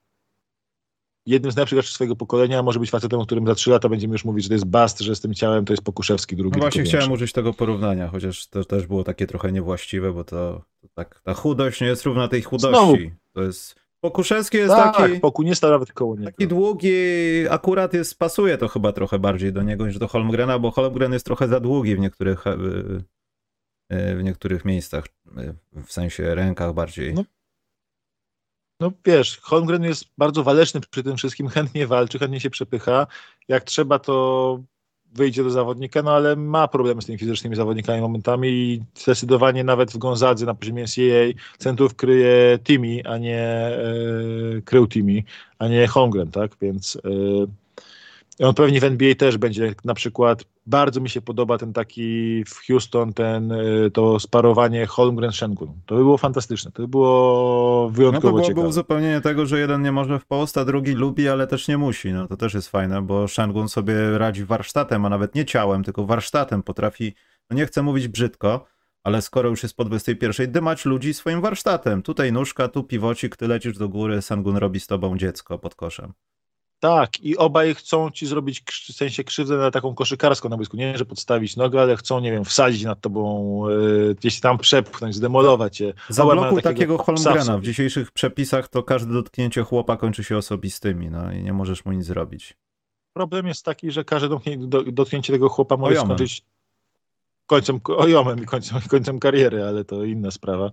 jednym 1.27 1.53
z 1.53 1.57
najlepszych 1.57 1.95
swojego 1.95 2.17
pokolenia, 2.17 2.63
może 2.63 2.81
być 2.81 2.91
facetem, 2.91 3.21
o 3.21 3.27
którym 3.27 3.47
za 3.47 3.55
trzy 3.55 3.71
lata 3.71 3.89
będziemy 3.89 4.13
już 4.13 4.25
mówić, 4.25 4.45
że 4.45 4.49
to 4.49 4.55
jest 4.55 4.67
Bast, 4.67 5.01
że 5.01 5.17
z 5.17 5.21
tym 5.21 5.35
ciałem 5.35 5.65
to 5.65 5.73
jest 5.73 5.83
Pokuszewski 5.83 6.37
drugi. 6.37 6.57
No 6.57 6.61
właśnie 6.61 6.83
chciałem 6.83 7.13
użyć 7.13 7.33
tego 7.33 7.53
porównania, 7.53 8.09
chociaż 8.09 8.47
to 8.47 8.65
też 8.65 8.87
było 8.87 9.05
takie 9.05 9.27
trochę 9.27 9.53
niewłaściwe, 9.53 10.13
bo 10.13 10.25
to, 10.25 10.63
to 10.81 10.89
tak, 10.95 11.21
ta 11.25 11.35
chudość 11.35 11.81
nie 11.81 11.87
jest 11.87 12.05
równa 12.05 12.29
tej 12.29 12.43
chudości. 12.43 12.69
Znowu. 12.69 12.97
To 13.33 13.43
jest 13.43 13.87
Pokuszewski 14.01 14.57
jest 14.59 14.75
tak, 14.75 14.97
taki. 14.97 15.21
Poku 15.21 15.43
nie 15.43 15.55
stał 15.55 15.71
nawet 15.71 15.93
koło 15.93 16.17
niego. 16.17 16.31
Taki 16.31 16.49
długi, 16.49 16.93
akurat 17.51 17.95
jest, 17.95 18.19
pasuje 18.19 18.59
to 18.59 18.69
chyba 18.69 18.93
trochę 18.93 19.19
bardziej 19.19 19.53
do 19.53 19.63
niego 19.63 19.87
niż 19.87 19.99
do 19.99 20.09
Holmgrena, 20.09 20.59
bo 20.59 20.71
Holmgren 20.71 21.13
jest 21.13 21.27
trochę 21.27 21.49
za 21.49 21.61
długi 21.61 21.97
w 21.97 21.99
niektórych, 21.99 22.47
e, 22.47 24.17
w 24.17 24.23
niektórych 24.23 24.65
miejscach, 24.65 25.05
e, 25.37 25.55
w 25.83 25.93
sensie 25.93 26.35
rękach 26.35 26.75
bardziej. 26.75 27.15
No, 27.15 27.25
no 28.81 28.93
wiesz, 29.05 29.41
Holmgren 29.43 29.85
jest 29.85 30.05
bardzo 30.19 30.43
waleczny 30.43 30.81
przy 30.91 31.03
tym 31.03 31.17
wszystkim, 31.17 31.49
chętnie 31.49 31.87
walczy, 31.87 32.19
chętnie 32.19 32.41
się 32.41 32.51
przepycha. 32.51 33.07
Jak 33.49 33.65
trzeba, 33.65 33.99
to 33.99 34.59
wyjdzie 35.13 35.45
do 35.45 35.51
zawodnika, 35.51 36.03
no 36.03 36.13
ale 36.13 36.37
ma 36.37 36.69
problemy 36.69 37.03
z 37.03 37.07
tymi 37.07 37.19
fizycznymi 37.19 37.57
zawodnikami 37.57 38.01
momentami 38.01 38.49
i 38.49 38.83
zdecydowanie 38.95 39.65
nawet 39.65 39.91
w 39.91 39.99
Gonzadze 39.99 40.47
na 40.47 40.55
poziomie 40.55 40.83
NCAA 40.83 41.41
centrów 41.59 41.95
kryje 41.95 42.59
Timi, 42.65 43.05
a 43.07 43.19
nie 43.19 43.41
e, 43.41 43.83
krył 44.65 44.87
Timi, 44.87 45.25
a 45.59 45.69
nie 45.69 45.87
Holmgren, 45.87 46.31
tak? 46.31 46.51
Więc 46.61 46.97
e, 46.97 47.47
on 48.41 48.55
pewnie 48.55 48.81
w 48.81 48.85
NBA 48.85 49.15
też 49.15 49.39
będzie 49.39 49.75
na 49.85 49.95
przykład, 49.95 50.45
bardzo 50.67 51.01
mi 51.01 51.11
się 51.11 51.21
podoba 51.21 51.59
ten 51.59 51.73
taki 51.73 52.45
w 52.45 52.67
Houston, 52.67 53.13
ten, 53.13 53.53
y, 53.53 53.91
to 53.91 54.21
sparowanie 54.21 54.87
Holmgren-Shengun. 54.87 55.69
To 55.87 55.95
by 55.95 56.01
było 56.01 56.19
fantastyczne, 56.19 56.73
to 56.73 56.83
by 56.83 56.89
było 56.89 57.91
wyjątkowo 57.91 58.39
no 58.39 58.45
to 58.45 58.51
byłoby 58.51 58.69
uzupełnienie 58.69 59.21
tego, 59.21 59.47
że 59.47 59.59
jeden 59.59 59.83
nie 59.83 59.93
może 59.93 60.19
w 60.19 60.27
post, 60.27 60.59
a 60.59 60.65
drugi 60.65 60.93
lubi, 60.93 61.29
ale 61.29 61.47
też 61.47 61.69
nie 61.69 61.79
musi. 61.79 62.13
No 62.13 62.29
to 62.29 62.37
też 62.37 62.55
jest 62.55 62.69
fajne, 62.69 63.03
bo 63.03 63.29
Shengun 63.29 63.69
sobie 63.69 64.19
radzi 64.19 64.45
warsztatem, 64.45 65.05
a 65.07 65.09
nawet 65.09 65.35
nie 65.35 65.45
ciałem, 65.45 65.85
tylko 65.85 66.07
warsztatem 66.07 66.63
potrafi, 66.63 67.15
no 67.51 67.57
nie 67.57 67.67
chcę 67.67 67.83
mówić 67.83 68.09
brzydko, 68.09 68.65
ale 69.03 69.23
skoro 69.23 69.49
już 69.49 69.63
jest 69.63 69.77
po 69.77 69.85
21, 69.85 70.53
dymać 70.53 70.85
ludzi 70.85 71.15
swoim 71.15 71.41
warsztatem. 71.41 72.03
Tutaj 72.03 72.33
nóżka, 72.33 72.69
tu 72.69 72.85
piwocik, 72.85 73.37
ty 73.37 73.49
lecisz 73.49 73.79
do 73.79 73.89
góry, 73.89 74.23
Sangun 74.23 74.57
robi 74.57 74.81
z 74.81 74.87
tobą 74.87 75.19
dziecko 75.19 75.59
pod 75.59 75.75
koszem. 75.75 76.13
Tak, 76.81 77.21
i 77.21 77.37
obaj 77.37 77.75
chcą 77.75 78.11
ci 78.11 78.27
zrobić 78.27 78.61
w 78.61 78.93
sensie 78.93 79.25
krzywdę 79.25 79.57
na 79.57 79.71
taką 79.71 79.95
koszykarską 79.95 80.49
na 80.49 80.57
boisku. 80.57 80.77
Nie, 80.77 80.99
że 80.99 81.05
podstawić 81.05 81.57
nogę, 81.57 81.81
ale 81.81 81.97
chcą, 81.97 82.21
nie 82.21 82.33
wiem, 82.33 82.45
wsadzić 82.45 82.85
nad 82.85 83.01
tobą, 83.01 83.63
yy, 83.69 84.15
gdzieś 84.15 84.41
tam 84.41 84.59
przepchnąć, 84.59 85.15
zdemolować 85.15 85.77
cię. 85.77 85.95
Zablokuj 86.09 86.63
takiego, 86.63 86.97
takiego 86.97 86.99
Holmgrena. 86.99 87.59
W 87.59 87.63
dzisiejszych 87.63 88.11
przepisach 88.11 88.69
to 88.69 88.83
każde 88.83 89.13
dotknięcie 89.13 89.63
chłopa 89.63 89.97
kończy 89.97 90.25
się 90.25 90.37
osobistymi, 90.37 91.11
no 91.11 91.33
i 91.33 91.43
nie 91.43 91.53
możesz 91.53 91.85
mu 91.85 91.93
nic 91.93 92.07
zrobić. 92.07 92.57
Problem 93.13 93.47
jest 93.47 93.65
taki, 93.65 93.91
że 93.91 94.05
każde 94.05 94.29
dotknięcie 94.93 95.33
tego 95.33 95.49
chłopa 95.49 95.77
może 95.77 95.93
ojomem. 95.93 96.17
skończyć 96.17 96.45
końcem, 97.47 97.81
ojomem 97.97 98.43
i 98.43 98.47
końcem, 98.47 98.81
końcem 98.89 99.19
kariery, 99.19 99.65
ale 99.65 99.85
to 99.85 100.05
inna 100.05 100.31
sprawa. 100.31 100.71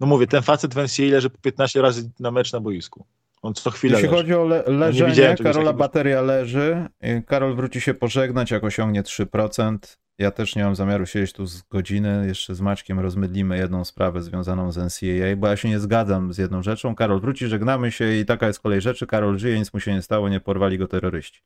No 0.00 0.06
mówię, 0.06 0.26
ten 0.26 0.42
facet 0.42 0.74
w 0.74 0.76
NCAA 0.76 1.10
leży 1.10 1.30
15 1.30 1.82
razy 1.82 2.10
na 2.20 2.30
mecz 2.30 2.52
na 2.52 2.60
boisku. 2.60 3.06
On 3.42 3.54
co 3.54 3.70
chwilę 3.70 3.92
Jeśli 3.92 4.08
leży. 4.08 4.16
chodzi 4.22 4.34
o 4.34 4.44
le 4.44 4.62
leżenie, 4.66 5.36
Karola 5.42 5.72
bateria 5.72 6.20
leży. 6.20 6.88
Karol 7.26 7.56
wróci 7.56 7.80
się 7.80 7.94
pożegnać, 7.94 8.50
jak 8.50 8.64
osiągnie 8.64 9.02
3%. 9.02 9.78
Ja 10.18 10.30
też 10.30 10.56
nie 10.56 10.64
mam 10.64 10.76
zamiaru 10.76 11.06
siedzieć 11.06 11.32
tu 11.32 11.46
z 11.46 11.62
godziny. 11.62 12.24
Jeszcze 12.28 12.54
z 12.54 12.60
Maćkiem 12.60 13.00
rozmydlimy 13.00 13.58
jedną 13.58 13.84
sprawę 13.84 14.22
związaną 14.22 14.72
z 14.72 14.76
NCAA, 14.76 15.36
bo 15.36 15.48
ja 15.48 15.56
się 15.56 15.68
nie 15.68 15.78
zgadzam 15.80 16.32
z 16.32 16.38
jedną 16.38 16.62
rzeczą. 16.62 16.94
Karol 16.94 17.20
wróci, 17.20 17.46
żegnamy 17.46 17.92
się 17.92 18.12
i 18.12 18.24
taka 18.24 18.46
jest 18.46 18.60
kolej 18.60 18.80
rzeczy. 18.80 19.06
Karol 19.06 19.38
żyje, 19.38 19.58
nic 19.58 19.74
mu 19.74 19.80
się 19.80 19.94
nie 19.94 20.02
stało, 20.02 20.28
nie 20.28 20.40
porwali 20.40 20.78
go 20.78 20.88
terroryści. 20.88 21.42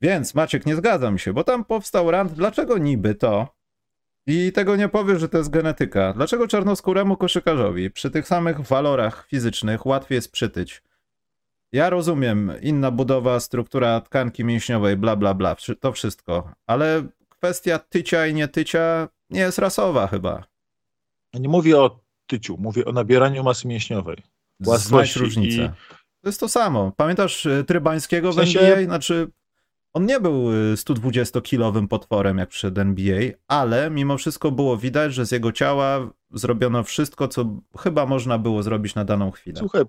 Więc 0.00 0.34
Maciek, 0.34 0.66
nie 0.66 0.76
zgadzam 0.76 1.18
się, 1.18 1.32
bo 1.32 1.44
tam 1.44 1.64
powstał 1.64 2.10
rant. 2.10 2.32
Dlaczego 2.32 2.78
niby 2.78 3.14
to? 3.14 3.48
I 4.26 4.52
tego 4.52 4.76
nie 4.76 4.88
powiesz, 4.88 5.20
że 5.20 5.28
to 5.28 5.38
jest 5.38 5.50
genetyka. 5.50 6.12
Dlaczego 6.12 6.48
czarnoskóremu 6.48 7.16
koszykarzowi 7.16 7.90
przy 7.90 8.10
tych 8.10 8.26
samych 8.26 8.60
walorach 8.60 9.26
fizycznych 9.28 9.86
łatwiej 9.86 10.16
jest 10.16 10.32
przytyć? 10.32 10.82
Ja 11.72 11.90
rozumiem, 11.90 12.52
inna 12.62 12.90
budowa, 12.90 13.40
struktura 13.40 14.00
tkanki 14.00 14.44
mięśniowej, 14.44 14.96
bla, 14.96 15.16
bla, 15.16 15.34
bla, 15.34 15.56
to 15.80 15.92
wszystko, 15.92 16.52
ale 16.66 17.02
kwestia 17.28 17.78
tycia 17.78 18.26
i 18.26 18.34
nietycia 18.34 19.08
nie 19.30 19.40
jest 19.40 19.58
rasowa 19.58 20.06
chyba. 20.06 20.44
Nie 21.34 21.48
mówię 21.48 21.80
o 21.80 22.00
tyciu, 22.26 22.56
mówię 22.58 22.84
o 22.84 22.92
nabieraniu 22.92 23.42
masy 23.42 23.68
mięśniowej. 23.68 24.16
Znajdź 24.60 25.16
różnicę. 25.16 25.62
I... 25.62 25.68
To 26.22 26.28
jest 26.28 26.40
to 26.40 26.48
samo. 26.48 26.92
Pamiętasz 26.96 27.46
y, 27.46 27.64
Trybańskiego 27.64 28.32
w, 28.32 28.34
sensie... 28.34 28.58
w 28.58 28.62
NBA? 28.62 28.84
Znaczy, 28.84 29.30
on 29.92 30.06
nie 30.06 30.20
był 30.20 30.48
120-kilowym 30.74 31.84
y, 31.84 31.88
potworem 31.88 32.38
jak 32.38 32.48
przed 32.48 32.78
NBA, 32.78 33.20
ale 33.48 33.90
mimo 33.90 34.18
wszystko 34.18 34.50
było 34.50 34.76
widać, 34.76 35.14
że 35.14 35.26
z 35.26 35.30
jego 35.30 35.52
ciała 35.52 36.10
zrobiono 36.30 36.82
wszystko, 36.82 37.28
co 37.28 37.60
chyba 37.78 38.06
można 38.06 38.38
było 38.38 38.62
zrobić 38.62 38.94
na 38.94 39.04
daną 39.04 39.30
chwilę. 39.30 39.58
Słuchaj, 39.58 39.82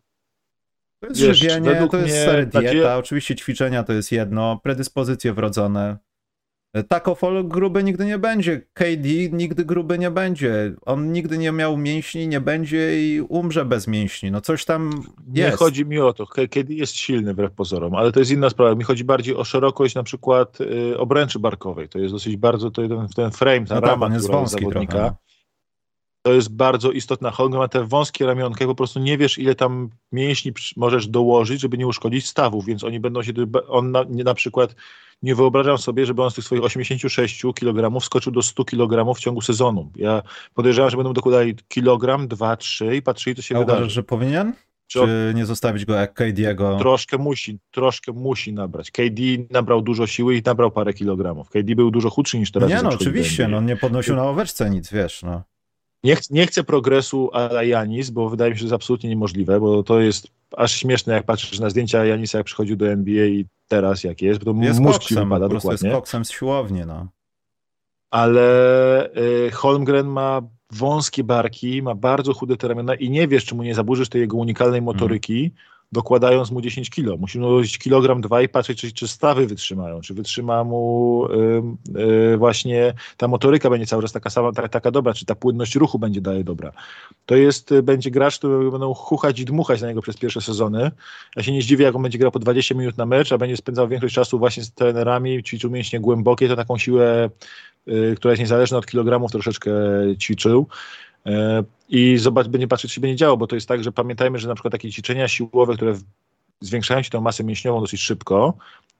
to 1.03 1.09
jest 1.09 1.21
Wiesz, 1.21 1.37
żywienie, 1.37 1.87
to 1.91 1.97
jest 1.97 2.21
stary 2.21 2.45
dieta, 2.45 2.61
nadzieja... 2.61 2.97
oczywiście 2.97 3.35
ćwiczenia 3.35 3.83
to 3.83 3.93
jest 3.93 4.11
jedno, 4.11 4.59
predyspozycje 4.63 5.33
wrodzone. 5.33 5.97
Takofol 6.87 7.47
gruby 7.47 7.83
nigdy 7.83 8.05
nie 8.05 8.17
będzie, 8.17 8.61
KD 8.73 9.09
nigdy 9.31 9.65
gruby 9.65 9.99
nie 9.99 10.11
będzie. 10.11 10.73
On 10.85 11.11
nigdy 11.11 11.37
nie 11.37 11.51
miał 11.51 11.77
mięśni, 11.77 12.27
nie 12.27 12.41
będzie 12.41 13.15
i 13.15 13.21
umrze 13.21 13.65
bez 13.65 13.87
mięśni. 13.87 14.31
No 14.31 14.41
coś 14.41 14.65
tam 14.65 14.91
jest. 15.33 15.51
Nie 15.51 15.51
chodzi 15.51 15.85
mi 15.85 15.99
o 15.99 16.13
to, 16.13 16.27
KD 16.27 16.73
jest 16.73 16.95
silny 16.95 17.33
wbrew 17.33 17.51
pozorom, 17.51 17.95
ale 17.95 18.11
to 18.11 18.19
jest 18.19 18.31
inna 18.31 18.49
sprawa. 18.49 18.75
Mi 18.75 18.83
chodzi 18.83 19.03
bardziej 19.03 19.35
o 19.35 19.43
szerokość 19.43 19.95
na 19.95 20.03
przykład 20.03 20.61
y, 20.61 20.97
obręczy 20.97 21.39
barkowej. 21.39 21.89
To 21.89 21.99
jest 21.99 22.13
dosyć 22.13 22.37
bardzo, 22.37 22.71
to 22.71 22.87
ten, 22.87 23.07
ten 23.15 23.31
frame, 23.31 23.65
ta 23.65 23.75
no 23.75 23.81
rama, 23.81 24.05
tak, 24.05 24.15
jest 24.15 24.31
wąski 24.31 24.61
zawodnika. 24.61 24.91
Trochę, 24.93 25.09
no 25.09 25.32
to 26.23 26.33
jest 26.33 26.55
bardzo 26.55 26.91
istotna. 26.91 27.31
Holger 27.31 27.59
ma 27.59 27.67
te 27.67 27.83
wąskie 27.85 28.25
ramionka 28.25 28.65
i 28.65 28.67
po 28.67 28.75
prostu 28.75 28.99
nie 28.99 29.17
wiesz, 29.17 29.37
ile 29.37 29.55
tam 29.55 29.89
mięśni 30.11 30.51
możesz 30.77 31.07
dołożyć, 31.07 31.61
żeby 31.61 31.77
nie 31.77 31.87
uszkodzić 31.87 32.27
stawów, 32.27 32.65
więc 32.65 32.83
oni 32.83 32.99
będą 32.99 33.23
się, 33.23 33.33
on 33.67 33.91
na, 33.91 34.03
na 34.09 34.33
przykład 34.33 34.75
nie 35.23 35.35
wyobrażam 35.35 35.77
sobie, 35.77 36.05
żeby 36.05 36.23
on 36.23 36.31
z 36.31 36.33
tych 36.33 36.43
swoich 36.43 36.63
86 36.63 37.45
kg 37.55 38.01
skoczył 38.01 38.31
do 38.31 38.41
100 38.41 38.65
kg 38.65 39.13
w 39.13 39.19
ciągu 39.19 39.41
sezonu. 39.41 39.91
Ja 39.95 40.21
podejrzewam, 40.53 40.91
że 40.91 40.97
będą 40.97 41.13
dokładali 41.13 41.55
kilogram, 41.67 42.27
dwa, 42.27 42.57
trzy 42.57 42.95
i 42.95 43.01
patrzyli, 43.01 43.35
co 43.35 43.41
się 43.41 43.55
A 43.55 43.59
wydarzy. 43.59 43.77
uważasz, 43.77 43.93
że 43.93 44.03
powinien? 44.03 44.53
Czy, 44.87 44.99
Czy 44.99 45.33
nie 45.35 45.45
zostawić 45.45 45.85
go 45.85 45.93
jak 45.93 46.19
KD'ego? 46.19 46.79
Troszkę 46.79 47.17
musi, 47.17 47.59
troszkę 47.71 48.11
musi 48.11 48.53
nabrać. 48.53 48.91
KD 48.91 49.21
nabrał 49.49 49.81
dużo 49.81 50.07
siły 50.07 50.35
i 50.37 50.41
nabrał 50.45 50.71
parę 50.71 50.93
kilogramów. 50.93 51.49
KD 51.49 51.75
był 51.75 51.91
dużo 51.91 52.09
chudszy 52.09 52.39
niż 52.39 52.51
teraz. 52.51 52.69
Nie 52.69 52.81
no, 52.81 52.89
oczywiście, 52.89 53.47
no 53.47 53.61
nie 53.61 53.77
podnosił 53.77 54.15
na 54.15 54.23
owerczce 54.23 54.69
nic, 54.69 54.91
wiesz, 54.91 55.23
no. 55.23 55.43
Nie, 56.03 56.15
ch 56.15 56.29
nie 56.29 56.47
chcę 56.47 56.63
progresu 56.63 57.29
ala 57.33 57.63
Janis, 57.63 58.09
bo 58.09 58.29
wydaje 58.29 58.51
mi 58.51 58.57
się, 58.57 58.59
że 58.59 58.65
jest 58.65 58.73
absolutnie 58.73 59.09
niemożliwe, 59.09 59.59
bo 59.59 59.83
to 59.83 59.99
jest 59.99 60.27
aż 60.57 60.71
śmieszne, 60.71 61.13
jak 61.13 61.25
patrzysz 61.25 61.59
na 61.59 61.69
zdjęcia 61.69 62.05
Janisa, 62.05 62.37
jak 62.37 62.45
przychodził 62.45 62.75
do 62.75 62.87
NBA 62.87 63.25
i 63.25 63.45
teraz 63.67 64.03
jak 64.03 64.21
jest, 64.21 64.43
bo 64.43 64.53
to 64.53 64.59
Jest 64.61 64.79
mózg 64.79 64.99
koksem, 64.99 65.23
wypada 65.23 65.45
po 65.45 65.49
prostu 65.49 65.71
jest 65.71 65.83
dokładnie. 65.83 65.99
koksem 66.01 66.25
z 66.25 66.31
siłowni, 66.31 66.81
no. 66.85 67.07
Ale 68.11 69.09
y, 69.17 69.51
Holmgren 69.51 70.07
ma 70.07 70.41
wąskie 70.71 71.23
barki, 71.23 71.81
ma 71.81 71.95
bardzo 71.95 72.33
chude 72.33 72.57
te 72.57 72.67
ramiona 72.67 72.95
i 72.95 73.09
nie 73.09 73.27
wiesz, 73.27 73.45
czy 73.45 73.55
mu 73.55 73.63
nie 73.63 73.75
zaburzysz 73.75 74.09
tej 74.09 74.21
jego 74.21 74.37
unikalnej 74.37 74.81
motoryki, 74.81 75.51
dokładając 75.93 76.51
mu 76.51 76.61
10 76.61 76.89
kilo. 76.89 77.17
Musisz 77.17 77.35
mu 77.35 77.49
dodać 77.49 77.77
kilogram 77.77 78.21
dwa 78.21 78.41
i 78.41 78.49
patrzeć, 78.49 78.81
czy, 78.81 78.91
czy 78.91 79.07
stawy 79.07 79.47
wytrzymają, 79.47 80.01
czy 80.01 80.13
wytrzyma 80.13 80.63
mu 80.63 81.25
y, 81.95 81.99
y, 82.33 82.37
właśnie 82.37 82.93
ta 83.17 83.27
motoryka 83.27 83.69
będzie 83.69 83.85
cały 83.85 84.01
czas 84.01 84.11
taka 84.11 84.29
sama, 84.29 84.51
ta, 84.51 84.67
taka 84.67 84.91
dobra, 84.91 85.13
czy 85.13 85.25
ta 85.25 85.35
płynność 85.35 85.75
ruchu 85.75 85.99
będzie 85.99 86.21
dalej 86.21 86.43
dobra. 86.43 86.71
To 87.25 87.35
jest, 87.35 87.71
y, 87.71 87.83
będzie 87.83 88.11
gracz, 88.11 88.37
który 88.37 88.71
będą 88.71 88.93
chuchać 88.93 89.39
i 89.39 89.45
dmuchać 89.45 89.81
na 89.81 89.87
niego 89.87 90.01
przez 90.01 90.17
pierwsze 90.17 90.41
sezony. 90.41 90.91
Ja 91.35 91.43
się 91.43 91.51
nie 91.51 91.61
zdziwię, 91.61 91.85
jak 91.85 91.95
on 91.95 92.03
będzie 92.03 92.17
grał 92.17 92.31
po 92.31 92.39
20 92.39 92.75
minut 92.75 92.97
na 92.97 93.05
mecz, 93.05 93.31
a 93.31 93.37
będzie 93.37 93.57
spędzał 93.57 93.87
większość 93.87 94.15
czasu 94.15 94.39
właśnie 94.39 94.63
z 94.63 94.71
trenerami, 94.71 95.43
ćwiczył 95.43 95.71
mięśnie 95.71 95.99
głębokie, 95.99 96.47
to 96.47 96.55
taką 96.55 96.77
siłę, 96.77 97.29
y, 97.87 98.13
która 98.17 98.31
jest 98.31 98.39
niezależna 98.39 98.77
od 98.77 98.85
kilogramów, 98.85 99.31
troszeczkę 99.31 99.71
ćwiczył. 100.19 100.67
Y, 101.27 101.31
I 101.89 102.17
zobacz, 102.17 102.47
będzie 102.47 102.67
patrzeć, 102.67 102.91
co 102.91 102.95
się 102.95 103.01
będzie 103.01 103.15
działo, 103.15 103.37
bo 103.37 103.47
to 103.47 103.55
jest 103.55 103.67
tak, 103.67 103.83
że 103.83 103.91
pamiętajmy, 103.91 104.39
że 104.39 104.47
na 104.47 104.55
przykład 104.55 104.71
takie 104.71 104.91
ćwiczenia 104.91 105.27
siłowe, 105.27 105.75
które 105.75 105.95
zwiększają 106.61 107.03
ci 107.03 107.09
tą 107.09 107.21
masę 107.21 107.43
mięśniową 107.43 107.81
dosyć 107.81 108.01
szybko, 108.01 108.53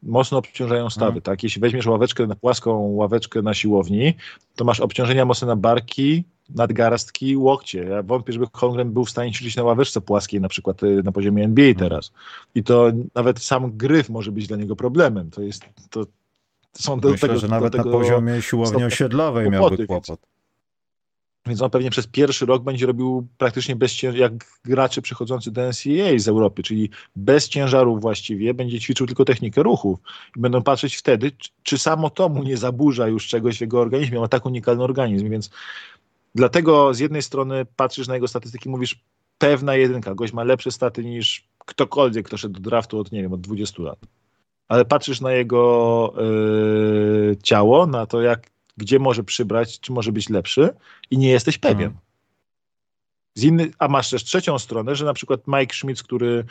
mocno 0.03 0.37
obciążają 0.37 0.89
stawy. 0.89 1.07
Mhm. 1.07 1.21
Tak? 1.21 1.43
Jeśli 1.43 1.61
weźmiesz 1.61 1.85
ławeczkę, 1.85 2.27
na 2.27 2.35
płaską 2.35 2.77
ławeczkę 2.77 3.41
na 3.41 3.53
siłowni, 3.53 4.13
to 4.55 4.65
masz 4.65 4.79
obciążenia 4.79 5.25
mocne 5.25 5.47
na 5.47 5.55
barki, 5.55 6.23
nadgarstki, 6.49 7.37
łokcie. 7.37 7.83
Ja 7.83 8.03
wątpię, 8.03 8.33
żeby 8.33 8.45
Holmgren 8.53 8.91
był 8.91 9.05
w 9.05 9.09
stanie 9.09 9.31
ćwiczyć 9.31 9.55
na 9.55 9.63
ławeczce 9.63 10.01
płaskiej, 10.01 10.41
na 10.41 10.49
przykład 10.49 10.83
y, 10.83 11.03
na 11.03 11.11
poziomie 11.11 11.43
NBA 11.43 11.73
teraz. 11.73 12.11
I 12.55 12.63
to 12.63 12.91
nawet 13.15 13.43
sam 13.43 13.77
gryf 13.77 14.09
może 14.09 14.31
być 14.31 14.47
dla 14.47 14.57
niego 14.57 14.75
problemem. 14.75 15.29
To 15.29 15.41
jest, 15.41 15.63
to, 15.89 16.05
to 16.05 16.83
są 16.83 16.99
do 16.99 17.09
Myślę, 17.09 17.27
tego, 17.29 17.39
że 17.39 17.47
nawet 17.47 17.73
tego, 17.73 17.85
na 17.85 17.91
poziomie 17.91 18.41
siłowni 18.41 18.83
osiedlowej 18.83 19.51
kłopoty, 19.51 19.69
miałby 19.69 19.87
kłopot. 19.87 20.19
Więc 21.45 21.61
on 21.61 21.69
pewnie 21.69 21.89
przez 21.89 22.07
pierwszy 22.07 22.45
rok 22.45 22.63
będzie 22.63 22.85
robił 22.85 23.27
praktycznie 23.37 23.75
bez 23.75 24.03
jak 24.03 24.33
gracze 24.65 25.01
przychodzący 25.01 25.51
do 25.51 25.61
NCAA 25.61 26.19
z 26.19 26.27
Europy, 26.27 26.63
czyli 26.63 26.89
bez 27.15 27.49
ciężarów 27.49 28.01
właściwie, 28.01 28.53
będzie 28.53 28.79
ćwiczył 28.79 29.07
tylko 29.07 29.25
technikę 29.25 29.63
ruchów. 29.63 29.99
I 30.37 30.39
będą 30.39 30.63
patrzeć 30.63 30.95
wtedy, 30.95 31.31
czy, 31.31 31.49
czy 31.63 31.77
samo 31.77 32.09
to 32.09 32.29
mu 32.29 32.43
nie 32.43 32.57
zaburza 32.57 33.07
już 33.07 33.27
czegoś 33.27 33.57
w 33.57 33.61
jego 33.61 33.81
organizmie. 33.81 34.19
Ma 34.19 34.27
tak 34.27 34.45
unikalny 34.45 34.83
organizm, 34.83 35.29
więc 35.29 35.49
dlatego 36.35 36.93
z 36.93 36.99
jednej 36.99 37.21
strony 37.21 37.65
patrzysz 37.75 38.07
na 38.07 38.13
jego 38.13 38.27
statystyki, 38.27 38.69
mówisz 38.69 38.99
pewna 39.37 39.75
jedynka, 39.75 40.15
gość 40.15 40.33
ma 40.33 40.43
lepsze 40.43 40.71
staty 40.71 41.03
niż 41.03 41.47
ktokolwiek, 41.65 42.25
kto 42.25 42.37
szedł 42.37 42.53
do 42.53 42.59
draftu 42.59 42.99
od, 42.99 43.11
nie 43.11 43.21
wiem, 43.21 43.33
od 43.33 43.41
20 43.41 43.83
lat. 43.83 43.99
Ale 44.67 44.85
patrzysz 44.85 45.21
na 45.21 45.31
jego 45.31 46.13
yy, 46.17 47.37
ciało, 47.43 47.87
na 47.87 48.05
to, 48.05 48.21
jak, 48.21 48.52
gdzie 48.77 48.99
może 48.99 49.23
przybrać, 49.23 49.79
czy 49.79 49.91
może 49.91 50.11
być 50.11 50.29
lepszy 50.29 50.69
i 51.11 51.17
nie 51.17 51.29
jesteś 51.29 51.57
pewien. 51.57 51.85
Mhm. 51.85 51.99
Z 53.35 53.43
inny, 53.43 53.71
a 53.79 53.87
masz 53.87 54.09
też 54.09 54.23
trzecią 54.23 54.59
stronę, 54.59 54.95
że 54.95 55.05
na 55.05 55.13
przykład 55.13 55.41
Mike 55.47 55.75
Schmitz, 55.75 56.03
który 56.03 56.45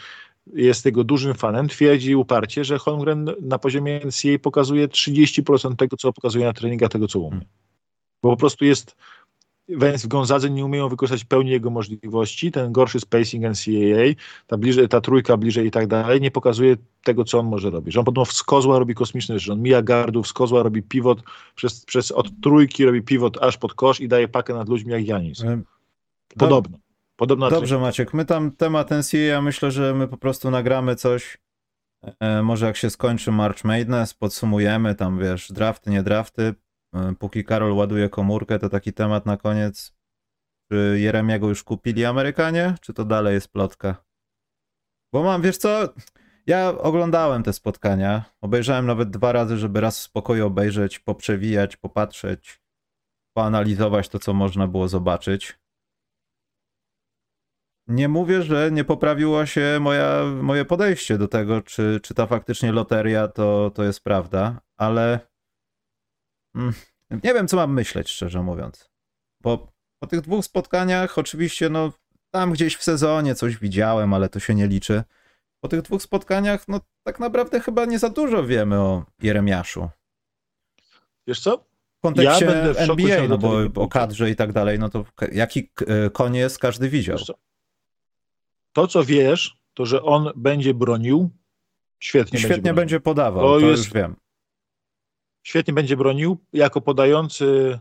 jest 0.47 0.85
jego 0.85 1.05
dużym 1.05 1.35
fanem, 1.35 1.69
twierdzi 1.69 2.17
uparcie, 2.17 2.65
że 2.65 2.79
Holmgren 2.79 3.31
na 3.41 3.59
poziomie 3.59 4.01
NCAA 4.05 4.39
pokazuje 4.43 4.89
30% 4.89 5.77
tego, 5.77 5.97
co 5.97 6.13
pokazuje 6.13 6.45
na 6.45 6.53
treningach, 6.53 6.91
tego, 6.91 7.09
co 7.09 7.21
umie. 7.21 7.41
Bo 8.23 8.31
po 8.31 8.37
prostu 8.37 8.65
jest 8.65 8.97
więc 9.79 10.05
w 10.05 10.09
Gonzadze 10.09 10.51
nie 10.51 10.65
umieją 10.65 10.89
wykorzystać 10.89 11.25
pełni 11.25 11.51
jego 11.51 11.71
możliwości. 11.71 12.53
Ten 12.53 12.73
gorszy 12.73 13.01
spacing 13.01 13.45
NCAA, 13.45 14.15
ta, 14.47 14.57
bliżej, 14.57 14.89
ta 14.89 15.01
trójka 15.01 15.37
bliżej 15.37 15.67
i 15.67 15.71
tak 15.71 15.87
dalej, 15.87 16.21
nie 16.21 16.31
pokazuje 16.31 16.77
tego, 17.05 17.25
co 17.25 17.39
on 17.39 17.47
może 17.47 17.71
robić. 17.71 17.95
Że 17.95 18.01
on 18.01 18.05
podobno 18.05 18.33
z 18.33 18.43
kozła 18.43 18.79
robi 18.79 18.95
kosmiczne 18.95 19.39
rzeczy. 19.39 19.53
On 19.53 19.63
mija 19.63 19.83
gardów, 19.83 20.29
z 20.29 20.33
kozła 20.33 20.63
robi 20.63 20.83
pivot, 20.83 21.23
przez, 21.55 21.85
przez 21.85 22.11
od 22.11 22.31
trójki 22.43 22.85
robi 22.85 23.03
pivot 23.03 23.43
aż 23.43 23.57
pod 23.57 23.75
kosz 23.75 24.01
i 24.01 24.09
daje 24.09 24.29
pakę 24.29 24.55
nad 24.55 24.69
ludźmi 24.69 24.93
jak 24.93 25.07
Janis. 25.07 25.43
Podobno. 26.39 26.79
Podobno 27.17 27.51
Dobrze, 27.51 27.79
Maciek. 27.79 28.15
My 28.15 28.25
tam 28.25 28.51
temat 28.51 28.91
NCAA, 28.91 29.43
myślę, 29.43 29.71
że 29.71 29.95
my 29.95 30.09
po 30.09 30.17
prostu 30.17 30.51
nagramy 30.51 30.97
coś. 30.97 31.39
E, 32.21 32.43
może 32.43 32.67
jak 32.67 32.77
się 32.77 32.91
skończy 32.91 33.33
March 33.33 33.65
Madness, 33.65 34.15
podsumujemy 34.15 34.95
tam, 34.95 35.19
wiesz, 35.19 35.53
drafty, 35.53 35.91
nie 35.91 36.03
drafty. 36.03 36.55
E, 36.95 37.15
póki 37.19 37.45
Karol 37.45 37.73
ładuje 37.73 38.09
komórkę, 38.09 38.59
to 38.59 38.69
taki 38.69 38.93
temat 38.93 39.27
na 39.27 39.37
koniec. 39.37 39.95
Czy 40.73 40.99
Jeremiego 41.01 41.49
już 41.49 41.65
kupili 41.65 42.05
Amerykanie, 42.05 42.75
czy 42.81 42.95
to 42.95 43.05
dalej 43.05 43.35
jest 43.35 43.49
plotka? 43.49 44.05
Bo 45.13 45.23
mam, 45.23 45.43
wiesz 45.43 45.57
co, 45.57 45.95
ja 46.47 46.69
oglądałem 46.79 47.43
te 47.43 47.53
spotkania. 47.53 48.25
Obejrzałem 48.41 48.87
nawet 48.87 49.11
dwa 49.11 49.33
razy, 49.33 49.57
żeby 49.57 49.81
raz 49.81 49.99
w 49.99 50.03
spokoju 50.03 50.47
obejrzeć, 50.47 50.99
poprzewijać, 50.99 51.77
popatrzeć, 51.77 52.63
poanalizować 53.37 54.09
to, 54.09 54.19
co 54.19 54.33
można 54.35 54.69
było 54.69 54.89
zobaczyć. 54.89 55.59
Nie 57.87 58.09
mówię, 58.09 58.43
że 58.43 58.71
nie 58.73 58.85
poprawiło 58.85 59.47
się 59.47 59.79
moja, 59.81 60.23
moje 60.43 60.65
podejście 60.65 61.19
do 61.19 61.29
tego, 61.29 61.63
czy, 61.63 62.01
czy 62.03 62.15
ta 62.15 62.27
faktycznie 62.27 62.73
loteria 62.73 63.29
to, 63.29 63.71
to 63.75 63.85
jest 63.85 64.05
prawda, 64.05 64.61
ale 64.77 65.32
nie 67.11 67.35
wiem, 67.35 67.49
co 67.49 67.57
mam 67.57 67.73
myśleć, 67.75 68.11
szczerze 68.11 68.43
mówiąc. 68.43 68.91
Bo 69.41 69.73
po 69.99 70.07
tych 70.07 70.21
dwóch 70.21 70.45
spotkaniach, 70.45 71.19
oczywiście, 71.19 71.69
no 71.69 71.93
tam 72.31 72.53
gdzieś 72.53 72.77
w 72.77 72.83
sezonie 72.83 73.35
coś 73.35 73.57
widziałem, 73.57 74.15
ale 74.15 74.29
to 74.29 74.41
się 74.41 74.55
nie 74.55 74.67
liczy. 74.67 75.03
Po 75.61 75.69
tych 75.69 75.83
dwóch 75.83 76.03
spotkaniach, 76.03 76.69
no 76.69 76.81
tak 77.03 77.21
naprawdę 77.21 77.61
chyba 77.61 77.85
nie 77.85 77.99
za 77.99 78.09
dużo 78.11 78.45
wiemy 78.47 78.81
o 78.81 79.05
Jeremiaszu. 79.23 79.89
Wiesz 81.27 81.41
co? 81.41 81.65
W 81.99 82.01
kontekście 82.03 82.45
Ja 82.45 82.53
będę 82.53 82.75
w 82.75 82.79
NBA, 82.91 83.29
no 83.29 83.39
bo 83.39 83.83
o 83.83 83.89
kadrze 83.89 84.31
i 84.31 84.37
tak 84.37 84.53
dalej, 84.53 84.79
no 84.79 84.89
to 84.89 85.05
jaki 85.33 85.71
e, 86.29 86.39
jest, 86.39 86.59
każdy 86.59 86.89
widział. 86.89 87.19
Co? 87.19 87.35
To, 88.73 88.87
co 88.87 89.05
wiesz, 89.05 89.57
to, 89.75 89.87
że 89.87 90.03
on 90.03 90.31
będzie 90.37 90.75
bronił, 90.75 91.31
świetnie, 91.99 92.39
Świetnie 92.39 92.57
będzie, 92.57 92.75
będzie 92.75 93.01
bronił. 93.01 93.05
podawał, 93.05 93.43
To 93.55 93.61
to 93.61 93.67
jest- 93.67 93.85
już 93.85 93.93
wiem. 93.93 94.17
Świetnie 95.43 95.75
będzie 95.75 95.97
bronił, 95.97 96.39
jako 96.53 96.81
podający 96.81 97.79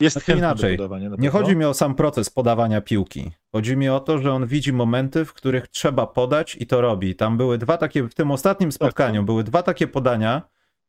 jest 0.00 0.14
Znaczy 0.14 0.26
chętny 0.26 0.46
inaczej, 0.46 0.78
Nie 1.18 1.30
chodzi 1.30 1.56
mi 1.56 1.64
o 1.64 1.74
sam 1.74 1.94
proces 1.94 2.30
podawania 2.30 2.80
piłki. 2.80 3.30
Chodzi 3.52 3.76
mi 3.76 3.88
o 3.88 4.00
to, 4.00 4.18
że 4.18 4.32
on 4.32 4.46
widzi 4.46 4.72
momenty, 4.72 5.24
w 5.24 5.32
których 5.32 5.68
trzeba 5.68 6.06
podać 6.06 6.56
i 6.60 6.66
to 6.66 6.80
robi. 6.80 7.14
Tam 7.16 7.36
były 7.36 7.58
dwa 7.58 7.76
takie, 7.76 8.08
w 8.08 8.14
tym 8.14 8.30
ostatnim 8.30 8.72
spotkaniu 8.72 9.22
były 9.22 9.44
dwa 9.44 9.62
takie 9.62 9.86
podania, 9.86 10.42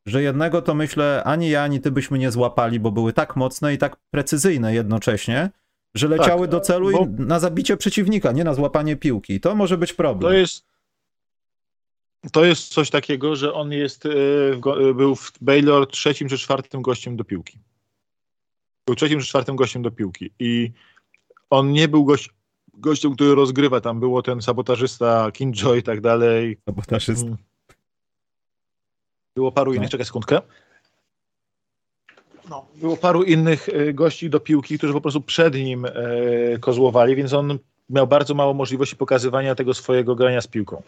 że 0.06 0.24
jednego 0.24 0.62
to 0.62 0.74
myślę, 0.76 1.22
ani 1.26 1.50
ja, 1.50 1.64
ani 1.64 1.82
ty 1.82 1.92
byśmy 1.92 2.18
nie 2.18 2.32
złapali, 2.32 2.80
bo 2.80 2.92
były 2.92 3.14
tak 3.14 3.36
mocne 3.36 3.74
i 3.74 3.78
tak 3.78 3.96
precyzyjne 4.12 4.74
jednocześnie, 4.74 5.50
że 5.96 6.08
leciały 6.08 6.48
do 6.48 6.60
celu 6.60 6.92
bo- 6.92 7.04
i 7.06 7.08
na 7.10 7.40
zabicie 7.40 7.78
przeciwnika, 7.78 8.32
nie 8.32 8.44
na 8.44 8.54
złapanie 8.54 8.96
piłki. 8.96 9.40
To 9.40 9.56
może 9.56 9.78
być 9.78 9.94
problem. 9.94 10.32
To 10.34 10.38
jest, 10.38 10.66
to 12.30 12.46
jest 12.46 12.68
coś 12.68 12.90
takiego, 12.90 13.36
że 13.36 13.54
on 13.54 13.72
jest, 13.72 14.06
e, 14.06 14.10
e, 14.90 14.94
był 14.94 15.16
w 15.16 15.32
Baylor 15.42 15.88
trzecim 15.88 16.30
czy 16.30 16.38
czwartym 16.38 16.82
gościem 16.82 17.18
do 17.18 17.24
piłki. 17.24 17.58
Był 18.86 18.96
trzecim 18.96 19.20
czy 19.20 19.26
czwartym 19.26 19.56
gościem 19.56 19.82
do 19.82 19.92
piłki 19.92 20.32
i 20.40 20.72
on 21.50 21.72
nie 21.72 21.88
był 21.88 22.06
gość, 22.06 22.30
gościem, 22.74 23.16
który 23.16 23.36
rozgrywa. 23.36 23.82
Tam 23.82 24.00
było 24.00 24.22
ten 24.22 24.42
sabotażysta 24.42 25.32
Kinjo 25.32 25.76
i 25.76 25.84
tak 25.84 26.02
dalej. 26.02 26.58
Sabotażysta. 26.66 27.26
Mm. 27.26 27.38
Było 29.36 29.52
paru 29.52 29.72
No. 29.72 29.78
innych, 29.78 29.90
czekaj 29.90 30.06
sekundkę. 30.06 30.42
No, 32.50 32.66
było 32.76 32.98
paru 32.98 33.24
innych 33.24 33.70
e, 33.70 33.94
gości 33.94 34.30
do 34.30 34.40
piłki, 34.40 34.78
którzy 34.78 34.94
po 34.94 35.02
prostu 35.02 35.22
przed 35.22 35.54
nim 35.54 35.86
e, 35.86 35.92
kozłowali, 36.60 37.16
więc 37.16 37.34
on 37.34 37.60
miał 37.92 38.08
bardzo 38.08 38.34
mało 38.34 38.54
możliwości 38.54 38.96
pokazywania 38.96 39.56
tego 39.56 39.74
swojego 39.74 40.16
grania 40.16 40.42
z 40.42 40.48
piłką. 40.48 40.84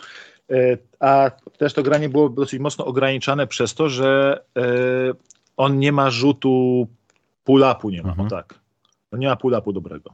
E, 0.52 0.78
a 1.00 1.32
też 1.58 1.74
to 1.74 1.84
granie 1.84 2.10
było 2.10 2.30
dosyć 2.30 2.60
mocno 2.60 2.86
ograniczane 2.86 3.48
przez 3.48 3.74
to, 3.74 3.90
że 3.90 4.42
e, 4.58 4.62
on 5.58 5.80
nie 5.80 5.92
ma 5.92 6.10
rzutu 6.12 6.88
pull-upu, 7.46 7.92
nie 7.92 8.04
ma, 8.04 8.10
Mhm. 8.10 8.30
tak. 8.30 8.60
On 9.12 9.20
nie 9.20 9.28
ma 9.28 9.36
pull-upu 9.36 9.74
dobrego. 9.74 10.14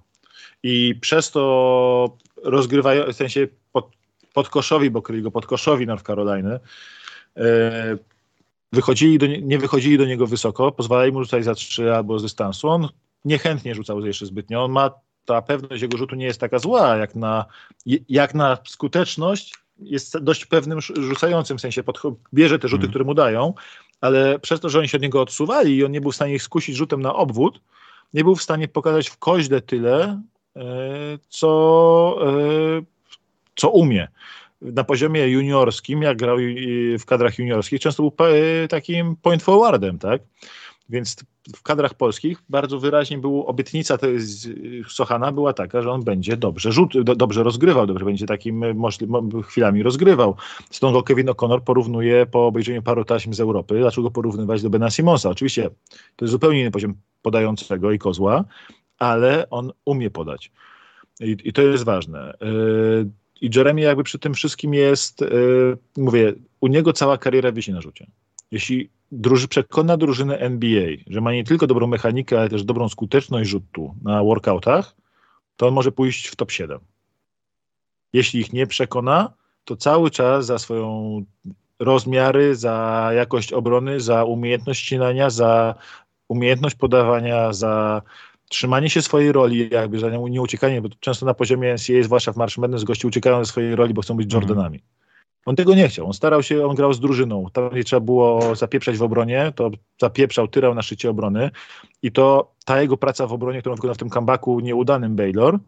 I 0.64 0.96
przez 1.02 1.32
to 1.32 2.18
rozgrywają, 2.44 3.04
w 3.12 3.16
sensie 3.16 3.48
pod, 3.72 3.90
podkoszowi, 4.34 4.90
bo 4.92 5.02
kryli 5.02 5.22
go 5.24 5.32
podkoszowi 5.32 5.88
North 5.88 6.04
Caroliny, 6.06 6.60
e, 7.38 7.98
wychodzili 8.74 9.18
do, 9.18 9.28
nie- 9.28 9.42
nie 9.42 9.58
wychodzili 9.58 9.98
do 9.98 10.06
niego 10.06 10.28
wysoko, 10.28 10.72
pozwalali 10.72 11.12
mu 11.12 11.24
rzucać 11.24 11.44
za 11.44 11.56
trzy 11.56 11.96
albo 11.96 12.20
z 12.20 12.24
dystansu. 12.24 12.70
On 12.70 12.88
niechętnie 13.26 13.76
rzucał 13.76 14.06
jeszcze 14.06 14.26
zbytnio. 14.26 14.64
On 14.64 14.72
ma, 14.72 14.92
ta 15.26 15.42
pewność 15.42 15.82
jego 15.82 15.98
rzutu 15.98 16.16
nie 16.16 16.26
jest 16.26 16.40
taka 16.40 16.60
zła, 16.60 16.98
jak 16.98 17.16
na, 17.16 17.46
jak 18.10 18.34
na 18.34 18.58
skuteczność 18.68 19.56
jest 19.80 20.18
dość 20.18 20.46
pewnym 20.46 20.82
rzucającym, 20.82 21.58
w 21.58 21.62
sensie 21.62 21.84
bierze 22.34 22.60
te 22.60 22.68
rzuty, 22.68 22.82
Mhm. 22.82 22.90
które 22.92 23.06
mu 23.06 23.14
dają, 23.14 23.54
ale 24.02 24.40
przez 24.40 24.60
to, 24.60 24.70
że 24.70 24.80
oni 24.80 24.88
się 24.88 24.98
od 24.98 25.02
niego 25.02 25.22
odsuwali 25.22 25.76
i 25.76 25.86
on 25.86 25.92
nie 25.92 26.02
był 26.02 26.12
w 26.12 26.16
stanie 26.16 26.34
ich 26.34 26.44
skusić 26.44 26.76
rzutem 26.76 27.02
na 27.02 27.16
obwód, 27.16 27.62
nie 28.14 28.24
był 28.24 28.36
w 28.36 28.44
stanie 28.44 28.68
pokazać 28.68 29.10
w 29.10 29.18
koźle 29.18 29.62
tyle, 29.62 30.22
e, 30.56 30.62
co, 31.30 32.20
e, 32.22 32.82
co 33.56 33.70
umie. 33.70 34.08
Na 34.62 34.84
poziomie 34.84 35.28
juniorskim, 35.28 36.02
jak 36.02 36.18
grał 36.18 36.38
w 37.00 37.06
kadrach 37.06 37.40
juniorskich, 37.40 37.82
często 37.82 38.04
był 38.04 38.14
takim 38.70 39.16
point 39.16 39.44
forwardem, 39.44 40.00
tak? 40.00 40.22
Więc 40.90 41.16
w 41.56 41.62
kadrach 41.64 41.94
polskich 41.94 42.44
bardzo 42.50 42.80
wyraźnie 42.80 43.18
było 43.18 43.46
obietnica 43.46 43.98
Sochana 44.90 45.32
była 45.32 45.54
taka, 45.54 45.82
że 45.82 45.92
on 45.92 46.04
będzie 46.04 46.38
dobrze 46.38 46.72
rzut, 46.72 47.04
do, 47.04 47.16
dobrze 47.16 47.44
rozgrywał, 47.44 47.88
dobrze 47.88 48.06
będzie 48.06 48.26
takim 48.26 48.66
chwilami 49.44 49.84
rozgrywał. 49.84 50.36
Stąd 50.72 50.94
go 50.94 51.04
Kevin 51.04 51.28
O'Connor 51.28 51.62
porównuje 51.62 52.26
po 52.26 52.48
obejrzeniu 52.48 52.82
paru 52.82 53.06
taśm 53.06 53.34
z 53.34 53.40
Europy. 53.40 53.84
Zaczął 53.84 54.04
go 54.04 54.12
porównywać 54.12 54.62
do 54.62 54.70
Bena 54.70 54.90
Simonsa. 54.90 55.30
Oczywiście 55.30 55.70
to 56.16 56.26
jest 56.26 56.32
zupełnie 56.32 56.62
inny 56.62 56.72
poziom 56.72 56.96
podającego 57.22 57.92
i 57.92 58.00
kozła, 58.00 58.46
ale 59.00 59.50
on 59.50 59.72
umie 59.86 60.10
podać. 60.10 60.52
I, 61.20 61.38
i 61.44 61.54
to 61.54 61.62
jest 61.62 61.84
ważne. 61.84 62.34
Yy, 62.42 63.10
I 63.42 63.50
Jeremy 63.56 63.82
jakby 63.82 64.04
przy 64.04 64.20
tym 64.20 64.34
wszystkim 64.34 64.74
jest, 64.74 65.22
yy, 65.22 65.78
mówię, 65.98 66.34
u 66.60 66.68
niego 66.68 66.94
cała 66.94 67.18
kariera 67.18 67.52
wisi 67.52 67.72
na 67.72 67.82
rzucie. 67.82 68.08
Jeśli 68.52 68.90
druży, 69.12 69.48
przekona 69.48 69.98
drużynę 69.98 70.40
NBA, 70.40 70.90
że 71.08 71.22
ma 71.22 71.34
nie 71.34 71.44
tylko 71.44 71.68
dobrą 71.68 71.88
mechanikę, 71.88 72.40
ale 72.40 72.50
też 72.50 72.64
dobrą 72.64 72.90
skuteczność 72.90 73.50
rzutu 73.50 73.96
na 74.04 74.24
workoutach, 74.24 74.96
to 75.56 75.68
on 75.68 75.74
może 75.74 75.92
pójść 75.92 76.28
w 76.28 76.36
top 76.36 76.52
7. 76.52 76.80
Jeśli 78.14 78.40
ich 78.40 78.54
nie 78.54 78.68
przekona, 78.68 79.34
to 79.66 79.76
cały 79.76 80.12
czas 80.12 80.46
za 80.46 80.60
swoją 80.60 81.22
rozmiary, 81.80 82.56
za 82.56 83.10
jakość 83.16 83.54
obrony, 83.54 84.00
za 84.00 84.24
umiejętność 84.24 84.82
ścinania, 84.82 85.30
za 85.30 85.76
umiejętność 86.28 86.76
podawania, 86.76 87.54
za 87.54 88.02
trzymanie 88.50 88.90
się 88.90 89.02
swojej 89.02 89.32
roli, 89.32 89.70
jakby 89.72 90.00
za 90.00 90.10
nią 90.10 90.28
nie 90.28 90.42
uciekanie, 90.42 90.82
bo 90.82 90.90
często 91.00 91.26
na 91.26 91.34
poziomie 91.34 91.74
NCAA, 91.74 92.04
zwłaszcza 92.04 92.34
w 92.34 92.38
March 92.38 92.58
Madness, 92.58 92.84
gości 92.84 93.08
uciekają 93.08 93.46
ze 93.46 93.52
swojej 93.52 93.76
roli, 93.76 93.94
bo 93.94 94.02
chcą 94.02 94.18
być 94.18 94.26
mhm. 94.26 94.42
Jordanami. 94.42 94.80
On 95.46 95.56
tego 95.56 95.76
nie 95.76 95.88
chciał. 95.88 96.06
On 96.06 96.14
starał 96.14 96.44
się, 96.44 96.66
on 96.68 96.76
grał 96.76 96.94
z 96.94 97.00
drużyną. 97.00 97.46
Tam, 97.54 97.70
gdzie 97.70 97.84
trzeba 97.84 98.00
było 98.00 98.56
zapieprzać 98.56 98.98
w 98.98 99.04
obronie, 99.04 99.54
to 99.56 99.72
zapieprzał, 100.02 100.48
tyrał 100.48 100.76
na 100.76 100.82
szczycie 100.82 101.10
obrony. 101.10 101.52
I 102.02 102.12
to 102.12 102.52
ta 102.66 102.82
jego 102.82 102.98
praca 102.98 103.28
w 103.28 103.34
obronie, 103.34 103.60
którą 103.60 103.76
wykonał 103.76 103.96
w 103.96 103.98
tym 103.98 104.10
comebacku 104.10 104.60
nieudanym 104.60 105.16
Baylor, 105.16 105.60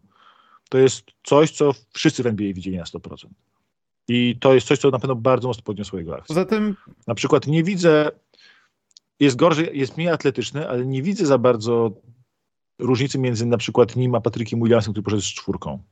to 0.70 0.78
jest 0.78 1.04
coś, 1.24 1.52
co 1.52 1.72
wszyscy 1.94 2.24
w 2.24 2.28
NBA 2.28 2.54
widzieli 2.54 2.78
na 2.78 2.84
100%. 2.84 3.28
I 4.08 4.38
to 4.40 4.54
jest 4.54 4.68
coś, 4.68 4.80
co 4.80 4.90
na 4.90 5.00
pewno 5.00 5.16
bardzo 5.16 5.48
mocno 5.48 5.64
podniosło 5.64 6.00
jego 6.00 6.14
akcję. 6.14 6.28
Poza 6.28 6.46
tym... 6.46 6.76
Na 7.08 7.16
przykład 7.16 7.48
nie 7.48 7.64
widzę, 7.64 8.12
jest 9.20 9.36
gorzej, 9.36 9.70
jest 9.74 9.98
mniej 9.98 10.10
atletyczny, 10.10 10.70
ale 10.70 10.86
nie 10.86 11.02
widzę 11.02 11.26
za 11.26 11.38
bardzo 11.38 11.92
różnicy 12.80 13.20
między 13.20 13.46
na 13.46 13.58
przykład 13.58 13.96
nim 13.96 14.16
a 14.16 14.22
Patrykiem 14.22 14.60
Williamsem, 14.60 14.94
który 14.94 15.04
poszedł 15.04 15.22
z 15.22 15.34
czwórką. 15.34 15.84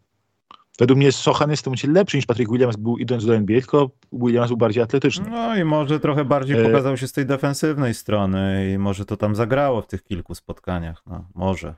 Według 0.80 0.98
mnie 0.98 1.12
Sochan 1.12 1.50
jest 1.50 1.62
w 1.62 1.64
tym 1.64 1.72
momencie 1.72 1.88
lepszy 1.88 2.18
niż 2.18 2.26
Patrick 2.26 2.52
Williams 2.52 2.76
był 2.76 2.98
idąc 2.98 3.26
do 3.26 3.36
NBA, 3.36 3.60
tylko 3.60 3.90
Williams 4.14 4.48
był 4.48 4.58
bardziej 4.58 4.84
atletyczny. 4.84 5.30
No 5.30 5.56
i 5.56 5.64
może 5.64 6.00
trochę 6.00 6.26
bardziej 6.26 6.60
e, 6.60 6.64
pokazał 6.64 6.98
się 6.98 7.08
z 7.08 7.12
tej 7.12 7.26
defensywnej 7.26 7.94
strony 7.94 8.72
i 8.74 8.78
może 8.78 9.06
to 9.06 9.18
tam 9.18 9.36
zagrało 9.36 9.82
w 9.82 9.88
tych 9.88 10.04
kilku 10.04 10.36
spotkaniach. 10.36 11.04
No, 11.08 11.26
może. 11.36 11.76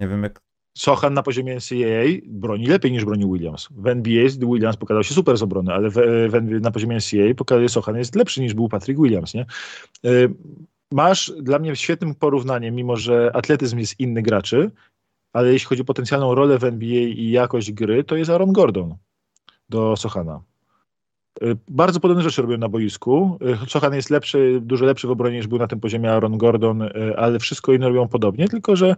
Nie 0.00 0.08
wiem 0.08 0.22
jak... 0.22 0.40
Sochan 0.78 1.14
na 1.14 1.22
poziomie 1.22 1.54
NCAA 1.56 2.26
broni 2.26 2.66
lepiej 2.66 2.92
niż 2.92 3.04
broni 3.04 3.26
Williams. 3.26 3.68
W 3.70 3.86
NBA 3.86 4.24
Williams 4.38 4.76
pokazał 4.76 5.02
się 5.02 5.14
super 5.14 5.36
z 5.36 5.42
obrony, 5.42 5.72
ale 5.72 5.90
w, 5.90 5.94
w, 6.28 6.60
na 6.60 6.70
poziomie 6.70 6.96
NCAA 6.96 7.34
pokazuje 7.36 7.68
Sochan 7.68 7.96
jest 7.96 8.16
lepszy 8.16 8.40
niż 8.40 8.54
był 8.54 8.68
Patrick 8.68 9.00
Williams. 9.00 9.34
Nie? 9.34 9.46
E, 10.04 10.08
masz 10.92 11.32
dla 11.40 11.58
mnie 11.58 11.76
świetnym 11.76 12.14
porównaniem, 12.14 12.74
mimo 12.74 12.96
że 12.96 13.30
atletyzm 13.34 13.78
jest 13.78 14.00
inny 14.00 14.22
graczy, 14.22 14.70
ale 15.38 15.52
jeśli 15.52 15.68
chodzi 15.68 15.82
o 15.82 15.84
potencjalną 15.84 16.34
rolę 16.34 16.58
w 16.58 16.64
NBA 16.64 17.00
i 17.00 17.30
jakość 17.30 17.72
gry, 17.72 18.04
to 18.04 18.16
jest 18.16 18.30
Aaron 18.30 18.52
Gordon 18.52 18.96
do 19.68 19.96
Sochana. 19.96 20.40
Y, 21.42 21.56
bardzo 21.68 22.00
podobne 22.00 22.22
rzeczy 22.22 22.42
robią 22.42 22.58
na 22.58 22.68
boisku. 22.68 23.38
Y, 23.64 23.70
Sochan 23.70 23.94
jest 23.94 24.10
lepszy, 24.10 24.58
dużo 24.62 24.84
lepszy 24.84 25.06
w 25.06 25.10
obronie 25.10 25.36
niż 25.36 25.46
był 25.46 25.58
na 25.58 25.66
tym 25.66 25.80
poziomie 25.80 26.12
Aaron 26.12 26.38
Gordon, 26.38 26.82
y, 26.82 27.16
ale 27.16 27.38
wszystko 27.38 27.72
inne 27.72 27.88
robią 27.88 28.08
podobnie, 28.08 28.48
tylko 28.48 28.76
że 28.76 28.96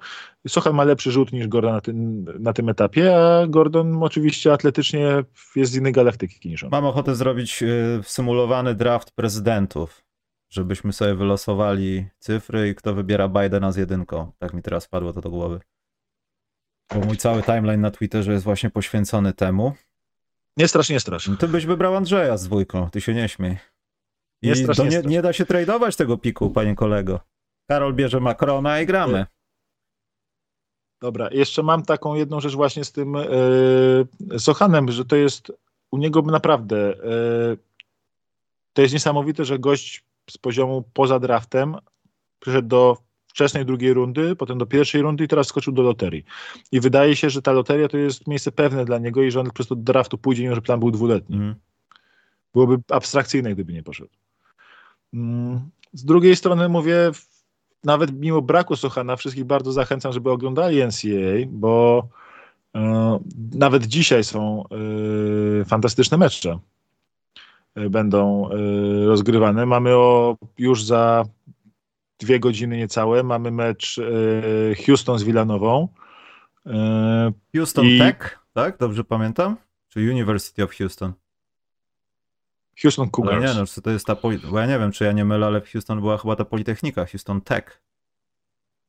Sochan 0.49 0.75
ma 0.75 0.85
lepszy 0.85 1.13
rzut 1.13 1.33
niż 1.33 1.49
Gordon 1.49 1.73
na 1.73 1.81
tym, 1.81 2.25
na 2.39 2.53
tym 2.53 2.69
etapie, 2.69 3.17
a 3.17 3.47
Gordon 3.47 4.03
oczywiście 4.03 4.53
atletycznie 4.53 5.25
jest 5.57 5.73
z 5.73 5.77
innej 5.77 5.93
galaktyki 5.93 6.49
niż 6.49 6.65
on. 6.65 6.71
Mam 6.71 6.85
ochotę 6.85 7.15
zrobić 7.15 7.65
symulowany 8.03 8.75
draft 8.75 9.11
prezydentów, 9.11 10.03
żebyśmy 10.51 10.93
sobie 10.93 11.15
wylosowali 11.15 12.07
cyfry 12.19 12.69
i 12.69 12.75
kto 12.75 12.95
wybiera 12.95 13.29
Bidena 13.29 13.73
z 13.73 13.77
jedynką. 13.77 14.33
Tak 14.39 14.55
mi 14.55 14.63
teraz 14.63 14.89
padło 14.89 15.13
to 15.13 15.21
do 15.21 15.31
głowy. 15.31 15.61
Bo 16.95 17.01
mój 17.01 17.17
cały 17.17 17.43
timeline 17.43 17.81
na 17.81 17.91
Twitterze 17.91 18.33
jest 18.33 18.45
właśnie 18.45 18.71
poświęcony 18.71 19.33
temu. 19.33 19.73
Nie 20.57 20.69
strasz, 20.69 20.89
nie 20.91 21.01
strasz. 21.01 21.31
Ty 21.39 21.49
byś 21.49 21.67
wybrał 21.67 21.97
Andrzeja 21.97 22.37
z 22.37 22.45
dwójką, 22.45 22.91
ty 22.91 23.01
się 23.01 23.15
nie 23.15 23.29
śmiej. 23.29 23.59
I 24.43 24.49
nie, 24.49 24.57
strasz, 24.57 24.79
nie, 24.79 24.85
nie, 24.85 24.91
strasz. 24.91 25.07
nie 25.07 25.23
da 25.23 25.33
się 25.33 25.47
tradeować 25.47 25.97
tego 25.97 26.19
piku, 26.19 26.51
panie 26.51 26.75
kolego. 26.75 27.21
Karol 27.69 27.95
bierze 27.95 28.21
Macrona 28.21 28.81
i 28.81 28.87
gramy. 28.87 29.27
Dobra, 31.01 31.29
jeszcze 31.33 31.63
mam 31.63 31.83
taką 31.83 32.15
jedną 32.15 32.41
rzecz 32.41 32.55
właśnie 32.55 32.85
z 32.85 32.93
tym 32.93 33.15
yy, 34.31 34.39
Sochanem, 34.39 34.91
że 34.91 35.05
to 35.05 35.17
jest 35.17 35.53
u 35.91 35.99
niego 35.99 36.23
naprawdę 36.23 36.77
yy, 36.77 37.59
to 38.73 38.83
jest 38.83 38.95
niesamowite, 38.95 39.45
że 39.45 39.59
gość 39.59 40.05
z 40.31 40.39
poziomu 40.39 40.85
poza 40.93 41.19
draftem 41.19 41.77
przyszedł 42.39 42.69
do 42.69 42.97
wczesnej 43.31 43.65
drugiej 43.65 43.95
rundy, 43.95 44.37
potem 44.37 44.59
do 44.59 44.67
pierwszej 44.67 45.03
rundy 45.03 45.25
i 45.25 45.29
teraz 45.29 45.47
skoczył 45.47 45.73
do 45.73 45.83
loterii. 45.83 46.25
I 46.73 46.81
wydaje 46.81 47.17
się, 47.17 47.31
że 47.31 47.43
ta 47.43 47.53
loteria 47.53 47.89
to 47.89 47.97
jest 47.97 48.27
miejsce 48.27 48.53
pewne 48.53 48.85
dla 48.85 48.99
niego 48.99 49.23
i 49.23 49.31
że 49.31 49.41
on 49.41 49.47
po 49.47 49.53
prostu 49.53 49.77
do 49.77 49.83
draftu 49.83 50.19
pójdzie, 50.19 50.43
mimo 50.43 50.55
że 50.55 50.63
plan 50.63 50.81
był 50.81 50.91
dwuletni. 50.91 51.37
Mm. 51.37 51.55
Byłoby 52.55 52.77
abstrakcyjne, 52.89 53.55
gdyby 53.55 53.73
nie 53.73 53.83
poszedł. 53.83 54.11
Mm. 55.15 55.61
Z 55.93 56.05
drugiej 56.05 56.37
strony 56.37 56.69
mówię, 56.69 57.11
nawet 57.85 58.21
mimo 58.21 58.43
braku 58.43 58.77
Sochana, 58.77 59.17
wszystkich 59.17 59.45
bardzo 59.45 59.73
zachęcam, 59.73 60.13
żeby 60.13 60.31
oglądali 60.31 60.85
NCAA, 60.85 61.47
bo 61.49 62.09
e, 62.75 63.19
nawet 63.53 63.87
dzisiaj 63.87 64.25
są 64.25 64.65
e, 65.61 65.65
fantastyczne 65.65 66.19
mecze 66.19 66.59
e, 67.75 67.91
będą 67.91 68.49
rozgrywane. 69.07 69.67
Mamy 69.67 69.95
o, 69.95 70.37
już 70.59 70.85
za 70.85 71.25
dwie 72.21 72.41
godziny 72.41 72.77
niecałe 72.77 73.23
mamy 73.23 73.51
mecz 73.51 73.99
e, 73.99 74.85
Houston 74.85 75.19
z 75.19 75.23
Villanową. 75.23 75.89
E, 76.67 77.33
Houston 77.57 77.87
i... 77.87 77.99
Tech, 77.99 78.39
tak? 78.53 78.79
Dobrze 78.79 79.05
pamiętam? 79.05 79.57
Czy 79.89 80.01
University 80.01 80.63
of 80.63 80.77
Houston? 80.77 81.13
Houston 82.83 83.11
Cougars. 83.11 83.37
Ale 83.37 83.55
nie, 83.55 83.61
no, 83.61 83.67
czy 83.67 83.83
to 83.83 83.91
jest 83.91 84.07
ta, 84.07 84.17
bo 84.51 84.59
ja 84.59 84.67
nie 84.67 84.79
wiem, 84.79 84.93
czy 84.93 85.05
ja 85.05 85.13
nie 85.13 85.25
mylę, 85.25 85.47
ale 85.47 85.61
w 85.61 85.73
Houston 85.73 86.01
była 86.01 86.19
chyba 86.19 86.37
ta 86.37 86.45
Politechnika, 86.45 87.07
Houston 87.07 87.41
Tech. 87.41 87.83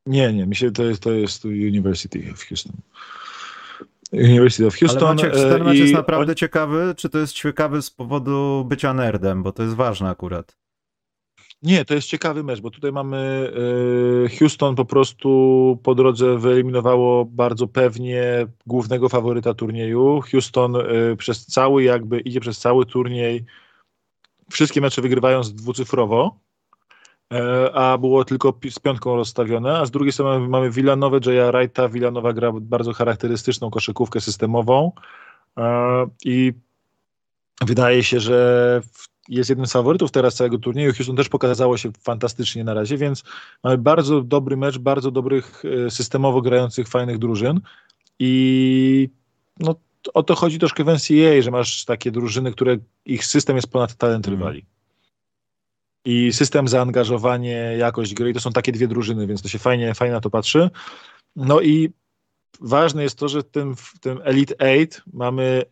Nie, 0.05 0.33
nie, 0.33 0.45
myślę, 0.45 0.71
to 0.71 0.83
jest, 0.83 1.03
to 1.03 1.11
jest 1.11 1.45
University 1.45 2.31
of 2.33 2.39
Houston. 2.47 2.73
University 4.13 4.67
of 4.67 4.75
Houston. 4.75 5.03
Ale 5.03 5.15
Maciek, 5.15 5.33
ten 5.33 5.63
mecz 5.63 5.77
jest 5.77 5.93
naprawdę 5.93 6.35
ciekawy, 6.35 6.93
czy 6.97 7.09
to 7.09 7.19
jest 7.19 7.33
ciekawy 7.33 7.81
z 7.81 7.89
powodu 7.89 8.65
bycia 8.69 8.93
nerdem, 8.93 9.43
bo 9.43 9.51
to 9.51 9.63
jest 9.63 9.75
ważne 9.75 10.09
akurat. 10.09 10.57
Nie, 11.63 11.85
to 11.85 11.93
jest 11.93 12.07
ciekawy 12.07 12.43
mecz, 12.43 12.61
bo 12.61 12.71
tutaj 12.71 12.91
mamy 12.91 13.51
y, 14.25 14.38
Houston 14.39 14.75
po 14.75 14.85
prostu 14.85 15.79
po 15.83 15.95
drodze 15.95 16.38
wyeliminowało 16.38 17.25
bardzo 17.25 17.67
pewnie 17.67 18.47
głównego 18.67 19.09
faworyta 19.09 19.53
turnieju. 19.53 20.21
Houston 20.31 20.75
y, 20.75 21.15
przez 21.17 21.45
cały 21.45 21.83
jakby 21.83 22.19
idzie 22.19 22.39
przez 22.39 22.59
cały 22.59 22.85
turniej 22.85 23.45
wszystkie 24.51 24.81
mecze 24.81 25.01
wygrywając 25.01 25.53
dwucyfrowo, 25.53 26.39
y, 27.33 27.38
a 27.73 27.97
było 27.97 28.25
tylko 28.25 28.53
z 28.69 28.79
piątką 28.79 29.15
rozstawione, 29.15 29.77
a 29.77 29.85
z 29.85 29.91
drugiej 29.91 30.11
strony 30.11 30.47
mamy 30.47 30.71
Villanowę, 30.71 31.19
Jaya 31.25 31.51
Wrighta. 31.51 31.89
Villanowa 31.89 32.33
gra 32.33 32.51
bardzo 32.51 32.93
charakterystyczną 32.93 33.69
koszykówkę 33.69 34.21
systemową 34.21 34.91
i 36.25 36.53
wydaje 37.61 38.03
się, 38.03 38.19
że 38.19 38.81
w 38.93 39.10
jest 39.30 39.49
jednym 39.49 39.68
z 39.68 39.72
faworytów 39.72 40.11
teraz 40.11 40.35
całego 40.35 40.57
turnieju. 40.57 40.93
Houston 40.93 41.15
też 41.15 41.30
pokazało 41.30 41.77
się 41.77 41.91
fantastycznie 42.03 42.64
na 42.64 42.73
razie, 42.73 42.98
więc 42.98 43.23
mamy 43.64 43.77
bardzo 43.77 44.22
dobry 44.22 44.57
mecz, 44.57 44.77
bardzo 44.77 45.11
dobrych 45.11 45.64
e, 45.85 45.91
systemowo 45.91 46.41
grających, 46.41 46.88
fajnych 46.88 47.18
drużyn 47.18 47.60
i 48.19 49.10
no, 49.60 49.76
o 50.14 50.23
to 50.23 50.35
chodzi 50.35 50.60
troszkę 50.60 50.84
w 50.84 50.88
NCAA, 50.88 51.41
że 51.41 51.52
masz 51.52 51.85
takie 51.85 52.11
drużyny, 52.11 52.52
które 52.52 52.77
ich 53.06 53.26
system 53.26 53.56
jest 53.56 53.68
ponad 53.68 53.95
talent 53.95 54.27
mhm. 54.27 54.39
rywali. 54.39 54.65
I 56.06 56.34
system, 56.34 56.68
zaangażowanie, 56.68 57.76
jakość 57.77 58.14
gry 58.14 58.30
i 58.30 58.34
to 58.34 58.39
są 58.39 58.52
takie 58.52 58.72
dwie 58.72 58.88
drużyny, 58.88 59.27
więc 59.27 59.41
to 59.41 59.49
się 59.49 59.60
fajnie, 59.60 59.93
fajnie 59.93 60.14
na 60.14 60.22
to 60.22 60.30
patrzy. 60.30 60.69
No 61.35 61.61
i 61.61 61.89
ważne 62.61 63.03
jest 63.03 63.18
to, 63.18 63.27
że 63.27 63.41
w 63.41 63.49
tym, 63.49 63.76
w 63.76 63.99
tym 63.99 64.19
Elite 64.23 64.56
8 64.57 64.88
mamy 65.14 65.64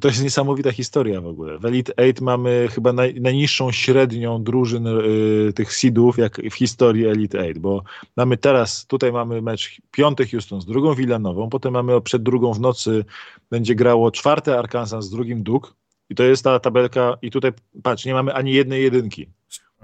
to 0.00 0.08
jest 0.08 0.22
niesamowita 0.22 0.72
historia 0.72 1.20
w 1.20 1.26
ogóle. 1.26 1.58
W 1.58 1.64
Elite 1.64 1.92
8 1.96 2.14
mamy 2.20 2.68
chyba 2.74 2.92
naj, 2.92 3.20
najniższą 3.20 3.72
średnią 3.72 4.42
drużyn 4.42 4.86
y, 4.86 5.52
tych 5.52 5.74
seedów 5.74 6.18
jak 6.18 6.40
w 6.50 6.54
historii 6.54 7.06
Elite 7.06 7.40
8, 7.40 7.60
bo 7.60 7.82
mamy 8.16 8.36
teraz, 8.36 8.86
tutaj 8.86 9.12
mamy 9.12 9.42
mecz 9.42 9.80
piąty 9.90 10.26
Houston 10.26 10.60
z 10.60 10.66
drugą 10.66 10.94
Villanową, 10.94 11.48
potem 11.48 11.72
mamy 11.72 12.00
przed 12.00 12.22
drugą 12.22 12.52
w 12.52 12.60
nocy 12.60 13.04
będzie 13.50 13.74
grało 13.74 14.10
czwarte 14.10 14.58
Arkansas 14.58 15.04
z 15.04 15.10
drugim 15.10 15.42
Duke 15.42 15.70
i 16.10 16.14
to 16.14 16.22
jest 16.22 16.44
ta 16.44 16.60
tabelka 16.60 17.16
i 17.22 17.30
tutaj 17.30 17.52
patrz, 17.82 18.04
nie 18.04 18.14
mamy 18.14 18.34
ani 18.34 18.52
jednej 18.52 18.82
jedynki. 18.82 19.26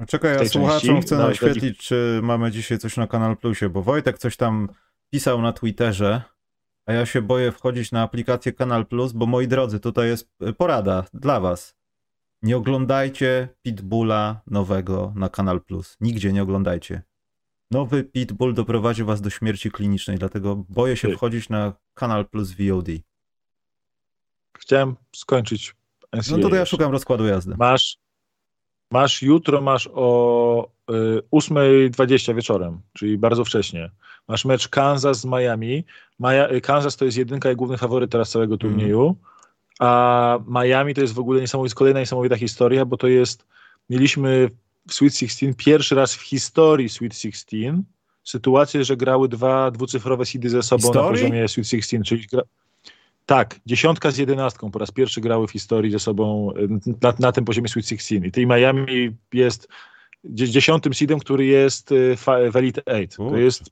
Czekaj, 0.09 0.37
ja 0.37 0.49
słuchaczom 0.49 1.01
chcę 1.01 1.16
naświetlić, 1.16 1.79
czy 1.79 2.20
mamy 2.23 2.51
dzisiaj 2.51 2.79
coś 2.79 2.97
na 2.97 3.07
Kanal 3.07 3.37
Plusie, 3.37 3.69
bo 3.69 3.83
Wojtek 3.83 4.19
coś 4.19 4.37
tam 4.37 4.69
pisał 5.11 5.43
na 5.43 5.53
Twitterze, 5.53 6.23
a 6.86 6.92
ja 6.92 7.06
się 7.06 7.22
boję 7.22 7.52
wchodzić 7.52 7.92
na 7.92 8.02
aplikację 8.02 8.52
Kanal 8.52 8.86
Plus, 8.86 9.12
bo 9.12 9.26
moi 9.26 9.48
drodzy, 9.48 9.80
tutaj 9.80 10.09
jest 10.09 10.30
porada 10.59 11.04
dla 11.14 11.40
was. 11.40 11.74
Nie 12.42 12.56
oglądajcie 12.56 13.48
Pitbulla 13.62 14.40
nowego 14.46 15.12
na 15.16 15.28
Kanal 15.28 15.60
Plus. 15.60 15.96
Nigdzie 16.00 16.32
nie 16.32 16.42
oglądajcie. 16.42 17.02
Nowy 17.70 18.04
Pitbull 18.04 18.54
doprowadzi 18.54 19.04
was 19.04 19.20
do 19.20 19.30
śmierci 19.30 19.70
klinicznej, 19.70 20.18
dlatego 20.18 20.64
boję 20.68 20.96
się 20.96 21.10
wchodzić 21.16 21.48
na 21.48 21.72
Kanal 21.94 22.28
Plus 22.28 22.50
VOD. 22.50 22.88
Chciałem 24.59 24.96
skończyć 25.16 25.74
NCAA. 26.12 26.36
No 26.36 26.42
to, 26.42 26.48
to 26.48 26.56
ja 26.56 26.64
szukam 26.64 26.92
rozkładu 26.92 27.26
jazdy. 27.26 27.54
Masz, 27.59 27.98
masz 28.90 29.22
jutro, 29.22 29.60
masz 29.60 29.88
o 29.92 30.70
y, 30.90 30.94
8.20 31.32 32.34
wieczorem, 32.34 32.80
czyli 32.92 33.18
bardzo 33.18 33.44
wcześnie. 33.44 33.90
Masz 34.28 34.44
mecz 34.44 34.69
Kansas 34.69 35.20
z 35.20 35.24
Miami. 35.24 35.85
Maja, 36.19 36.49
Kansas 36.61 36.97
to 36.97 37.05
jest 37.05 37.16
jedynka 37.16 37.53
i 37.53 37.57
główny 37.57 37.78
faworyt 37.78 38.11
teraz 38.11 38.31
całego 38.31 38.57
turnieju, 38.57 39.03
mm. 39.03 39.15
a 39.78 40.39
Miami 40.49 40.94
to 40.94 41.01
jest 41.01 41.15
w 41.15 41.19
ogóle 41.19 41.40
niesamowita, 41.40 41.74
kolejna 41.74 42.01
niesamowita 42.01 42.36
historia, 42.36 42.85
bo 42.85 42.97
to 42.97 43.09
jest, 43.09 43.47
mieliśmy 43.90 44.51
w 44.89 44.94
Sweet 44.94 45.15
16 45.15 45.55
pierwszy 45.55 45.94
raz 45.94 46.15
w 46.15 46.20
historii 46.20 46.89
Sweet 46.89 47.15
16 47.15 47.82
sytuację, 48.24 48.85
że 48.85 48.97
grały 48.97 49.28
dwa 49.28 49.70
dwucyfrowe 49.70 50.27
seedy 50.27 50.51
ze 50.51 50.62
sobą 50.62 50.82
Historii? 50.82 51.05
na 51.05 51.11
poziomie 51.11 51.49
Sweet 51.49 51.69
16, 51.69 52.03
czyli 52.03 52.27
gra... 52.32 52.43
Tak, 53.27 53.61
dziesiątka 53.66 54.11
z 54.11 54.16
jedenastką 54.16 54.70
po 54.70 54.78
raz 54.78 54.90
pierwszy 54.90 55.20
grały 55.20 55.47
w 55.47 55.51
historii 55.51 55.93
ze 55.93 55.99
sobą 55.99 56.53
y, 56.57 56.69
na, 57.03 57.15
na 57.19 57.32
tym 57.32 57.44
poziomie 57.44 57.69
Sweet 57.69 57.89
16. 57.89 58.16
I 58.16 58.32
tej 58.32 58.47
Miami 58.47 59.16
jest 59.32 59.69
dziesiątym 60.24 60.94
seedem, 60.94 61.19
który 61.19 61.44
jest 61.44 61.93
y, 61.93 62.16
w 62.53 62.57
Elite 62.57 62.85
8. 62.85 63.09
To 63.09 63.36
jest 63.36 63.70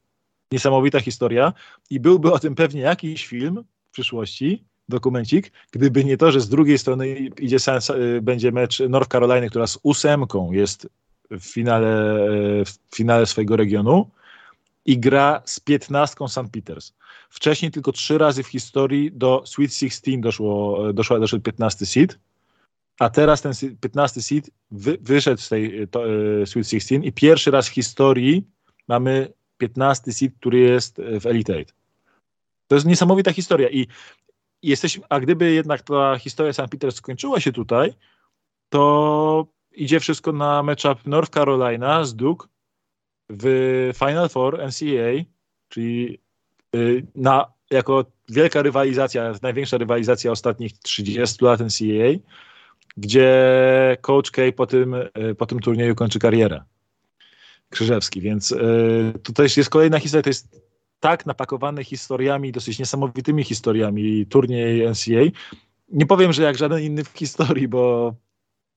niesamowita 0.53 1.01
historia 1.01 1.53
i 1.91 2.01
byłby 2.01 2.33
o 2.33 2.39
tym 2.39 2.55
pewnie 2.55 2.81
jakiś 2.81 3.27
film 3.27 3.65
w 3.89 3.93
przyszłości, 3.93 4.65
dokumencik, 4.89 5.53
gdyby 5.71 6.05
nie 6.05 6.17
to, 6.17 6.33
że 6.33 6.41
z 6.41 6.49
drugiej 6.49 6.79
strony 6.79 7.09
idzie 7.19 7.57
y, 8.17 8.23
będzie 8.23 8.53
mecz 8.53 8.81
North 8.89 9.11
Carolina, 9.11 9.49
która 9.49 9.67
z 9.67 9.79
ósemką 9.83 10.53
jest 10.53 10.89
w 11.31 11.45
finale, 11.45 12.17
w 12.65 12.97
finale 12.97 13.27
swojego 13.27 13.57
regionu 13.57 14.11
i 14.87 14.99
gra 14.99 15.43
z 15.45 15.61
piętnastką 15.61 16.29
St. 16.29 16.51
Peters. 16.53 16.93
Wcześniej 17.31 17.71
tylko 17.71 17.93
trzy 17.93 18.19
razy 18.19 18.43
w 18.43 18.49
historii 18.49 19.13
do 19.13 19.43
Sweet 19.47 19.75
16 19.75 20.19
doszło, 20.19 20.93
doszło, 20.93 21.21
doszedł 21.21 21.43
15 21.43 21.87
seed, 21.87 22.19
a 22.99 23.11
teraz 23.11 23.43
ten 23.43 23.53
15 23.81 24.23
seed 24.23 24.51
wy, 24.71 24.99
wyszedł 25.01 25.41
z 25.41 25.49
tej 25.49 25.89
to, 25.89 26.03
Sweet 26.47 26.69
16 26.69 26.95
i 26.95 27.13
pierwszy 27.13 27.51
raz 27.51 27.69
w 27.69 27.73
historii 27.73 28.47
mamy 28.89 29.33
15 29.61 30.13
seed, 30.13 30.35
który 30.41 30.59
jest 30.59 31.01
w 31.21 31.27
Elite 31.27 31.53
8. 31.53 31.65
To 32.69 32.75
jest 32.75 32.87
niesamowita 32.87 33.33
historia 33.33 33.69
i 33.69 33.87
jesteśmy, 34.63 35.05
a 35.09 35.21
gdyby 35.21 35.53
jednak 35.53 35.83
ta 35.83 36.19
historia 36.19 36.53
St. 36.53 36.69
Peters 36.71 36.97
skończyła 36.97 37.41
się 37.41 37.53
tutaj, 37.53 37.95
to 38.69 39.47
idzie 39.73 40.01
wszystko 40.01 40.33
na 40.33 40.63
matchup 40.63 41.07
North 41.07 41.33
Carolina 41.33 42.05
z 42.05 42.15
Duke 42.15 42.49
w 43.31 43.45
Final 43.99 44.29
Four 44.29 44.59
NCAA, 44.59 45.25
czyli 45.69 46.19
y, 46.75 47.07
na, 47.15 47.53
jako 47.71 48.05
wielka 48.29 48.63
rywalizacja, 48.63 49.33
największa 49.43 49.79
rywalizacja 49.79 50.31
ostatnich 50.31 50.79
30 50.79 51.45
lat 51.45 51.61
NCAA, 51.61 52.19
gdzie 52.97 53.97
Coach 54.01 54.31
K 54.31 54.43
po 54.57 54.67
tym, 54.67 54.95
y, 54.95 55.35
po 55.39 55.47
tym 55.47 55.61
turnieju 55.61 55.95
kończy 55.95 56.19
karierę. 56.19 56.63
Krzyżewski, 57.71 58.21
więc 58.21 58.53
y, 58.53 59.13
to 59.23 59.33
też 59.33 59.57
jest 59.57 59.71
kolejna 59.71 59.99
historia, 59.99 60.23
to 60.23 60.31
jest 60.31 60.49
tak 61.01 61.27
napakowany 61.27 61.85
historiami, 61.85 62.53
dosyć 62.53 62.79
niesamowitymi 62.79 63.45
historiami 63.45 64.27
turniej 64.27 64.91
NCAA. 64.91 65.31
Nie 65.89 66.07
powiem, 66.07 66.33
że 66.33 66.43
jak 66.43 66.59
żaden 66.59 66.81
inny 66.81 67.05
w 67.05 67.09
historii, 67.09 67.69
bo 67.69 68.15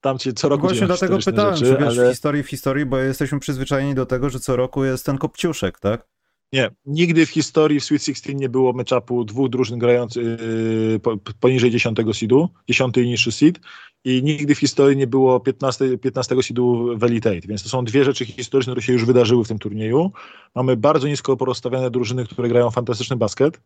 tam 0.02 0.18
cię 0.18 0.34
co 0.34 0.50
roku 0.50 0.68
Właśnie 0.68 0.88
dlatego 0.88 1.18
pytałem, 1.26 1.56
rzeczy, 1.56 1.72
czy 1.72 1.78
wiesz 1.78 1.98
ale... 1.98 2.08
w 2.08 2.12
historii 2.12 2.44
w 2.44 2.50
historii, 2.50 2.86
bo 2.86 2.98
jesteśmy 2.98 3.40
przyzwyczajeni 3.40 3.96
do 3.96 4.06
tego, 4.06 4.30
że 4.30 4.40
co 4.40 4.56
roku 4.56 4.84
jest 4.84 5.06
ten 5.06 5.18
kopciuszek, 5.18 5.80
tak? 5.80 6.08
Nie, 6.54 6.72
nigdy 6.86 7.26
w 7.26 7.30
historii 7.30 7.80
w 7.80 7.84
Sweet 7.84 8.04
16 8.04 8.34
nie 8.34 8.50
było 8.50 8.74
meczapu 8.74 9.24
dwóch 9.24 9.50
drużyn 9.50 9.80
grających 9.80 10.24
yy, 10.24 11.34
poniżej 11.40 11.72
10 11.72 11.98
seedu, 12.14 12.50
10 12.70 12.98
i 12.98 13.08
niższy 13.08 13.32
seed 13.32 13.60
i 14.04 14.24
nigdy 14.24 14.56
w 14.56 14.60
historii 14.60 14.98
nie 14.98 15.08
było 15.08 15.40
15, 15.40 15.98
15 15.98 16.36
seedu 16.44 16.98
w 16.98 17.04
Elite 17.04 17.30
8, 17.30 17.42
więc 17.46 17.64
to 17.64 17.70
są 17.70 17.86
dwie 17.86 18.04
rzeczy 18.04 18.26
historyczne, 18.26 18.74
które 18.74 18.86
się 18.86 18.94
już 18.94 19.06
wydarzyły 19.06 19.44
w 19.44 19.48
tym 19.48 19.60
turnieju. 19.60 20.12
Mamy 20.56 20.78
bardzo 20.78 21.08
nisko 21.08 21.38
porozstawiane 21.38 21.92
drużyny, 21.92 22.26
które 22.26 22.50
grają 22.50 22.72
fantastyczny 22.72 23.16
basket. 23.16 23.62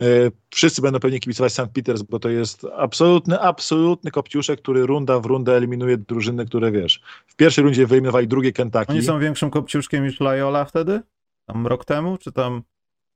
E, 0.00 0.06
wszyscy 0.50 0.82
będą 0.82 1.00
pewnie 1.00 1.20
kibicować 1.20 1.52
St. 1.52 1.68
Peters, 1.74 2.02
bo 2.02 2.18
to 2.18 2.28
jest 2.28 2.66
absolutny, 2.76 3.40
absolutny 3.40 4.10
kopciuszek, 4.10 4.60
który 4.60 4.86
runda 4.86 5.20
w 5.20 5.26
rundę 5.26 5.56
eliminuje 5.56 5.96
drużyny, 5.96 6.46
które 6.46 6.72
wiesz. 6.72 7.00
W 7.26 7.36
pierwszej 7.36 7.64
rundzie 7.64 7.86
wyeliminowali 7.86 8.28
drugie 8.28 8.52
Kentucky. 8.52 8.92
Oni 8.92 9.02
są 9.02 9.18
większym 9.18 9.50
kopciuszkiem 9.50 10.04
niż 10.04 10.20
Loyola 10.20 10.64
wtedy? 10.64 11.02
Tam 11.46 11.66
rok 11.66 11.84
temu, 11.84 12.18
czy 12.18 12.32
tam... 12.32 12.62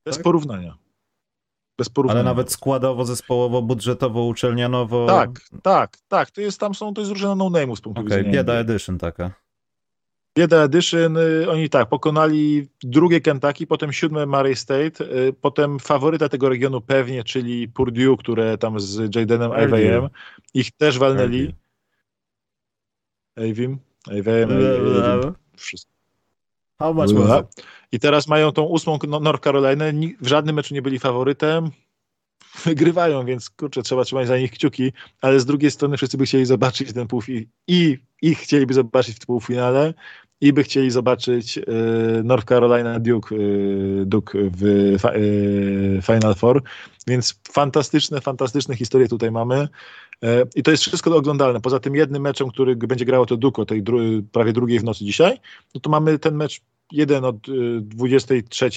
Bez 0.05 0.15
tak? 0.15 0.25
porównania. 0.25 0.79
Bez 1.79 1.89
porównania. 1.89 2.21
Ale 2.21 2.31
nawet 2.31 2.53
składowo, 2.53 3.05
zespołowo, 3.05 3.63
budżetowo, 3.63 4.25
uczelnianowo. 4.25 5.07
Tak, 5.07 5.31
tak, 5.63 5.97
tak. 6.09 6.31
To 6.31 6.41
jest 6.41 6.61
tam 6.61 6.75
są, 6.75 6.95
to 6.95 7.01
jest 7.01 7.11
drużyna 7.11 7.35
no-name'u 7.35 7.77
z 7.77 7.81
punktu 7.81 8.03
okay, 8.03 8.19
widzenia. 8.19 8.33
Bieda 8.33 8.53
Edition 8.55 8.99
taka. 8.99 9.31
Bieda 10.39 10.63
Edition, 10.63 11.17
y, 11.17 11.51
oni 11.51 11.69
tak, 11.69 11.89
pokonali 11.89 12.69
drugie 12.83 13.21
Kentucky, 13.21 13.67
potem 13.67 13.93
siódme 13.93 14.27
Murray 14.27 14.57
State, 14.57 15.05
y, 15.05 15.33
potem 15.33 15.79
faworyta 15.79 16.29
tego 16.29 16.49
regionu 16.49 16.81
pewnie, 16.81 17.25
czyli 17.25 17.69
Purdue, 17.69 18.17
które 18.17 18.59
tam 18.59 18.81
z 18.81 19.17
Jadenem 19.17 19.53
Iveyem, 19.67 20.09
ich 20.55 20.71
też 20.73 20.99
walnęli. 20.99 21.55
Avim, 23.37 23.79
Iveyem, 24.13 24.51
wszystko. 25.57 25.93
How 26.79 26.95
much 26.95 27.13
was 27.13 27.43
it? 27.43 27.65
I 27.93 27.99
teraz 27.99 28.29
mają 28.29 28.53
tą 28.53 28.63
ósmą 28.63 28.99
North 29.21 29.45
Carolina, 29.45 29.85
w 30.21 30.29
żadnym 30.29 30.57
meczu 30.57 30.75
nie 30.75 30.83
byli 30.83 30.99
faworytem, 30.99 31.71
wygrywają, 32.65 33.25
więc 33.25 33.51
kurczę, 33.51 33.83
trzeba 33.83 34.05
trzymać 34.05 34.27
za 34.27 34.39
nich 34.39 34.51
kciuki, 34.51 34.93
ale 35.21 35.41
z 35.41 35.47
drugiej 35.47 35.71
strony 35.71 35.97
wszyscy 35.97 36.19
by 36.19 36.25
chcieli 36.27 36.47
zobaczyć 36.47 36.93
ten 36.93 37.07
półfinał 37.07 37.45
i 37.67 37.99
ich 38.23 38.39
chcieliby 38.39 38.75
zobaczyć 38.75 39.17
w 39.17 39.27
półfinale 39.27 39.95
i 40.41 40.53
by 40.53 40.63
chcieli 40.63 40.91
zobaczyć 40.91 41.59
y, 41.59 41.63
North 42.25 42.49
Carolina 42.49 43.01
Duke, 43.01 43.35
y, 43.37 44.03
Duke 44.07 44.39
w 44.43 44.65
y, 44.65 46.03
Final 46.03 46.35
Four, 46.35 46.63
więc 47.07 47.41
fantastyczne, 47.53 48.21
fantastyczne 48.21 48.77
historie 48.77 49.09
tutaj 49.09 49.31
mamy. 49.31 49.69
I 50.55 50.63
to 50.63 50.71
jest 50.71 50.83
wszystko 50.83 51.17
oglądalne. 51.17 51.61
Poza 51.61 51.81
tym 51.81 51.95
jednym 51.95 52.23
meczem, 52.23 52.49
który 52.49 52.77
będzie 52.77 53.05
grało 53.05 53.27
to 53.27 53.37
Duke 53.37 53.63
o 53.63 53.67
tej 53.67 53.83
dru 53.83 53.99
prawie 54.33 54.53
drugiej 54.53 54.79
w 54.79 54.85
nocy 54.85 55.05
dzisiaj, 55.05 55.39
no 55.75 55.81
to 55.81 55.91
mamy 55.91 56.19
ten 56.19 56.35
mecz 56.35 56.61
jeden 56.93 57.25
od 57.25 57.37
23 57.81 58.71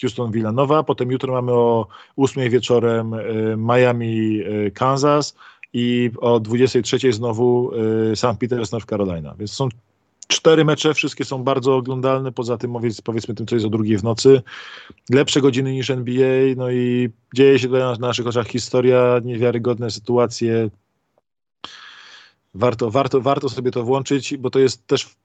Houston 0.00 0.32
Villanova, 0.32 0.82
potem 0.82 1.10
jutro 1.10 1.32
mamy 1.32 1.52
o 1.52 1.86
8 2.16 2.50
wieczorem 2.50 3.14
Miami 3.56 4.40
Kansas 4.74 5.36
i 5.72 6.10
o 6.18 6.40
23 6.40 7.12
znowu 7.12 7.70
St. 8.14 8.38
Peters 8.40 8.72
North 8.72 8.86
Carolina. 8.86 9.34
Więc 9.38 9.52
są 9.52 9.68
cztery 10.28 10.64
mecze, 10.64 10.94
wszystkie 10.94 11.24
są 11.24 11.44
bardzo 11.44 11.76
oglądalne, 11.76 12.32
poza 12.32 12.58
tym 12.58 12.72
powiedzmy 13.04 13.34
tym, 13.34 13.46
co 13.46 13.54
jest 13.56 13.66
o 13.66 13.70
drugiej 13.70 13.98
w 13.98 14.04
nocy. 14.04 14.42
Lepsze 15.10 15.40
godziny 15.40 15.72
niż 15.72 15.90
NBA, 15.90 16.54
no 16.56 16.70
i 16.70 17.10
dzieje 17.34 17.58
się 17.58 17.66
tutaj 17.66 17.80
na 17.82 17.94
naszych 17.94 18.26
oczach 18.26 18.46
historia, 18.46 19.20
niewiarygodne 19.24 19.90
sytuacje. 19.90 20.70
Warto, 22.54 22.90
warto, 22.90 23.20
warto 23.20 23.48
sobie 23.48 23.70
to 23.70 23.84
włączyć, 23.84 24.36
bo 24.36 24.50
to 24.50 24.58
jest 24.58 24.86
też 24.86 25.16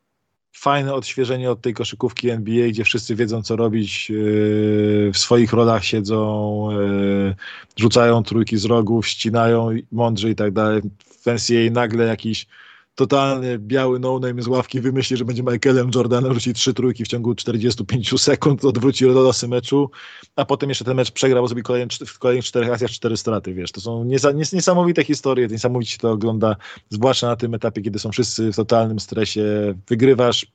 fajne 0.56 0.94
odświeżenie 0.94 1.52
od 1.52 1.61
tej 1.61 1.73
koszykówki 1.73 2.30
NBA, 2.30 2.68
gdzie 2.68 2.84
wszyscy 2.84 3.15
wiedzą, 3.15 3.41
co 3.41 3.56
robić, 3.56 4.10
yy, 4.10 5.11
w 5.14 5.18
swoich 5.18 5.53
rolach 5.53 5.86
siedzą, 5.86 6.69
yy, 6.72 7.36
rzucają 7.77 8.23
trójki 8.23 8.57
z 8.57 8.65
rogów, 8.65 9.07
ścinają 9.07 9.69
mądrze 9.91 10.30
i 10.30 10.36
tak 10.36 10.52
dalej. 10.52 10.82
W 11.23 11.26
NCAA 11.26 11.72
nagle 11.72 12.06
jakiś 12.06 12.48
totalny 12.95 13.59
biały 13.59 13.99
no-name 13.99 14.41
z 14.41 14.47
ławki 14.47 14.81
wymyśli, 14.81 15.17
że 15.17 15.26
będzie 15.26 15.43
Michaelem 15.43 15.89
Jordanem, 15.95 16.34
rzuci 16.34 16.53
trzy 16.53 16.73
trójki 16.73 17.05
w 17.05 17.07
ciągu 17.07 17.35
45 17.35 18.22
sekund, 18.22 18.65
odwróci 18.65 19.05
do 19.05 19.22
losy 19.22 19.47
meczu, 19.47 19.89
a 20.35 20.45
potem 20.45 20.69
jeszcze 20.69 20.85
ten 20.85 20.95
mecz 20.97 21.11
przegrał, 21.11 21.47
zrobi 21.47 21.63
kolejne, 21.63 21.88
w 22.07 22.19
kolejnych 22.19 22.45
czterech 22.45 22.69
akcjach 22.72 22.91
cztery 22.91 23.17
straty, 23.17 23.53
wiesz. 23.53 23.72
To 23.72 23.81
są 23.81 24.03
niesa, 24.03 24.31
nies, 24.31 24.53
niesamowite 24.53 25.03
historie, 25.03 25.47
to 25.47 25.53
niesamowicie 25.53 25.91
się 25.91 25.97
to 25.97 26.11
ogląda, 26.11 26.55
zwłaszcza 26.89 27.27
na 27.27 27.35
tym 27.35 27.53
etapie, 27.53 27.81
kiedy 27.81 27.99
są 27.99 28.11
wszyscy 28.11 28.51
w 28.51 28.55
totalnym 28.55 28.99
stresie, 28.99 29.73
wygrywasz, 29.88 30.45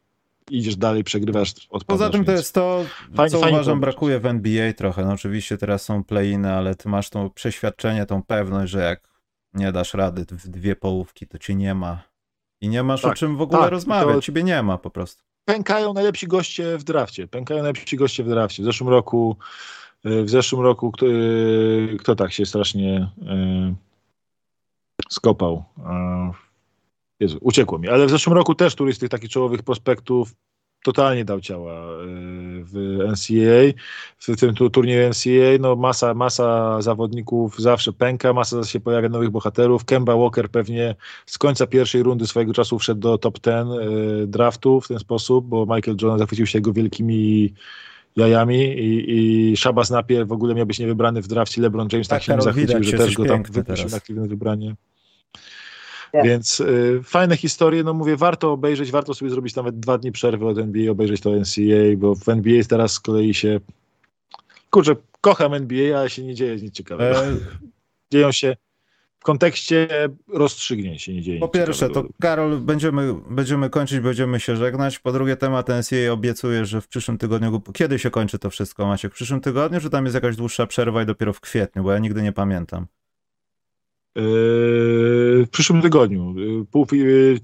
idziesz 0.51 0.77
dalej, 0.77 1.05
przegrywasz, 1.05 1.51
odpadasz. 1.71 1.85
Poza 1.87 2.11
tym 2.11 2.25
to 2.25 2.33
jest 2.33 2.55
to, 2.55 2.85
Fajnie- 3.15 3.31
co 3.31 3.41
fajnie 3.41 3.57
uważam 3.57 3.77
to- 3.77 3.81
brakuje 3.81 4.21
w 4.21 4.27
NBA 4.27 4.73
trochę. 4.73 5.05
No 5.05 5.13
oczywiście 5.13 5.57
teraz 5.59 5.83
są 5.83 6.05
play-iny, 6.05 6.53
ale 6.53 6.75
ty 6.75 6.89
masz 6.89 7.11
to 7.11 7.31
przeświadczenie, 7.31 8.07
tą 8.07 8.23
pewność, 8.23 8.73
że 8.73 8.81
jak 8.81 9.09
nie 9.55 9.73
dasz 9.73 9.95
rady 9.95 10.25
w 10.31 10.49
dwie 10.49 10.77
połówki, 10.77 11.27
to 11.27 11.39
cię 11.39 11.55
nie 11.55 11.75
ma. 11.75 12.10
I 12.61 12.69
nie 12.69 12.83
masz 12.83 13.05
o 13.05 13.09
Tak, 13.09 13.17
czym 13.19 13.37
w 13.37 13.41
ogóle 13.41 13.63
tak, 13.63 13.71
rozmawiać, 13.71 14.15
to- 14.17 14.23
ciebie 14.23 14.43
nie 14.43 14.63
ma 14.63 14.79
po 14.79 14.91
prostu. 14.91 15.23
pękają 15.45 15.93
najlepsi 15.95 16.27
goście 16.29 16.79
w 16.79 16.85
drafcie. 16.85 17.29
Pękają 17.29 17.63
najlepsi 17.63 17.97
goście 17.97 18.25
w 18.25 18.29
drafcie. 18.29 18.63
W 18.63 18.67
zeszłym 18.67 18.89
roku, 18.91 19.37
y, 20.07 20.23
w 20.25 20.31
zeszłym 20.31 20.63
roku 20.63 20.93
kto, 20.93 21.07
y, 21.07 21.97
kto 22.01 22.17
tak 22.17 22.33
się 22.33 22.47
strasznie 22.47 23.09
y, 23.23 23.75
skopał? 25.11 25.65
Jezu, 27.21 27.39
uciekło 27.41 27.79
mi. 27.79 27.89
Ale 27.89 28.07
w 28.07 28.11
zeszłym 28.11 28.37
roku 28.37 28.55
też 28.55 28.75
któryś 28.75 28.97
z 28.97 28.99
tych 28.99 29.09
takich 29.09 29.31
czołowych 29.31 29.63
prospektów 29.63 30.35
totalnie 30.83 31.25
dał 31.25 31.41
ciała 31.41 31.73
y, 31.73 32.07
w 32.65 32.99
NCAA, 33.11 33.83
w 34.19 34.37
tym 34.41 34.55
tu- 34.55 34.71
turnieju 34.71 35.09
NCAA, 35.09 35.59
no 35.61 35.77
masa, 35.77 36.15
masa 36.15 36.83
zawodników 36.83 37.59
zawsze 37.59 37.93
pęka, 37.93 38.33
masa 38.33 38.65
się 38.65 38.81
pojawia 38.81 39.09
nowych 39.09 39.31
bohaterów. 39.31 39.85
Kemba 39.85 40.17
Walker 40.17 40.51
pewnie 40.51 40.95
z 41.27 41.39
końca 41.39 41.67
pierwszej 41.67 42.03
rundy 42.03 42.27
swojego 42.27 42.53
czasu 42.53 42.79
wszedł 42.79 43.01
do 43.01 43.19
top 43.19 43.39
10 43.41 43.69
y, 44.23 44.27
draftu 44.27 44.81
w 44.81 44.89
ten 44.89 44.99
sposób, 44.99 45.47
bo 45.47 45.61
Michael 45.61 45.97
Jordan 46.03 46.19
zachwycił 46.19 46.47
się 46.47 46.59
jego 46.59 46.73
wielkimi 46.73 47.55
jajami 48.17 48.59
i, 48.59 49.51
i 49.53 49.57
Shabazz 49.57 49.91
Napier 49.91 50.27
w 50.27 50.33
ogóle 50.33 50.55
miał 50.55 50.67
być 50.67 50.79
niewybrany 50.79 51.23
w 51.23 51.29
drafcie. 51.29 51.63
LeBron 51.63 51.89
James 51.93 52.09
tak, 52.09 52.19
Tak, 52.19 52.23
się 52.23 52.33
Karol, 52.33 52.45
zachwycił, 52.45 52.81
widać, 52.81 52.91
że 52.91 52.99
też 52.99 53.15
go 53.15 53.25
tam 53.25 53.43
wypuścił 53.43 53.89
na 53.89 53.97
aktywne 53.97 54.29
wybranie. 54.29 54.75
Więc 56.15 56.61
y, 56.61 57.01
fajne 57.05 57.37
historie, 57.37 57.85
no 57.85 57.95
mówię, 57.95 58.17
warto 58.17 58.53
obejrzeć, 58.53 58.91
warto 58.91 59.15
sobie 59.15 59.31
zrobić 59.31 59.57
nawet 59.57 59.81
dwa 59.81 59.99
dni 59.99 60.13
przerwy 60.13 60.47
od 60.47 60.59
NBA, 60.59 60.91
obejrzeć 60.91 61.21
to 61.21 61.31
NCAA, 61.31 61.97
bo 61.97 62.15
w 62.15 62.29
NBA 62.29 62.63
teraz 62.69 62.93
z 62.93 63.01
kolei 63.01 63.35
się, 63.35 63.61
kurczę, 64.71 64.97
kocham 65.21 65.55
NBA, 65.55 65.99
ale 65.99 66.11
się 66.11 66.23
nie 66.23 66.35
dzieje 66.35 66.57
nic 66.57 66.75
ciekawego. 66.75 67.25
E, 67.25 67.37
Dzieją 68.13 68.33
się, 68.33 68.57
w 69.21 69.25
kontekście 69.25 69.89
rozstrzygnięć 70.29 71.03
się 71.03 71.15
nie 71.15 71.23
dzieje 71.23 71.41
po 71.41 71.49
pierwsze, 71.49 71.89
ciekawego. 71.89 72.09
to 72.09 72.15
Karol, 72.21 72.61
będziemy, 72.61 73.15
będziemy 73.31 73.71
kończyć, 73.71 74.01
będziemy 74.01 74.41
się 74.41 74.57
żegnać. 74.57 74.99
Po 74.99 75.13
drugie, 75.13 75.37
temat 75.37 75.69
NCAA 75.69 76.13
obiecuje, 76.13 76.65
że 76.65 76.81
w 76.81 76.89
przyszłym 76.89 77.19
tygodniu, 77.19 77.63
kiedy 77.73 77.99
się 77.99 78.11
kończy 78.11 78.39
to 78.39 78.51
wszystko, 78.51 78.87
Maciek? 78.87 79.13
W 79.13 79.15
przyszłym 79.15 79.41
tygodniu, 79.41 79.81
czy 79.81 79.91
tam 79.91 80.05
jest 80.05 80.15
jakaś 80.15 80.37
dłuższa 80.37 80.67
przerwa 80.67 81.03
i 81.03 81.07
dopiero 81.07 81.33
w 81.33 81.41
kwietniu, 81.41 81.83
bo 81.83 81.93
ja 81.93 81.99
nigdy 81.99 82.23
nie 82.23 82.33
pamiętam. 82.33 82.87
Yy, 84.17 84.23
W 85.47 85.49
przyszłym 85.51 85.83
tygodniu. 85.83 86.35
Yy, 86.37 87.39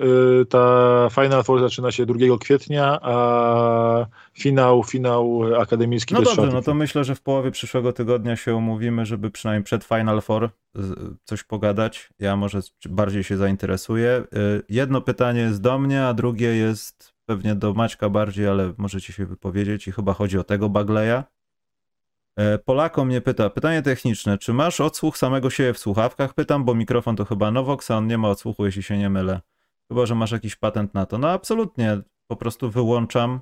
yy, 0.00 0.46
ta 0.46 1.08
Final 1.10 1.44
Four 1.44 1.60
zaczyna 1.60 1.92
się 1.92 2.06
2 2.06 2.18
kwietnia, 2.40 2.98
a 3.02 4.06
finał, 4.32 4.84
finał 4.84 5.42
akademicki 5.60 6.14
No 6.14 6.22
dobrze, 6.22 6.50
no 6.52 6.62
to 6.62 6.74
myślę, 6.74 7.04
że 7.04 7.14
w 7.14 7.20
połowie 7.20 7.50
przyszłego 7.50 7.92
tygodnia 7.92 8.36
się 8.36 8.54
umówimy, 8.54 9.06
żeby 9.06 9.30
przynajmniej 9.30 9.64
przed 9.64 9.84
Final 9.84 10.20
Four 10.20 10.50
coś 11.24 11.44
pogadać. 11.44 12.10
Ja 12.18 12.36
może 12.36 12.60
bardziej 12.88 13.24
się 13.24 13.36
zainteresuję. 13.36 14.24
Jedno 14.68 15.00
pytanie 15.00 15.40
jest 15.40 15.60
do 15.60 15.78
mnie, 15.78 16.04
a 16.04 16.14
drugie 16.14 16.56
jest 16.56 17.14
pewnie 17.26 17.54
do 17.54 17.74
Maćka 17.74 18.08
bardziej, 18.08 18.48
ale 18.48 18.72
możecie 18.78 19.12
się 19.12 19.26
wypowiedzieć 19.26 19.88
i 19.88 19.92
chyba 19.92 20.12
chodzi 20.12 20.38
o 20.38 20.44
tego 20.44 20.68
Bagleya. 20.68 21.22
E, 22.36 22.58
Polako 22.58 23.04
mnie 23.04 23.20
pyta, 23.20 23.50
pytanie 23.50 23.82
techniczne, 23.82 24.38
czy 24.38 24.52
masz 24.52 24.80
odsłuch 24.80 25.18
samego 25.18 25.50
siebie 25.50 25.74
w 25.74 25.78
słuchawkach? 25.78 26.34
Pytam, 26.34 26.64
bo 26.64 26.74
mikrofon 26.74 27.16
to 27.16 27.24
chyba 27.24 27.50
Novox, 27.50 27.90
a 27.90 27.96
on 27.96 28.06
nie 28.06 28.18
ma 28.18 28.28
odsłuchu, 28.30 28.66
jeśli 28.66 28.82
się 28.82 28.98
nie 28.98 29.10
mylę. 29.10 29.40
Chyba, 29.88 30.06
że 30.06 30.14
masz 30.14 30.30
jakiś 30.30 30.56
patent 30.56 30.94
na 30.94 31.06
to. 31.06 31.18
No 31.18 31.30
absolutnie, 31.30 31.98
po 32.26 32.36
prostu 32.36 32.70
wyłączam 32.70 33.40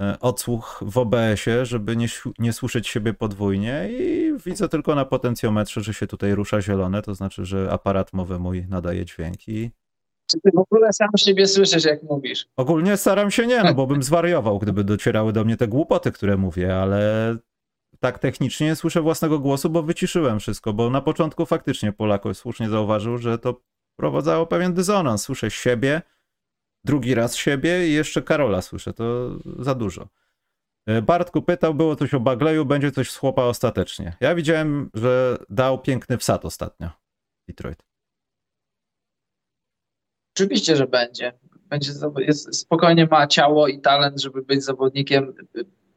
e, 0.00 0.16
odsłuch 0.20 0.82
w 0.86 0.98
OBS-ie, 0.98 1.66
żeby 1.66 1.96
nie, 1.96 2.06
nie 2.38 2.52
słyszeć 2.52 2.88
siebie 2.88 3.14
podwójnie 3.14 3.88
i 3.90 4.32
widzę 4.46 4.68
tylko 4.68 4.94
na 4.94 5.04
potencjometrze, 5.04 5.80
że 5.80 5.94
się 5.94 6.06
tutaj 6.06 6.34
rusza 6.34 6.60
zielone, 6.60 7.02
to 7.02 7.14
znaczy, 7.14 7.44
że 7.44 7.68
aparat 7.72 8.12
mowy 8.12 8.38
mój 8.38 8.66
nadaje 8.68 9.04
dźwięki. 9.04 9.70
Czy 10.30 10.40
ty 10.40 10.50
w 10.54 10.58
ogóle 10.58 10.92
sam 10.92 11.08
siebie 11.16 11.46
słyszysz, 11.46 11.84
jak 11.84 12.02
mówisz? 12.02 12.46
Ogólnie 12.56 12.96
staram 12.96 13.30
się 13.30 13.46
nie, 13.46 13.62
no 13.62 13.74
bo 13.74 13.86
bym 13.86 14.02
zwariował, 14.02 14.58
gdyby 14.58 14.84
docierały 14.84 15.32
do 15.32 15.44
mnie 15.44 15.56
te 15.56 15.68
głupoty, 15.68 16.12
które 16.12 16.36
mówię, 16.36 16.76
ale 16.76 17.36
tak 18.00 18.18
technicznie 18.18 18.76
słyszę 18.76 19.02
własnego 19.02 19.38
głosu, 19.38 19.70
bo 19.70 19.82
wyciszyłem 19.82 20.40
wszystko, 20.40 20.72
bo 20.72 20.90
na 20.90 21.00
początku 21.00 21.46
faktycznie 21.46 21.92
Polako 21.92 22.34
słusznie 22.34 22.68
zauważył, 22.68 23.18
że 23.18 23.38
to 23.38 23.60
prowadzało 23.96 24.46
pewien 24.46 24.74
dysonans. 24.74 25.22
Słyszę 25.22 25.50
siebie, 25.50 26.02
drugi 26.84 27.14
raz 27.14 27.36
siebie 27.36 27.88
i 27.88 27.92
jeszcze 27.92 28.22
Karola 28.22 28.62
słyszę, 28.62 28.92
to 28.92 29.30
za 29.58 29.74
dużo. 29.74 30.08
E, 30.86 31.02
Bartku 31.02 31.42
pytał, 31.42 31.74
było 31.74 31.96
coś 31.96 32.14
o 32.14 32.20
Bagleju, 32.20 32.64
będzie 32.64 32.92
coś 32.92 33.10
z 33.10 33.16
chłopa 33.16 33.42
ostatecznie. 33.42 34.16
Ja 34.20 34.34
widziałem, 34.34 34.90
że 34.94 35.38
dał 35.50 35.78
piękny 35.78 36.18
wsad 36.18 36.44
ostatnio. 36.44 36.90
Detroit. 37.48 37.82
Oczywiście, 40.36 40.76
że 40.76 40.86
będzie. 40.86 41.32
będzie 41.68 41.92
jest, 42.18 42.56
spokojnie 42.56 43.06
ma 43.10 43.26
ciało 43.26 43.68
i 43.68 43.80
talent, 43.80 44.20
żeby 44.20 44.42
być 44.42 44.64
zawodnikiem, 44.64 45.34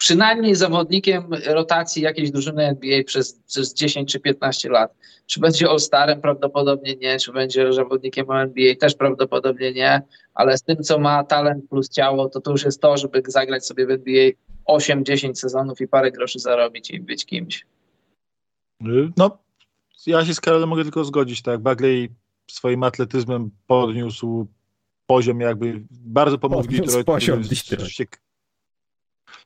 przynajmniej 0.01 0.55
zawodnikiem 0.55 1.29
rotacji 1.47 2.01
jakiejś 2.03 2.31
drużyny 2.31 2.63
NBA 2.67 3.03
przez, 3.03 3.39
przez 3.47 3.73
10 3.73 4.11
czy 4.11 4.19
15 4.19 4.69
lat. 4.69 4.93
Czy 5.25 5.39
będzie 5.39 5.69
All-Starem? 5.69 6.21
Prawdopodobnie 6.21 6.95
nie. 6.95 7.19
Czy 7.19 7.31
będzie 7.31 7.73
zawodnikiem 7.73 8.31
NBA? 8.31 8.75
Też 8.75 8.95
prawdopodobnie 8.95 9.73
nie. 9.73 10.01
Ale 10.33 10.57
z 10.57 10.63
tym, 10.63 10.83
co 10.83 10.99
ma 10.99 11.23
talent 11.23 11.69
plus 11.69 11.89
ciało, 11.89 12.29
to 12.29 12.41
to 12.41 12.51
już 12.51 12.63
jest 12.65 12.81
to, 12.81 12.97
żeby 12.97 13.21
zagrać 13.27 13.65
sobie 13.65 13.85
w 13.85 13.91
NBA 13.91 14.31
8-10 14.69 15.33
sezonów 15.35 15.81
i 15.81 15.87
parę 15.87 16.11
groszy 16.11 16.39
zarobić 16.39 16.91
i 16.91 16.99
być 16.99 17.25
kimś. 17.25 17.65
No, 19.17 19.37
ja 20.07 20.25
się 20.25 20.33
z 20.33 20.41
Karolem 20.41 20.69
mogę 20.69 20.83
tylko 20.83 21.03
zgodzić, 21.03 21.41
tak. 21.41 21.59
Bagley 21.59 22.09
swoim 22.51 22.83
atletyzmem 22.83 23.51
podniósł 23.67 24.47
poziom 25.07 25.39
jakby, 25.41 25.81
bardzo 25.91 26.37
pomógł 26.37 26.61
Detroit. 26.85 27.23
się- 27.87 28.11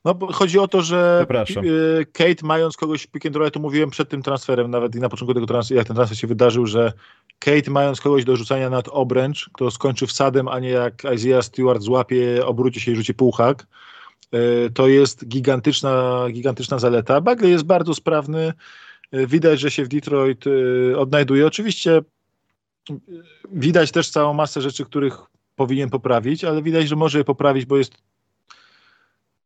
No, 0.06 0.32
chodzi 0.32 0.58
o 0.58 0.68
to, 0.68 0.82
że 0.82 1.26
yy, 1.62 2.06
Kate 2.12 2.46
mając 2.46 2.76
kogoś 2.76 3.06
pick 3.06 3.26
and 3.26 3.36
roll, 3.36 3.50
to 3.50 3.60
mówiłem 3.60 3.90
przed 3.90 4.08
tym 4.08 4.22
transferem, 4.22 4.70
nawet 4.70 4.94
i 4.94 5.00
na 5.00 5.08
początku 5.08 5.34
tego 5.34 5.46
transferu, 5.46 5.78
jak 5.78 5.86
ten 5.86 5.96
transfer 5.96 6.18
się 6.18 6.26
wydarzył, 6.26 6.66
że 6.66 6.92
Kate 7.38 7.70
mając 7.70 8.00
kogoś 8.00 8.24
do 8.24 8.36
rzucania 8.36 8.70
nad 8.70 8.88
obręcz, 8.88 9.50
kto 9.52 9.70
skończy 9.70 10.06
wsadem, 10.06 10.48
a 10.48 10.58
nie 10.58 10.68
jak 10.68 11.02
Isaiah 11.14 11.44
Stewart 11.44 11.82
złapie, 11.82 12.46
obróci 12.46 12.80
się 12.80 12.92
i 12.92 12.96
rzuci 12.96 13.14
półhak, 13.14 13.66
yy, 14.32 14.70
to 14.74 14.88
jest 14.88 15.28
gigantyczna, 15.28 16.26
gigantyczna 16.32 16.78
zaleta. 16.78 17.20
Bagley 17.20 17.50
jest 17.50 17.64
bardzo 17.64 17.94
sprawny, 17.94 18.52
yy, 19.12 19.26
widać, 19.26 19.60
że 19.60 19.70
się 19.70 19.84
w 19.84 19.88
Detroit 19.88 20.44
odnajduje. 20.96 21.46
Oczywiście 21.46 22.02
widać 23.52 23.92
też 23.92 24.10
całą 24.10 24.34
masę 24.34 24.60
rzeczy, 24.60 24.84
których 24.84 25.18
powinien 25.56 25.90
poprawić, 25.90 26.44
ale 26.44 26.62
widać, 26.62 26.88
że 26.88 26.96
może 26.96 27.18
je 27.18 27.24
poprawić, 27.24 27.66
bo 27.66 27.76
jest 27.76 27.94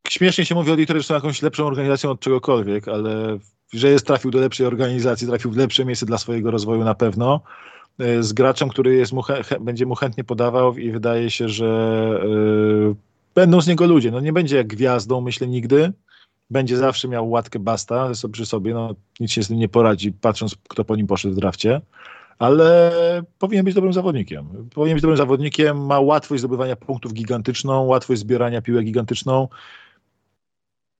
śmiesznie 0.09 0.45
się 0.45 0.55
mówi 0.55 0.71
o 0.71 0.75
Detroit, 0.75 1.01
że 1.01 1.07
są 1.07 1.13
jakąś 1.13 1.41
lepszą 1.41 1.67
organizacją 1.67 2.09
od 2.11 2.19
czegokolwiek, 2.19 2.87
ale 2.87 3.37
że 3.73 3.89
jest 3.89 4.07
trafił 4.07 4.31
do 4.31 4.39
lepszej 4.39 4.65
organizacji, 4.65 5.27
trafił 5.27 5.51
w 5.51 5.57
lepsze 5.57 5.85
miejsce 5.85 6.05
dla 6.05 6.17
swojego 6.17 6.51
rozwoju 6.51 6.83
na 6.83 6.95
pewno. 6.95 7.41
Y, 8.01 8.23
Z 8.23 8.33
graczem, 8.33 8.69
który 8.69 8.95
jest 8.95 9.13
mu 9.13 9.23
będzie 9.61 9.85
mu 9.85 9.95
chętnie 9.95 10.23
podawał 10.23 10.77
i 10.77 10.91
wydaje 10.91 11.31
się, 11.31 11.49
że 11.49 12.21
y, 12.91 12.95
będą 13.35 13.61
z 13.61 13.67
niego 13.67 13.87
ludzie. 13.87 14.11
No 14.11 14.19
nie 14.19 14.33
będzie 14.33 14.57
jak 14.57 14.67
gwiazdą, 14.67 15.21
myślę, 15.21 15.47
nigdy. 15.47 15.93
Będzie 16.49 16.77
zawsze 16.77 17.07
miał 17.07 17.29
łatkę 17.29 17.59
basta 17.59 18.11
przy 18.31 18.45
sobie. 18.45 18.73
No, 18.73 18.95
nic 19.19 19.31
się 19.31 19.43
z 19.43 19.47
tym 19.47 19.57
nie 19.57 19.69
poradzi, 19.69 20.11
patrząc, 20.11 20.55
kto 20.69 20.85
po 20.85 20.95
nim 20.95 21.07
poszedł 21.07 21.35
w 21.35 21.37
drafcie. 21.37 21.81
Ale 22.39 22.91
powinien 23.39 23.65
być 23.65 23.73
dobrym 23.75 23.93
zawodnikiem. 23.93 24.69
Powinien 24.73 24.95
być 24.95 25.01
dobrym 25.01 25.17
zawodnikiem, 25.17 25.85
ma 25.85 25.99
łatwość 25.99 26.39
zdobywania 26.39 26.75
punktów 26.75 27.13
gigantyczną, 27.13 27.83
łatwość 27.85 28.21
zbierania 28.21 28.61
piłek 28.61 28.85
gigantyczną. 28.85 29.47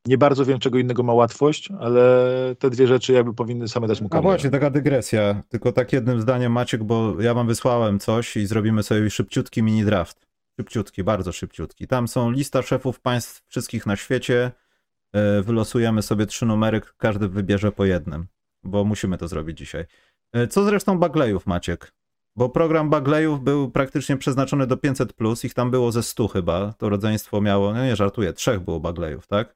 Nie 0.06 0.18
bardzo 0.18 0.46
wiem, 0.46 0.60
czego 0.60 0.78
innego 0.80 1.04
ma 1.04 1.14
łatwość, 1.14 1.70
ale 1.80 2.26
te 2.60 2.70
dwie 2.70 2.88
rzeczy 2.88 3.14
jakby 3.14 3.34
powinny 3.34 3.68
same 3.68 3.88
dać 3.88 4.02
mu 4.02 4.08
A 4.08 4.10
karierę. 4.10 4.30
właśnie, 4.30 4.50
taka 4.50 4.70
dygresja. 4.70 5.44
Tylko 5.50 5.72
tak 5.72 5.94
jednym 5.94 6.22
zdaniem, 6.22 6.52
Maciek, 6.52 6.84
bo 6.84 7.22
ja 7.22 7.34
wam 7.34 7.48
wysłałem 7.48 8.00
coś 8.00 8.38
i 8.38 8.46
zrobimy 8.46 8.84
sobie 8.84 9.10
szybciutki 9.10 9.64
mini 9.64 9.84
draft. 9.86 10.28
Szybciutki, 10.60 11.04
bardzo 11.04 11.32
szybciutki. 11.32 11.88
Tam 11.88 12.08
są 12.08 12.32
lista 12.32 12.62
szefów 12.62 13.00
państw 13.00 13.44
wszystkich 13.48 13.86
na 13.86 13.96
świecie. 13.96 14.52
E, 15.14 15.42
Wylosujemy 15.42 16.02
sobie 16.02 16.26
trzy 16.26 16.46
numery, 16.46 16.82
każdy 16.98 17.28
wybierze 17.28 17.72
po 17.72 17.86
jednym, 17.86 18.28
bo 18.64 18.84
musimy 18.84 19.18
to 19.18 19.28
zrobić 19.28 19.58
dzisiaj. 19.58 19.86
E, 20.34 20.48
Co 20.48 20.64
z 20.64 20.68
resztą 20.68 21.00
Bagleyów, 21.00 21.48
Maciek? 21.48 21.94
Bo 22.36 22.50
program 22.50 22.90
Bagleyów 22.90 23.44
był 23.44 23.72
praktycznie 23.72 24.18
przeznaczony 24.18 24.68
do 24.68 24.78
500, 24.78 25.14
plus, 25.14 25.46
ich 25.46 25.54
tam 25.54 25.72
było 25.72 25.92
ze 25.92 26.04
100 26.04 26.28
chyba. 26.28 26.74
To 26.78 26.90
rodzeństwo 26.90 27.42
miało, 27.42 27.74
no 27.74 27.84
nie 27.86 27.96
żartuję, 27.96 28.34
trzech 28.34 28.60
było 28.60 28.80
Bagleyów, 28.80 29.28
tak? 29.28 29.56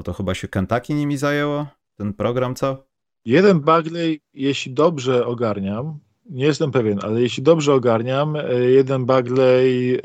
Bo 0.00 0.04
to 0.04 0.12
chyba 0.12 0.34
się 0.34 0.48
Kentucky 0.48 0.94
nimi 0.94 1.16
zajęło, 1.16 1.66
ten 1.96 2.12
program, 2.12 2.54
co? 2.54 2.84
Jeden 3.24 3.60
Bagley, 3.60 4.20
jeśli 4.34 4.72
dobrze 4.72 5.26
ogarniam, 5.26 5.98
nie 6.30 6.44
jestem 6.44 6.70
pewien, 6.70 6.98
ale 7.02 7.22
jeśli 7.22 7.42
dobrze 7.42 7.74
ogarniam, 7.74 8.36
e, 8.36 8.54
jeden 8.54 9.06
Bagley 9.06 9.94
e, 9.94 10.00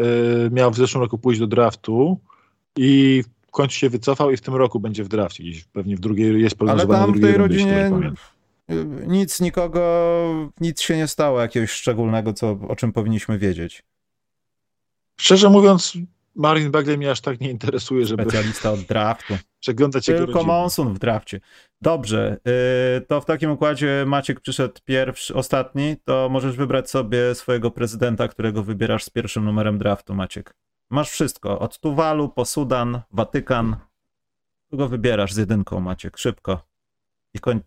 miał 0.52 0.72
w 0.72 0.76
zeszłym 0.76 1.04
roku 1.04 1.18
pójść 1.18 1.40
do 1.40 1.48
draftu 1.48 2.20
i 2.78 3.24
w 3.48 3.52
końcu 3.52 3.76
się 3.76 3.90
wycofał 3.90 4.32
i 4.32 4.38
w 4.38 4.42
tym 4.42 4.56
roku 4.56 4.80
będzie 4.80 5.04
w 5.04 5.08
drafcie. 5.08 5.44
Gdzieś 5.44 5.64
pewnie 5.64 5.96
w 5.96 6.00
drugiej 6.00 6.42
jest 6.42 6.56
Ale 6.60 6.68
prognozowany 6.68 7.06
tam 7.06 7.12
do 7.14 7.20
w 7.20 7.22
tej 7.22 7.38
rundy, 7.38 7.56
rodzinie 7.56 7.92
nic, 9.08 9.42
nikogo, 9.42 9.82
nic 10.62 10.82
się 10.82 10.98
nie 10.98 11.08
stało 11.08 11.42
jakiegoś 11.42 11.72
szczególnego, 11.72 12.34
co, 12.34 12.52
o 12.68 12.76
czym 12.76 12.94
powinniśmy 12.94 13.38
wiedzieć. 13.38 13.84
Szczerze 15.18 15.50
mówiąc, 15.50 15.98
Marvin 16.36 16.72
Bagley 16.72 16.98
mnie 16.98 17.12
aż 17.12 17.22
tak 17.22 17.42
nie 17.42 17.50
interesuje, 17.50 18.06
żeby 18.06 18.24
Specjalista 18.24 18.72
od 18.72 18.82
draftu. 18.82 19.38
przeglądać 19.66 20.08
jego 20.08 20.26
Tylko. 20.26 20.44
Monsun 20.44 20.94
w 20.94 21.00
drafcie. 21.00 21.40
Dobrze, 21.82 22.38
yy, 22.46 23.02
to 23.02 23.22
w 23.22 23.26
takim 23.26 23.52
układzie 23.52 24.04
Maciek 24.08 24.40
przyszedł 24.40 24.74
pierwszy, 24.86 25.34
ostatni, 25.34 25.96
to 26.04 26.30
możesz 26.32 26.56
wybrać 26.56 26.90
sobie 26.90 27.36
swojego 27.36 27.72
prezydenta, 27.72 28.28
którego 28.28 28.64
wybierasz 28.64 29.04
z 29.04 29.10
pierwszym 29.10 29.46
numerem 29.46 29.78
draftu, 29.78 30.16
Maciek. 30.16 30.56
Masz 30.90 31.10
wszystko, 31.10 31.60
od 31.60 31.80
Tuwalu 31.80 32.30
po 32.30 32.46
Sudan, 32.46 33.02
Watykan. 33.12 33.76
Kogo 34.72 34.88
wybierasz 34.88 35.34
z 35.34 35.38
jedynką, 35.38 35.80
Maciek? 35.80 36.18
Szybko. 36.18 36.68
I 37.34 37.40
koń... 37.40 37.60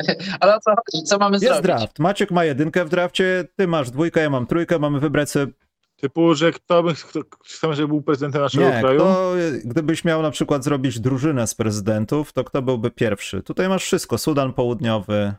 Ale 0.40 0.56
o 0.56 0.60
co 0.60 0.70
chodzi? 0.70 1.04
Co 1.04 1.18
mamy 1.18 1.34
Jest 1.34 1.44
zrobić? 1.44 1.62
draft. 1.62 1.98
Maciek 1.98 2.30
ma 2.30 2.44
jedynkę 2.44 2.84
w 2.84 2.88
drafcie, 2.88 3.44
ty 3.56 3.68
masz 3.68 3.90
dwójkę, 3.90 4.20
ja 4.20 4.30
mam 4.30 4.46
trójkę, 4.46 4.78
mamy 4.78 5.00
wybrać 5.00 5.30
sobie... 5.30 5.52
Typu, 5.96 6.34
że 6.34 6.52
kto 6.52 6.82
by, 6.82 6.94
kto, 6.94 7.20
chcemy, 7.44 7.74
żeby 7.74 7.88
był 7.88 8.02
prezydentem 8.02 8.42
naszego 8.42 8.64
Nie, 8.68 8.80
kraju? 8.80 9.00
kto, 9.00 9.32
gdybyś 9.64 10.04
miał 10.04 10.22
na 10.22 10.30
przykład 10.30 10.64
zrobić 10.64 11.00
drużynę 11.00 11.46
z 11.46 11.54
prezydentów, 11.54 12.32
to 12.32 12.44
kto 12.44 12.62
byłby 12.62 12.90
pierwszy? 12.90 13.42
Tutaj 13.42 13.68
masz 13.68 13.82
wszystko, 13.84 14.18
Sudan 14.18 14.52
Południowy, 14.52 15.34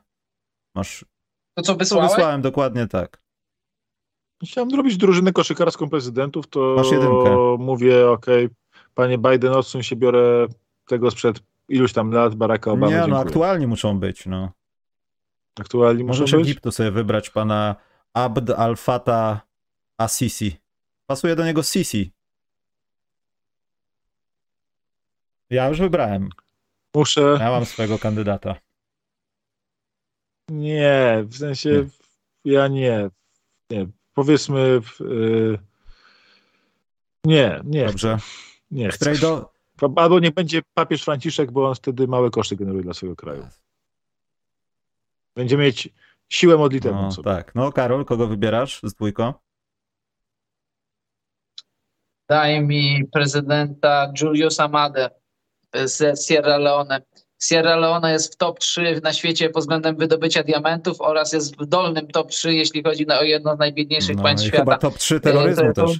masz 0.75 1.05
To 1.53 1.61
co 1.61 1.75
wysłałeś? 1.75 2.11
wysłałem 2.11 2.41
dokładnie 2.41 2.87
tak. 2.87 3.21
Chciałem 4.43 4.71
zrobić 4.71 4.97
drużynę 4.97 5.31
koszykarską 5.33 5.89
prezydentów, 5.89 6.47
to 6.47 6.73
Masz 6.77 6.91
jedynkę. 6.91 7.55
mówię, 7.59 8.09
okej, 8.09 8.49
panie 8.93 9.17
Biden, 9.17 9.53
odsuń 9.53 9.83
się, 9.83 9.95
biorę 9.95 10.47
tego 10.87 11.11
sprzed 11.11 11.39
iluś 11.69 11.93
tam 11.93 12.11
lat, 12.11 12.35
Baracka 12.35 12.71
Obamy, 12.71 12.91
nie, 12.91 12.97
no 12.99 13.05
dziękuję. 13.05 13.21
aktualnie 13.25 13.67
muszą 13.67 13.99
być, 13.99 14.25
no. 14.25 14.51
Aktualnie 15.59 16.03
muszą 16.03 16.21
Możesz 16.21 16.31
być? 16.39 16.41
Egiptu 16.49 16.71
sobie 16.71 16.91
wybrać 16.91 17.29
pana 17.29 17.75
Abd 18.13 18.51
al-Fatah 19.97 20.03
Assisi. 20.05 20.57
Pasuje 21.07 21.35
do 21.35 21.45
niego 21.45 21.63
Sisi. 21.63 22.11
Ja 25.49 25.67
już 25.69 25.79
wybrałem. 25.79 26.29
Muszę. 26.95 27.37
Ja 27.39 27.51
mam 27.51 27.65
swojego 27.65 27.99
kandydata. 27.99 28.55
Nie, 30.49 31.23
w 31.27 31.37
sensie 31.37 31.87
ja 32.45 32.67
nie. 32.67 33.09
Nie, 33.69 33.87
powiedzmy. 34.13 34.81
y, 35.01 35.59
nie, 37.25 37.61
nie. 37.63 37.85
Dobrze. 37.85 38.17
Nie. 38.71 38.89
Trade 38.89 39.45
Albo 39.95 40.19
niech 40.19 40.33
będzie 40.33 40.61
papież 40.73 41.03
Franciszek, 41.03 41.51
bo 41.51 41.69
on 41.69 41.75
wtedy 41.75 42.07
małe 42.07 42.29
koszty 42.29 42.55
generuje 42.55 42.83
dla 42.83 42.93
swojego 42.93 43.15
kraju. 43.15 43.47
Będzie 45.35 45.57
mieć 45.57 45.89
siłę 46.29 46.57
modlitewną 46.57 47.09
no, 47.17 47.23
tak. 47.23 47.55
No, 47.55 47.71
Karol, 47.71 48.05
kogo 48.05 48.27
wybierasz 48.27 48.79
z 48.83 48.93
dwójką? 48.93 49.33
Daj 52.29 52.61
mi 52.61 53.03
prezydenta 53.13 54.11
Juliusa 54.21 54.67
Madę 54.67 55.09
z 55.85 56.25
Sierra 56.27 56.57
Leone. 56.57 57.01
Sierra 57.41 57.75
Leone 57.75 58.11
jest 58.11 58.33
w 58.33 58.37
top 58.37 58.59
3 58.59 58.99
na 59.03 59.13
świecie 59.13 59.49
pod 59.49 59.63
względem 59.63 59.95
wydobycia 59.97 60.43
diamentów 60.43 61.01
oraz 61.01 61.33
jest 61.33 61.57
w 61.57 61.65
dolnym 61.65 62.07
top 62.07 62.29
3, 62.31 62.53
jeśli 62.53 62.83
chodzi 62.83 63.07
o 63.07 63.23
jedno 63.23 63.55
z 63.55 63.59
najbiedniejszych 63.59 64.15
No, 64.15 64.23
państw 64.23 64.47
świata. 64.47 64.63
chyba 64.63 64.77
top 64.77 64.97
3 64.97 65.19
terroryzmu 65.19 65.73
To- 65.73 65.81
to- 65.81 65.87
też. 65.87 65.99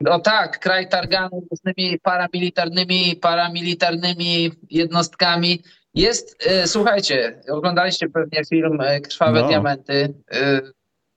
No 0.00 0.20
tak, 0.20 0.58
kraj 0.58 0.88
targany 0.88 1.40
różnymi 1.50 1.98
paramilitarnymi, 1.98 3.16
paramilitarnymi 3.16 4.50
jednostkami. 4.70 5.62
Jest, 5.94 6.46
e, 6.46 6.66
słuchajcie, 6.66 7.40
oglądaliście 7.48 8.08
pewnie 8.08 8.44
film 8.44 8.80
e, 8.80 9.00
Krwawe 9.00 9.40
No. 9.40 9.48
Diamenty. 9.48 10.14
E, 10.32 10.60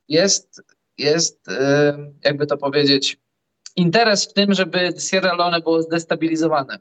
jest, 0.08 0.62
jest, 0.98 1.48
e, 1.50 1.98
jakby 2.24 2.46
to 2.48 2.58
powiedzieć, 2.58 3.18
interes 3.76 4.30
w 4.30 4.34
tym, 4.34 4.54
żeby 4.54 4.94
Sierra 5.00 5.34
Leone 5.34 5.62
było 5.62 5.82
zdestabilizowane. 5.82 6.80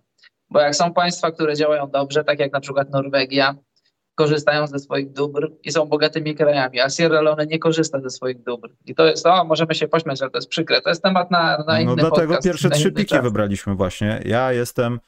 Bo 0.50 0.60
jak 0.60 0.76
są 0.76 0.92
państwa, 0.92 1.30
które 1.30 1.56
działają 1.56 1.90
dobrze, 1.90 2.24
tak 2.24 2.38
jak 2.38 2.52
na 2.52 2.60
przykład 2.60 2.90
Norwegia, 2.90 3.54
korzystają 4.14 4.66
ze 4.66 4.78
swoich 4.78 5.12
dóbr 5.12 5.52
i 5.64 5.72
są 5.72 5.86
bogatymi 5.86 6.34
krajami, 6.34 6.80
a 6.80 6.90
Sierra 6.90 7.20
Leone 7.20 7.46
nie 7.46 7.58
korzysta 7.58 8.00
ze 8.00 8.10
swoich 8.10 8.42
dóbr. 8.42 8.68
I 8.86 8.94
to 8.94 9.06
jest, 9.06 9.26
o, 9.26 9.44
możemy 9.44 9.74
się 9.74 9.88
pośmiać, 9.88 10.22
ale 10.22 10.30
to 10.30 10.38
jest 10.38 10.48
przykre. 10.48 10.80
To 10.80 10.88
jest 10.88 11.02
temat 11.02 11.30
na, 11.30 11.64
na 11.66 11.80
inny 11.80 11.90
No 11.90 11.96
dlatego 11.96 12.26
podcast, 12.26 12.46
pierwsze 12.46 12.70
trzy 12.70 12.92
piki 12.92 13.06
czas. 13.06 13.22
wybraliśmy 13.22 13.74
właśnie. 13.74 14.22
Ja 14.24 14.52
jestem 14.52 15.00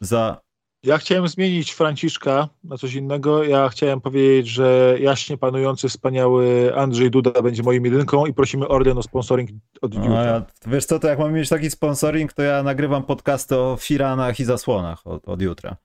za 0.00 0.40
Ja 0.84 0.98
chciałem 0.98 1.28
zmienić 1.28 1.72
Franciszka 1.72 2.48
na 2.64 2.78
coś 2.78 2.94
innego. 2.94 3.44
Ja 3.44 3.68
chciałem 3.68 4.00
powiedzieć, 4.00 4.48
że 4.48 4.96
jaśnie 5.00 5.38
panujący, 5.38 5.88
wspaniały 5.88 6.72
Andrzej 6.76 7.10
Duda 7.10 7.42
będzie 7.42 7.62
moim 7.62 7.84
jedynką 7.84 8.26
i 8.26 8.34
prosimy 8.34 8.68
Orden 8.68 8.98
o 8.98 9.02
sponsoring 9.02 9.50
od 9.82 9.94
No, 9.94 10.00
jutra. 10.04 10.24
ja, 10.24 10.42
wiesz 10.66 10.84
co, 10.84 10.98
to 10.98 11.08
jak 11.08 11.18
mam 11.18 11.32
mieć 11.32 11.48
taki 11.48 11.70
sponsoring, 11.70 12.32
to 12.32 12.42
ja 12.42 12.62
nagrywam 12.62 13.02
podcasty 13.02 13.56
o 13.56 13.76
firanach 13.80 14.40
i 14.40 14.44
zasłonach 14.44 15.06
od, 15.06 15.28
od 15.28 15.42
jutra. 15.42 15.76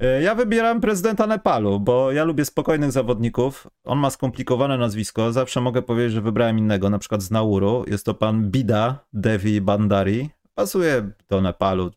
E, 0.00 0.22
Ja 0.22 0.34
wybieram 0.34 0.80
prezydenta 0.80 1.26
Nepalu, 1.26 1.80
bo 1.80 2.12
ja 2.12 2.24
lubię 2.24 2.44
spokojnych 2.44 2.92
zawodników. 2.92 3.66
On 3.84 3.98
ma 3.98 4.10
skomplikowane 4.10 4.78
nazwisko. 4.78 5.32
Zawsze 5.32 5.60
mogę 5.60 5.82
powiedzieć, 5.82 6.12
że 6.12 6.20
wybrałem 6.20 6.58
innego, 6.58 6.90
na 6.90 6.98
przykład 6.98 7.22
z 7.22 7.30
Nauru. 7.30 7.84
Jest 7.86 8.04
to 8.06 8.14
pan 8.14 8.50
Bida 8.50 8.98
Devi 9.12 9.60
Bandari. 9.60 10.30
Pasuje 10.54 11.10
do 11.28 11.40
Nepalu 11.40 11.90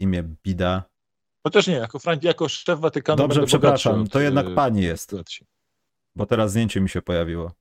imię 0.00 0.22
Bida. 0.44 0.82
Chociaż 1.44 1.66
nie, 1.66 1.74
jako, 1.74 1.98
Fran- 1.98 2.24
jako 2.24 2.48
szef 2.48 2.80
Watykanu 2.80 3.16
Dobrze, 3.16 3.44
przepraszam, 3.44 4.06
to 4.06 4.20
jednak 4.20 4.46
e, 4.46 4.54
pani 4.54 4.82
jest, 4.82 5.14
bo 6.16 6.26
teraz 6.26 6.50
zdjęcie 6.50 6.80
mi 6.80 6.88
się 6.88 7.02
pojawiło. 7.02 7.52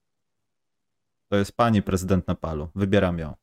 To 1.30 1.38
jest 1.38 1.52
pani 1.52 1.82
prezydent 1.82 2.28
Nepalu. 2.28 2.70
Wybieram 2.76 3.20
ją. 3.20 3.34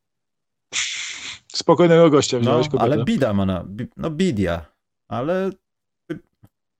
Spokojnego 1.47 2.09
gościa 2.09 2.37
No, 2.37 2.41
wziąłeś 2.41 2.67
kobietę. 2.69 2.83
ale 2.83 3.03
Bida 3.05 3.33
ma 3.33 3.45
na... 3.45 3.63
Bi- 3.63 3.87
No 3.97 4.09
Bidia. 4.09 4.65
Ale 5.07 5.49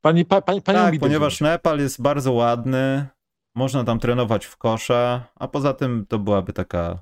Pani, 0.02 0.26
pa, 0.26 0.42
pani, 0.42 0.62
panią 0.62 0.80
tak, 0.80 1.00
ponieważ 1.00 1.36
wziąłeś. 1.36 1.54
Nepal 1.54 1.80
jest 1.80 2.02
bardzo 2.02 2.32
ładny, 2.32 3.08
można 3.56 3.84
tam 3.84 4.00
trenować 4.00 4.46
w 4.46 4.58
kosza, 4.58 5.28
a 5.36 5.48
poza 5.48 5.74
tym 5.74 6.06
to 6.10 6.20
byłaby 6.20 6.54
taka... 6.54 7.00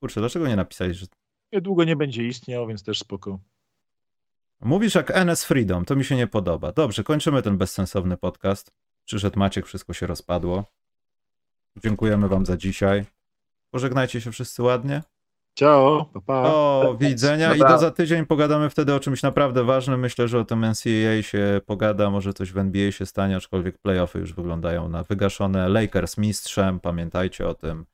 Kurczę, 0.00 0.20
dlaczego 0.20 0.48
nie 0.48 0.56
napisali, 0.56 0.94
że... 0.94 1.06
Niedługo 1.52 1.84
nie 1.84 1.96
będzie 1.96 2.26
istniał, 2.26 2.66
więc 2.66 2.82
też 2.82 2.98
spoko. 2.98 3.38
Mówisz 4.60 4.94
jak 4.94 5.10
NS 5.10 5.44
Freedom, 5.44 5.84
to 5.84 5.96
mi 5.96 6.04
się 6.04 6.16
nie 6.16 6.26
podoba. 6.26 6.72
Dobrze, 6.72 7.04
kończymy 7.04 7.42
ten 7.42 7.58
bezsensowny 7.58 8.16
podcast. 8.16 8.72
Przyszedł 9.04 9.38
Maciek, 9.38 9.66
wszystko 9.66 9.92
się 9.92 10.06
rozpadło. 10.06 10.64
Dziękujemy 11.76 12.28
wam 12.28 12.46
za 12.46 12.56
dzisiaj. 12.56 13.04
Pożegnajcie 13.70 14.20
się 14.20 14.32
wszyscy 14.32 14.62
ładnie. 14.62 15.02
Ciao, 15.54 16.04
pa, 16.04 16.20
pa. 16.20 16.42
Do 16.42 16.96
widzenia 17.00 17.54
i 17.54 17.58
do 17.58 17.78
za 17.78 17.90
tydzień 17.90 18.26
pogadamy 18.26 18.70
wtedy 18.70 18.94
o 18.94 19.00
czymś 19.00 19.22
naprawdę 19.22 19.64
ważnym. 19.64 20.00
Myślę, 20.00 20.28
że 20.28 20.38
o 20.38 20.44
tym 20.44 20.64
NCAA 20.64 21.22
się 21.22 21.60
pogada, 21.66 22.10
może 22.10 22.32
coś 22.32 22.52
w 22.52 22.58
NBA 22.58 22.92
się 22.92 23.06
stanie, 23.06 23.36
aczkolwiek 23.36 23.78
playoffy 23.78 24.18
już 24.18 24.32
wyglądają 24.32 24.88
na 24.88 25.02
wygaszone. 25.02 25.68
Lakers 25.68 26.18
mistrzem, 26.18 26.80
pamiętajcie 26.80 27.48
o 27.48 27.54
tym. 27.54 27.86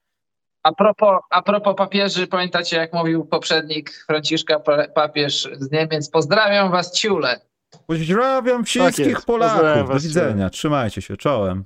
A 0.66 0.72
propos, 0.72 1.20
a 1.30 1.42
propos 1.42 1.74
papieży, 1.76 2.26
pamiętacie 2.26 2.76
jak 2.76 2.92
mówił 2.92 3.24
poprzednik 3.24 3.90
Franciszka, 4.06 4.60
pa- 4.60 4.88
papież 4.88 5.48
z 5.58 5.70
Niemiec, 5.72 6.10
pozdrawiam 6.10 6.70
was 6.70 6.92
ciule. 6.98 7.40
Pozdrawiam 7.86 8.64
wszystkich. 8.64 9.20
Pozdrawiam 9.20 9.60
Polaków. 9.60 9.88
Do 9.88 9.92
was, 9.94 10.02
widzenia. 10.06 10.50
Trzymajcie 10.50 11.02
się. 11.02 11.16
Czołem. 11.16 11.64